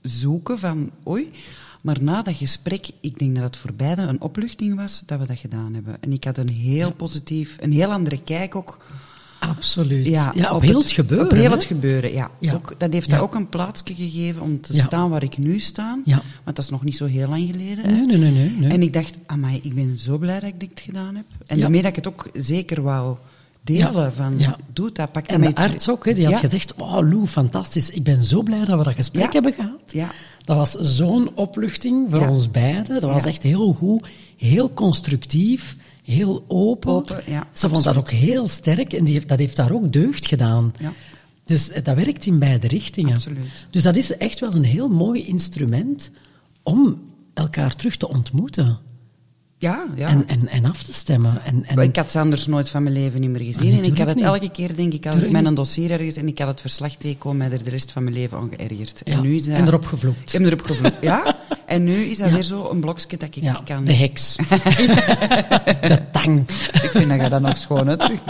zoeken 0.03 0.59
van, 0.59 0.91
oei. 1.09 1.31
Maar 1.83 1.97
na 2.03 2.23
dat 2.23 2.35
gesprek, 2.35 2.91
ik 3.01 3.19
denk 3.19 3.35
dat 3.35 3.45
het 3.45 3.57
voor 3.57 3.73
beiden 3.73 4.09
een 4.09 4.21
opluchting 4.21 4.77
was 4.77 5.03
dat 5.07 5.19
we 5.19 5.27
dat 5.27 5.39
gedaan 5.39 5.75
hebben. 5.75 5.97
En 6.01 6.13
ik 6.13 6.25
had 6.25 6.39
een 6.39 6.53
heel 6.53 6.93
positief, 6.93 7.57
een 7.61 7.73
heel 7.73 7.93
andere 7.93 8.23
kijk 8.23 8.57
ook 8.57 8.79
Absoluut. 9.39 10.07
Ja, 10.07 10.33
op, 10.55 10.63
heel 10.63 10.79
het, 10.79 10.91
gebeuren. 10.91 11.27
Op 11.27 11.33
heel 11.33 11.43
hè? 11.45 11.51
het 11.51 11.65
gebeuren, 11.65 12.13
ja. 12.13 12.31
Ja. 12.41 12.55
Ook, 12.55 12.75
dat 12.79 12.93
heeft 12.93 13.07
Ja. 13.07 13.15
dat 13.15 13.23
ook 13.23 13.35
een 13.35 13.49
plaatsje 13.49 13.95
gegeven 13.95 14.43
om 14.43 14.61
te 14.61 14.79
staan 14.79 15.11
waar 15.11 15.23
ik 15.23 15.39
nu 15.39 15.59
sta. 15.59 15.99
Ja. 16.05 16.23
Want 16.45 16.57
dat 16.57 16.65
is 16.65 16.71
nog 16.71 16.85
niet 16.85 16.97
zo 16.97 17.05
heel 17.05 17.29
lang 17.29 17.47
geleden. 17.51 17.93
Nee, 17.93 18.07
nee, 18.07 18.17
nee. 18.17 18.31
nee, 18.31 18.51
nee. 18.59 18.71
En 18.71 18.83
ik 18.83 18.93
dacht, 18.93 19.19
amai, 19.27 19.59
ik 19.63 19.75
ben 19.75 19.99
zo 19.99 20.19
blij 20.19 20.41
dat 20.41 20.49
ik 20.49 20.61
dit 20.61 20.81
gedaan 20.81 21.15
heb. 21.15 21.25
En 21.47 21.61
daarmee 21.61 21.81
dat 21.81 21.91
ik 21.91 21.97
het 21.97 22.09
ook 22.09 22.29
zeker 22.33 22.83
wou 22.83 23.17
delen. 23.63 24.13
Van, 24.13 24.35
Ja. 24.39 24.57
doe 24.73 24.93
dat, 24.93 25.13
pak 25.13 25.29
dat 25.29 25.37
en 25.37 25.41
de 25.43 25.55
arts 25.55 25.89
ook, 25.89 26.05
hè, 26.05 26.13
die 26.15 26.27
had 26.27 26.39
gezegd, 26.39 26.75
oh 26.75 26.93
Lou, 27.11 27.27
fantastisch, 27.27 27.91
ik 27.91 28.03
ben 28.03 28.23
zo 28.23 28.43
blij 28.43 28.65
dat 28.65 28.79
we 28.79 28.85
dat 28.85 28.95
gesprek 28.95 29.33
hebben 29.33 29.53
gehad. 29.53 29.93
Ja. 29.93 30.11
Dat 30.45 30.57
was 30.57 30.73
zo'n 30.97 31.31
opluchting 31.37 32.07
voor 32.11 32.27
ons 32.29 32.51
beiden. 32.51 33.01
Dat 33.01 33.11
was 33.11 33.25
echt 33.25 33.43
heel 33.43 33.73
goed, 33.73 34.09
heel 34.37 34.71
constructief, 34.71 35.77
heel 36.13 36.45
open. 36.47 36.91
Open, 36.91 37.23
ja, 37.27 37.47
Ze 37.53 37.69
vond 37.69 37.85
dat 37.85 37.97
ook 37.97 38.11
heel 38.11 38.49
sterk 38.49 38.93
en 38.93 39.05
die 39.05 39.15
heeft, 39.15 39.29
dat 39.29 39.39
heeft 39.39 39.57
daar 39.57 39.73
ook 39.73 39.93
deugd 39.93 40.27
gedaan. 40.27 40.73
Ja. 40.79 40.93
Dus 41.45 41.71
eh, 41.71 41.85
dat 41.85 41.97
werkt 41.97 42.27
in 42.27 42.39
beide 42.39 42.67
richtingen. 42.67 43.15
Absoluut. 43.15 43.67
Dus 43.71 43.83
dat 43.83 43.97
is 43.97 44.17
echt 44.17 44.41
wel 44.41 44.55
een 44.55 44.65
heel 44.65 44.89
mooi 44.89 45.27
instrument 45.27 46.11
om 46.63 47.03
elkaar 47.35 47.77
terug 47.77 47.97
te 47.97 48.09
ontmoeten 48.09 48.79
Ja, 49.61 49.87
ja. 49.95 50.09
en, 50.09 50.29
en, 50.29 50.49
en 50.49 50.65
af 50.65 50.83
te 50.83 50.93
stemmen. 50.93 51.45
En, 51.45 51.65
en, 51.65 51.79
ik 51.79 51.97
had 51.97 52.11
ze 52.11 52.19
anders 52.19 52.47
nooit 52.47 52.69
van 52.69 52.83
mijn 52.83 52.95
leven 52.95 53.21
niet 53.21 53.31
meer 53.31 53.45
gezien. 53.45 53.73
En 53.73 53.85
ik 53.85 53.99
had 53.99 54.07
het 54.07 54.17
niet. 54.17 54.25
elke 54.25 54.51
keer, 54.51 54.77
denk 54.77 54.93
ik, 54.93 55.03
Tuurlijk 55.03 55.33
met 55.33 55.45
een 55.45 55.55
dossier 55.55 55.91
ergens 55.91 56.17
en 56.17 56.29
ik 56.29 56.39
had 56.39 56.49
het 56.49 56.61
verslag 56.61 56.95
tegenkomen, 56.95 57.37
mij 57.37 57.59
er 57.59 57.65
de 57.65 57.71
rest 57.71 57.91
van 57.91 58.03
mijn 58.03 58.15
leven 58.15 58.39
aan 58.39 58.51
geërgerd. 58.57 59.01
Ja, 59.05 59.13
En, 59.13 59.23
nu 59.23 59.35
is 59.35 59.45
dat, 59.45 59.57
en 59.57 59.67
erop 59.67 59.87
gevloekt. 59.87 60.33
Ik 60.33 60.33
heb 60.33 60.43
erop 60.43 60.63
gevloekt, 60.63 60.97
ja. 61.01 61.37
En 61.67 61.85
nu 61.85 62.05
is 62.05 62.19
dat 62.19 62.29
Ja. 62.29 62.35
weer 62.35 62.43
zo 62.43 62.71
een 62.71 62.81
blokje 62.81 63.17
dat 63.17 63.37
ik 63.37 63.43
ja, 63.43 63.61
kan... 63.65 63.85
de 63.85 63.93
heks. 63.93 64.37
de 65.93 66.01
tang. 66.13 66.49
Ik 66.83 66.91
vind 66.91 67.09
dat 67.09 67.21
je 67.21 67.29
dat 67.29 67.41
nog 67.41 67.59
schoon 67.59 67.89
uit 67.89 68.01
terug. 68.01 68.21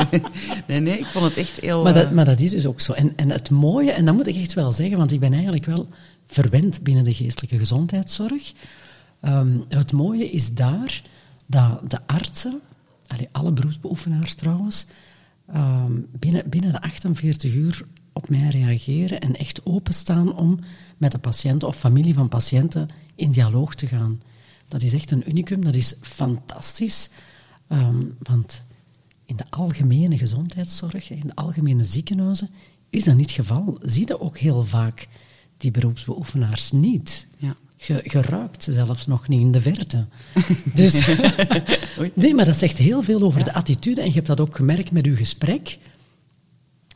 Nee, 0.66 0.80
nee, 0.80 0.98
ik 0.98 1.06
vond 1.06 1.24
het 1.24 1.36
echt 1.36 1.60
heel... 1.60 1.82
Maar 1.82 1.92
dat, 1.92 2.04
eh, 2.06 2.10
maar 2.10 2.24
dat 2.24 2.40
is 2.40 2.50
dus 2.50 2.66
ook 2.66 2.80
zo. 2.80 2.92
En, 2.92 3.12
en 3.16 3.30
het 3.30 3.50
mooie, 3.50 3.90
en 3.90 4.04
dat 4.04 4.14
moet 4.14 4.26
ik 4.26 4.36
echt 4.36 4.54
wel 4.54 4.72
zeggen, 4.72 4.98
want 4.98 5.12
ik 5.12 5.20
ben 5.20 5.32
eigenlijk 5.32 5.64
wel 5.64 5.88
verwend 6.26 6.82
binnen 6.82 7.04
de 7.04 7.14
geestelijke 7.14 7.58
gezondheidszorg. 7.58 8.52
Ehm, 9.20 9.58
het 9.68 9.92
mooie 9.92 10.30
is 10.30 10.54
daar 10.54 11.02
dat 11.48 11.90
de 11.90 12.06
artsen, 12.06 12.60
alle 13.32 13.52
beroepsbeoefenaars 13.52 14.34
trouwens, 14.34 14.86
ehm, 15.46 15.92
binnen, 16.18 16.48
binnen 16.50 16.72
de 16.72 16.80
48 16.80 17.54
uur 17.54 17.86
op 18.12 18.28
mij 18.28 18.48
reageren 18.48 19.20
en 19.20 19.36
echt 19.36 19.66
openstaan 19.66 20.36
om 20.36 20.58
met 20.96 21.12
de 21.12 21.18
patiënten 21.18 21.68
of 21.68 21.76
familie 21.76 22.14
van 22.14 22.28
patiënten 22.28 22.88
in 23.14 23.30
dialoog 23.30 23.74
te 23.74 23.86
gaan. 23.86 24.20
Dat 24.68 24.82
is 24.82 24.92
echt 24.92 25.10
een 25.10 25.28
unicum, 25.28 25.64
dat 25.64 25.74
is 25.74 25.94
fantastisch. 26.00 27.08
Ehm, 27.68 28.04
want 28.18 28.64
in 29.24 29.36
de 29.36 29.44
algemene 29.50 30.18
gezondheidszorg, 30.18 31.10
in 31.10 31.26
de 31.26 31.34
algemene 31.34 31.84
ziekenhuizen, 31.84 32.50
is 32.90 33.04
dat 33.04 33.16
niet 33.16 33.26
het 33.26 33.34
geval. 33.34 33.78
Zie 33.82 34.06
je 34.06 34.20
ook 34.20 34.38
heel 34.38 34.64
vaak 34.64 35.08
die 35.56 35.70
beroepsbeoefenaars 35.70 36.72
niet. 36.72 37.26
Ja. 37.36 37.56
Ruikt 38.12 38.62
ze 38.62 38.72
zelfs 38.72 39.06
nog 39.06 39.28
niet 39.28 39.40
in 39.40 39.50
de 39.52 39.60
verte. 39.60 40.06
Dus, 40.74 41.06
nee, 42.14 42.34
maar 42.34 42.44
dat 42.44 42.56
zegt 42.56 42.78
heel 42.78 43.02
veel 43.02 43.22
over 43.22 43.44
de 43.44 43.52
attitude. 43.54 44.00
En 44.00 44.06
je 44.06 44.12
hebt 44.12 44.26
dat 44.26 44.40
ook 44.40 44.56
gemerkt 44.56 44.90
met 44.92 45.06
uw 45.06 45.16
gesprek. 45.16 45.78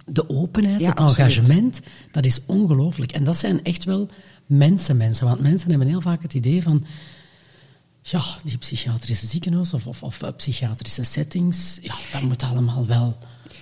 De 0.07 0.29
openheid, 0.29 0.81
Ja, 0.81 0.89
het 0.89 1.01
absoluut. 1.01 1.37
engagement, 1.37 1.81
dat 2.11 2.25
is 2.25 2.41
ongelooflijk. 2.47 3.13
En 3.13 3.25
dat 3.25 3.37
zijn 3.37 3.65
echt 3.65 3.85
wel 3.85 4.09
mensen, 4.47 4.97
mensen. 4.97 5.27
Want 5.27 5.41
mensen 5.41 5.71
hebben 5.71 5.89
heel 5.89 6.01
vaak 6.01 6.23
het 6.23 6.35
idee 6.35 6.63
van... 6.63 6.85
Ja, 8.03 8.23
die 8.45 8.59
psychiatrische 8.59 9.27
ziekenhuis 9.27 9.73
of, 9.73 9.87
of, 9.87 10.03
of 10.03 10.23
eh, 10.23 10.29
psychiatrische 10.37 11.05
settings, 11.05 11.79
ja, 11.83 11.95
dat 12.13 12.23
moet 12.23 12.43
allemaal 12.43 12.87
wel... 12.87 13.17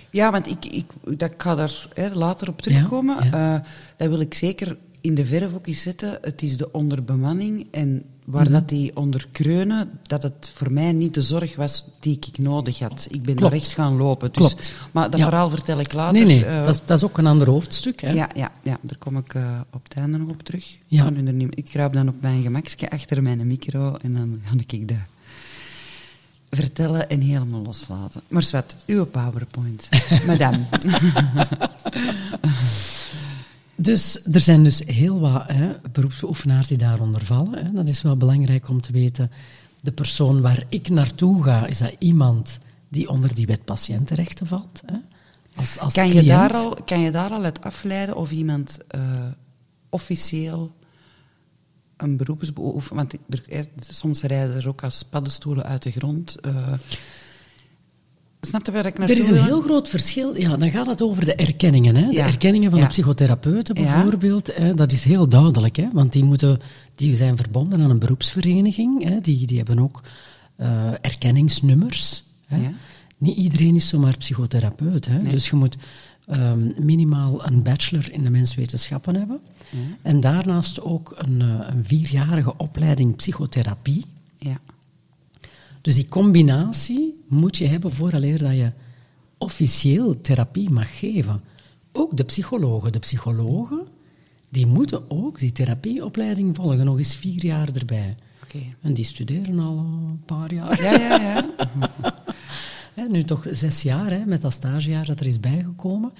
Ja, 0.09 0.31
want 0.31 0.47
ik, 0.49 0.65
ik, 0.65 0.85
dat, 1.17 1.31
ik 1.31 1.41
ga 1.41 1.55
daar 1.55 1.87
hè, 1.93 2.09
later 2.13 2.47
op 2.49 2.61
terugkomen. 2.61 3.23
Ja, 3.31 3.55
Eh, 3.55 3.65
dat 3.97 4.07
wil 4.09 4.19
ik 4.19 4.33
zeker 4.33 4.77
in 5.01 5.15
de 5.15 5.25
verf 5.25 5.53
ook 5.53 5.67
eens 5.67 5.81
zetten. 5.81 6.17
Het 6.21 6.41
is 6.41 6.57
de 6.57 6.71
onderbemanning 6.71 7.67
en 7.71 8.03
waar 8.25 8.43
Mhm. 8.43 8.51
dat 8.53 8.69
die 8.69 8.95
onder 8.95 9.27
kreunen, 9.31 9.89
dat 10.03 10.23
het 10.23 10.51
voor 10.55 10.71
mij 10.71 10.91
niet 10.91 11.13
de 11.13 11.21
zorg 11.21 11.55
was 11.55 11.85
die 11.99 12.17
ik 12.27 12.37
nodig 12.37 12.79
had. 12.79 13.07
Ik 13.09 13.21
ben 13.23 13.35
Klopt. 13.35 13.41
daar 13.41 13.51
echt 13.61 13.73
gaan 13.73 13.95
lopen. 13.97 14.31
Dus, 14.31 14.37
Klopt. 14.47 14.73
Maar 14.91 15.09
dat 15.09 15.19
Ja. 15.19 15.25
verhaal 15.25 15.49
vertel 15.49 15.79
ik 15.79 15.93
later. 15.93 16.13
Nee, 16.25 16.35
nee, 16.35 16.45
eh, 16.45 16.65
dat, 16.65 16.75
is, 16.75 16.81
dat 16.85 16.97
is 16.97 17.03
ook 17.03 17.17
een 17.17 17.27
ander 17.27 17.49
hoofdstuk. 17.49 18.01
Hè? 18.01 18.11
ja, 18.11 18.29
ja, 18.35 18.51
ja, 18.63 18.77
daar 18.81 18.97
kom 18.97 19.17
ik 19.17 19.33
eh, 19.33 19.59
op 19.71 19.83
het 19.83 19.93
einde 19.93 20.17
nog 20.17 20.29
op 20.29 20.43
terug. 20.43 20.77
Ja. 20.85 21.09
Ik 21.09 21.15
er 21.27 21.33
niet- 21.33 21.57
Ik 21.57 21.65
kruip 21.65 21.93
dan 21.93 22.07
op 22.07 22.21
mijn 22.21 22.41
gemakje 22.41 22.89
achter 22.89 23.21
mijn 23.23 23.47
micro 23.47 23.95
en 24.01 24.13
dan 24.13 24.41
ga 24.43 24.55
ik 24.67 24.87
dat 24.87 24.97
vertellen 26.49 27.09
en 27.09 27.21
helemaal 27.21 27.61
loslaten. 27.61 28.21
Maar 28.27 28.43
Swet, 28.43 28.75
uw 28.85 29.05
PowerPoint. 29.05 29.89
Madame. 30.27 30.59
Dus 33.75 34.25
er 34.31 34.39
zijn 34.39 34.63
dus 34.63 34.79
heel 34.85 35.19
wat 35.19 35.47
hè, 35.47 35.71
beroepsbeoefenaars 35.91 36.67
die 36.67 36.77
daaronder 36.77 37.25
vallen. 37.25 37.65
Hè. 37.65 37.71
Dat 37.71 37.87
is 37.87 38.01
wel 38.01 38.17
belangrijk 38.17 38.69
om 38.69 38.81
te 38.81 38.91
weten. 38.91 39.31
De 39.81 39.91
persoon 39.91 40.41
waar 40.41 40.63
ik 40.69 40.89
naartoe 40.89 41.43
ga, 41.43 41.65
is 41.65 41.77
dat 41.77 41.95
iemand 41.99 42.59
die 42.89 43.09
onder 43.09 43.35
die 43.35 43.45
wet 43.45 43.65
patiëntenrechten 43.65 44.47
valt. 44.47 44.81
Hè. 44.85 44.95
Als, 45.55 45.79
als 45.79 45.93
Kan 45.93 46.13
je, 46.13 46.23
daar 46.23 46.53
al, 46.53 46.77
kan 46.85 46.99
je 46.99 47.11
daar 47.11 47.29
al 47.29 47.43
uit 47.43 47.61
afleiden 47.61 48.15
of 48.15 48.31
iemand 48.31 48.77
eh, 48.87 49.01
officieel 49.89 50.71
een 51.97 52.17
beroepsbeoefener... 52.17 52.95
Want 52.95 53.15
er- 53.49 53.65
soms 53.79 54.21
rijden 54.21 54.55
er 54.55 54.67
ook 54.67 54.83
als 54.83 55.03
paddenstoelen 55.03 55.63
uit 55.65 55.83
de 55.83 55.91
grond. 55.91 56.39
eh, 56.39 56.73
Snap 58.41 58.65
je 58.65 58.71
waar 58.71 58.85
ik 58.85 58.97
Er 58.99 59.09
is 59.17 59.27
een 59.27 59.43
heel 59.43 59.61
groot 59.61 59.89
verschil. 59.89 60.37
Ja, 60.37 60.57
dan 60.57 60.69
gaat 60.71 60.85
het 60.85 61.01
over 61.01 61.25
de 61.25 61.35
erkenningen. 61.35 61.95
Hè? 61.95 62.07
De 62.07 62.13
Ja. 62.13 62.25
erkenningen 62.27 62.69
van 62.69 62.79
Ja. 62.79 62.85
de 62.85 62.91
psychotherapeuten 62.91 63.75
Ja. 63.75 63.81
bijvoorbeeld. 63.93 64.55
Hè? 64.55 64.73
Dat 64.73 64.91
is 64.91 65.03
heel 65.03 65.27
duidelijk. 65.27 65.75
Hè? 65.75 65.87
Want 65.93 66.13
die, 66.13 66.23
moeten, 66.23 66.59
die 66.95 67.15
zijn 67.15 67.37
verbonden 67.37 67.81
aan 67.81 67.89
een 67.89 67.99
beroepsvereniging. 67.99 69.03
Hè? 69.03 69.21
Die, 69.21 69.47
die 69.47 69.57
hebben 69.57 69.79
ook 69.79 70.01
eh, 70.55 70.91
erkenningsnummers. 71.01 72.23
Hè? 72.45 72.69
Niet 73.17 73.37
iedereen 73.37 73.75
is 73.75 73.87
zomaar 73.87 74.17
psychotherapeut. 74.17 75.05
Hè? 75.05 75.23
Dus 75.23 75.49
je 75.49 75.55
moet 75.55 75.77
ehm, 76.27 76.85
minimaal 76.85 77.45
een 77.45 77.63
bachelor 77.63 78.11
in 78.11 78.23
de 78.23 78.29
menswetenschappen 78.29 79.15
hebben. 79.15 79.39
En 80.01 80.19
daarnaast 80.19 80.81
ook 80.81 81.13
een, 81.17 81.41
eh, 81.41 81.67
een 81.75 81.85
vierjarige 81.85 82.53
opleiding 82.57 83.15
psychotherapie. 83.15 84.05
Ja. 84.37 84.59
Dus 85.81 85.95
die 85.95 86.07
combinatie 86.07 87.23
moet 87.27 87.57
je 87.57 87.65
hebben 87.65 87.91
vooraleer 87.91 88.37
dat 88.37 88.55
je 88.55 88.71
officieel 89.37 90.21
therapie 90.21 90.69
mag 90.69 90.99
geven. 90.99 91.41
Ook 91.91 92.17
de 92.17 92.23
psychologen. 92.23 92.91
De 92.91 92.99
psychologen 92.99 93.87
die 94.49 94.67
moeten 94.67 95.11
ook 95.11 95.39
die 95.39 95.51
therapieopleiding 95.51 96.55
volgen, 96.55 96.85
nog 96.85 96.97
eens 96.97 97.15
vier 97.15 97.45
jaar 97.45 97.69
erbij. 97.73 98.15
Oké. 98.43 98.59
En 98.81 98.93
die 98.93 99.05
studeren 99.05 99.59
al 99.59 99.77
een 99.77 100.21
paar 100.25 100.53
jaar. 100.53 100.83
Ja, 100.83 100.99
ja, 100.99 101.21
ja. 101.21 101.49
Nu 103.09 103.23
toch 103.23 103.45
zes 103.49 103.81
jaar, 103.81 104.11
hè, 104.11 104.25
met 104.25 104.41
dat 104.41 104.53
stagejaar 104.53 105.05
dat 105.05 105.19
er 105.19 105.25
is 105.25 105.39
bijgekomen. 105.39 106.11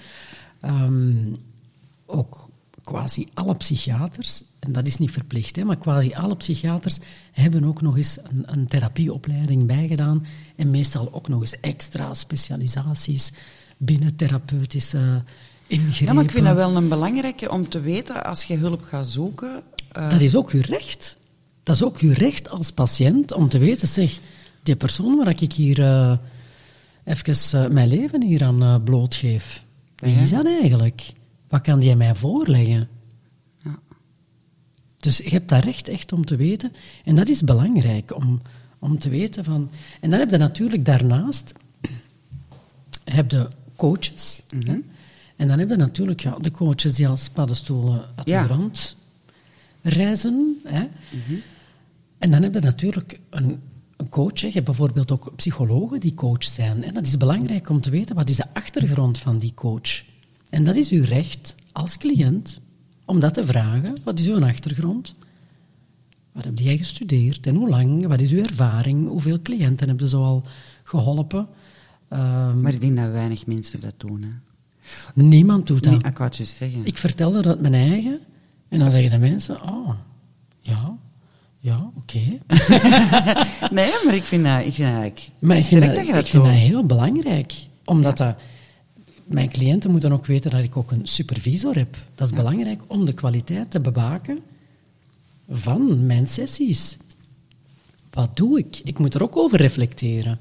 Ehm, 0.59 1.13
ook 2.05 2.49
quasi 2.83 3.27
alle 3.33 3.55
psychiaters, 3.55 4.41
en 4.59 4.71
dat 4.71 4.87
is 4.87 4.97
niet 4.97 5.11
verplicht, 5.11 5.55
hè, 5.55 5.63
maar 5.63 5.77
quasi 5.77 6.13
alle 6.13 6.35
psychiaters 6.35 6.97
hebben 7.31 7.63
ook 7.63 7.81
nog 7.81 7.97
eens 7.97 8.17
een, 8.23 8.43
een 8.45 8.67
therapieopleiding 8.67 9.65
bijgedaan. 9.67 10.25
En 10.55 10.69
meestal 10.69 11.13
ook 11.13 11.27
nog 11.27 11.41
eens 11.41 11.59
extra 11.59 12.13
specialisaties 12.13 13.31
binnen 13.77 14.15
therapeutische 14.15 15.23
ingrepen. 15.67 16.05
Ja, 16.05 16.13
maar 16.13 16.23
ik 16.23 16.31
vind 16.31 16.45
dat 16.45 16.55
wel 16.55 16.75
een 16.75 16.87
belangrijke 16.89 17.51
om 17.51 17.69
te 17.69 17.79
weten 17.81 18.23
als 18.25 18.43
je 18.43 18.57
hulp 18.57 18.83
gaat 18.83 19.07
zoeken. 19.07 19.63
eh, 19.91 20.09
Dat 20.09 20.21
is 20.21 20.35
ook 20.35 20.49
uw 20.49 20.61
recht. 20.61 21.17
Dat 21.63 21.75
is 21.75 21.83
ook 21.83 21.97
uw 21.97 22.13
recht 22.13 22.49
als 22.49 22.71
patiënt 22.71 23.31
om 23.33 23.49
te 23.49 23.57
weten, 23.57 23.87
zeg, 23.87 24.19
die 24.63 24.75
persoon 24.75 25.17
waar 25.17 25.41
ik 25.41 25.53
hier 25.53 25.79
uh, 25.79 26.17
even 27.03 27.35
uh, 27.61 27.67
mijn 27.67 27.87
leven 27.87 28.23
hier 28.23 28.43
aan 28.43 28.83
blootgeef, 28.83 29.63
wie 29.95 30.15
is 30.15 30.29
dat 30.29 30.45
eigenlijk? 30.45 31.13
Wat 31.51 31.61
kan 31.61 31.79
die 31.79 31.95
mij 31.95 32.15
voorleggen? 32.15 32.89
Ja. 33.63 33.79
Dus 34.97 35.17
je 35.17 35.29
hebt 35.29 35.49
dat 35.49 35.63
recht 35.63 35.87
echt 35.87 36.13
om 36.13 36.25
te 36.25 36.35
weten. 36.35 36.73
En 37.03 37.15
dat 37.15 37.29
is 37.29 37.41
belangrijk, 37.41 38.15
om, 38.15 38.41
om 38.79 38.99
te 38.99 39.09
weten 39.09 39.43
van... 39.43 39.69
En 39.99 40.09
dan 40.09 40.19
heb 40.19 40.29
je 40.29 40.37
natuurlijk 40.37 40.85
daarnaast 40.85 41.53
heb 43.03 43.31
je 43.31 43.49
coaches. 43.75 44.41
Mhm. 44.55 44.79
En 45.35 45.47
dan 45.47 45.59
heb 45.59 45.69
je 45.69 45.75
natuurlijk 45.75 46.19
ja, 46.19 46.35
de 46.41 46.51
coaches 46.51 46.93
die 46.93 47.07
als 47.07 47.29
paddenstoelen 47.29 48.05
uit 48.15 48.27
Ja. 48.27 48.41
de 48.41 48.53
grond 48.53 48.95
reizen. 49.81 50.59
Hè. 50.63 50.87
En 52.17 52.31
dan 52.31 52.43
heb 52.43 52.53
je 52.53 52.59
natuurlijk 52.59 53.19
een, 53.29 53.61
een 53.97 54.09
coach. 54.09 54.41
Hè. 54.41 54.47
Je 54.47 54.53
hebt 54.53 54.65
bijvoorbeeld 54.65 55.11
ook 55.11 55.35
psychologen 55.35 55.99
die 55.99 56.13
coach 56.13 56.43
zijn. 56.43 56.83
En 56.83 56.93
dat 56.93 57.05
is 57.05 57.17
belangrijk 57.17 57.69
om 57.69 57.81
te 57.81 57.89
weten 57.89 58.15
wat 58.15 58.29
is 58.29 58.37
de 58.37 58.53
achtergrond 58.53 59.19
van 59.19 59.37
die 59.37 59.53
coach. 59.53 60.03
En 60.51 60.63
dat 60.63 60.75
is 60.75 60.89
uw 60.89 61.03
recht 61.03 61.55
als 61.71 61.97
cliënt 61.97 62.59
om 63.05 63.19
dat 63.19 63.33
te 63.33 63.45
vragen. 63.45 63.97
Wat 64.03 64.19
is 64.19 64.27
uw 64.27 64.45
achtergrond? 64.45 65.13
Wat 66.31 66.43
heb 66.43 66.59
jij 66.59 66.77
gestudeerd 66.77 67.47
en 67.47 67.55
hoe 67.55 67.69
lang? 67.69 68.07
Wat 68.07 68.21
is 68.21 68.31
uw 68.31 68.43
ervaring? 68.43 69.07
Hoeveel 69.07 69.41
cliënten 69.41 69.87
heb 69.87 69.99
je 69.99 70.07
zo 70.07 70.23
al 70.23 70.43
geholpen? 70.83 71.47
Ehm, 72.07 72.61
Maar 72.61 72.73
ik 72.73 72.81
denk 72.81 72.97
dat 72.97 73.11
weinig 73.11 73.45
mensen 73.45 73.81
dat 73.81 73.93
doen. 73.97 74.21
Hè. 74.21 74.29
niemand 75.23 75.67
doet 75.67 75.83
dat. 75.83 76.03
Nee, 76.03 76.29
ik 76.29 76.45
zeggen. 76.45 76.85
Ik 76.85 76.97
vertel 76.97 77.31
dat 77.31 77.45
uit 77.47 77.61
mijn 77.61 77.73
eigen. 77.73 78.19
En 78.67 78.79
dan 78.79 78.91
zeggen 78.91 79.09
de 79.09 79.17
mensen, 79.17 79.61
oh, 79.63 79.89
ja, 80.59 80.97
ja, 81.59 81.91
oké. 81.95 82.19
Nee, 83.77 83.91
maar 84.05 84.15
ik 84.15 84.25
vind 84.25 84.43
dat... 84.43 84.65
Ik 84.65 84.73
vind 84.73 84.95
dat 84.95 85.05
ik 85.05 85.31
Maar 85.39 85.57
ik 85.57 85.63
vind, 85.63 85.83
ik 85.83 86.31
dat 86.31 86.45
heel 86.45 86.85
belangrijk. 86.85 87.53
Omdat 87.85 88.17
dat, 88.17 88.35
mijn 89.33 89.49
cliënten 89.49 89.91
moeten 89.91 90.11
ook 90.11 90.25
weten 90.25 90.51
dat 90.51 90.63
ik 90.63 90.77
ook 90.77 90.91
een 90.91 91.07
supervisor 91.07 91.75
heb. 91.75 91.97
Dat 92.15 92.27
is 92.27 92.33
belangrijk 92.33 92.81
om 92.87 93.05
de 93.05 93.13
kwaliteit 93.13 93.71
te 93.71 93.79
bewaken 93.79 94.39
van 95.49 96.05
mijn 96.05 96.27
sessies. 96.27 96.97
Wat 98.09 98.37
doe 98.37 98.59
ik? 98.59 98.81
Ik 98.83 98.99
moet 98.99 99.13
er 99.13 99.23
ook 99.23 99.37
over 99.37 99.57
reflecteren. 99.57 100.39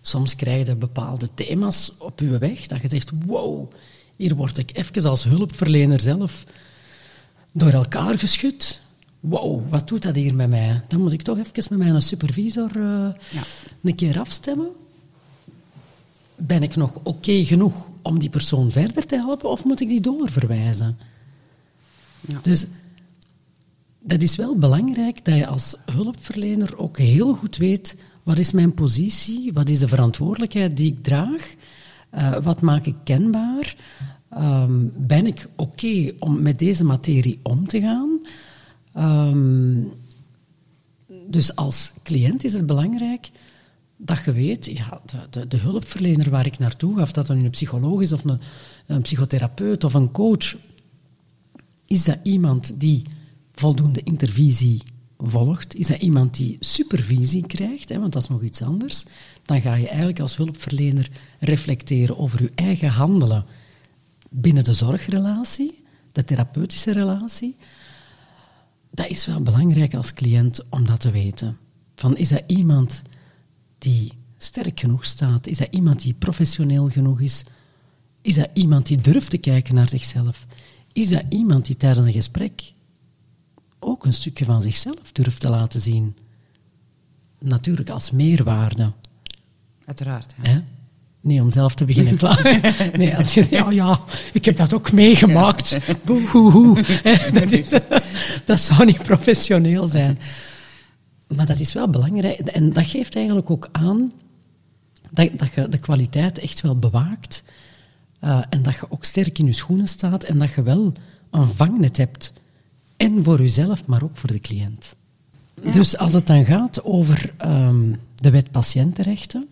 Soms 0.00 0.36
krijg 0.36 0.66
je 0.66 0.76
bepaalde 0.76 1.28
thema's 1.34 1.92
op 1.98 2.20
je 2.20 2.38
weg 2.38 2.66
dat 2.66 2.82
je 2.82 2.88
zegt, 2.88 3.10
wow, 3.26 3.72
hier 4.16 4.34
word 4.34 4.58
ik 4.58 4.76
even 4.76 5.04
als 5.10 5.24
hulpverlener 5.24 6.00
zelf 6.00 6.44
door 7.52 7.70
elkaar 7.70 8.18
geschud. 8.18 8.80
Wow, 9.20 9.70
wat 9.70 9.88
doet 9.88 10.02
dat 10.02 10.16
hier 10.16 10.34
met 10.34 10.48
mij? 10.48 10.82
Dan 10.88 11.00
moet 11.00 11.12
ik 11.12 11.22
toch 11.22 11.38
even 11.38 11.78
met 11.78 11.88
mijn 11.88 12.02
supervisor 12.02 12.70
eh, 12.76 12.82
Ja. 13.30 13.42
een 13.82 13.94
keer 13.94 14.18
afstemmen. 14.20 14.68
Ben 16.46 16.62
ik 16.62 16.76
nog 16.76 17.00
oké 17.02 17.44
genoeg 17.44 17.90
om 18.02 18.18
die 18.18 18.30
persoon 18.30 18.70
verder 18.70 19.06
te 19.06 19.16
helpen 19.16 19.50
of 19.50 19.64
moet 19.64 19.80
ik 19.80 19.88
die 19.88 20.00
doorverwijzen? 20.00 20.98
Ja. 22.20 22.38
Dus 22.42 22.66
dat 24.00 24.22
is 24.22 24.36
wel 24.36 24.58
belangrijk 24.58 25.24
dat 25.24 25.36
je 25.36 25.46
als 25.46 25.76
hulpverlener 25.90 26.78
ook 26.78 26.98
heel 26.98 27.34
goed 27.34 27.56
weet 27.56 27.96
wat 28.22 28.38
is 28.38 28.52
mijn 28.52 28.74
positie, 28.74 29.52
wat 29.52 29.68
is 29.68 29.78
de 29.78 29.88
verantwoordelijkheid 29.88 30.76
die 30.76 30.92
ik 30.92 31.02
draag, 31.02 31.54
eh, 32.10 32.36
wat 32.36 32.60
maak 32.60 32.86
ik 32.86 32.96
kenbaar, 33.04 33.76
Ehm, 34.32 34.88
ben 34.96 35.26
ik 35.26 35.48
oké 35.56 36.12
om 36.18 36.42
met 36.42 36.58
deze 36.58 36.84
materie 36.84 37.40
om 37.42 37.66
te 37.66 37.80
gaan. 37.80 38.20
Ehm, 38.92 39.82
dus 41.26 41.56
als 41.56 41.92
cliënt 42.02 42.44
is 42.44 42.52
het 42.52 42.66
belangrijk 42.66 43.30
dat 44.04 44.24
je 44.24 44.32
weet, 44.32 44.66
ja, 44.66 45.00
de, 45.30 45.48
de, 45.48 45.56
hulpverlener 45.56 46.30
waar 46.30 46.46
ik 46.46 46.58
naartoe 46.58 46.96
ga, 46.96 47.02
of 47.02 47.12
dat 47.12 47.28
een 47.28 47.50
psycholoog 47.50 48.00
is 48.00 48.12
of 48.12 48.24
een, 48.24 48.40
een 48.86 49.02
psychotherapeut 49.02 49.84
of 49.84 49.94
een 49.94 50.10
coach, 50.10 50.56
is 51.86 52.04
dat 52.04 52.18
iemand 52.22 52.80
die 52.80 53.02
voldoende 53.52 54.02
intervisie 54.02 54.82
volgt? 55.18 55.74
Is 55.74 55.86
dat 55.86 56.00
iemand 56.00 56.36
die 56.36 56.56
supervisie 56.60 57.46
krijgt? 57.46 57.88
Hè? 57.88 57.98
Want 57.98 58.12
dat 58.12 58.22
is 58.22 58.28
nog 58.28 58.42
iets 58.42 58.62
anders. 58.62 59.04
Dan 59.44 59.60
ga 59.60 59.74
je 59.74 59.88
eigenlijk 59.88 60.20
als 60.20 60.36
hulpverlener 60.36 61.10
reflecteren 61.38 62.18
over 62.18 62.42
je 62.42 62.52
eigen 62.54 62.88
handelen 62.88 63.44
binnen 64.30 64.64
de 64.64 64.72
zorgrelatie, 64.72 65.84
de 66.12 66.24
therapeutische 66.24 66.92
relatie. 66.92 67.56
Dat 68.90 69.08
is 69.08 69.26
wel 69.26 69.42
belangrijk 69.42 69.94
als 69.94 70.14
cliënt 70.14 70.60
om 70.68 70.86
dat 70.86 71.00
te 71.00 71.10
weten. 71.10 71.56
Van, 71.94 72.16
is 72.16 72.28
dat 72.28 72.42
iemand 72.46 73.02
die 73.82 74.12
sterk 74.38 74.80
genoeg 74.80 75.04
staat? 75.04 75.46
Is 75.46 75.58
dat 75.58 75.68
iemand 75.70 76.02
die 76.02 76.14
professioneel 76.14 76.88
genoeg 76.88 77.20
is? 77.20 77.44
Is 78.22 78.34
dat 78.34 78.48
iemand 78.52 78.86
die 78.86 79.00
durft 79.00 79.30
te 79.30 79.38
kijken 79.38 79.74
naar 79.74 79.88
zichzelf? 79.88 80.46
Is 80.92 81.08
dat 81.08 81.24
iemand 81.28 81.66
die 81.66 81.76
tijdens 81.76 82.06
een 82.06 82.12
gesprek 82.12 82.72
ook 83.78 84.04
een 84.04 84.12
stukje 84.12 84.44
van 84.44 84.62
zichzelf 84.62 85.12
durft 85.12 85.40
te 85.40 85.48
laten 85.48 85.80
zien? 85.80 86.16
Natuurlijk 87.38 87.90
als 87.90 88.10
meerwaarde. 88.10 88.92
Uiteraard. 89.84 90.34
Ja. 90.42 90.48
Hè? 90.48 90.60
Nee, 91.20 91.42
om 91.42 91.50
zelf 91.50 91.74
te 91.74 91.84
beginnen 91.84 92.16
klagen. 92.16 92.60
Nee, 92.98 93.16
als 93.16 93.34
je 93.34 93.46
ja, 93.50 93.70
ja, 93.70 94.00
ik 94.32 94.44
heb 94.44 94.56
dat 94.56 94.72
ook 94.72 94.92
meegemaakt. 94.92 95.78
Boehoehoe. 96.04 96.84
Dat, 97.32 97.52
is, 97.52 97.68
dat 98.44 98.60
zou 98.60 98.84
niet 98.84 99.02
professioneel 99.02 99.88
zijn. 99.88 100.18
Maar 101.36 101.46
dat 101.46 101.60
is 101.60 101.72
wel 101.72 101.88
belangrijk. 101.88 102.38
En 102.38 102.72
dat 102.72 102.86
geeft 102.86 103.16
eigenlijk 103.16 103.50
ook 103.50 103.68
aan 103.72 104.12
dat, 105.10 105.30
dat 105.36 105.52
je 105.52 105.68
de 105.68 105.78
kwaliteit 105.78 106.38
echt 106.38 106.60
wel 106.60 106.78
bewaakt. 106.78 107.42
eh, 108.20 108.42
en 108.50 108.62
dat 108.62 108.74
je 108.74 108.86
ook 108.88 109.04
sterk 109.04 109.38
in 109.38 109.46
je 109.46 109.52
schoenen 109.52 109.88
staat. 109.88 110.24
En 110.24 110.38
dat 110.38 110.52
je 110.52 110.62
wel 110.62 110.92
een 111.30 111.46
vangnet 111.54 111.96
hebt. 111.96 112.32
En 112.96 113.24
voor 113.24 113.38
jezelf, 113.38 113.86
maar 113.86 114.02
ook 114.02 114.16
voor 114.16 114.32
de 114.32 114.40
cliënt. 114.40 114.94
Dus 115.72 115.96
als 115.96 116.12
het 116.12 116.26
dan 116.26 116.44
gaat 116.44 116.84
over 116.84 117.32
ehm, 117.36 117.92
de 118.14 118.30
wet 118.30 118.50
patiëntenrechten. 118.50 119.46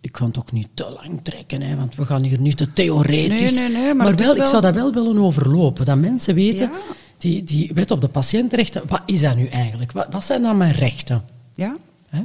Ik 0.00 0.12
kan 0.12 0.26
het 0.26 0.38
ook 0.38 0.52
niet 0.52 0.68
te 0.74 0.96
lang 1.02 1.20
trekken, 1.22 1.60
hè, 1.62 1.76
want 1.76 1.94
we 1.94 2.04
gaan 2.06 2.22
hier 2.22 2.40
niet 2.40 2.56
te 2.56 2.72
theoretisch. 2.72 3.54
Nee, 3.54 3.68
nee, 3.68 3.78
nee, 3.82 3.94
maar 3.94 4.14
wel, 4.16 4.36
ik 4.36 4.44
zou 4.46 4.62
dat 4.62 4.74
wel 4.74 4.92
willen 4.92 5.18
overlopen. 5.18 5.84
Dat 5.84 5.98
mensen 5.98 6.34
weten, 6.34 6.70
Ja. 6.70 6.78
Die, 7.16 7.44
die 7.44 7.70
wet 7.74 7.90
op 7.90 8.00
de 8.00 8.08
patiëntenrechten, 8.08 8.82
wat 8.86 9.02
is 9.06 9.20
dat 9.20 9.36
nu 9.36 9.46
eigenlijk? 9.46 9.92
Wat, 9.92 10.12
wat 10.12 10.24
zijn 10.24 10.42
dan 10.42 10.56
mijn 10.56 10.72
rechten? 10.72 11.24
Ja? 11.54 11.76
Hè? 12.08 12.22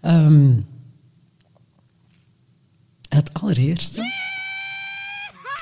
Ehm, 0.00 0.52
het 3.08 3.34
allereerste, 3.34 4.02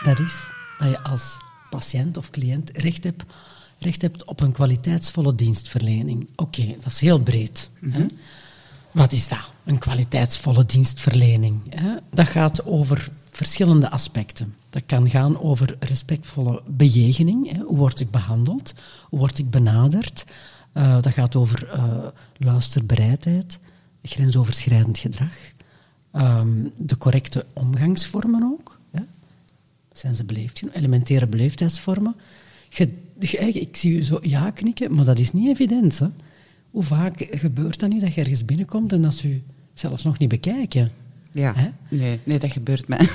dat 0.02 0.18
is 0.18 0.50
dat 0.78 0.90
je 0.90 1.02
als 1.02 1.36
patiënt 1.70 2.16
of 2.16 2.30
cliënt 2.30 2.70
recht 2.70 3.04
hebt, 3.04 3.24
recht 3.78 4.02
hebt 4.02 4.24
op 4.24 4.40
een 4.40 4.52
kwaliteitsvolle 4.52 5.34
dienstverlening. 5.34 6.28
Oké, 6.36 6.66
dat 6.66 6.92
is 6.92 7.00
heel 7.00 7.20
breed. 7.20 7.70
hè? 7.90 8.06
Wat 8.92 9.12
is 9.12 9.28
dat? 9.28 9.50
Een 9.64 9.78
kwaliteitsvolle 9.78 10.66
dienstverlening. 10.66 11.60
Hè? 11.68 11.94
Dat 12.10 12.26
gaat 12.28 12.64
over 12.64 13.10
verschillende 13.30 13.90
aspecten. 13.90 14.54
Dat 14.78 14.86
kan 14.86 15.10
gaan 15.10 15.40
over 15.40 15.76
respectvolle 15.80 16.62
bejegening. 16.66 17.62
Hoe 17.62 17.76
word 17.76 18.00
ik 18.00 18.10
behandeld? 18.10 18.74
Hoe 19.08 19.18
word 19.18 19.38
ik 19.38 19.50
benaderd? 19.50 20.24
Uh, 20.74 21.02
dat 21.02 21.12
gaat 21.12 21.36
over 21.36 21.70
uh, 21.74 22.06
luisterbereidheid, 22.36 23.58
grensoverschrijdend 24.02 24.98
gedrag, 24.98 25.36
um, 26.12 26.72
de 26.76 26.98
correcte 26.98 27.46
omgangsvormen 27.52 28.42
ook. 28.42 28.78
Hè? 28.90 29.02
Zijn 29.92 30.14
ze 30.14 30.24
beleefd? 30.24 30.62
Elementaire 30.72 31.26
beleefdheidsvormen. 31.26 32.14
Ik 33.18 33.76
zie 33.76 33.92
u 33.92 34.02
zo 34.02 34.18
ja 34.22 34.50
knikken, 34.50 34.94
maar 34.94 35.04
dat 35.04 35.18
is 35.18 35.32
niet 35.32 35.48
evident. 35.48 35.98
Hè? 35.98 36.08
Hoe 36.70 36.82
vaak 36.82 37.26
gebeurt 37.30 37.78
dat 37.78 37.90
niet 37.90 38.00
dat 38.00 38.14
je 38.14 38.20
ergens 38.20 38.44
binnenkomt 38.44 38.92
en 38.92 39.02
dat 39.02 39.14
ze 39.14 39.28
u 39.28 39.42
zelfs 39.74 40.04
nog 40.04 40.18
niet 40.18 40.28
bekijken? 40.28 40.90
Ja, 41.32 41.54
nee, 41.88 42.20
nee, 42.24 42.38
dat 42.38 42.52
gebeurt 42.52 42.88
mij. 42.88 42.98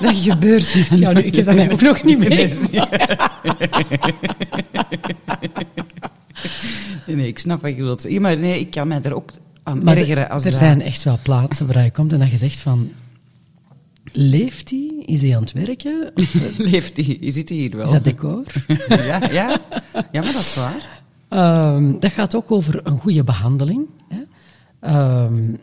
dat 0.00 0.16
gebeurt 0.16 0.74
mij. 0.74 0.98
Ja, 0.98 1.12
nu, 1.12 1.20
ik 1.20 1.34
heb 1.34 1.44
dat 1.44 1.70
ook 1.72 1.80
nog 1.80 2.02
niet 2.02 2.18
mee. 2.18 2.54
nee, 7.16 7.26
ik 7.26 7.38
snap 7.38 7.62
wat 7.62 7.76
je 7.76 7.82
wilt 7.82 8.00
zeggen. 8.00 8.22
Maar 8.22 8.38
nee, 8.38 8.60
ik 8.60 8.70
kan 8.70 8.88
mij 8.88 9.02
er 9.02 9.14
ook 9.14 9.30
aan 9.62 9.84
maar 9.84 9.96
ergeren. 9.96 10.30
Als 10.30 10.44
er 10.44 10.52
zijn 10.52 10.82
echt 10.82 11.02
wel 11.02 11.18
plaatsen 11.22 11.66
waar 11.66 11.84
je 11.84 11.90
komt 11.90 12.12
en 12.12 12.18
dat 12.18 12.30
je 12.30 12.36
zegt 12.36 12.60
van... 12.60 12.92
Leeft 14.12 14.70
hij? 14.70 15.02
Is 15.04 15.22
hij 15.22 15.36
aan 15.36 15.42
het 15.42 15.52
werken? 15.52 16.12
Leeft 16.70 16.96
hij? 16.96 17.16
Je 17.20 17.30
zit 17.30 17.48
hier 17.48 17.76
wel. 17.76 17.84
Is 17.84 17.92
dat 17.92 18.04
decor? 18.04 18.44
ja, 18.88 19.30
ja. 19.32 19.60
ja, 19.92 20.22
maar 20.22 20.32
dat 20.32 20.34
is 20.34 20.56
waar. 20.56 20.98
Um, 21.74 22.00
dat 22.00 22.12
gaat 22.12 22.36
ook 22.36 22.50
over 22.50 22.80
een 22.82 22.98
goede 22.98 23.24
behandeling. 23.24 23.86
Hè. 24.08 24.18
Um, 25.24 25.58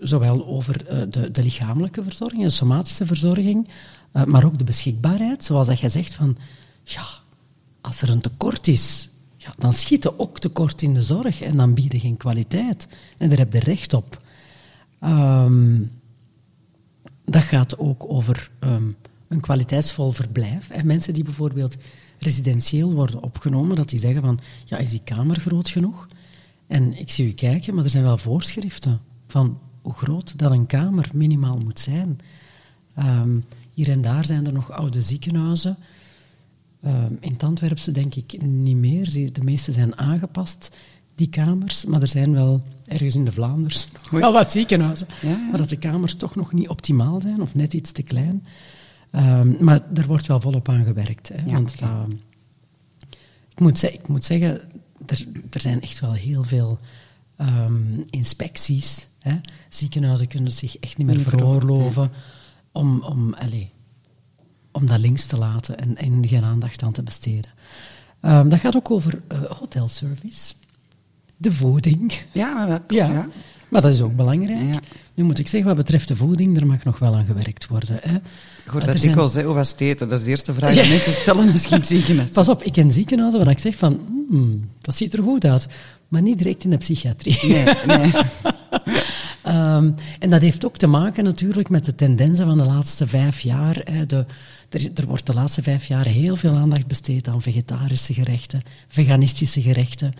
zowel 0.00 0.46
over 0.46 0.92
uh, 0.92 1.02
de, 1.10 1.30
de, 1.30 1.42
lichamelijke 1.42 2.02
verzorging, 2.02 2.42
de 2.42 2.50
somatische 2.50 3.06
verzorging, 3.06 3.68
uh, 4.12 4.24
maar 4.24 4.44
ook 4.44 4.58
de 4.58 4.64
beschikbaarheid. 4.64 5.44
Zoals 5.44 5.66
dat 5.66 5.80
je 5.80 5.88
zegt 5.88 6.14
van, 6.14 6.36
ja, 6.84 7.04
als 7.80 8.02
er 8.02 8.08
een 8.08 8.20
tekort 8.20 8.68
is, 8.68 9.08
ja, 9.36 9.54
dan 9.58 9.72
schiet 9.72 10.04
er 10.04 10.18
ook 10.18 10.38
tekort 10.38 10.82
in 10.82 10.94
de 10.94 11.02
zorg 11.02 11.40
en 11.40 11.56
dan 11.56 11.74
bieden 11.74 12.00
geen 12.00 12.16
kwaliteit. 12.16 12.88
En 13.18 13.28
daar 13.28 13.38
heb 13.38 13.52
je 13.52 13.58
recht 13.58 13.94
op. 13.94 14.22
Um, 15.04 15.90
dat 17.24 17.42
gaat 17.42 17.78
ook 17.78 18.04
over 18.08 18.50
een 19.28 19.40
kwaliteitsvol 19.40 20.12
verblijf. 20.12 20.70
En 20.70 20.86
mensen 20.86 21.14
die 21.14 21.24
bijvoorbeeld 21.24 21.76
residentieel 22.18 22.92
worden 22.92 23.22
opgenomen, 23.22 23.76
dat 23.76 23.88
die 23.88 23.98
zeggen 23.98 24.22
van, 24.22 24.40
ja, 24.64 24.76
is 24.76 24.90
die 24.90 25.00
kamer 25.04 25.40
groot 25.40 25.68
genoeg? 25.68 26.06
En 26.66 26.98
ik 26.98 27.10
zie 27.10 27.26
u 27.26 27.32
kijken, 27.32 27.74
maar 27.74 27.84
er 27.84 27.90
zijn 27.90 28.04
wel 28.04 28.18
voorschriften 28.18 29.00
van 29.26 29.58
hoe 29.86 29.94
groot 29.94 30.38
dat 30.38 30.50
een 30.50 30.66
kamer 30.66 31.10
minimaal 31.14 31.58
moet 31.64 31.78
zijn. 31.78 32.18
Um, 32.98 33.44
hier 33.74 33.90
en 33.90 34.00
daar 34.00 34.24
zijn 34.24 34.46
er 34.46 34.52
nog 34.52 34.70
oude 34.70 35.02
ziekenhuizen. 35.02 35.76
Um, 36.84 37.18
in 37.20 37.32
het 37.32 37.42
Antwerpse 37.42 37.90
denk 37.90 38.14
ik 38.14 38.42
niet 38.42 38.76
meer. 38.76 39.32
De 39.32 39.44
meeste 39.44 39.72
zijn 39.72 39.98
aangepast, 39.98 40.76
die 41.14 41.28
kamers. 41.28 41.84
Maar 41.84 42.00
er 42.00 42.08
zijn 42.08 42.32
wel 42.32 42.62
ergens 42.84 43.14
in 43.14 43.24
de 43.24 43.32
Vlaanders 43.32 43.88
nog 43.92 44.10
wel 44.10 44.32
wat 44.32 44.50
ziekenhuizen. 44.50 45.06
Ja, 45.22 45.28
ja. 45.28 45.48
Maar 45.48 45.58
dat 45.58 45.68
de 45.68 45.78
kamers 45.78 46.14
toch 46.14 46.34
nog 46.34 46.52
niet 46.52 46.68
optimaal 46.68 47.20
zijn 47.20 47.40
of 47.40 47.54
net 47.54 47.74
iets 47.74 47.92
te 47.92 48.02
klein. 48.02 48.46
Um, 49.12 49.56
maar 49.60 49.80
er 49.94 50.06
wordt 50.06 50.26
wel 50.26 50.40
volop 50.40 50.68
aan 50.68 50.84
gewerkt. 50.84 51.28
Hè, 51.28 51.50
want 51.52 51.72
okay. 51.72 51.88
uh, 51.88 52.04
ik, 53.50 53.60
moet 53.60 53.82
ik, 53.82 54.08
moet 54.08 54.24
zeggen, 54.24 54.60
er, 55.06 55.26
er, 55.50 55.60
zijn 55.60 55.80
echt 55.80 56.00
wel 56.00 56.12
heel 56.12 56.42
veel 56.42 56.78
um, 57.40 58.04
inspecties. 58.10 59.08
Hè. 59.28 59.40
Ziekenhuizen 59.68 60.28
kunnen 60.28 60.52
zich 60.52 60.78
echt 60.78 60.96
niet 60.96 61.06
meer 61.06 61.20
veroorloven 61.20 62.10
om, 62.72 63.02
om, 63.02 63.34
allez, 63.34 63.66
om 64.72 64.86
dat 64.86 64.98
links 64.98 65.26
te 65.26 65.36
laten 65.36 65.78
en, 65.78 65.96
en 65.96 66.28
geen 66.28 66.44
aandacht 66.44 66.82
aan 66.82 66.92
te 66.92 67.02
besteden. 67.02 67.50
Um, 68.22 68.48
dat 68.48 68.60
gaat 68.60 68.76
ook 68.76 68.90
over 68.90 69.20
uh, 69.32 69.42
hotelservice, 69.42 70.54
de 71.36 71.52
voeding. 71.52 72.12
Ja, 72.32 72.54
maar 72.54 72.68
wel, 72.68 72.80
ja. 72.88 73.12
ja. 73.12 73.28
Maar 73.68 73.82
dat 73.82 73.92
is 73.92 74.00
ook 74.00 74.16
belangrijk. 74.16 74.60
Ja. 74.72 74.80
Nu 75.14 75.24
moet 75.24 75.38
ik 75.38 75.48
zeggen, 75.48 75.68
wat 75.68 75.78
betreft 75.78 76.08
de 76.08 76.16
voeding, 76.16 76.54
daar 76.54 76.66
mag 76.66 76.84
nog 76.84 76.98
wel 76.98 77.14
aan 77.14 77.26
gewerkt 77.26 77.66
worden. 77.66 77.98
Hè. 78.00 78.14
Ik 78.64 78.70
hoor 78.70 78.84
dat 78.84 79.00
dikwijls, 79.00 79.32
zijn... 79.32 79.44
hoe 79.44 79.54
was 79.54 79.70
het 79.70 79.80
eten? 79.80 80.08
Dat 80.08 80.18
is 80.18 80.24
de 80.24 80.30
eerste 80.30 80.54
vraag 80.54 80.74
die 80.74 80.88
mensen 80.88 81.12
stellen 81.12 81.52
als 81.52 81.64
je 81.64 81.78
ziekenhuis 81.96 82.30
Pas 82.30 82.48
op, 82.48 82.62
ik 82.62 82.72
ken 82.72 82.92
ziekenhuizen 82.92 83.44
waar 83.44 83.50
ik 83.50 83.58
zeg 83.58 83.76
van, 83.76 84.00
hmm, 84.28 84.70
dat 84.80 84.94
ziet 84.94 85.12
er 85.12 85.22
goed 85.22 85.44
uit. 85.44 85.68
Maar 86.08 86.22
niet 86.22 86.38
direct 86.38 86.64
in 86.64 86.70
de 86.70 86.76
psychiatrie. 86.76 87.38
Nee, 87.46 87.74
nee. 87.86 88.12
um, 89.48 89.94
en 90.18 90.30
dat 90.30 90.40
heeft 90.40 90.66
ook 90.66 90.76
te 90.76 90.86
maken 90.86 91.24
natuurlijk 91.24 91.68
met 91.68 91.84
de 91.84 91.94
tendensen 91.94 92.46
van 92.46 92.58
de 92.58 92.64
laatste 92.64 93.06
vijf 93.06 93.40
jaar. 93.40 93.80
Hè. 93.84 94.06
De, 94.06 94.26
er, 94.68 94.90
er, 94.94 95.06
wordt 95.06 95.26
de 95.26 95.34
laatste 95.34 95.62
vijf 95.62 95.86
jaar 95.86 96.06
heel 96.06 96.36
veel 96.36 96.56
aandacht 96.56 96.86
besteed 96.86 97.28
aan 97.28 97.42
vegetarische 97.42 98.14
gerechten, 98.14 98.62
veganistische 98.88 99.62
gerechten. 99.62 100.14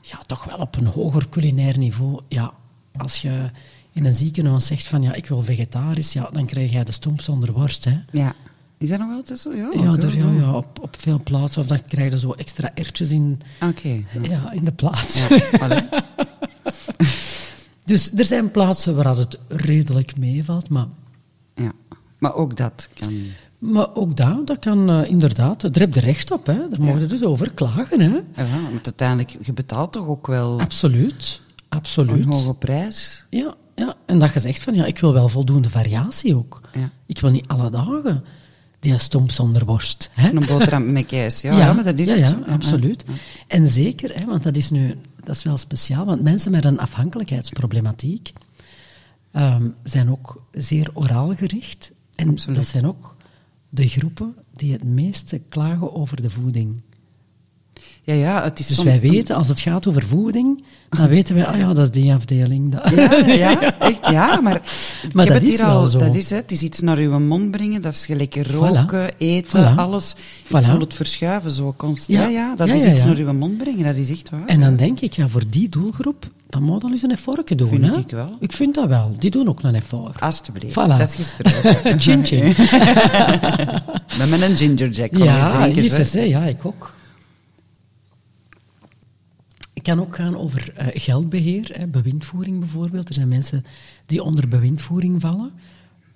Ja, 0.00 0.18
toch 0.26 0.44
wel 0.44 0.58
op 0.58 0.76
een 0.76 0.86
hoger 0.86 1.28
culinair 1.28 1.78
niveau. 1.78 2.20
Ja, 2.28 2.52
als 2.96 3.22
je 3.22 3.50
in 3.92 4.04
een 4.04 4.14
ziekenhuis 4.14 4.66
zegt 4.66 4.86
van 4.86 5.02
ja, 5.02 5.14
ik 5.14 5.26
wil 5.26 5.42
vegetarisch, 5.42 6.12
ja, 6.12 6.28
dan 6.32 6.46
krijg 6.46 6.72
jij 6.72 6.84
de 6.84 6.92
stomp 6.92 7.20
zonder 7.20 7.52
worst. 7.52 7.84
Hè. 7.84 7.98
Ja. 8.10 8.34
Is 8.78 8.88
dat 8.88 8.98
nog 8.98 9.10
altijd 9.10 9.38
zo? 9.38 9.54
Ja, 9.54 9.70
ja, 9.72 9.96
er, 9.96 10.18
ja, 10.18 10.30
ja 10.30 10.52
op, 10.52 10.78
op 10.80 10.96
veel 10.98 11.20
plaatsen. 11.22 11.62
Of 11.62 11.66
dan 11.66 11.84
krijg 11.86 12.12
je 12.12 12.18
zo 12.18 12.32
extra 12.32 12.70
ertjes 12.74 13.10
in, 13.10 13.40
okay, 13.60 14.04
ja. 14.12 14.30
ja. 14.30 14.52
in 14.52 14.64
de 14.64 14.72
plaats. 14.72 15.18
Ja, 15.18 15.28
dus 17.84 18.12
er 18.12 18.24
zijn 18.24 18.50
plaatsen 18.50 18.96
waar 18.96 19.16
het 19.16 19.38
redelijk 19.48 20.16
meevalt, 20.16 20.70
maar... 20.70 20.86
Ja, 21.54 21.72
maar 22.18 22.34
ook 22.34 22.56
dat 22.56 22.88
kan... 23.00 23.12
Maar 23.58 23.94
ook 23.94 24.16
dat, 24.16 24.46
dat 24.46 24.58
kan 24.58 24.90
uh, 24.90 25.10
inderdaad. 25.10 25.60
Daar 25.60 25.82
heb 25.82 25.94
je 25.94 26.00
recht 26.00 26.30
op, 26.30 26.46
hè. 26.46 26.68
Daar 26.68 26.80
mogen 26.80 27.00
je 27.00 27.06
dus 27.06 27.22
over 27.22 27.54
klagen, 27.54 28.00
hè. 28.00 28.14
Ja, 28.42 28.60
maar 28.60 28.80
uiteindelijk, 28.82 29.36
je 29.42 29.52
betaalt 29.52 29.92
toch 29.92 30.06
ook 30.06 30.26
wel... 30.26 30.60
Absoluut, 30.60 31.40
absoluut. 31.68 32.24
Een 32.24 32.32
hoge 32.32 32.54
prijs. 32.54 33.24
Ja, 33.30 33.54
ja, 33.74 33.94
en 34.06 34.18
dat 34.18 34.32
je 34.32 34.40
zegt 34.40 34.62
van, 34.62 34.74
ja, 34.74 34.84
ik 34.84 34.98
wil 34.98 35.12
wel 35.12 35.28
voldoende 35.28 35.70
variatie 35.70 36.36
ook. 36.36 36.60
Ja. 36.72 36.90
Ik 37.06 37.20
wil 37.20 37.30
niet 37.30 37.48
alle 37.48 37.70
dagen 37.70 38.24
die 38.84 38.98
stomp 38.98 39.30
zonder 39.30 39.64
worst. 39.64 40.10
Hè? 40.12 40.30
Een 40.30 40.46
boterham 40.46 40.92
met 40.92 41.06
kaas, 41.06 41.40
ja, 41.42 41.58
ja, 41.58 41.72
maar 41.72 41.84
dat 41.84 41.98
is 41.98 42.06
ja, 42.06 42.14
ja, 42.14 42.38
absoluut. 42.46 43.04
En 43.46 43.66
zeker, 43.66 44.14
hè, 44.14 44.24
want 44.26 44.42
dat 44.42 44.56
is 44.56 44.70
nu 44.70 44.94
dat 45.24 45.36
is 45.36 45.42
wel 45.42 45.56
speciaal, 45.56 46.04
want 46.04 46.22
mensen 46.22 46.50
met 46.50 46.64
een 46.64 46.78
afhankelijkheidsproblematiek 46.78 48.32
um, 49.32 49.74
zijn 49.82 50.10
ook 50.10 50.42
zeer 50.52 50.90
oraal 50.92 51.34
gericht. 51.34 51.92
En 52.14 52.28
absoluut. 52.28 52.56
dat 52.56 52.66
zijn 52.66 52.86
ook 52.86 53.16
de 53.68 53.88
groepen 53.88 54.34
die 54.52 54.72
het 54.72 54.84
meeste 54.84 55.40
klagen 55.48 55.94
over 55.94 56.22
de 56.22 56.30
voeding. 56.30 56.80
Ja, 58.06 58.14
ja, 58.14 58.42
het 58.42 58.58
is 58.58 58.66
dus 58.66 58.82
wij 58.82 59.00
weten, 59.00 59.36
als 59.36 59.48
het 59.48 59.60
gaat 59.60 59.88
over 59.88 60.02
voeding, 60.02 60.64
dan 60.88 61.08
weten 61.08 61.34
wij, 61.34 61.46
ah 61.46 61.56
ja, 61.56 61.72
dat 61.72 61.84
is 61.84 61.90
die 61.90 62.12
afdeling. 62.12 62.70
Dat. 62.70 62.90
Ja, 62.90 63.16
ja, 63.26 63.78
echt, 63.78 64.10
ja, 64.10 64.40
maar, 64.40 64.60
maar 65.12 65.26
dat 65.26 65.42
is 65.42 65.60
al, 65.60 65.86
zo. 65.86 65.98
Dat 65.98 66.14
is 66.14 66.30
het, 66.30 66.40
het 66.40 66.52
is 66.52 66.62
iets 66.62 66.80
naar 66.80 66.98
uw 66.98 67.18
mond 67.18 67.50
brengen, 67.50 67.82
dat 67.82 67.92
is 67.92 68.06
gelijk 68.06 68.46
roken, 68.46 69.12
voilà. 69.12 69.16
eten, 69.18 69.72
voilà. 69.72 69.76
alles. 69.76 70.14
Ik 70.42 70.48
voilà. 70.48 70.66
voel 70.70 70.80
het 70.80 70.94
verschuiven 70.94 71.50
zo 71.50 71.74
constant. 71.76 72.18
Ja, 72.18 72.28
ja, 72.28 72.54
dat 72.56 72.68
ja, 72.68 72.74
is 72.74 72.86
iets 72.86 73.04
naar 73.04 73.16
uw 73.16 73.32
mond 73.32 73.56
brengen, 73.56 73.84
dat 73.84 73.96
is 73.96 74.10
echt 74.10 74.30
waar. 74.30 74.46
En 74.46 74.60
dan 74.60 74.76
denk 74.76 75.00
ik, 75.00 75.12
ja, 75.12 75.28
voor 75.28 75.42
die 75.50 75.68
doelgroep, 75.68 76.30
dan 76.48 76.62
moet 76.62 76.84
al 76.84 76.90
eens 76.90 77.02
een 77.02 77.10
effort 77.10 77.58
doen. 77.58 77.68
Vind 77.68 77.86
hè? 77.86 77.96
ik 77.96 78.10
wel. 78.10 78.36
Ik 78.40 78.52
vind 78.52 78.74
dat 78.74 78.88
wel. 78.88 79.14
Die 79.18 79.30
doen 79.30 79.48
ook 79.48 79.62
een 79.62 79.74
effort. 79.74 80.20
Alsjeblieft. 80.20 80.74
Dat 80.74 81.00
is 81.00 81.14
gesproken. 81.14 82.00
chin 82.04 82.24
chin. 82.26 82.44
Met 84.30 84.40
een 84.40 84.56
ginger 84.56 84.88
jack. 84.88 85.16
Ja, 85.16 85.70
hè, 86.12 86.20
ja, 86.20 86.44
ik 86.44 86.64
ook. 86.64 86.94
Kan 89.84 90.00
ook 90.00 90.16
gaan 90.16 90.36
over 90.36 90.72
uh, 90.78 90.86
geldbeheer, 90.92 91.78
hè, 91.78 91.86
bewindvoering 91.86 92.58
bijvoorbeeld. 92.58 93.08
Er 93.08 93.14
zijn 93.14 93.28
mensen 93.28 93.64
die 94.06 94.22
onder 94.22 94.48
bewindvoering 94.48 95.20
vallen. 95.20 95.52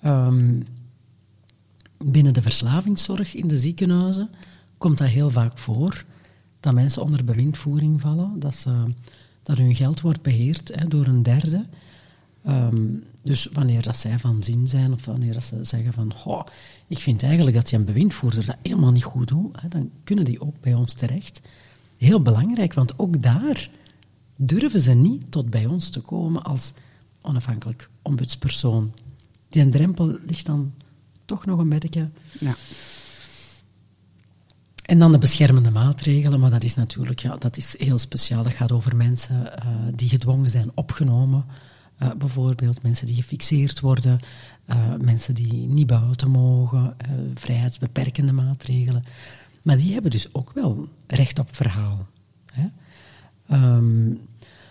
Um, 0.05 0.67
binnen 1.99 2.35
de 2.35 2.43
verslavingszorg 2.43 3.35
in 3.35 3.49
de 3.49 3.59
ziekenhuizen 3.59 4.31
komt 4.79 4.99
dat 4.99 5.09
heel 5.09 5.31
vaak 5.31 5.59
voor, 5.59 6.05
dat 6.61 6.75
mensen 6.75 7.03
onder 7.03 7.25
bewindvoering 7.25 8.01
vallen, 8.01 8.41
dat, 8.41 8.55
ze, 8.55 8.85
dat 9.43 9.59
hun 9.59 9.75
geld 9.75 10.01
wordt 10.01 10.23
beheerd 10.23 10.71
hè, 10.75 10.89
door 10.89 11.07
een 11.07 11.23
derde. 11.23 11.67
Um, 12.47 13.05
dus 13.23 13.49
wanneer 13.53 13.83
dat 13.83 13.97
zij 13.97 14.19
van 14.19 14.45
zin 14.45 14.69
zijn, 14.69 14.93
of 14.93 15.05
wanneer 15.05 15.33
dat 15.33 15.45
ze 15.45 15.65
zeggen 15.65 15.93
van 15.93 16.13
ik 16.87 16.99
vind 16.99 17.23
eigenlijk 17.23 17.57
dat 17.57 17.69
die 17.69 17.79
een 17.79 17.85
bewindvoerder 17.85 18.47
dat 18.47 18.57
helemaal 18.63 18.91
niet 18.91 19.05
goed 19.05 19.29
doet, 19.29 19.61
hè, 19.61 19.69
dan 19.69 19.91
kunnen 20.05 20.25
die 20.25 20.41
ook 20.41 20.61
bij 20.61 20.75
ons 20.75 20.95
terecht. 20.95 21.41
Heel 21.99 22.23
belangrijk, 22.23 22.75
want 22.75 22.99
ook 22.99 23.23
daar 23.23 23.71
durven 24.37 24.81
ze 24.81 24.93
niet 24.93 25.31
tot 25.31 25.51
bij 25.51 25.67
ons 25.67 25.91
te 25.91 26.01
komen 26.01 26.43
als 26.43 26.73
onafhankelijk 27.21 27.91
ombudspersoon. 28.03 28.93
Die 29.49 29.69
drempel 29.69 30.19
ligt 30.27 30.47
dan 30.47 30.73
toch 31.25 31.47
nog 31.47 31.59
een 31.59 31.69
beetje. 31.69 32.09
Ja. 32.41 32.55
En 34.83 34.99
dan 34.99 35.13
de 35.13 35.19
beschermende 35.19 35.71
maatregelen, 35.71 36.41
maar 36.41 36.51
dat 36.51 36.65
is 36.65 36.75
natuurlijk 36.75 37.21
ja, 37.21 37.37
dat 37.37 37.57
is 37.57 37.75
heel 37.79 37.99
speciaal. 37.99 38.43
Dat 38.43 38.53
gaat 38.53 38.73
over 38.73 38.97
mensen 38.97 39.43
uh, 39.43 39.67
die 39.95 40.09
gedwongen 40.09 40.51
zijn 40.51 40.71
opgenomen. 40.75 41.45
Uh, 42.03 42.11
bijvoorbeeld 42.19 42.83
mensen 42.83 43.07
die 43.07 43.15
gefixeerd 43.15 43.81
worden, 43.81 44.21
uh, 44.71 44.95
mensen 45.01 45.35
die 45.35 45.53
niet 45.53 45.87
buiten 45.87 46.31
mogen, 46.31 46.97
vrijheidsbeperkende 47.35 48.33
maatregelen. 48.33 49.05
Maar 49.63 49.77
die 49.77 49.93
hebben 49.93 50.11
dus 50.11 50.35
ook 50.35 50.53
wel 50.55 50.89
recht 51.07 51.39
op 51.39 51.57
verhaal. 51.57 52.07
Hè? 52.53 52.67
Um, 53.77 54.21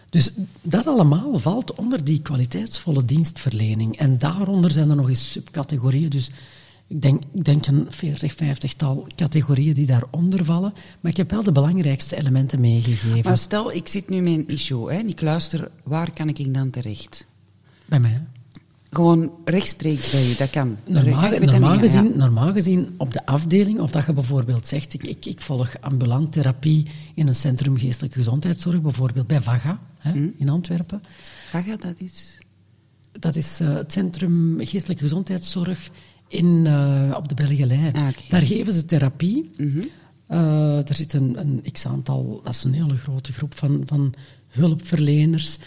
dus 0.10 0.32
dat 0.62 0.88
allemaal 0.88 1.40
valt 1.40 1.76
onder 1.76 2.04
die 2.04 2.22
kwaliteitsvolle 2.22 3.06
dienstverlening. 3.06 3.98
En 3.98 4.18
daaronder 4.20 4.72
zijn 4.72 4.90
er 4.90 4.96
nog 4.96 5.10
eens 5.10 5.32
subcategorieën. 5.32 6.10
Dus 6.10 6.32
ik 6.88 7.02
denk, 7.02 7.24
ik 7.34 7.46
denk 7.46 7.66
een 7.66 7.86
40, 7.90 8.36
50-tal 8.36 9.08
categorieën 9.16 9.74
die 9.74 9.86
daaronder 9.86 10.46
vallen. 10.46 10.74
Maar 11.00 11.12
ik 11.12 11.18
heb 11.18 11.32
wel 11.32 11.44
de 11.44 11.52
belangrijkste 11.52 12.18
elementen 12.18 12.60
meegegeven. 12.60 13.22
Maar 13.24 13.38
stel, 13.38 13.72
ik 13.72 13.88
zit 13.88 14.10
nu 14.10 14.22
met 14.22 14.34
een 14.34 14.48
issue 14.48 14.92
hè, 14.92 14.98
en 14.98 15.10
ik 15.10 15.22
luister, 15.22 15.72
waar 15.84 16.14
kan 16.14 16.30
ik 16.30 16.54
dan 16.54 16.70
terecht? 16.70 17.28
Bij 17.86 18.00
mij. 18.00 18.28
Gewoon 18.90 19.32
rechtstreeks 19.46 20.12
bij 20.12 20.24
je, 20.24 20.36
dat 20.38 20.50
kan. 20.50 20.78
Normaal, 20.86 21.40
normaal, 21.40 21.78
gezien, 21.78 22.18
normaal 22.18 22.52
gezien 22.52 22.94
op 22.98 23.14
de 23.14 23.26
afdeling, 23.26 23.80
of 23.80 23.92
dat 23.92 24.06
je 24.06 24.14
bijvoorbeeld 24.14 24.68
zegt, 24.68 24.94
ik, 24.94 25.08
ik, 25.08 25.26
ik 25.26 25.42
volg 25.42 25.82
ambulant 25.82 26.32
therapie 26.32 26.88
in 27.16 27.28
een 27.28 27.36
centrum 27.36 27.78
geestelijke 27.78 28.18
gezondheidszorg, 28.18 28.82
bijvoorbeeld 28.82 29.28
bij 29.28 29.42
VAGA 29.42 29.80
hè, 29.98 30.12
hm? 30.12 30.28
in 30.38 30.50
Antwerpen. 30.50 31.02
VAGA, 31.50 31.76
dat 31.76 31.96
is? 31.98 32.38
Dat 33.12 33.36
is 33.36 33.62
uh, 33.62 33.74
het 33.74 33.92
Centrum 33.92 34.58
Geestelijke 34.60 35.04
Gezondheidszorg 35.04 35.90
in, 36.28 36.66
uh, 36.66 37.14
op 37.16 37.28
de 37.28 37.36
Belgelei. 37.36 37.88
Ah, 37.88 38.08
okay. 38.08 38.14
Daar 38.30 38.42
geven 38.42 38.74
ze 38.74 38.86
therapie. 38.86 39.52
Mm 39.58 39.72
-hmm. 39.72 39.90
uh, 40.30 40.90
er 40.90 40.96
zit 40.96 41.14
een, 41.14 41.40
een 41.40 41.64
x-aantal, 41.72 42.42
dat 42.44 42.54
is 42.54 42.64
een 42.64 42.74
hele 42.74 42.98
grote 42.98 43.34
groep 43.34 43.58
van, 43.58 43.84
van 43.86 44.14
hulpverleners. 44.48 45.58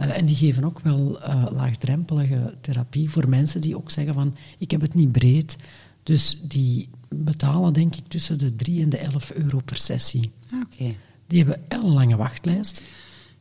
Uh, 0.00 0.16
en 0.16 0.26
die 0.26 0.36
geven 0.36 0.64
ook 0.64 0.80
wel 0.80 1.18
uh, 1.20 1.44
laagdrempelige 1.52 2.54
therapie 2.60 3.10
voor 3.10 3.28
mensen 3.28 3.60
die 3.60 3.76
ook 3.76 3.90
zeggen 3.90 4.14
van 4.14 4.34
ik 4.58 4.70
heb 4.70 4.80
het 4.80 4.94
niet 4.94 5.12
breed. 5.12 5.56
Dus 6.02 6.40
die 6.42 6.88
betalen 7.08 7.72
denk 7.72 7.96
ik 7.96 8.08
tussen 8.08 8.38
de 8.38 8.56
3 8.56 8.82
en 8.82 8.88
de 8.88 8.98
11 8.98 9.30
euro 9.30 9.60
per 9.64 9.76
sessie. 9.76 10.30
Ah, 10.52 10.60
okay. 10.72 10.96
Die 11.26 11.38
hebben 11.38 11.64
een 11.68 11.92
lange 11.92 12.16
wachtlijst. 12.16 12.82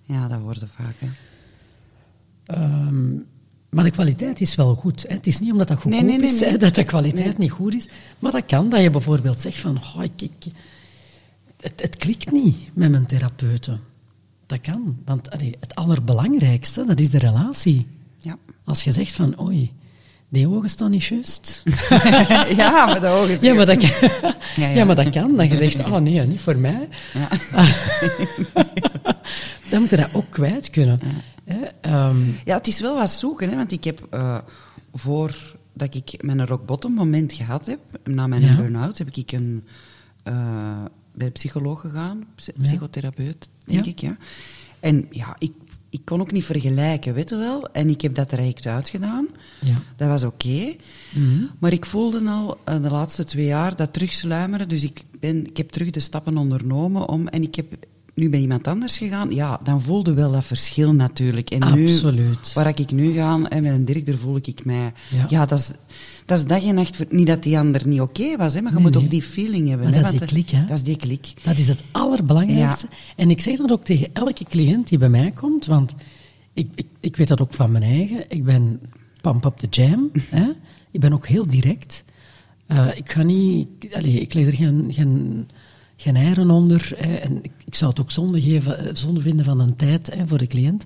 Ja, 0.01 0.27
dat 0.27 0.39
worden 0.39 0.69
vaak. 0.69 0.95
Hè. 0.99 1.09
Um, 2.87 3.25
maar 3.69 3.83
de 3.83 3.91
kwaliteit 3.91 4.41
is 4.41 4.55
wel 4.55 4.75
goed. 4.75 5.05
Hè. 5.07 5.13
Het 5.13 5.27
is 5.27 5.39
niet 5.39 5.51
omdat 5.51 5.67
dat 5.67 5.77
goedkoop 5.77 6.01
nee, 6.01 6.09
nee, 6.09 6.19
nee, 6.19 6.35
is, 6.35 6.39
hè, 6.39 6.57
dat 6.57 6.75
de 6.75 6.83
kwaliteit 6.83 7.37
niet 7.37 7.51
goed 7.51 7.73
is. 7.73 7.87
Maar 8.19 8.31
dat 8.31 8.45
kan 8.45 8.69
dat 8.69 8.81
je 8.81 8.89
bijvoorbeeld 8.89 9.41
zegt 9.41 9.57
van... 9.57 9.77
Oh, 9.77 10.03
ik, 10.03 10.21
ik, 10.21 10.51
het, 11.61 11.81
het 11.81 11.95
klikt 11.95 12.31
niet 12.31 12.57
met 12.73 12.91
mijn 12.91 13.05
therapeuten. 13.05 13.79
Dat 14.45 14.61
kan. 14.61 14.97
Want 15.05 15.31
allee, 15.31 15.55
het 15.59 15.75
allerbelangrijkste, 15.75 16.85
dat 16.85 16.99
is 16.99 17.09
de 17.09 17.17
relatie. 17.17 17.87
Ja. 18.19 18.37
Als 18.63 18.83
je 18.83 18.91
zegt 18.91 19.13
van, 19.13 19.41
oei, 19.41 19.73
die 20.29 20.47
ogen 20.47 20.69
staan 20.69 20.91
niet 20.91 21.03
juist. 21.03 21.63
ja, 22.61 22.85
maar 22.85 23.01
de 23.01 23.07
ogen 23.07 23.37
ja, 23.41 23.53
maar 23.53 23.65
dat 23.65 23.77
kan. 23.77 23.89
Ja, 24.55 24.67
ja. 24.67 24.75
ja, 24.75 24.85
maar 24.85 24.95
dat 24.95 25.09
kan. 25.09 25.35
Dat 25.35 25.47
je 25.47 25.57
zegt, 25.57 25.79
oh 25.79 25.97
nee, 25.97 26.21
niet 26.21 26.39
voor 26.39 26.57
mij. 26.57 26.89
Ja. 27.13 27.29
Dan 29.69 29.79
moet 29.79 29.89
je 29.89 29.95
dat 29.95 30.13
ook 30.13 30.29
kwijt 30.29 30.69
kunnen. 30.69 30.99
Ja, 31.43 32.07
um, 32.09 32.37
ja 32.45 32.57
het 32.57 32.67
is 32.67 32.79
wel 32.79 32.95
wat 32.95 33.09
zoeken, 33.09 33.49
hè, 33.49 33.55
want 33.55 33.71
ik 33.71 33.83
heb 33.83 34.07
uh, 34.13 34.37
voor 34.93 35.55
dat 35.73 35.95
ik 35.95 36.23
mijn 36.23 36.47
rock 36.47 36.65
bottom 36.65 36.93
moment 36.93 37.33
gehad 37.33 37.65
heb, 37.65 37.79
na 38.03 38.27
mijn 38.27 38.55
burn-out, 38.55 38.97
heb 38.97 39.15
ik 39.15 39.31
een, 39.31 39.63
uh, 40.27 40.85
bij 41.15 41.25
de 41.25 41.31
psycholoog 41.31 41.81
gegaan, 41.81 42.23
psychotherapeut, 42.61 43.49
denk 43.65 43.85
ik, 43.85 43.99
ja. 43.99 44.17
En 44.79 45.07
ja, 45.11 45.35
ik, 45.39 45.51
ik 45.89 46.05
kon 46.05 46.21
ook 46.21 46.31
niet 46.31 46.45
vergelijken, 46.45 47.13
weet 47.13 47.29
je 47.29 47.35
wel. 47.35 47.67
En 47.71 47.89
ik 47.89 48.01
heb 48.01 48.15
dat 48.15 48.33
eigenlijk 48.33 48.65
uitgedaan. 48.65 49.27
Ja. 49.61 49.81
Dat 49.95 50.07
was 50.07 50.23
oké. 50.23 50.47
Okay. 50.47 50.77
Mm 51.15 51.27
-hmm. 51.27 51.49
Maar 51.59 51.73
ik 51.73 51.85
voelde 51.85 52.29
al 52.29 52.57
uh, 52.69 52.81
de 52.81 52.89
laatste 52.89 53.23
twee 53.23 53.45
jaar 53.45 53.75
dat 53.75 53.93
terugsluimeren. 53.93 54.69
Dus 54.69 54.83
ik, 54.83 55.03
ben, 55.19 55.45
ik 55.45 55.57
heb 55.57 55.69
terug 55.69 55.89
de 55.89 55.99
stappen 55.99 56.37
ondernomen 56.37 57.09
om... 57.09 57.27
En 57.27 57.43
ik 57.43 57.55
heb 57.55 57.73
nu 58.15 58.29
bij 58.29 58.39
iemand 58.39 58.67
anders 58.67 58.97
gegaan, 58.97 59.31
ja, 59.31 59.59
dan 59.63 59.81
voelde 59.81 60.13
wel 60.13 60.31
dat 60.31 60.45
verschil 60.45 60.93
natuurlijk. 60.93 61.49
En 61.49 61.61
Absoluut. 61.61 62.27
nu, 62.27 62.53
waar 62.53 62.79
ik 62.79 62.91
nu 62.91 63.13
ga, 63.13 63.41
en 63.49 63.63
met 63.63 63.73
een 63.73 63.85
Dirk, 63.85 64.05
daar 64.05 64.17
voel 64.17 64.35
ik 64.35 64.65
mij... 64.65 64.93
Ja, 65.09 65.25
ja 65.29 65.45
dat, 65.45 65.59
is, 65.59 65.71
dat 66.25 66.37
is 66.37 66.45
dag 66.45 66.63
en 66.63 66.75
nacht... 66.75 67.11
Niet 67.11 67.27
dat 67.27 67.43
die 67.43 67.57
ander 67.57 67.87
niet 67.87 68.01
oké 68.01 68.21
okay 68.21 68.37
was, 68.37 68.53
hè, 68.53 68.61
maar 68.61 68.71
je 68.71 68.75
nee, 68.75 68.85
moet 68.85 68.95
nee. 68.95 69.03
ook 69.03 69.09
die 69.09 69.21
feeling 69.21 69.67
hebben. 69.67 69.87
Hè, 69.87 70.01
dat 70.01 70.13
is 70.13 70.19
die 70.19 70.27
klik, 70.27 70.49
hè? 70.49 70.65
Dat 70.65 70.77
is 70.77 70.83
die 70.83 70.97
klik. 70.97 71.33
Dat 71.43 71.57
is 71.57 71.67
het 71.67 71.83
allerbelangrijkste. 71.91 72.87
Ja. 72.89 72.97
En 73.15 73.29
ik 73.29 73.41
zeg 73.41 73.57
dat 73.57 73.71
ook 73.71 73.83
tegen 73.83 74.09
elke 74.13 74.43
cliënt 74.43 74.89
die 74.89 74.97
bij 74.97 75.09
mij 75.09 75.31
komt, 75.31 75.65
want 75.65 75.95
ik, 76.53 76.67
ik, 76.75 76.87
ik 76.99 77.15
weet 77.15 77.27
dat 77.27 77.41
ook 77.41 77.53
van 77.53 77.71
mijn 77.71 77.83
eigen. 77.83 78.25
Ik 78.27 78.43
ben 78.43 78.79
pump 79.21 79.45
up 79.45 79.57
the 79.57 79.67
jam. 79.69 80.11
hè? 80.29 80.51
Ik 80.91 80.99
ben 80.99 81.13
ook 81.13 81.27
heel 81.27 81.47
direct. 81.47 82.03
Uh, 82.67 82.87
ik 82.95 83.11
ga 83.11 83.23
niet... 83.23 83.67
Allez, 83.91 84.15
ik 84.15 84.33
leg 84.33 84.45
er 84.45 84.55
geen... 84.55 84.85
geen 84.89 85.47
geen 85.95 86.15
eieren 86.15 86.49
onder. 86.49 86.91
Hè, 86.95 87.15
en 87.15 87.39
ik, 87.41 87.51
ik, 87.65 87.75
zou 87.75 87.89
het 87.89 87.99
ook 87.99 88.11
zonde, 88.11 88.41
geven, 88.41 88.97
zonde 88.97 89.21
vinden 89.21 89.45
van 89.45 89.59
een 89.59 89.75
tijd 89.75 90.13
hè, 90.13 90.27
voor 90.27 90.37
de 90.37 90.47
cliënt. 90.47 90.85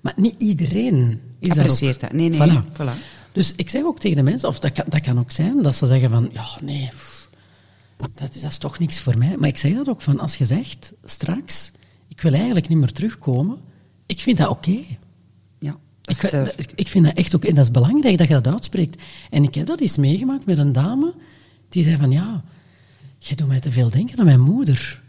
Maar 0.00 0.12
niet 0.16 0.34
iedereen 0.38 1.20
is 1.38 1.50
Apprecieert 1.50 2.00
dat. 2.00 2.12
Nee, 2.12 2.28
nee. 2.28 2.48
Voilà. 2.48 2.64
voilà. 2.72 3.18
Dus 3.32 3.52
ik 3.56 3.70
zeg 3.70 3.82
ook 3.82 4.00
tegen 4.00 4.16
de 4.16 4.22
mensen, 4.22 4.48
of 4.48 4.58
dat 4.58 4.72
kan, 4.72 4.84
dat 4.88 5.00
kan 5.00 5.18
ook 5.18 5.30
zijn, 5.30 5.62
dat 5.62 5.74
ze 5.74 5.86
zeggen 5.86 6.10
van, 6.10 6.28
ja, 6.32 6.46
nee, 6.60 6.90
dat 8.14 8.34
is, 8.34 8.40
dat 8.40 8.50
is 8.50 8.58
toch 8.58 8.78
niks 8.78 9.00
voor 9.00 9.18
mij. 9.18 9.36
Maar 9.36 9.48
ik 9.48 9.56
zeg 9.56 9.74
dat 9.74 9.88
ook 9.88 10.02
van, 10.02 10.20
als 10.20 10.36
je 10.36 10.46
zegt, 10.46 10.92
straks, 11.04 11.72
ik 12.08 12.20
wil 12.20 12.32
eigenlijk 12.32 12.68
niet 12.68 12.78
meer 12.78 12.92
terugkomen, 12.92 13.58
ik 14.06 14.18
vind 14.20 14.38
dat 14.38 14.48
oké. 14.48 14.70
Okay. 14.70 14.98
Ja. 15.58 15.76
Ik, 16.04 16.72
ik, 16.74 16.88
vind 16.88 17.04
dat 17.04 17.14
echt 17.14 17.34
ook, 17.34 17.44
en 17.44 17.54
dat 17.54 17.64
is 17.64 17.70
belangrijk 17.70 18.18
dat 18.18 18.28
je 18.28 18.34
dat 18.40 18.52
uitspreekt. 18.52 19.02
En 19.30 19.42
ik 19.42 19.54
heb 19.54 19.66
dat 19.66 19.80
eens 19.80 19.96
meegemaakt 19.96 20.46
met 20.46 20.58
een 20.58 20.72
dame, 20.72 21.14
die 21.68 21.82
zei 21.82 21.96
van, 21.96 22.10
ja, 22.10 22.44
jij 23.18 23.36
doet 23.36 23.48
mij 23.48 23.60
te 23.60 23.72
veel 23.72 23.90
denken 23.90 24.18
aan 24.18 24.24
mijn 24.24 24.40
moeder. 24.40 25.02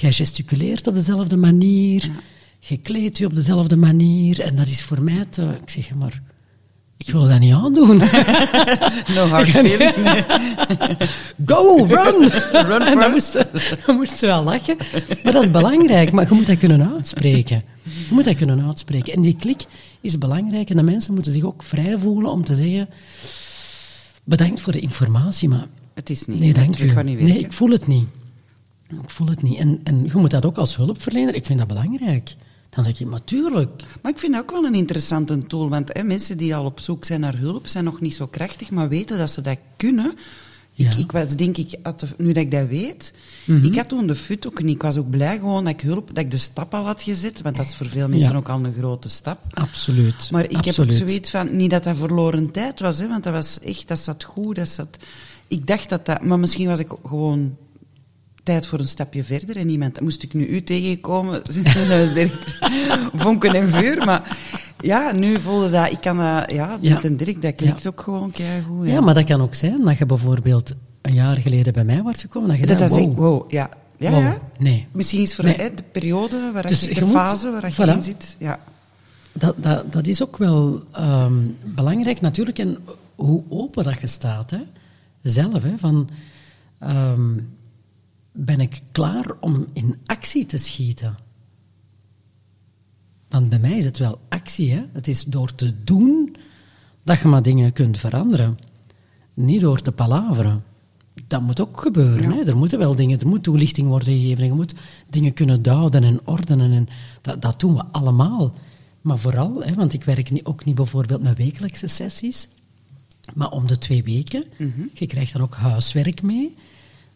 Jij 0.00 0.12
gesticuleert 0.12 0.86
op 0.86 0.94
dezelfde 0.94 1.36
manier, 1.36 2.04
ja. 2.04 2.12
je 2.58 2.76
kleedt 2.76 3.18
je 3.18 3.26
op 3.26 3.34
dezelfde 3.34 3.76
manier, 3.76 4.40
en 4.40 4.56
dat 4.56 4.66
is 4.66 4.82
voor 4.82 5.02
mij 5.02 5.24
te... 5.30 5.42
Ik 5.62 5.70
zeg, 5.70 5.94
maar 5.94 6.22
ik 6.96 7.10
wil 7.10 7.28
dat 7.28 7.40
niet 7.40 7.52
aandoen. 7.52 7.96
no 9.14 9.26
hard 9.28 9.48
feeling. 9.48 9.96
Nee. 9.96 10.24
Go, 11.46 11.84
run! 11.84 12.30
run 12.68 12.82
en 12.82 12.98
dan 12.98 13.10
moest, 13.10 13.26
ze, 13.26 13.46
dan 13.86 13.96
moest 13.96 14.18
ze 14.18 14.26
wel 14.26 14.42
lachen. 14.42 14.76
Maar 15.24 15.32
dat 15.32 15.42
is 15.42 15.50
belangrijk, 15.50 16.12
maar 16.12 16.28
je 16.28 16.34
moet 16.34 16.46
dat 16.46 16.58
kunnen 16.58 16.92
uitspreken. 16.94 17.62
Je 17.82 18.08
moet 18.10 18.24
dat 18.24 18.36
kunnen 18.36 18.66
uitspreken. 18.66 19.12
En 19.14 19.22
die 19.22 19.36
klik 19.36 19.64
is 20.00 20.18
belangrijk 20.18 20.70
en 20.70 20.76
de 20.76 20.82
mensen 20.82 21.14
moeten 21.14 21.32
zich 21.32 21.44
ook 21.44 21.62
vrij 21.62 21.98
voelen 21.98 22.30
om 22.30 22.44
te 22.44 22.54
zeggen 22.54 22.88
bedankt 24.24 24.60
voor 24.60 24.72
de 24.72 24.80
informatie, 24.80 25.48
maar... 25.48 25.66
Het 25.94 26.10
is 26.10 26.26
niet. 26.26 26.38
Nee, 26.38 26.54
dank 26.54 26.78
u. 26.78 27.02
Niet 27.02 27.20
nee, 27.20 27.38
ik 27.38 27.52
voel 27.52 27.70
het 27.70 27.86
niet. 27.86 28.06
Ik 28.88 29.10
voel 29.10 29.28
het 29.28 29.42
niet. 29.42 29.58
En, 29.58 29.80
en 29.84 30.04
je 30.04 30.10
moet 30.14 30.30
dat 30.30 30.44
ook 30.44 30.56
als 30.56 30.76
hulpverlener, 30.76 31.34
ik 31.34 31.46
vind 31.46 31.58
dat 31.58 31.68
belangrijk. 31.68 32.34
Dan 32.70 32.84
zeg 32.84 32.98
je, 32.98 33.06
natuurlijk. 33.06 33.82
Maar 34.02 34.12
ik 34.12 34.18
vind 34.18 34.32
dat 34.32 34.42
ook 34.42 34.50
wel 34.50 34.64
een 34.64 34.74
interessante 34.74 35.38
tool, 35.38 35.68
want 35.68 35.90
hè, 35.92 36.02
mensen 36.02 36.38
die 36.38 36.54
al 36.54 36.64
op 36.64 36.80
zoek 36.80 37.04
zijn 37.04 37.20
naar 37.20 37.36
hulp, 37.36 37.66
zijn 37.66 37.84
nog 37.84 38.00
niet 38.00 38.14
zo 38.14 38.26
krachtig, 38.26 38.70
maar 38.70 38.88
weten 38.88 39.18
dat 39.18 39.30
ze 39.30 39.40
dat 39.40 39.58
kunnen. 39.76 40.14
Ja. 40.72 40.90
Ik, 40.90 40.98
ik 40.98 41.12
was, 41.12 41.36
denk 41.36 41.56
ik, 41.56 41.78
nu 42.16 42.32
dat 42.32 42.42
ik 42.42 42.50
dat 42.50 42.68
weet, 42.68 43.12
mm 43.44 43.56
-hmm. 43.56 43.64
ik 43.64 43.76
had 43.76 43.88
toen 43.88 44.06
de 44.06 44.14
fut 44.14 44.46
ook 44.46 44.62
niet. 44.62 44.74
Ik 44.74 44.82
was 44.82 44.96
ook 44.96 45.10
blij 45.10 45.38
gewoon 45.38 45.64
dat 45.64 45.72
ik 45.72 45.80
hulp, 45.80 46.08
dat 46.08 46.24
ik 46.24 46.30
de 46.30 46.38
stap 46.38 46.74
al 46.74 46.84
had 46.84 47.02
gezet, 47.02 47.42
want 47.42 47.56
dat 47.56 47.66
is 47.66 47.76
voor 47.76 47.86
veel 47.86 48.08
mensen 48.08 48.30
ja. 48.30 48.36
ook 48.36 48.48
al 48.48 48.64
een 48.64 48.72
grote 48.72 49.08
stap. 49.08 49.38
Absoluut. 49.54 50.30
Maar 50.30 50.44
ik 50.44 50.56
Absoluut. 50.56 50.76
heb 50.76 51.00
ook 51.00 51.08
zoiets 51.08 51.30
van, 51.30 51.56
niet 51.56 51.70
dat 51.70 51.84
dat 51.84 51.98
verloren 51.98 52.50
tijd 52.50 52.80
was, 52.80 52.98
hè, 52.98 53.08
want 53.08 53.24
dat 53.24 53.32
was 53.32 53.60
echt, 53.60 53.88
dat 53.88 53.98
zat 53.98 54.24
goed, 54.24 54.56
dat 54.56 54.68
zat... 54.68 54.96
Ik 55.48 55.66
dacht 55.66 55.88
dat 55.88 56.06
dat, 56.06 56.22
maar 56.22 56.38
misschien 56.38 56.66
was 56.66 56.78
ik 56.78 56.92
gewoon 57.04 57.56
tijd 58.46 58.66
voor 58.66 58.78
een 58.78 58.88
stapje 58.88 59.24
verder 59.24 59.56
en 59.56 59.68
iemand, 59.68 60.00
moest 60.00 60.22
ik 60.22 60.34
nu 60.34 60.46
u 60.46 60.62
tegenkomen, 60.62 61.42
direct 62.14 62.58
vonken 63.22 63.54
en 63.54 63.68
vuur, 63.68 64.04
maar 64.04 64.36
ja, 64.80 65.12
nu 65.12 65.40
voelde 65.40 65.70
dat, 65.70 65.92
ik 65.92 66.00
kan 66.00 66.16
dat, 66.16 66.50
ja, 66.50 66.78
Ja. 66.80 66.94
met 66.94 67.04
een 67.04 67.16
Dirk, 67.16 67.42
dat 67.42 67.54
klinkt 67.54 67.82
Ja. 67.82 67.88
ook 67.88 68.00
gewoon 68.00 68.30
keigoed. 68.30 68.86
Ja, 68.88 69.00
maar 69.00 69.14
dat 69.14 69.24
kan 69.24 69.40
ook 69.40 69.54
zijn 69.54 69.84
dat 69.84 69.98
je 69.98 70.06
bijvoorbeeld 70.06 70.74
een 71.02 71.14
jaar 71.14 71.36
geleden 71.36 71.72
bij 71.72 71.84
mij 71.84 72.02
wordt 72.02 72.20
gekomen, 72.20 72.48
dat 72.48 72.58
je 72.58 72.66
dat, 72.66 72.90
wow, 73.14 73.50
ja. 73.50 73.68
Ja, 73.98 74.10
wow, 74.10 74.20
ja. 74.22 74.38
nee. 74.58 74.86
Misschien 74.92 75.20
is 75.22 75.34
voor 75.34 75.44
Nee. 75.44 75.56
de 75.56 75.82
periode, 75.92 76.50
waar 76.52 76.66
Dus 76.66 76.80
je, 76.80 76.88
je 76.88 76.94
de 76.94 77.00
moet- 77.06 77.14
fase 77.14 77.50
waar 77.50 77.72
je 77.86 77.92
in 77.92 78.02
zit, 78.02 78.36
ja. 78.38 78.58
Dat, 79.32 79.54
dat, 79.58 79.92
dat 79.92 80.06
is 80.06 80.22
ook 80.22 80.36
wel 80.36 80.82
ehm, 80.92 81.32
belangrijk 81.64 82.20
natuurlijk. 82.20 82.58
En 82.58 82.78
hoe 83.14 83.42
open 83.48 83.84
dat 83.84 84.00
je 84.00 84.06
staat, 84.06 84.50
hè? 84.50 84.58
zelf. 85.22 85.62
Hè? 85.62 85.72
Van, 85.78 86.08
ehm, 86.78 87.30
ben 88.36 88.60
ik 88.60 88.82
klaar 88.92 89.26
om 89.40 89.66
in 89.72 89.96
actie 90.06 90.46
te 90.46 90.58
schieten? 90.58 91.16
Want 93.28 93.48
bij 93.48 93.58
mij 93.58 93.76
is 93.76 93.84
het 93.84 93.98
wel 93.98 94.20
actie. 94.28 94.72
Hè? 94.72 94.84
Het 94.92 95.08
is 95.08 95.24
door 95.24 95.54
te 95.54 95.82
doen 95.84 96.36
dat 97.02 97.18
je 97.18 97.28
maar 97.28 97.42
dingen 97.42 97.72
kunt 97.72 97.98
veranderen. 97.98 98.58
Niet 99.34 99.60
door 99.60 99.80
te 99.80 99.92
palaveren. 99.92 100.64
dat 101.26 101.42
moet 101.42 101.60
ook 101.60 101.80
gebeuren. 101.80 102.32
Hè? 102.32 102.42
Er 102.42 102.56
moeten 102.56 102.78
wel 102.78 102.94
dingen, 102.94 103.20
er 103.20 103.28
moet 103.28 103.42
toelichting 103.42 103.88
worden 103.88 104.14
gegeven. 104.14 104.42
En 104.42 104.46
je 104.48 104.52
moet 104.52 104.74
dingen 105.10 105.32
kunnen 105.32 105.62
duiden 105.62 106.04
en 106.04 106.20
ordenen. 106.24 106.72
En 106.72 106.88
dat, 107.20 107.42
dat 107.42 107.60
doen 107.60 107.74
we 107.74 107.84
allemaal. 107.84 108.54
Maar 109.00 109.18
vooral, 109.18 109.62
hè, 109.62 109.74
want 109.74 109.92
ik 109.92 110.04
werk 110.04 110.30
niet, 110.30 110.44
ook 110.44 110.64
niet 110.64 110.74
bijvoorbeeld 110.74 111.22
met 111.22 111.36
wekelijkse 111.36 111.86
sessies, 111.86 112.48
maar 113.34 113.50
om 113.50 113.66
de 113.66 113.78
twee 113.78 114.02
weken. 114.02 114.44
Je 114.92 115.06
krijgt 115.06 115.32
dan 115.32 115.42
ook 115.42 115.54
huiswerk 115.54 116.22
mee. 116.22 116.56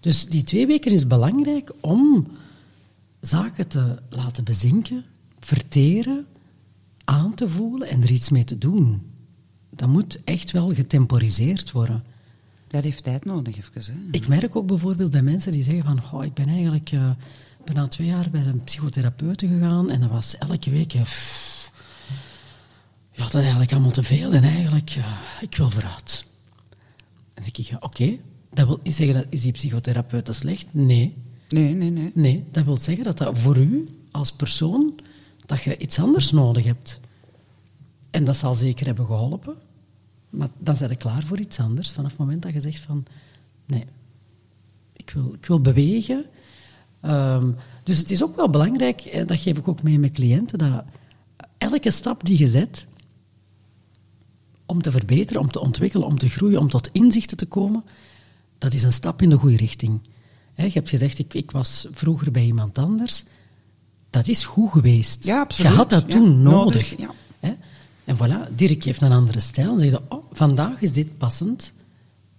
Dus 0.00 0.26
die 0.26 0.44
twee 0.44 0.66
weken 0.66 0.92
is 0.92 1.06
belangrijk 1.06 1.72
om 1.80 2.26
zaken 3.20 3.68
te 3.68 3.98
laten 4.08 4.44
bezinken, 4.44 5.04
verteren, 5.40 6.26
aan 7.04 7.34
te 7.34 7.48
voelen 7.48 7.88
en 7.88 8.02
er 8.02 8.10
iets 8.10 8.30
mee 8.30 8.44
te 8.44 8.58
doen. 8.58 9.02
Dat 9.70 9.88
moet 9.88 10.24
echt 10.24 10.50
wel 10.50 10.68
getemporiseerd 10.68 11.70
worden. 11.70 12.04
Dat 12.66 12.84
heeft 12.84 13.04
tijd 13.04 13.24
nodig, 13.24 13.56
even. 13.56 13.94
Hè? 13.94 14.00
Ik 14.10 14.28
merk 14.28 14.56
ook 14.56 14.66
bijvoorbeeld 14.66 15.10
bij 15.10 15.22
mensen 15.22 15.52
die 15.52 15.62
zeggen 15.62 15.84
van, 15.84 16.02
goh, 16.02 16.24
ik 16.24 16.34
ben 16.34 16.48
eigenlijk 16.48 16.92
uh, 16.92 17.10
bijna 17.64 17.86
twee 17.86 18.06
jaar 18.06 18.30
bij 18.30 18.44
een 18.44 18.64
psychotherapeute 18.64 19.46
gegaan 19.46 19.90
en 19.90 20.00
dat 20.00 20.10
was 20.10 20.38
elke 20.38 20.70
week, 20.70 20.94
uh, 20.94 21.02
pff, 21.02 21.70
ja, 23.10 23.22
dat 23.22 23.34
is 23.34 23.40
eigenlijk 23.40 23.72
allemaal 23.72 23.90
te 23.90 24.02
veel 24.02 24.32
en 24.32 24.42
eigenlijk, 24.42 24.94
uh, 24.96 25.06
ik 25.40 25.56
wil 25.56 25.70
vooruit. 25.70 26.24
En 27.34 27.42
dan 27.42 27.52
denk 27.52 27.68
ik, 27.68 27.84
oké, 27.84 28.18
dat 28.50 28.66
wil 28.66 28.80
niet 28.82 28.94
zeggen 28.94 29.14
dat 29.14 29.26
is 29.28 29.42
die 29.42 29.52
psychotherapeut 29.52 30.28
slecht? 30.34 30.66
Nee. 30.70 31.16
Nee, 31.48 31.74
nee, 31.74 31.90
nee. 31.90 32.10
Nee, 32.14 32.44
dat 32.50 32.64
wil 32.64 32.76
zeggen 32.76 33.04
dat 33.04 33.18
dat 33.18 33.38
voor 33.38 33.56
u 33.56 33.88
als 34.10 34.32
persoon, 34.32 35.00
dat 35.46 35.62
je 35.62 35.78
iets 35.78 35.98
anders 35.98 36.30
nodig 36.30 36.64
hebt. 36.64 37.00
En 38.10 38.24
dat 38.24 38.36
zal 38.36 38.54
zeker 38.54 38.86
hebben 38.86 39.06
geholpen. 39.06 39.56
Maar 40.30 40.48
dan 40.58 40.76
zijn 40.76 40.90
je 40.90 40.96
klaar 40.96 41.22
voor 41.22 41.38
iets 41.38 41.60
anders 41.60 41.92
vanaf 41.92 42.10
het 42.10 42.20
moment 42.20 42.42
dat 42.42 42.52
je 42.52 42.60
zegt 42.60 42.80
van 42.80 43.04
nee, 43.66 43.84
ik 44.92 45.10
wil, 45.10 45.34
ik 45.34 45.46
wil 45.46 45.60
bewegen. 45.60 46.24
Um, 47.02 47.56
dus 47.84 47.98
het 47.98 48.10
is 48.10 48.22
ook 48.22 48.36
wel 48.36 48.50
belangrijk, 48.50 49.00
en 49.00 49.26
dat 49.26 49.38
geef 49.38 49.58
ik 49.58 49.68
ook 49.68 49.82
mee 49.82 49.98
met 49.98 50.10
cliënten, 50.10 50.58
dat 50.58 50.84
elke 51.58 51.90
stap 51.90 52.24
die 52.24 52.38
je 52.38 52.48
zet 52.48 52.86
om 54.66 54.82
te 54.82 54.90
verbeteren, 54.90 55.42
om 55.42 55.50
te 55.50 55.60
ontwikkelen, 55.60 56.06
om 56.06 56.18
te 56.18 56.28
groeien, 56.28 56.60
om 56.60 56.68
tot 56.68 56.88
inzichten 56.92 57.36
te 57.36 57.46
komen, 57.46 57.84
dat 58.60 58.72
is 58.72 58.82
een 58.82 58.92
stap 58.92 59.22
in 59.22 59.30
de 59.30 59.36
goede 59.36 59.56
richting. 59.56 60.00
He, 60.52 60.64
je 60.64 60.70
hebt 60.70 60.88
gezegd, 60.88 61.18
ik, 61.18 61.34
ik 61.34 61.50
was 61.50 61.86
vroeger 61.92 62.30
bij 62.30 62.44
iemand 62.44 62.78
anders. 62.78 63.24
Dat 64.10 64.28
is 64.28 64.44
goed 64.44 64.70
geweest. 64.70 65.24
Ja, 65.24 65.40
absoluut. 65.40 65.70
Je 65.70 65.76
had 65.76 65.90
dat 65.90 66.10
toen 66.10 66.30
ja, 66.30 66.36
nodig. 66.36 66.90
nodig 66.90 66.98
ja. 66.98 67.14
En 68.04 68.16
voilà, 68.16 68.54
Dirk 68.54 68.84
heeft 68.84 69.00
een 69.00 69.12
andere 69.12 69.40
stijl. 69.40 69.66
Dan 69.66 69.78
zeg 69.78 69.90
je, 69.90 70.00
oh, 70.08 70.24
vandaag 70.32 70.80
is 70.80 70.92
dit 70.92 71.18
passend. 71.18 71.72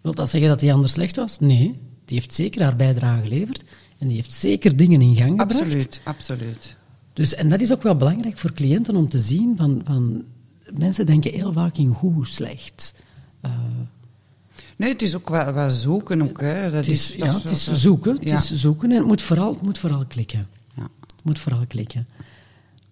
Wil 0.01 0.13
dat 0.13 0.29
zeggen 0.29 0.49
dat 0.49 0.61
hij 0.61 0.73
anders 0.73 0.93
slecht 0.93 1.15
was? 1.15 1.39
Nee, 1.39 1.79
die 2.05 2.17
heeft 2.17 2.33
zeker 2.33 2.61
haar 2.61 2.75
bijdrage 2.75 3.21
geleverd. 3.21 3.63
En 3.97 4.07
die 4.07 4.15
heeft 4.15 4.33
zeker 4.33 4.75
dingen 4.75 5.01
in 5.01 5.15
gang 5.15 5.29
gebracht. 5.29 5.59
Absoluut, 5.59 6.01
absoluut. 6.03 6.75
Dus, 7.13 7.35
en 7.35 7.49
dat 7.49 7.61
is 7.61 7.71
ook 7.71 7.83
wel 7.83 7.95
belangrijk 7.95 8.37
voor 8.37 8.53
cliënten 8.53 8.95
om 8.95 9.09
te 9.09 9.19
zien 9.19 9.57
van... 9.57 9.81
van 9.85 10.23
mensen 10.77 11.05
denken 11.05 11.33
heel 11.33 11.53
vaak 11.53 11.77
in 11.77 11.93
goed, 11.93 12.27
slecht. 12.27 12.93
Uh, 13.45 13.51
nee, 14.81 14.91
het 14.91 15.01
is 15.01 15.15
ook 15.15 15.29
wat 15.29 15.73
zoeken. 15.73 16.21
Ook, 16.21 16.41
hè. 16.41 16.63
Dat 16.63 16.73
het 16.73 16.87
is, 16.87 17.11
is, 17.11 17.17
ja, 17.17 17.25
dat 17.25 17.41
het 17.41 17.51
is 17.51 17.71
zoeken. 17.73 18.13
Het 18.13 18.29
ja. 18.29 18.37
is 18.37 18.53
zoeken 18.53 18.91
en 18.91 18.97
het 18.97 19.05
moet 19.05 19.21
vooral, 19.21 19.53
het 19.53 19.61
moet 19.61 19.77
vooral 19.77 20.05
klikken. 20.05 20.47
Ja. 20.75 20.83
Het 21.01 21.23
moet 21.23 21.39
vooral 21.39 21.65
klikken. 21.67 22.07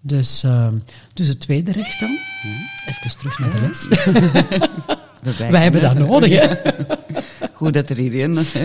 Dus, 0.02 0.44
uh, 0.44 0.68
dus 1.14 1.28
het 1.28 1.40
tweede 1.40 1.72
recht 1.72 2.00
dan. 2.00 2.18
Even 2.86 3.18
terug 3.18 3.40
naar 3.40 3.52
de 3.52 3.62
les. 3.62 3.88
Wij, 5.38 5.52
Wij 5.52 5.62
hebben 5.62 5.82
dat 5.82 5.98
nodig, 5.98 6.32
hè. 6.32 6.74
Goed 7.54 7.74
dat 7.74 7.90
er 7.90 7.98
hierin 7.98 8.38
is. 8.38 8.56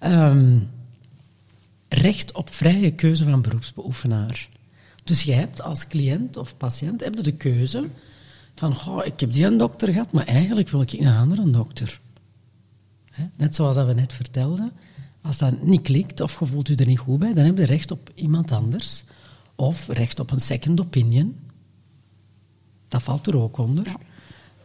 Um, 0.00 0.70
recht 1.88 2.32
op 2.32 2.54
vrije 2.54 2.90
keuze 2.90 3.24
van 3.24 3.42
beroepsbeoefenaar. 3.42 4.48
Dus 5.04 5.22
jij 5.22 5.36
hebt 5.36 5.62
als 5.62 5.86
cliënt 5.86 6.36
of 6.36 6.56
patiënt 6.56 7.04
heb 7.04 7.14
je 7.14 7.22
de 7.22 7.32
keuze 7.32 7.84
van, 8.54 8.74
goh, 8.74 9.06
ik 9.06 9.20
heb 9.20 9.32
die 9.32 9.46
een 9.46 9.56
dokter 9.56 9.92
gehad, 9.92 10.12
maar 10.12 10.26
eigenlijk 10.26 10.68
wil 10.68 10.80
ik 10.80 10.92
een 10.92 11.06
andere 11.16 11.50
dokter. 11.50 12.00
Hè? 13.10 13.24
Net 13.36 13.54
zoals 13.54 13.74
dat 13.74 13.86
we 13.86 13.94
net 13.94 14.12
vertelden. 14.12 14.72
Als 15.22 15.38
dat 15.38 15.62
niet 15.62 15.82
klikt 15.82 16.20
of 16.20 16.38
je 16.40 16.46
voelt 16.46 16.68
u 16.68 16.74
er 16.74 16.86
niet 16.86 16.98
goed 16.98 17.18
bij, 17.18 17.34
dan 17.34 17.44
heb 17.44 17.58
je 17.58 17.64
recht 17.64 17.90
op 17.90 18.10
iemand 18.14 18.52
anders. 18.52 19.04
Of 19.54 19.88
recht 19.88 20.20
op 20.20 20.30
een 20.30 20.40
second 20.40 20.80
opinion. 20.80 21.36
Dat 22.88 23.02
valt 23.02 23.26
er 23.26 23.36
ook 23.36 23.58
onder. 23.58 23.86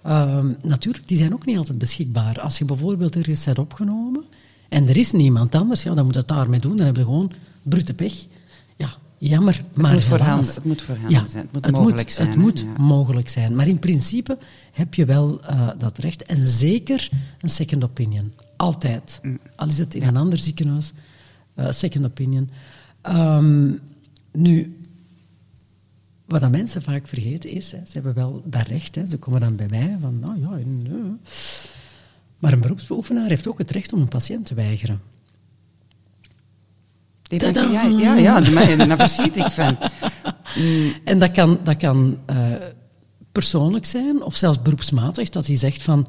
Ja. 0.03 0.37
Um, 0.37 0.57
natuurlijk, 0.61 1.07
die 1.07 1.17
zijn 1.17 1.33
ook 1.33 1.45
niet 1.45 1.57
altijd 1.57 1.77
beschikbaar. 1.77 2.39
Als 2.39 2.57
je 2.57 2.65
bijvoorbeeld 2.65 3.15
ergens 3.15 3.45
bent 3.45 3.59
opgenomen 3.59 4.23
en 4.69 4.87
er 4.89 4.97
is 4.97 5.11
niemand 5.11 5.55
anders, 5.55 5.83
ja, 5.83 5.93
dan 5.93 6.05
moet 6.05 6.13
je 6.13 6.19
het 6.19 6.29
daarmee 6.29 6.59
doen. 6.59 6.75
Dan 6.75 6.85
heb 6.85 6.95
je 6.95 7.03
gewoon 7.03 7.31
brute 7.63 7.93
pech. 7.93 8.25
Ja, 9.25 9.31
jammer, 9.31 9.63
maar 9.73 9.91
het 9.91 9.99
moet 9.99 10.03
helaas. 10.03 10.05
voorhanden, 10.05 10.53
het 10.53 10.63
moet 10.63 10.81
voorhanden 10.81 11.11
Ja, 11.11 11.25
zijn. 11.27 11.43
Het 11.43 11.53
moet 11.53 11.65
het 11.65 11.75
mogelijk 11.75 12.01
moet, 12.01 12.11
zijn. 12.11 12.27
Het 12.27 12.37
moet 12.37 12.59
Ja. 12.59 12.83
mogelijk 12.83 13.29
zijn. 13.29 13.55
Maar 13.55 13.67
in 13.67 13.79
principe 13.79 14.37
heb 14.71 14.93
je 14.93 15.05
wel 15.05 15.41
uh, 15.43 15.69
dat 15.77 15.97
recht. 15.97 16.23
En 16.23 16.45
zeker 16.45 17.09
een 17.41 17.49
second 17.49 17.83
opinion. 17.83 18.33
Altijd. 18.55 19.19
Mm. 19.21 19.39
Al 19.55 19.67
is 19.67 19.77
het 19.77 19.95
in 19.95 20.03
een 20.03 20.17
ander 20.17 20.37
ziekenhuis. 20.39 20.93
Uh, 21.55 21.71
second 21.71 22.05
opinion. 22.05 22.49
Um, 23.03 23.79
nu, 24.31 24.79
wat 26.25 26.41
dat 26.41 26.51
mensen 26.51 26.81
vaak 26.81 27.07
vergeten 27.07 27.49
is, 27.49 27.71
hè, 27.71 27.77
ze 27.85 27.93
hebben 27.93 28.13
wel 28.13 28.43
dat 28.45 28.67
recht. 28.67 28.95
Hè, 28.95 29.05
ze 29.05 29.17
komen 29.17 29.39
dan 29.39 29.55
bij 29.55 29.67
mij 29.69 29.97
van, 30.01 30.19
nou 30.19 30.39
ja, 30.39 30.49
nee. 30.65 31.11
Maar 32.39 32.53
een 32.53 32.61
beroepsbeoefenaar 32.61 33.29
heeft 33.29 33.47
ook 33.47 33.57
het 33.57 33.71
recht 33.71 33.93
om 33.93 34.01
een 34.01 34.07
patiënt 34.07 34.45
te 34.45 34.53
weigeren. 34.53 35.01
Ja, 37.41 37.83
ja, 37.83 38.15
ja, 38.15 38.75
daar 38.75 38.97
verschiet 38.97 39.37
ik 39.37 39.51
van. 39.51 39.77
Mm. 40.55 40.93
En 41.03 41.19
dat 41.19 41.31
kan, 41.31 41.59
dat 41.63 41.77
kan 41.77 42.19
uh, 42.29 42.55
persoonlijk 43.31 43.85
zijn, 43.85 44.23
of 44.23 44.35
zelfs 44.35 44.61
beroepsmatig, 44.61 45.29
dat 45.29 45.47
hij 45.47 45.55
zegt 45.55 45.83
van, 45.83 46.07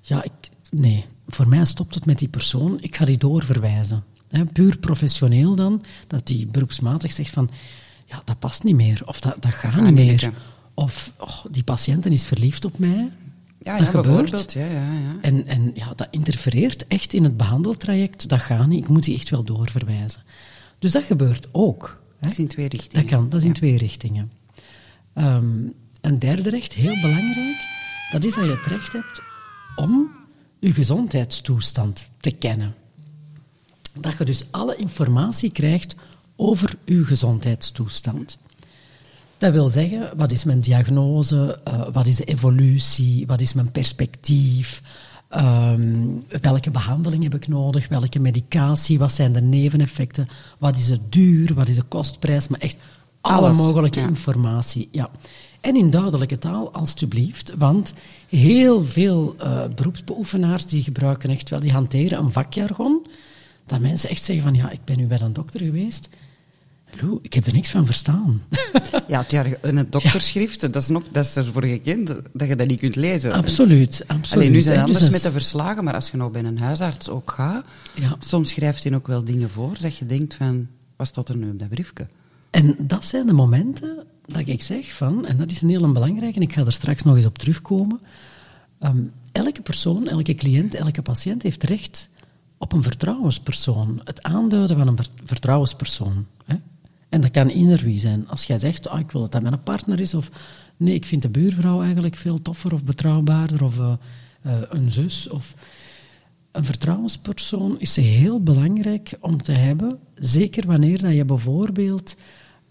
ja, 0.00 0.24
ik, 0.24 0.32
nee, 0.70 1.04
voor 1.26 1.48
mij 1.48 1.64
stopt 1.64 1.94
het 1.94 2.06
met 2.06 2.18
die 2.18 2.28
persoon, 2.28 2.78
ik 2.80 2.96
ga 2.96 3.04
die 3.04 3.18
doorverwijzen. 3.18 4.04
He, 4.28 4.44
puur 4.44 4.78
professioneel 4.78 5.54
dan, 5.54 5.82
dat 6.06 6.26
die 6.26 6.46
beroepsmatig 6.46 7.12
zegt 7.12 7.30
van, 7.30 7.50
ja, 8.06 8.22
dat 8.24 8.38
past 8.38 8.62
niet 8.62 8.74
meer, 8.74 9.02
of 9.04 9.20
dat, 9.20 9.36
dat 9.40 9.52
gaat 9.52 9.80
niet 9.80 9.94
meer. 9.94 10.20
Ja. 10.20 10.32
Of 10.74 11.12
oh, 11.18 11.44
die 11.50 11.62
patiënten 11.62 12.12
is 12.12 12.26
verliefd 12.26 12.64
op 12.64 12.78
mij. 12.78 13.10
Ja, 13.62 13.76
dat 13.76 13.86
ja, 13.86 13.90
gebeurt. 13.90 14.52
Ja, 14.52 14.64
ja, 14.64 14.92
ja. 14.92 15.16
En, 15.20 15.46
en 15.46 15.70
ja, 15.74 15.92
dat 15.96 16.08
interfereert 16.10 16.86
echt 16.86 17.12
in 17.12 17.24
het 17.24 17.36
behandeltraject. 17.36 18.28
Dat 18.28 18.40
gaat 18.40 18.66
niet. 18.66 18.84
Ik 18.84 18.88
moet 18.88 19.04
die 19.04 19.14
echt 19.14 19.30
wel 19.30 19.44
doorverwijzen. 19.44 20.22
Dus 20.78 20.92
dat 20.92 21.04
gebeurt 21.04 21.48
ook. 21.52 22.00
Hè? 22.08 22.20
Dat 22.20 22.30
is 22.30 22.38
in 22.38 22.48
twee 22.48 22.68
richtingen. 22.68 23.06
Dat 23.06 23.14
kan, 23.18 23.28
dat 23.28 23.38
is 23.38 23.42
in 23.42 23.48
Ja. 23.48 23.54
twee 23.54 23.76
richtingen. 23.76 24.32
Um, 25.14 25.74
een 26.00 26.18
derde 26.18 26.50
recht, 26.50 26.72
heel 26.74 27.00
belangrijk, 27.00 27.56
dat 28.10 28.24
is 28.24 28.34
dat 28.34 28.44
je 28.44 28.50
het 28.50 28.66
recht 28.66 28.92
hebt 28.92 29.22
om 29.76 30.10
je 30.58 30.72
gezondheidstoestand 30.72 32.08
te 32.20 32.30
kennen. 32.30 32.74
Dat 33.92 34.18
je 34.18 34.24
dus 34.24 34.44
alle 34.50 34.76
informatie 34.76 35.50
krijgt 35.52 35.94
over 36.36 36.74
je 36.84 37.04
gezondheidstoestand. 37.04 38.38
Dat 39.38 39.52
wil 39.52 39.68
zeggen, 39.68 40.16
wat 40.16 40.32
is 40.32 40.44
mijn 40.44 40.60
diagnose, 40.60 41.60
uh, 41.68 41.88
wat 41.92 42.06
is 42.06 42.16
de 42.16 42.24
evolutie, 42.24 43.26
wat 43.26 43.40
is 43.40 43.52
mijn 43.52 43.70
perspectief, 43.70 44.82
um, 45.36 46.22
welke 46.40 46.70
behandeling 46.70 47.22
heb 47.22 47.34
ik 47.34 47.48
nodig, 47.48 47.88
welke 47.88 48.18
medicatie, 48.18 48.98
wat 48.98 49.12
zijn 49.12 49.32
de 49.32 49.40
neveneffecten, 49.40 50.28
wat 50.58 50.76
is 50.76 50.88
het 50.88 51.12
duur, 51.12 51.54
wat 51.54 51.68
is 51.68 51.76
de 51.76 51.82
kostprijs, 51.82 52.48
maar 52.48 52.60
echt 52.60 52.76
alle 53.20 53.46
Alles, 53.46 53.56
mogelijke 53.56 54.00
ja. 54.00 54.08
informatie. 54.08 54.88
Ja. 54.92 55.10
En 55.60 55.76
in 55.76 55.90
duidelijke 55.90 56.38
taal, 56.38 56.72
alstublieft, 56.72 57.52
want 57.56 57.92
heel 58.28 58.84
veel 58.84 59.34
uh, 59.40 59.64
beroepsbeoefenaars 59.74 60.66
die 60.66 60.82
gebruiken 60.82 61.30
echt 61.30 61.50
wel, 61.50 61.60
die 61.60 61.72
hanteren 61.72 62.18
een 62.18 62.32
vakjargon, 62.32 63.06
dat 63.66 63.80
mensen 63.80 64.10
echt 64.10 64.22
zeggen 64.22 64.44
van 64.44 64.54
ja, 64.54 64.70
ik 64.70 64.84
ben 64.84 64.96
nu 64.96 65.06
bij 65.06 65.20
een 65.20 65.32
dokter 65.32 65.60
geweest, 65.60 66.08
Lou, 67.00 67.18
ik 67.22 67.32
heb 67.34 67.46
er 67.46 67.52
niks 67.52 67.70
van 67.70 67.86
verstaan. 67.86 68.42
Ja, 69.06 69.24
in 69.62 69.76
het 69.76 69.92
dokterschrift, 69.92 70.60
dat 70.60 70.76
is, 70.82 70.88
nog, 70.88 71.02
dat 71.12 71.24
is 71.24 71.36
ervoor 71.36 71.64
gekend 71.64 72.06
dat 72.32 72.48
je 72.48 72.56
dat 72.56 72.66
niet 72.66 72.78
kunt 72.80 72.96
lezen. 72.96 73.32
absoluut, 73.32 74.04
absoluut. 74.06 74.34
Alleen 74.34 74.52
nu 74.52 74.60
zijn 74.62 74.78
het 74.78 74.86
Dus 74.86 74.96
anders 74.96 75.12
dat 75.12 75.22
met 75.22 75.32
de 75.32 75.38
verslagen, 75.40 75.84
maar 75.84 75.94
als 75.94 76.10
je 76.10 76.16
nou 76.16 76.32
bij 76.32 76.44
een 76.44 76.58
huisarts 76.58 77.08
ook 77.08 77.30
gaat, 77.30 77.64
Ja. 77.94 78.16
soms 78.18 78.50
schrijft 78.50 78.84
hij 78.84 78.94
ook 78.94 79.06
wel 79.06 79.24
dingen 79.24 79.50
voor 79.50 79.76
dat 79.80 79.96
je 79.96 80.06
denkt 80.06 80.34
van, 80.34 80.66
wat 80.96 81.06
staat 81.06 81.28
er 81.28 81.36
nu 81.36 81.50
op 81.50 81.58
dat 81.58 81.68
briefje? 81.68 82.06
En 82.50 82.76
dat 82.78 83.04
zijn 83.04 83.26
de 83.26 83.32
momenten 83.32 84.04
dat 84.26 84.42
ik 84.48 84.62
zeg 84.62 84.92
van, 84.94 85.26
en 85.26 85.36
dat 85.36 85.50
is 85.50 85.60
een 85.62 85.68
heel 85.68 85.92
belangrijke, 85.92 86.36
en 86.36 86.42
ik 86.42 86.52
ga 86.52 86.64
er 86.64 86.72
straks 86.72 87.02
nog 87.02 87.16
eens 87.16 87.26
op 87.26 87.38
terugkomen. 87.38 88.00
ehm, 88.78 88.98
elke 89.32 89.62
persoon, 89.62 90.08
elke 90.08 90.34
cliënt, 90.34 90.74
elke 90.74 91.02
patiënt 91.02 91.42
heeft 91.42 91.62
recht 91.62 92.08
op 92.58 92.72
een 92.72 92.82
vertrouwenspersoon. 92.82 94.00
Het 94.04 94.22
aanduiden 94.22 94.76
van 94.78 94.88
een 94.88 94.96
ver- 94.96 95.08
vertrouwenspersoon. 95.24 96.26
Hè? 96.44 96.54
En 97.08 97.20
dat 97.20 97.30
kan 97.30 97.48
ieder 97.48 97.84
wie 97.84 97.98
zijn. 97.98 98.28
Als 98.28 98.44
jij 98.44 98.58
zegt, 98.58 98.88
ah, 98.88 99.00
ik 99.00 99.10
wil 99.10 99.20
dat 99.20 99.32
dat 99.32 99.42
mijn 99.42 99.62
partner 99.62 100.00
is, 100.00 100.14
of 100.14 100.30
nee, 100.76 100.94
ik 100.94 101.04
vind 101.04 101.22
de 101.22 101.28
buurvrouw 101.28 101.82
eigenlijk 101.82 102.16
veel 102.16 102.42
toffer 102.42 102.72
of 102.72 102.84
betrouwbaarder, 102.84 103.64
of 103.64 103.78
eh, 103.78 103.92
eh, 104.42 104.62
een 104.68 104.90
zus, 104.90 105.28
of... 105.28 105.54
een 106.52 106.64
vertrouwenspersoon 106.64 107.80
is 107.80 107.96
heel 107.96 108.42
belangrijk 108.42 109.12
om 109.20 109.42
te 109.42 109.52
hebben, 109.52 109.98
zeker 110.14 110.66
wanneer 110.66 111.00
dat 111.00 111.14
je 111.14 111.24
bijvoorbeeld 111.24 112.16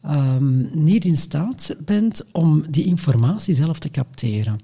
ehm, 0.02 0.84
niet 0.84 1.06
in 1.06 1.18
staat 1.18 1.76
bent 1.86 2.24
om 2.32 2.64
die 2.70 2.86
informatie 2.86 3.54
zelf 3.54 3.80
te 3.80 3.90
capteren. 3.90 4.60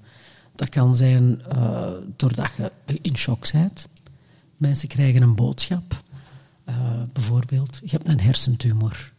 Dat 0.54 0.68
kan 0.68 0.96
zijn 0.96 1.40
uh, 1.52 1.88
doordat 2.16 2.50
je 2.56 2.98
in 3.02 3.16
shock 3.16 3.52
bent. 3.52 3.88
Mensen 4.56 4.88
krijgen 4.88 5.22
een 5.22 5.34
boodschap. 5.34 6.02
Bijvoorbeeld, 7.12 7.80
je 7.82 7.90
hebt 7.90 8.08
een 8.08 8.20
hersentumor. 8.20 9.13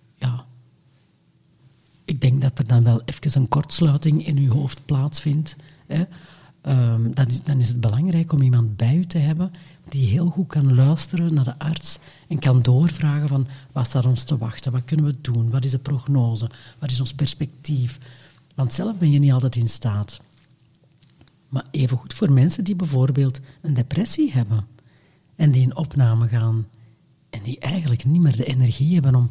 Ik 2.06 2.22
denk 2.22 2.42
dat 2.42 2.60
er 2.60 2.68
dan 2.68 2.84
wel 2.84 3.02
even 3.06 3.42
een 3.42 3.48
kortsluiting 3.48 4.28
in 4.28 4.42
je 4.42 4.50
hoofd 4.50 4.86
plaatsvindt. 4.86 5.56
Hè. 5.88 6.04
Um, 6.68 7.14
dan, 7.14 7.28
is, 7.28 7.44
dan 7.44 7.60
is 7.60 7.68
het 7.68 7.80
belangrijk 7.80 8.32
om 8.32 8.42
iemand 8.42 8.76
bij 8.76 8.96
u 8.96 9.06
te 9.06 9.18
hebben 9.18 9.52
die 9.90 10.08
heel 10.08 10.28
goed 10.28 10.48
kan 10.48 10.76
luisteren 10.76 11.34
naar 11.34 11.44
de 11.44 11.60
arts 11.60 12.00
en 12.28 12.40
kan 12.40 12.62
doorvragen 12.62 13.28
van 13.28 13.48
wat 13.72 13.86
staat 13.86 14.06
ons 14.06 14.24
te 14.24 14.38
wachten, 14.38 14.72
wat 14.72 14.86
kunnen 14.86 15.06
we 15.06 15.16
doen, 15.22 15.50
wat 15.50 15.66
is 15.66 15.72
de 15.72 15.80
prognose, 15.80 16.50
wat 16.80 16.92
is 16.92 17.00
ons 17.00 17.14
perspectief. 17.14 18.00
Want 18.56 18.74
zelf 18.74 18.98
ben 18.98 19.12
je 19.12 19.20
niet 19.20 19.32
altijd 19.32 19.56
in 19.56 19.70
staat. 19.70 20.20
Maar 21.50 21.66
evengoed 21.72 22.14
voor 22.14 22.32
mensen 22.32 22.64
die 22.64 22.76
bijvoorbeeld 22.76 23.40
een 23.62 23.74
depressie 23.74 24.32
hebben 24.32 24.68
en 25.36 25.52
die 25.52 25.62
in 25.62 25.76
opname 25.76 26.28
gaan 26.28 26.68
en 27.30 27.40
die 27.44 27.60
eigenlijk 27.60 28.06
niet 28.06 28.22
meer 28.22 28.36
de 28.36 28.46
energie 28.46 28.94
hebben 28.94 29.16
om 29.16 29.30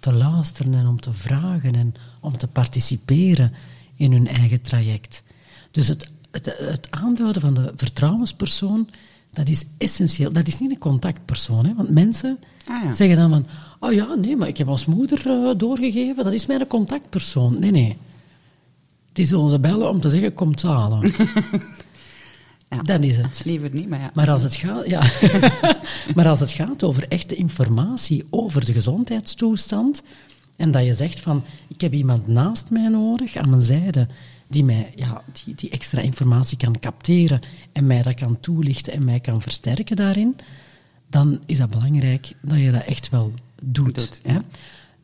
te 0.00 0.12
luisteren 0.12 0.74
en 0.74 0.86
om 0.86 1.00
te 1.00 1.12
vragen 1.12 1.74
en 1.74 1.94
om 2.20 2.36
te 2.36 2.46
participeren 2.46 3.52
in 3.96 4.12
hun 4.12 4.28
eigen 4.28 4.60
traject. 4.62 5.22
Dus 5.70 5.88
het, 5.88 6.10
het, 6.30 6.54
het 6.58 6.86
aanduiden 6.90 7.42
van 7.42 7.54
de 7.54 7.72
vertrouwenspersoon, 7.76 8.88
dat 9.32 9.48
is 9.48 9.64
essentieel. 9.78 10.32
Dat 10.32 10.46
is 10.46 10.58
niet 10.58 10.70
een 10.70 10.78
contactpersoon, 10.78 11.66
hè? 11.66 11.74
want 11.74 11.90
mensen 11.90 12.38
ah, 12.66 12.84
ja. 12.84 12.92
zeggen 12.92 13.16
dan 13.16 13.30
van, 13.30 13.46
oh 13.80 13.92
ja, 13.92 14.14
nee, 14.14 14.36
maar 14.36 14.48
ik 14.48 14.56
heb 14.56 14.68
als 14.68 14.86
moeder 14.86 15.26
uh, 15.26 15.50
doorgegeven, 15.56 16.24
dat 16.24 16.32
is 16.32 16.46
mijn 16.46 16.66
contactpersoon. 16.66 17.58
Nee, 17.58 17.70
nee. 17.70 17.96
Die 19.12 19.26
zullen 19.26 19.50
ze 19.50 19.58
bellen 19.58 19.88
om 19.88 20.00
te 20.00 20.08
zeggen, 20.08 20.34
kom 20.34 20.52
halen. 20.62 21.00
ja, 22.74 22.82
Dan 22.82 23.02
is 23.02 23.16
het. 23.16 23.42
Liever 23.44 23.70
niet, 23.72 23.88
maar 23.88 24.00
ja. 24.00 24.10
Maar 24.14 24.30
als 24.30 24.42
het 24.42 24.56
gaat, 24.56 24.86
ja. 24.86 25.02
maar 26.16 26.28
als 26.28 26.40
het 26.40 26.52
gaat 26.52 26.82
over 26.82 27.08
echte 27.08 27.34
informatie 27.34 28.24
over 28.30 28.64
de 28.64 28.72
gezondheidstoestand, 28.72 30.02
en 30.56 30.70
dat 30.70 30.84
je 30.84 30.94
zegt 30.94 31.20
van, 31.20 31.44
ik 31.68 31.80
heb 31.80 31.92
iemand 31.92 32.26
naast 32.26 32.70
mij 32.70 32.88
nodig, 32.88 33.36
aan 33.36 33.50
mijn 33.50 33.62
zijde, 33.62 34.08
die 34.48 34.64
mij 34.64 34.92
ja, 34.94 35.22
die, 35.44 35.54
die 35.54 35.70
extra 35.70 36.00
informatie 36.00 36.56
kan 36.56 36.78
capteren 36.78 37.40
en 37.72 37.86
mij 37.86 38.02
dat 38.02 38.14
kan 38.14 38.40
toelichten 38.40 38.92
en 38.92 39.04
mij 39.04 39.20
kan 39.20 39.42
versterken 39.42 39.96
daarin, 39.96 40.36
dan 41.08 41.40
is 41.46 41.58
dat 41.58 41.70
belangrijk 41.70 42.32
dat 42.42 42.58
je 42.58 42.70
dat 42.70 42.84
echt 42.84 43.08
wel 43.08 43.32
doet. 43.62 43.94
doet 43.94 44.20
hè? 44.22 44.38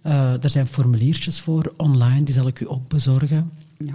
Uh, 0.06 0.42
er 0.42 0.50
zijn 0.50 0.66
formuliertjes 0.66 1.40
voor 1.40 1.72
online, 1.76 2.22
die 2.22 2.34
zal 2.34 2.46
ik 2.46 2.60
u 2.60 2.68
ook 2.68 2.88
bezorgen. 2.88 3.50
Ja. 3.78 3.94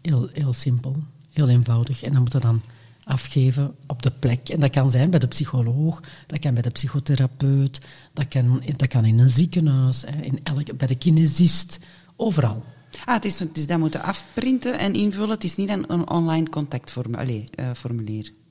Heel, 0.00 0.28
heel 0.32 0.52
simpel, 0.52 0.96
heel 1.34 1.48
eenvoudig. 1.48 2.02
En 2.02 2.12
dan 2.12 2.20
moet 2.20 2.32
je 2.32 2.38
dan 2.38 2.62
afgeven 3.04 3.74
op 3.86 4.02
de 4.02 4.12
plek. 4.18 4.48
En 4.48 4.60
dat 4.60 4.70
kan 4.70 4.90
zijn 4.90 5.10
bij 5.10 5.18
de 5.18 5.26
psycholoog, 5.26 6.02
dat 6.26 6.38
kan 6.38 6.54
bij 6.54 6.62
de 6.62 6.70
psychotherapeut, 6.70 7.80
dat 8.12 8.28
kan, 8.28 8.62
dat 8.76 8.88
kan 8.88 9.04
in 9.04 9.18
een 9.18 9.28
ziekenhuis, 9.28 10.04
in 10.20 10.40
elke, 10.42 10.74
bij 10.74 10.86
de 10.86 10.94
kinesist, 10.94 11.78
overal. 12.16 12.64
Ah, 13.04 13.14
het 13.14 13.24
is, 13.24 13.38
het 13.38 13.56
is 13.56 13.66
dat 13.66 13.78
moeten 13.78 14.02
afprinten 14.02 14.78
en 14.78 14.94
invullen. 14.94 15.30
Het 15.30 15.44
is 15.44 15.56
niet 15.56 15.68
een, 15.68 15.92
een 15.92 16.10
online 16.10 16.48
contactformulier. 16.48 17.48
Uh, 17.60 17.70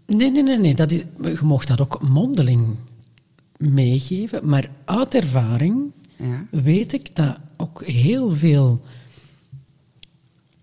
nee, 0.05 0.31
nee, 0.31 0.43
nee. 0.43 0.57
nee. 0.57 0.75
Dat 0.75 0.91
is, 0.91 1.03
je 1.21 1.37
mocht 1.41 1.67
dat 1.67 1.81
ook 1.81 2.01
mondeling 2.01 2.75
meegeven. 3.57 4.49
Maar 4.49 4.69
uit 4.85 5.13
ervaring 5.13 5.91
ja. 6.15 6.45
weet 6.49 6.93
ik 6.93 7.15
dat 7.15 7.37
ook 7.57 7.83
heel 7.85 8.35
veel 8.35 8.81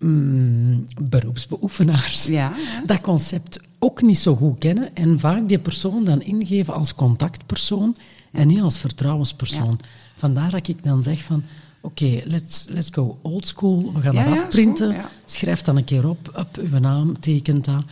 mm, 0.01 0.85
beroepsbeoefenaars 1.01 2.27
ja, 2.27 2.53
dat 2.87 3.01
concept 3.01 3.61
ook 3.79 4.03
niet 4.03 4.19
zo 4.19 4.37
goed 4.37 4.59
kennen 4.59 4.95
en 4.95 5.19
vaak 5.19 5.49
die 5.49 5.59
persoon 5.59 6.05
dan 6.05 6.23
ingeven 6.23 6.75
als 6.75 6.95
contactpersoon 6.95 7.97
en 8.33 8.47
niet 8.47 8.61
als 8.61 8.79
vertrouwenspersoon. 8.79 9.81
Vandaar 10.17 10.51
dat 10.51 10.69
ik 10.69 10.83
dan 10.83 11.03
zeg 11.03 11.23
van, 11.23 11.43
oké, 11.81 12.21
let's, 12.25 12.67
let's 12.69 12.89
go 12.93 13.19
old 13.23 13.47
school, 13.47 13.93
we 13.95 14.01
gaan 14.01 14.15
dat 14.15 14.27
afprinten, 14.27 14.97
schrijf 15.25 15.63
dan 15.63 15.77
een 15.77 15.85
keer 15.85 16.09
op, 16.09 16.33
op 16.37 16.57
uw 16.57 16.79
naam, 16.79 17.21
tekent 17.21 17.65
dat. 17.65 17.85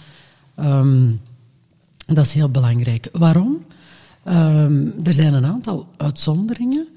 Ehm, 0.55 1.11
dat 2.07 2.27
is 2.27 2.33
heel 2.33 2.51
belangrijk. 2.51 3.09
Waarom? 3.13 3.65
Um, 4.25 4.95
er 5.05 5.15
zijn 5.15 5.35
een 5.35 5.47
aantal 5.47 5.87
uitzonderingen. 5.97 6.89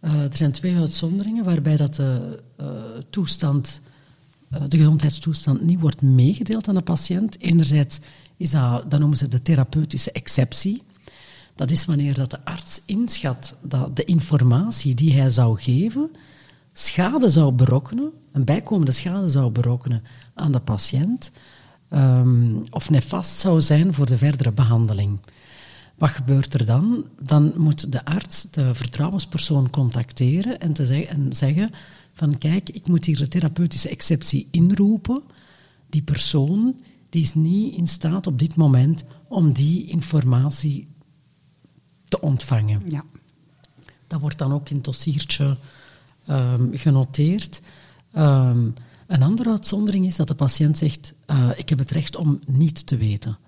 Uh, 0.00 0.22
er 0.22 0.36
zijn 0.36 0.52
twee 0.52 0.76
uitzonderingen 0.76 1.44
waarbij 1.44 1.76
dat 1.76 1.94
de 1.94 2.42
uh, 2.60 2.66
toestand 3.10 3.80
eh, 3.84 3.85
de 4.68 4.76
gezondheidstoestand 4.76 5.62
niet 5.62 5.80
wordt 5.80 6.02
meegedeeld 6.02 6.68
aan 6.68 6.74
de 6.74 6.80
patiënt. 6.80 7.40
Enerzijds 7.40 7.98
is 8.36 8.50
dat, 8.50 8.98
noemen 8.98 9.16
ze 9.16 9.28
de 9.28 9.42
therapeutische 9.42 10.12
exceptie. 10.12 10.82
Dat 11.54 11.70
is 11.70 11.84
wanneer 11.84 12.14
dat 12.14 12.30
de 12.30 12.44
arts 12.44 12.82
inschat 12.86 13.54
dat 13.62 13.96
de 13.96 14.04
informatie 14.04 14.94
die 14.94 15.12
hij 15.20 15.30
zou 15.30 15.60
geven 15.60 16.10
schade 16.72 17.28
zou 17.28 17.52
berokkenen, 17.52 18.10
een 18.32 18.44
bijkomende 18.44 18.92
schade 18.92 19.28
zou 19.28 19.50
berokkenen 19.50 20.02
aan 20.34 20.52
de 20.52 20.60
patiënt, 20.60 21.30
um, 21.90 22.64
of 22.70 22.90
nefast 22.90 23.38
zou 23.38 23.60
zijn 23.60 23.94
voor 23.94 24.06
de 24.06 24.18
verdere 24.18 24.52
behandeling. 24.52 25.18
Wat 25.94 26.10
gebeurt 26.10 26.54
er 26.54 26.66
dan? 26.66 27.04
Dan 27.20 27.52
moet 27.56 27.92
de 27.92 28.04
arts 28.04 28.46
de 28.50 28.74
vertrouwenspersoon 28.74 29.70
contacteren 29.70 30.60
en, 30.60 30.72
te 30.72 31.06
en 31.06 31.26
zeggen 31.30 31.70
van 32.16 32.38
kijk, 32.38 32.70
ik 32.70 32.88
moet 32.88 33.04
hier 33.04 33.16
de 33.16 33.28
therapeutische 33.28 33.88
exceptie 33.88 34.48
inroepen. 34.50 35.22
Die 35.88 36.02
persoon 36.02 36.80
die 37.08 37.22
is 37.22 37.34
niet 37.34 37.74
in 37.74 37.86
staat 37.86 38.26
op 38.26 38.38
dit 38.38 38.56
moment 38.56 39.04
om 39.28 39.52
die 39.52 39.86
informatie 39.86 40.88
te 42.08 42.20
ontvangen. 42.20 42.82
Ja. 42.88 43.04
Dat 44.06 44.20
wordt 44.20 44.38
dan 44.38 44.52
ook 44.52 44.68
in 44.68 44.76
het 44.76 44.84
dossiertje 44.84 45.56
um, 46.28 46.70
genoteerd. 46.72 47.60
Um, 48.16 48.74
een 49.06 49.22
andere 49.22 49.50
uitzondering 49.50 50.06
is 50.06 50.16
dat 50.16 50.28
de 50.28 50.34
patiënt 50.34 50.78
zegt, 50.78 51.14
uh, 51.26 51.50
ik 51.56 51.68
heb 51.68 51.78
het 51.78 51.90
recht 51.90 52.16
om 52.16 52.40
niet 52.46 52.86
te 52.86 52.96
weten. 52.96 53.38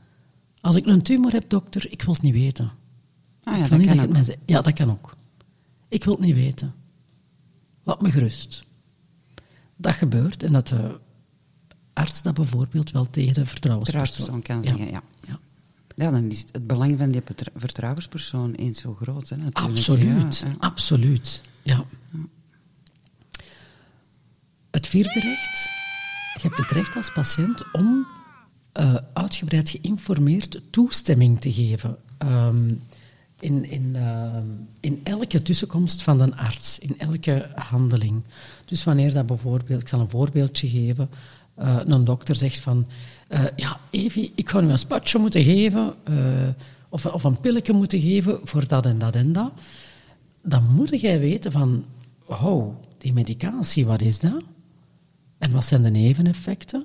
Als 0.61 0.77
ik 0.77 0.87
een 0.87 1.03
tumor 1.03 1.33
heb, 1.33 1.49
dokter, 1.49 1.93
ik 1.93 2.03
wil 2.03 2.15
het 2.15 2.23
niet 2.23 2.35
weten. 2.35 2.73
Ah, 3.43 3.59
ja, 3.59 3.69
dat 3.69 3.85
kan 3.85 4.01
ook. 4.01 4.37
ja, 4.45 4.61
dat 4.61 4.73
kan 4.73 4.91
ook. 4.91 5.17
Ik 5.89 6.05
wil 6.05 6.13
het 6.13 6.23
niet 6.23 6.35
weten. 6.35 6.75
Laat 7.89 8.01
me 8.01 8.11
gerust. 8.11 8.65
Dat 9.77 9.95
gebeurt 9.95 10.43
en 10.43 10.53
dat 10.53 10.69
de 10.69 11.01
arts 11.93 12.23
dat 12.23 12.35
bijvoorbeeld 12.35 12.91
wel 12.91 13.11
tegen 13.11 13.35
de 13.35 13.47
vertrouwenspersoon 13.47 14.43
kan 14.43 14.65
zeggen. 14.65 14.85
Ja. 14.85 15.03
ja. 15.27 15.39
Ja. 15.95 16.11
dan 16.11 16.25
is 16.25 16.45
het 16.53 16.67
belang 16.67 16.99
van 16.99 17.11
die 17.11 17.23
vertrouwenspersoon 17.55 18.53
eens 18.53 18.81
zo 18.81 18.95
groot. 18.95 19.29
Hè, 19.29 19.37
natuurlijk. 19.37 19.77
Absoluut, 19.77 20.39
ja, 20.39 20.55
absoluut. 20.59 21.43
Ja. 21.63 21.85
Het 24.71 24.87
vierde 24.87 25.21
recht. 25.21 25.69
Je 26.35 26.41
hebt 26.43 26.57
het 26.57 26.71
recht 26.71 26.97
als 26.97 27.13
patiënt 27.13 27.73
om 27.73 28.07
uh, 28.81 28.95
uitgebreid 29.13 29.71
geïnformeerd 29.71 30.61
toestemming 30.71 31.41
te 31.41 31.53
geven. 31.53 31.99
Um, 32.19 32.83
in, 33.41 33.71
in, 33.71 33.93
uh, 33.97 34.37
in 34.81 35.01
elke 35.03 35.43
tussenkomst 35.43 36.03
van 36.03 36.21
een 36.21 36.37
arts, 36.37 36.79
in 36.79 36.99
elke 36.99 37.49
handeling. 37.55 38.23
Dus 38.65 38.85
wanneer 38.85 39.13
dat 39.13 39.27
bijvoorbeeld, 39.27 39.81
ik 39.81 39.89
zal 39.89 40.01
een 40.01 40.11
voorbeeldje 40.11 40.69
geven, 40.69 41.11
uh, 41.59 41.81
een 41.85 42.05
dokter 42.05 42.35
zegt 42.35 42.61
van, 42.61 42.87
uh, 43.29 43.45
ja, 43.57 43.81
Evie, 43.91 44.33
ik 44.35 44.49
ga 44.49 44.61
nu 44.61 44.69
een 44.69 44.79
spatje 44.79 45.19
moeten 45.19 45.43
geven, 45.43 45.95
of, 46.89 47.07
of 47.07 47.25
een 47.25 47.41
pilletje 47.41 47.73
moeten 47.73 48.01
geven 48.01 48.41
voor 48.43 48.67
dat 48.67 48.87
en 48.87 48.99
dat 48.99 49.15
en 49.15 49.33
dat. 49.33 49.53
Dan 50.43 50.65
moet 50.75 51.01
jij 51.01 51.21
weten 51.21 51.53
van, 51.53 51.85
oh, 52.27 52.75
die 52.99 53.13
medicatie, 53.13 53.87
wat 53.87 54.03
is 54.03 54.21
dat? 54.21 54.43
En 55.39 55.53
wat 55.53 55.65
zijn 55.65 55.83
de 55.83 55.91
neveneffecten? 55.91 56.85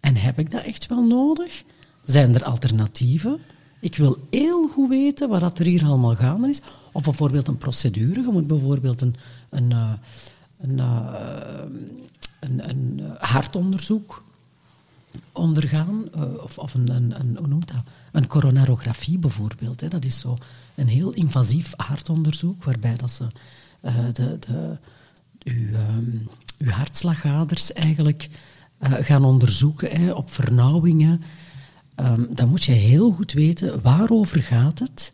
En 0.00 0.16
heb 0.16 0.38
ik 0.38 0.50
dat 0.50 0.62
echt 0.62 0.86
wel 0.86 1.06
nodig? 1.06 1.62
Zijn 2.04 2.34
er 2.34 2.44
alternatieven? 2.44 3.40
Ik 3.80 3.96
wil 3.96 4.18
heel 4.30 4.68
goed 4.68 4.88
weten 4.88 5.28
wat 5.28 5.58
er 5.58 5.64
hier 5.64 5.84
allemaal 5.84 6.14
gaande 6.14 6.48
is. 6.48 6.60
Of 6.92 7.04
bijvoorbeeld 7.04 7.48
een 7.48 7.56
procedure. 7.56 8.20
Je 8.20 8.28
moet 8.32 8.46
bijvoorbeeld 8.46 9.00
een, 9.00 9.14
een, 9.50 9.72
eh, 9.72 9.92
een, 10.58 10.78
eh, 10.78 11.62
een, 12.40 12.68
een 12.68 13.02
hartonderzoek 13.18 14.24
ondergaan. 15.32 16.04
Of 16.42 16.58
of 16.58 16.74
een, 16.74 16.88
een, 16.94 17.20
een, 17.20 17.62
een 18.12 18.26
coronarografie 18.26 19.18
bijvoorbeeld. 19.18 19.90
Dat 19.90 20.04
is 20.04 20.18
zo 20.18 20.38
een 20.74 20.88
heel 20.88 21.12
invasief 21.12 21.72
hartonderzoek 21.76 22.64
waarbij 22.64 22.96
dat 22.96 23.10
ze 23.10 23.26
de, 24.12 24.38
de, 24.38 24.76
uw, 25.44 25.74
um, 25.74 26.28
uw 26.58 26.70
hartslagaders 26.70 27.72
eigenlijk 27.72 28.28
gaan 28.80 29.24
onderzoeken 29.24 30.16
op 30.16 30.30
vernauwingen 30.30 31.22
ehm, 31.96 32.22
dan 32.30 32.48
moet 32.48 32.64
je 32.64 32.72
heel 32.72 33.10
goed 33.10 33.32
weten 33.32 33.82
waarover 33.82 34.42
gaat 34.42 34.78
het, 34.78 35.12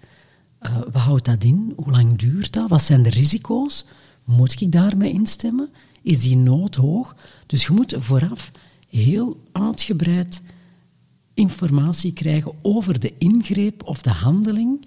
uh, 0.63 0.79
wat 0.79 1.03
houdt 1.03 1.25
dat 1.25 1.45
in, 1.45 1.73
hoe 1.77 1.91
lang 1.91 2.19
duurt 2.19 2.53
dat, 2.53 2.69
wat 2.69 2.83
zijn 2.83 3.03
de 3.03 3.11
risico's, 3.11 3.85
moet 4.25 4.61
ik 4.61 4.73
daarmee 4.73 5.13
instemmen, 5.13 5.69
is 6.03 6.21
die 6.21 6.37
nood 6.37 6.75
hoog? 6.75 7.17
Dus 7.47 7.67
je 7.67 7.73
moet 7.73 7.95
vooraf 7.99 8.51
heel 8.89 9.41
uitgebreid 9.53 10.43
informatie 11.35 12.13
krijgen 12.13 12.53
over 12.63 13.01
de 13.01 13.13
ingreep 13.19 13.83
of 13.85 14.03
de 14.03 14.11
handeling, 14.11 14.87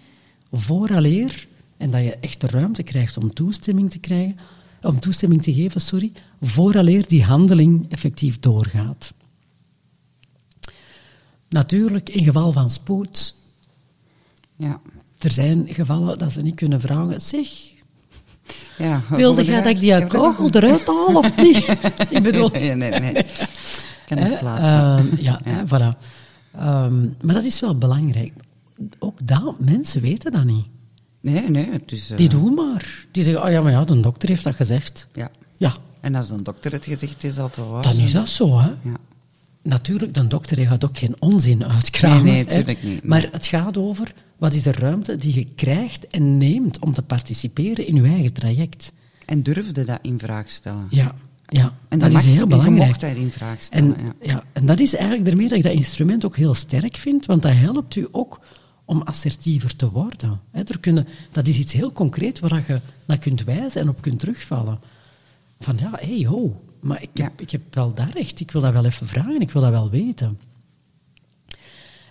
vooraleer, 0.52 1.48
en 1.78 1.92
dat 1.92 2.04
je 2.04 2.18
echt 2.18 2.42
de 2.42 2.48
ruimte 2.48 2.84
krijgt 2.84 3.18
om 3.18 3.34
toestemming 3.34 3.92
te 3.92 4.00
krijgen, 4.00 4.38
om 4.82 5.00
toestemming 5.00 5.44
te 5.44 5.54
geven, 5.54 5.82
sorry, 5.82 6.12
vooraleer 6.42 7.08
die 7.08 7.24
handeling 7.24 7.92
effectief 7.92 8.40
doorgaat. 8.40 9.14
Natuurlijk, 11.56 12.10
in 12.10 12.24
geval 12.24 12.52
van 12.52 12.70
spoed. 12.70 13.36
Ja. 14.56 14.80
Er 15.20 15.32
zijn 15.32 15.68
gevallen 15.68 16.18
dat 16.18 16.32
ze 16.32 16.42
niet 16.42 16.56
kunnen 16.56 16.82
vragen. 16.82 17.22
Zeg, 17.22 17.48
ja, 18.78 19.02
wilde 19.10 19.44
jij 19.44 19.62
dat 19.62 19.66
ik 19.66 19.80
die 19.80 20.08
kogel 20.08 20.50
eruit 20.50 20.88
haal 20.88 21.16
of 21.16 21.38
niet? 21.38 21.58
ik 22.16 22.24
bedoel... 22.24 22.50
Nee, 22.50 22.76
nee, 22.76 23.00
nee. 23.00 23.26
Kan 24.06 24.30
niet 24.30 24.40
plaatsen. 24.40 25.14
Uh, 25.14 25.22
ja, 25.22 25.40
ja. 25.46 25.66
voilà. 25.66 25.98
Um, 26.60 27.16
maar 27.22 27.36
dat 27.36 27.44
is 27.44 27.60
wel 27.60 27.78
belangrijk. 27.78 28.34
Ook 29.00 29.28
dat, 29.28 29.60
mensen 29.60 30.02
weten 30.02 30.32
dat 30.32 30.44
niet. 30.44 30.66
Nee, 31.22 31.50
nee. 31.50 31.72
Het 31.72 31.92
is, 31.92 32.12
uh... 32.12 32.18
Die 32.18 32.30
doen 32.30 32.54
maar. 32.54 33.06
Die 33.12 33.24
zeggen, 33.24 33.44
oh 33.44 33.50
ja, 33.50 33.62
maar 33.62 33.72
ja, 33.72 33.84
de 33.84 34.00
dokter 34.00 34.30
heeft 34.30 34.44
dat 34.44 34.56
gezegd. 34.56 35.08
Ja. 35.14 35.32
Ja. 35.58 35.76
En 36.00 36.16
als 36.16 36.28
de 36.28 36.42
dokter 36.42 36.72
het 36.72 36.86
gezegd 36.86 37.24
is, 37.24 37.36
dat 37.36 37.56
wel 37.56 37.70
waar. 37.70 37.82
Dan 37.82 37.98
is 37.98 38.12
dat 38.12 38.30
zo, 38.30 38.60
hè. 38.60 38.70
Ja. 38.70 38.98
Natuurlijk, 39.66 40.14
de 40.14 40.28
dokter 40.28 40.58
gaat 40.58 40.86
ook 40.86 40.98
geen 40.98 41.16
onzin 41.20 41.66
uitkramen. 41.66 42.24
Nee, 42.24 42.34
nee, 42.34 42.44
natuurlijk 42.44 42.84
niet. 42.84 43.04
Maar 43.04 43.30
het 43.32 43.48
gaat 43.48 43.78
over, 43.78 44.14
wat 44.38 44.54
is 44.54 44.64
de 44.64 44.72
ruimte 44.72 45.18
die 45.18 45.34
je 45.34 45.48
krijgt 45.56 46.08
en 46.08 46.38
neemt 46.38 46.80
om 46.80 46.94
te 46.94 47.02
participeren 47.02 47.88
in 47.88 47.96
je 47.96 48.04
eigen 48.04 48.34
traject. 48.34 48.92
En 49.26 49.44
durfde 49.44 49.86
dat 49.86 50.00
in 50.02 50.20
vraag 50.20 50.52
stellen. 50.52 50.88
Ja, 50.90 51.16
ja. 51.48 51.74
En 51.90 52.00
dat, 52.00 52.12
dat 52.12 52.20
is 52.20 52.28
heel 52.28 52.48
belangrijk. 52.48 52.80
Je 52.80 52.86
mocht 52.86 53.02
dat 53.02 53.16
in 53.16 53.32
vraag 53.32 53.62
stellen. 53.62 53.98
En, 53.98 54.06
ja. 54.06 54.34
ja. 54.34 54.44
en 54.54 54.66
dat 54.66 54.80
is 54.80 54.94
eigenlijk 54.94 55.26
daarmee 55.26 55.48
dat 55.48 55.58
ik 55.58 55.64
dat 55.64 55.74
instrument 55.74 56.26
ook 56.26 56.36
heel 56.36 56.54
sterk 56.54 56.98
vind, 56.98 57.26
want 57.26 57.42
dat 57.42 57.54
helpt 57.54 57.96
u 57.96 58.08
ook 58.12 58.40
om 58.86 59.02
assertiever 59.02 59.76
te 59.76 59.92
worden. 59.92 60.40
er 60.52 60.80
kunnen, 60.80 61.08
dat 61.32 61.48
is 61.48 61.58
iets 61.58 61.74
heel 61.74 61.92
concreet 61.92 62.40
waar 62.40 62.64
je 62.68 62.80
naar 63.06 63.20
kunt 63.20 63.44
wijzen 63.44 63.82
en 63.82 63.90
op 63.90 64.02
kunt 64.02 64.20
terugvallen. 64.20 64.80
Van 65.60 65.78
ja, 65.80 65.92
hé, 65.92 66.16
hey, 66.16 66.26
ho, 66.26 66.62
maar 66.86 67.02
ik 67.02 67.10
heb, 67.14 67.42
ik 67.42 67.52
heb 67.52 67.76
wel 67.76 67.94
dat 67.94 68.10
recht, 68.14 68.40
ik 68.40 68.52
wil 68.52 68.62
dat 68.62 68.74
wel 68.74 68.86
even 68.86 69.08
vragen, 69.08 69.42
ik 69.42 69.52
wil 69.52 69.62
dat 69.62 69.72
wel 69.72 69.90
weten. 69.90 70.40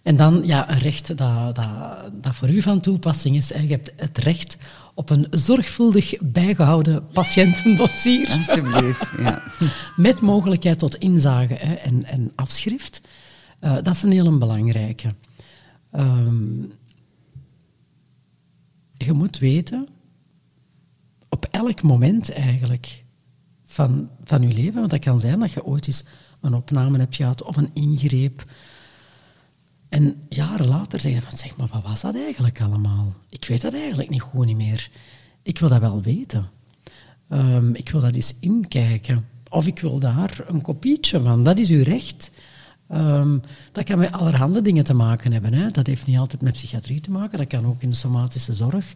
En 0.03 0.17
dan 0.17 0.43
ja, 0.45 0.71
een 0.71 0.79
recht 0.79 1.07
dat, 1.07 1.55
dat, 1.55 2.11
dat 2.13 2.35
voor 2.35 2.51
u 2.51 2.63
van 2.63 2.81
toepassing 2.81 3.37
is. 3.37 3.49
Je 3.49 3.55
hebt 3.55 3.93
het 3.97 4.19
recht 4.19 4.57
op 4.95 5.11
een 5.11 5.27
zorgvuldig 5.31 6.15
bijgehouden 6.21 7.07
patiëntendossier. 7.13 8.31
Alsjeblieft, 8.37 9.07
ja. 9.19 9.43
Met 9.97 10.21
mogelijkheid 10.21 10.79
tot 10.79 10.97
inzage 10.97 11.55
hè, 11.55 11.75
en, 11.75 12.05
en 12.05 12.33
afschrift. 12.35 13.01
Uh, 13.61 13.75
dat 13.75 13.95
is 13.95 14.03
een 14.03 14.13
heel 14.13 14.39
belangrijke. 14.39 15.15
Um, 15.93 16.73
je 18.97 19.13
moet 19.13 19.39
weten, 19.39 19.89
op 21.29 21.47
elk 21.51 21.83
moment 21.83 22.33
eigenlijk 22.33 23.04
van, 23.75 24.09
van 24.25 24.43
je 24.43 24.55
leven, 24.55 24.75
want 24.75 24.91
dat 24.91 25.01
kan 25.01 25.21
zijn 25.21 25.39
dat 25.39 25.53
je 25.53 25.65
ooit 25.65 25.87
eens 25.87 26.05
een 26.41 26.55
opname 26.55 26.99
hebt 26.99 27.17
gehad 27.17 27.43
of 27.43 27.57
een 27.57 27.71
ingreep. 27.73 28.45
En 29.89 30.23
jaren 30.29 30.67
later 30.67 31.01
zeg 31.01 31.13
je 31.13 31.21
van, 31.21 31.39
zeg 31.39 31.57
maar, 31.57 31.69
wat 31.73 31.83
was 31.83 32.01
dat 32.01 32.15
eigenlijk 32.15 32.61
allemaal? 32.61 33.15
Ik 33.29 33.45
weet 33.45 33.61
dat 33.61 33.75
eigenlijk 33.75 34.11
niet 34.11 34.21
goed 34.21 34.57
meer. 34.57 34.91
Ik 35.43 35.59
wil 35.59 35.69
dat 35.69 35.81
wel 35.81 36.03
weten. 36.03 36.51
Um, 37.29 37.75
ik 37.75 37.91
wil 37.91 38.01
dat 38.01 38.15
eens 38.15 38.35
inkijken. 38.41 39.29
Of 39.49 39.67
ik 39.67 39.81
wil 39.81 39.99
daar 39.99 40.45
een 40.47 40.63
kopietje 40.63 41.21
van. 41.21 41.45
Dat 41.45 41.59
is 41.59 41.71
uw 41.71 41.83
recht. 41.83 42.31
Um, 42.93 43.43
dat 43.73 43.85
kan 43.85 43.99
met 43.99 44.13
allerhande 44.13 44.61
dingen 44.61 44.85
te 44.85 44.95
maken 44.95 45.33
hebben. 45.33 45.55
Hè. 45.55 45.71
Dat 45.71 45.87
heeft 45.87 46.07
niet 46.07 46.19
altijd 46.19 46.43
met 46.43 46.53
psychiatrie 46.53 47.01
te 47.01 47.11
maken. 47.11 47.39
Dat 47.39 47.47
kan 47.47 47.67
ook 47.67 47.83
in 47.83 47.91
de 47.91 47.97
somatische 47.97 48.53
zorg. 48.53 48.95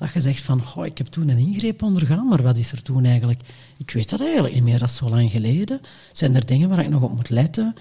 Dat 0.00 0.12
je 0.12 0.20
zegt 0.20 0.42
van, 0.42 0.62
goh, 0.62 0.86
ik 0.86 0.98
heb 0.98 1.06
toen 1.06 1.28
een 1.28 1.38
ingreep 1.38 1.82
ondergaan, 1.82 2.26
maar 2.26 2.42
wat 2.42 2.56
is 2.56 2.72
er 2.72 2.82
toen 2.82 3.04
eigenlijk? 3.04 3.40
Ik 3.76 3.90
weet 3.90 4.10
dat 4.10 4.20
eigenlijk 4.20 4.54
niet 4.54 4.62
meer, 4.62 4.78
dat 4.78 4.88
is 4.88 4.96
zo 4.96 5.08
lang 5.08 5.30
geleden. 5.30 5.80
Zijn 6.12 6.34
er 6.34 6.46
dingen 6.46 6.68
waar 6.68 6.80
ik 6.80 6.88
nog 6.88 7.02
op 7.02 7.16
moet 7.16 7.28
letten? 7.28 7.74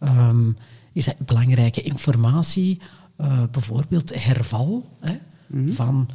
Um, 0.00 0.56
is 0.92 1.04
dat 1.04 1.18
belangrijke 1.18 1.82
informatie? 1.82 2.80
Uh, 3.20 3.42
bijvoorbeeld 3.50 4.24
herval 4.24 4.88
hè, 5.00 5.12
mm 5.46 5.64
-hmm. 5.64 5.72
van 5.72 6.08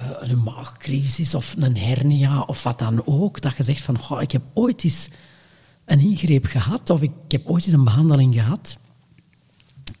uh, 0.00 0.08
een 0.20 0.42
maagcrisis 0.42 1.34
of 1.34 1.54
een 1.58 1.76
hernia 1.76 2.40
of 2.40 2.62
wat 2.62 2.78
dan 2.78 3.06
ook. 3.06 3.40
Dat 3.40 3.56
je 3.56 3.62
zegt 3.62 3.82
van, 3.82 3.98
goh, 3.98 4.22
ik 4.22 4.30
heb 4.30 4.42
ooit 4.54 4.84
eens 4.84 5.08
een 5.84 6.00
ingreep 6.00 6.44
gehad 6.44 6.90
of 6.90 7.02
ik 7.02 7.12
heb 7.28 7.46
ooit 7.46 7.64
eens 7.64 7.74
een 7.74 7.84
behandeling 7.84 8.34
gehad. 8.34 8.78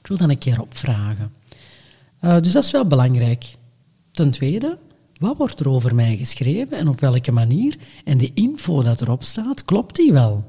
Ik 0.00 0.06
wil 0.06 0.16
dan 0.16 0.30
een 0.30 0.38
keer 0.38 0.60
opvragen. 0.60 1.32
Uh, 2.20 2.40
dus 2.40 2.52
dat 2.52 2.64
is 2.64 2.70
wel 2.70 2.86
belangrijk. 2.86 3.56
Ten 4.10 4.30
tweede, 4.30 4.78
wat 5.18 5.36
wordt 5.36 5.60
er 5.60 5.68
over 5.68 5.94
mij 5.94 6.16
geschreven 6.16 6.78
en 6.78 6.88
op 6.88 7.00
welke 7.00 7.32
manier? 7.32 7.76
En 8.04 8.18
de 8.18 8.30
info 8.34 8.82
dat 8.82 9.00
erop 9.00 9.22
staat, 9.22 9.64
klopt 9.64 9.96
die 9.96 10.12
wel? 10.12 10.44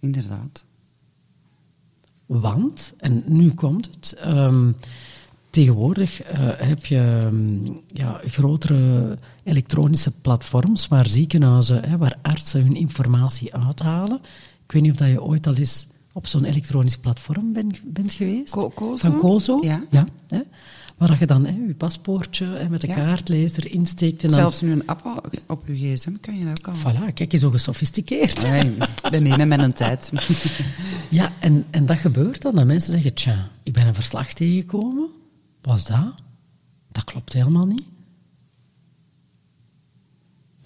Inderdaad. 0.00 0.64
Want, 2.26 2.92
en 2.96 3.22
nu 3.26 3.50
komt 3.50 3.88
het, 3.90 4.16
um, 4.26 4.76
tegenwoordig 5.50 6.22
uh, 6.22 6.30
heb 6.56 6.86
je 6.86 7.20
um, 7.24 7.80
ja, 7.86 8.20
grotere 8.26 9.18
elektronische 9.44 10.10
platforms 10.10 10.88
waar 10.88 11.08
ziekenhuizen, 11.08 11.88
hè, 11.88 11.96
waar 11.96 12.18
artsen 12.22 12.62
hun 12.62 12.76
informatie 12.76 13.54
uithalen. 13.54 14.20
Ik 14.64 14.72
weet 14.72 14.82
niet 14.82 14.90
of 14.90 14.96
dat 14.96 15.08
je 15.08 15.22
ooit 15.22 15.46
al 15.46 15.54
eens 15.54 15.86
op 16.12 16.26
zo'n 16.26 16.44
elektronisch 16.44 16.98
platform 16.98 17.52
bent, 17.52 17.80
bent 17.84 18.12
geweest. 18.12 18.52
Ko 18.52 18.68
Kozo? 18.68 18.96
Van 18.96 19.18
Kozo? 19.18 19.58
Ja. 19.62 19.84
ja 19.90 20.06
hè, 20.28 20.40
waar 21.08 21.18
je 21.18 21.26
dan 21.26 21.46
hè, 21.46 21.52
je 21.66 21.74
paspoortje 21.74 22.46
hè, 22.46 22.68
met 22.68 22.80
de 22.80 22.86
Ja. 22.86 22.94
kaartlezer 22.94 23.70
insteekt. 23.70 24.22
En 24.22 24.28
dan, 24.30 24.38
Zelfs 24.38 24.60
nu 24.60 24.72
een 24.72 24.86
app 24.86 25.30
op 25.48 25.66
je 25.66 25.74
gsm 25.96 26.12
kan 26.20 26.38
je 26.38 26.44
dat 26.44 26.58
ook 26.58 26.74
al. 26.74 26.92
Voilà, 26.92 27.12
kijk, 27.14 27.32
je 27.32 27.38
zo 27.38 27.50
gesofisticeerd. 27.50 28.42
Nee, 28.42 28.70
ik 28.76 29.10
ben 29.10 29.22
mee 29.22 29.36
met 29.36 29.46
mijn 29.48 29.72
tijd. 29.72 30.10
Ja, 31.10 31.32
en, 31.40 31.64
en 31.70 31.86
dat 31.86 31.96
gebeurt 31.98 32.42
dan, 32.42 32.54
dat 32.54 32.66
mensen 32.66 32.92
zeggen, 32.92 33.14
tja, 33.14 33.48
ik 33.62 33.72
ben 33.72 33.86
een 33.86 33.94
verslag 33.94 34.32
tegengekomen. 34.32 35.08
Wat 35.62 35.76
is 35.76 35.84
dat? 35.84 36.14
Dat 36.92 37.04
klopt 37.04 37.32
helemaal 37.32 37.66
niet. 37.66 37.82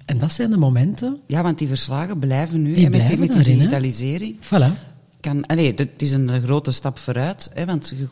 En 0.04 0.18
dat 0.18 0.32
zijn 0.32 0.50
de 0.50 0.56
momenten, 0.56 1.20
Ja, 1.26 1.42
want 1.42 1.58
die 1.58 1.68
verslagen 1.68 2.18
blijven 2.18 2.62
nu 2.62 2.72
Die 2.74 2.84
hè, 2.84 2.90
met, 2.90 3.06
die, 3.06 3.16
blijven 3.16 3.18
met 3.18 3.28
die 3.28 3.36
daarin, 3.36 3.52
hè? 3.52 3.58
digitalisering. 3.80 4.36
voilà. 4.36 4.94
Kan, 5.20 5.46
allee, 5.46 5.72
het 5.76 6.02
is 6.02 6.12
een 6.12 6.42
grote 6.42 6.70
stap 6.72 6.98
vooruit, 6.98 7.50
hè, 7.54 7.64
want 7.64 7.92
je 7.96 8.08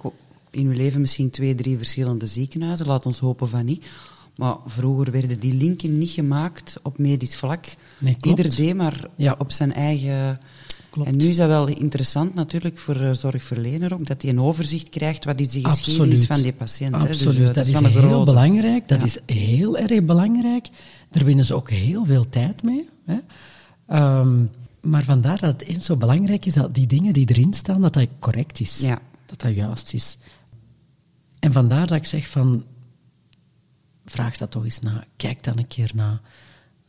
in 0.54 0.68
je 0.68 0.74
leven 0.76 1.00
misschien 1.00 1.30
twee, 1.30 1.54
drie 1.54 1.76
verschillende 1.78 2.26
ziekenhuizen, 2.26 2.86
laat 2.86 3.06
ons 3.06 3.18
hopen 3.18 3.48
van 3.48 3.64
niet. 3.64 3.86
Maar 4.36 4.56
vroeger 4.66 5.10
werden 5.12 5.40
die 5.40 5.54
linken 5.54 5.98
niet 5.98 6.10
gemaakt 6.10 6.76
op 6.82 6.98
medisch 6.98 7.36
vlak. 7.36 7.64
Nee. 7.98 8.16
Ieder 8.20 8.56
deed 8.56 8.74
maar 8.74 9.08
Ja. 9.16 9.34
op 9.38 9.52
zijn 9.52 9.72
eigen... 9.72 10.40
Klopt. 10.90 11.08
En 11.08 11.16
nu 11.16 11.24
is 11.24 11.36
dat 11.36 11.48
wel 11.48 11.66
interessant 11.68 12.34
natuurlijk 12.34 12.78
voor 12.78 12.98
de 12.98 13.14
zorgverlener 13.14 13.94
ook, 13.94 14.06
dat 14.06 14.22
hij 14.22 14.30
een 14.30 14.40
overzicht 14.40 14.88
krijgt 14.88 15.24
wat 15.24 15.40
is 15.40 15.48
de 15.48 15.68
geschiedenis 15.68 16.08
Absoluut. 16.10 16.26
van 16.26 16.42
die 16.42 16.52
patiënt. 16.52 16.92
Dus, 17.00 17.02
Absoluut, 17.10 17.38
eh, 17.38 17.44
dat, 17.44 17.54
dat 17.54 17.66
is 17.66 17.78
heel 17.78 17.90
grote. 17.90 18.24
belangrijk. 18.24 18.88
Dat 18.88 18.98
Ja. 19.00 19.06
is 19.06 19.18
heel 19.36 19.78
erg 19.78 20.04
belangrijk. 20.04 20.68
Daar 21.10 21.24
winnen 21.24 21.44
ze 21.44 21.54
ook 21.54 21.70
heel 21.70 22.04
veel 22.04 22.28
tijd 22.28 22.62
mee. 22.62 22.88
Hè. 23.06 23.16
Ehm, 23.88 24.44
maar 24.80 25.04
vandaar 25.04 25.38
dat 25.38 25.52
het 25.60 25.62
eens 25.68 25.84
zo 25.84 25.96
belangrijk 25.96 26.44
is 26.46 26.52
dat 26.54 26.74
die 26.74 26.86
dingen 26.86 27.12
die 27.12 27.28
erin 27.28 27.52
staan, 27.52 27.80
dat 27.80 27.92
dat 27.94 28.08
correct 28.18 28.60
is. 28.60 28.78
Ja. 28.80 28.98
Dat 29.26 29.40
dat 29.40 29.54
juist 29.54 29.94
is. 29.94 30.16
En 31.44 31.52
vandaar 31.52 31.86
dat 31.86 31.96
ik 31.96 32.04
zeg 32.04 32.28
van, 32.28 32.64
vraag 34.04 34.36
dat 34.36 34.50
toch 34.50 34.64
eens 34.64 34.80
na, 34.80 35.04
kijk 35.16 35.42
dan 35.42 35.58
een 35.58 35.66
keer 35.66 35.90
na. 35.94 36.20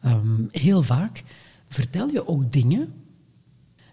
Ehm, 0.01 0.43
heel 0.51 0.83
vaak 0.83 1.23
vertel 1.69 2.09
je 2.09 2.27
ook 2.27 2.51
dingen 2.51 2.93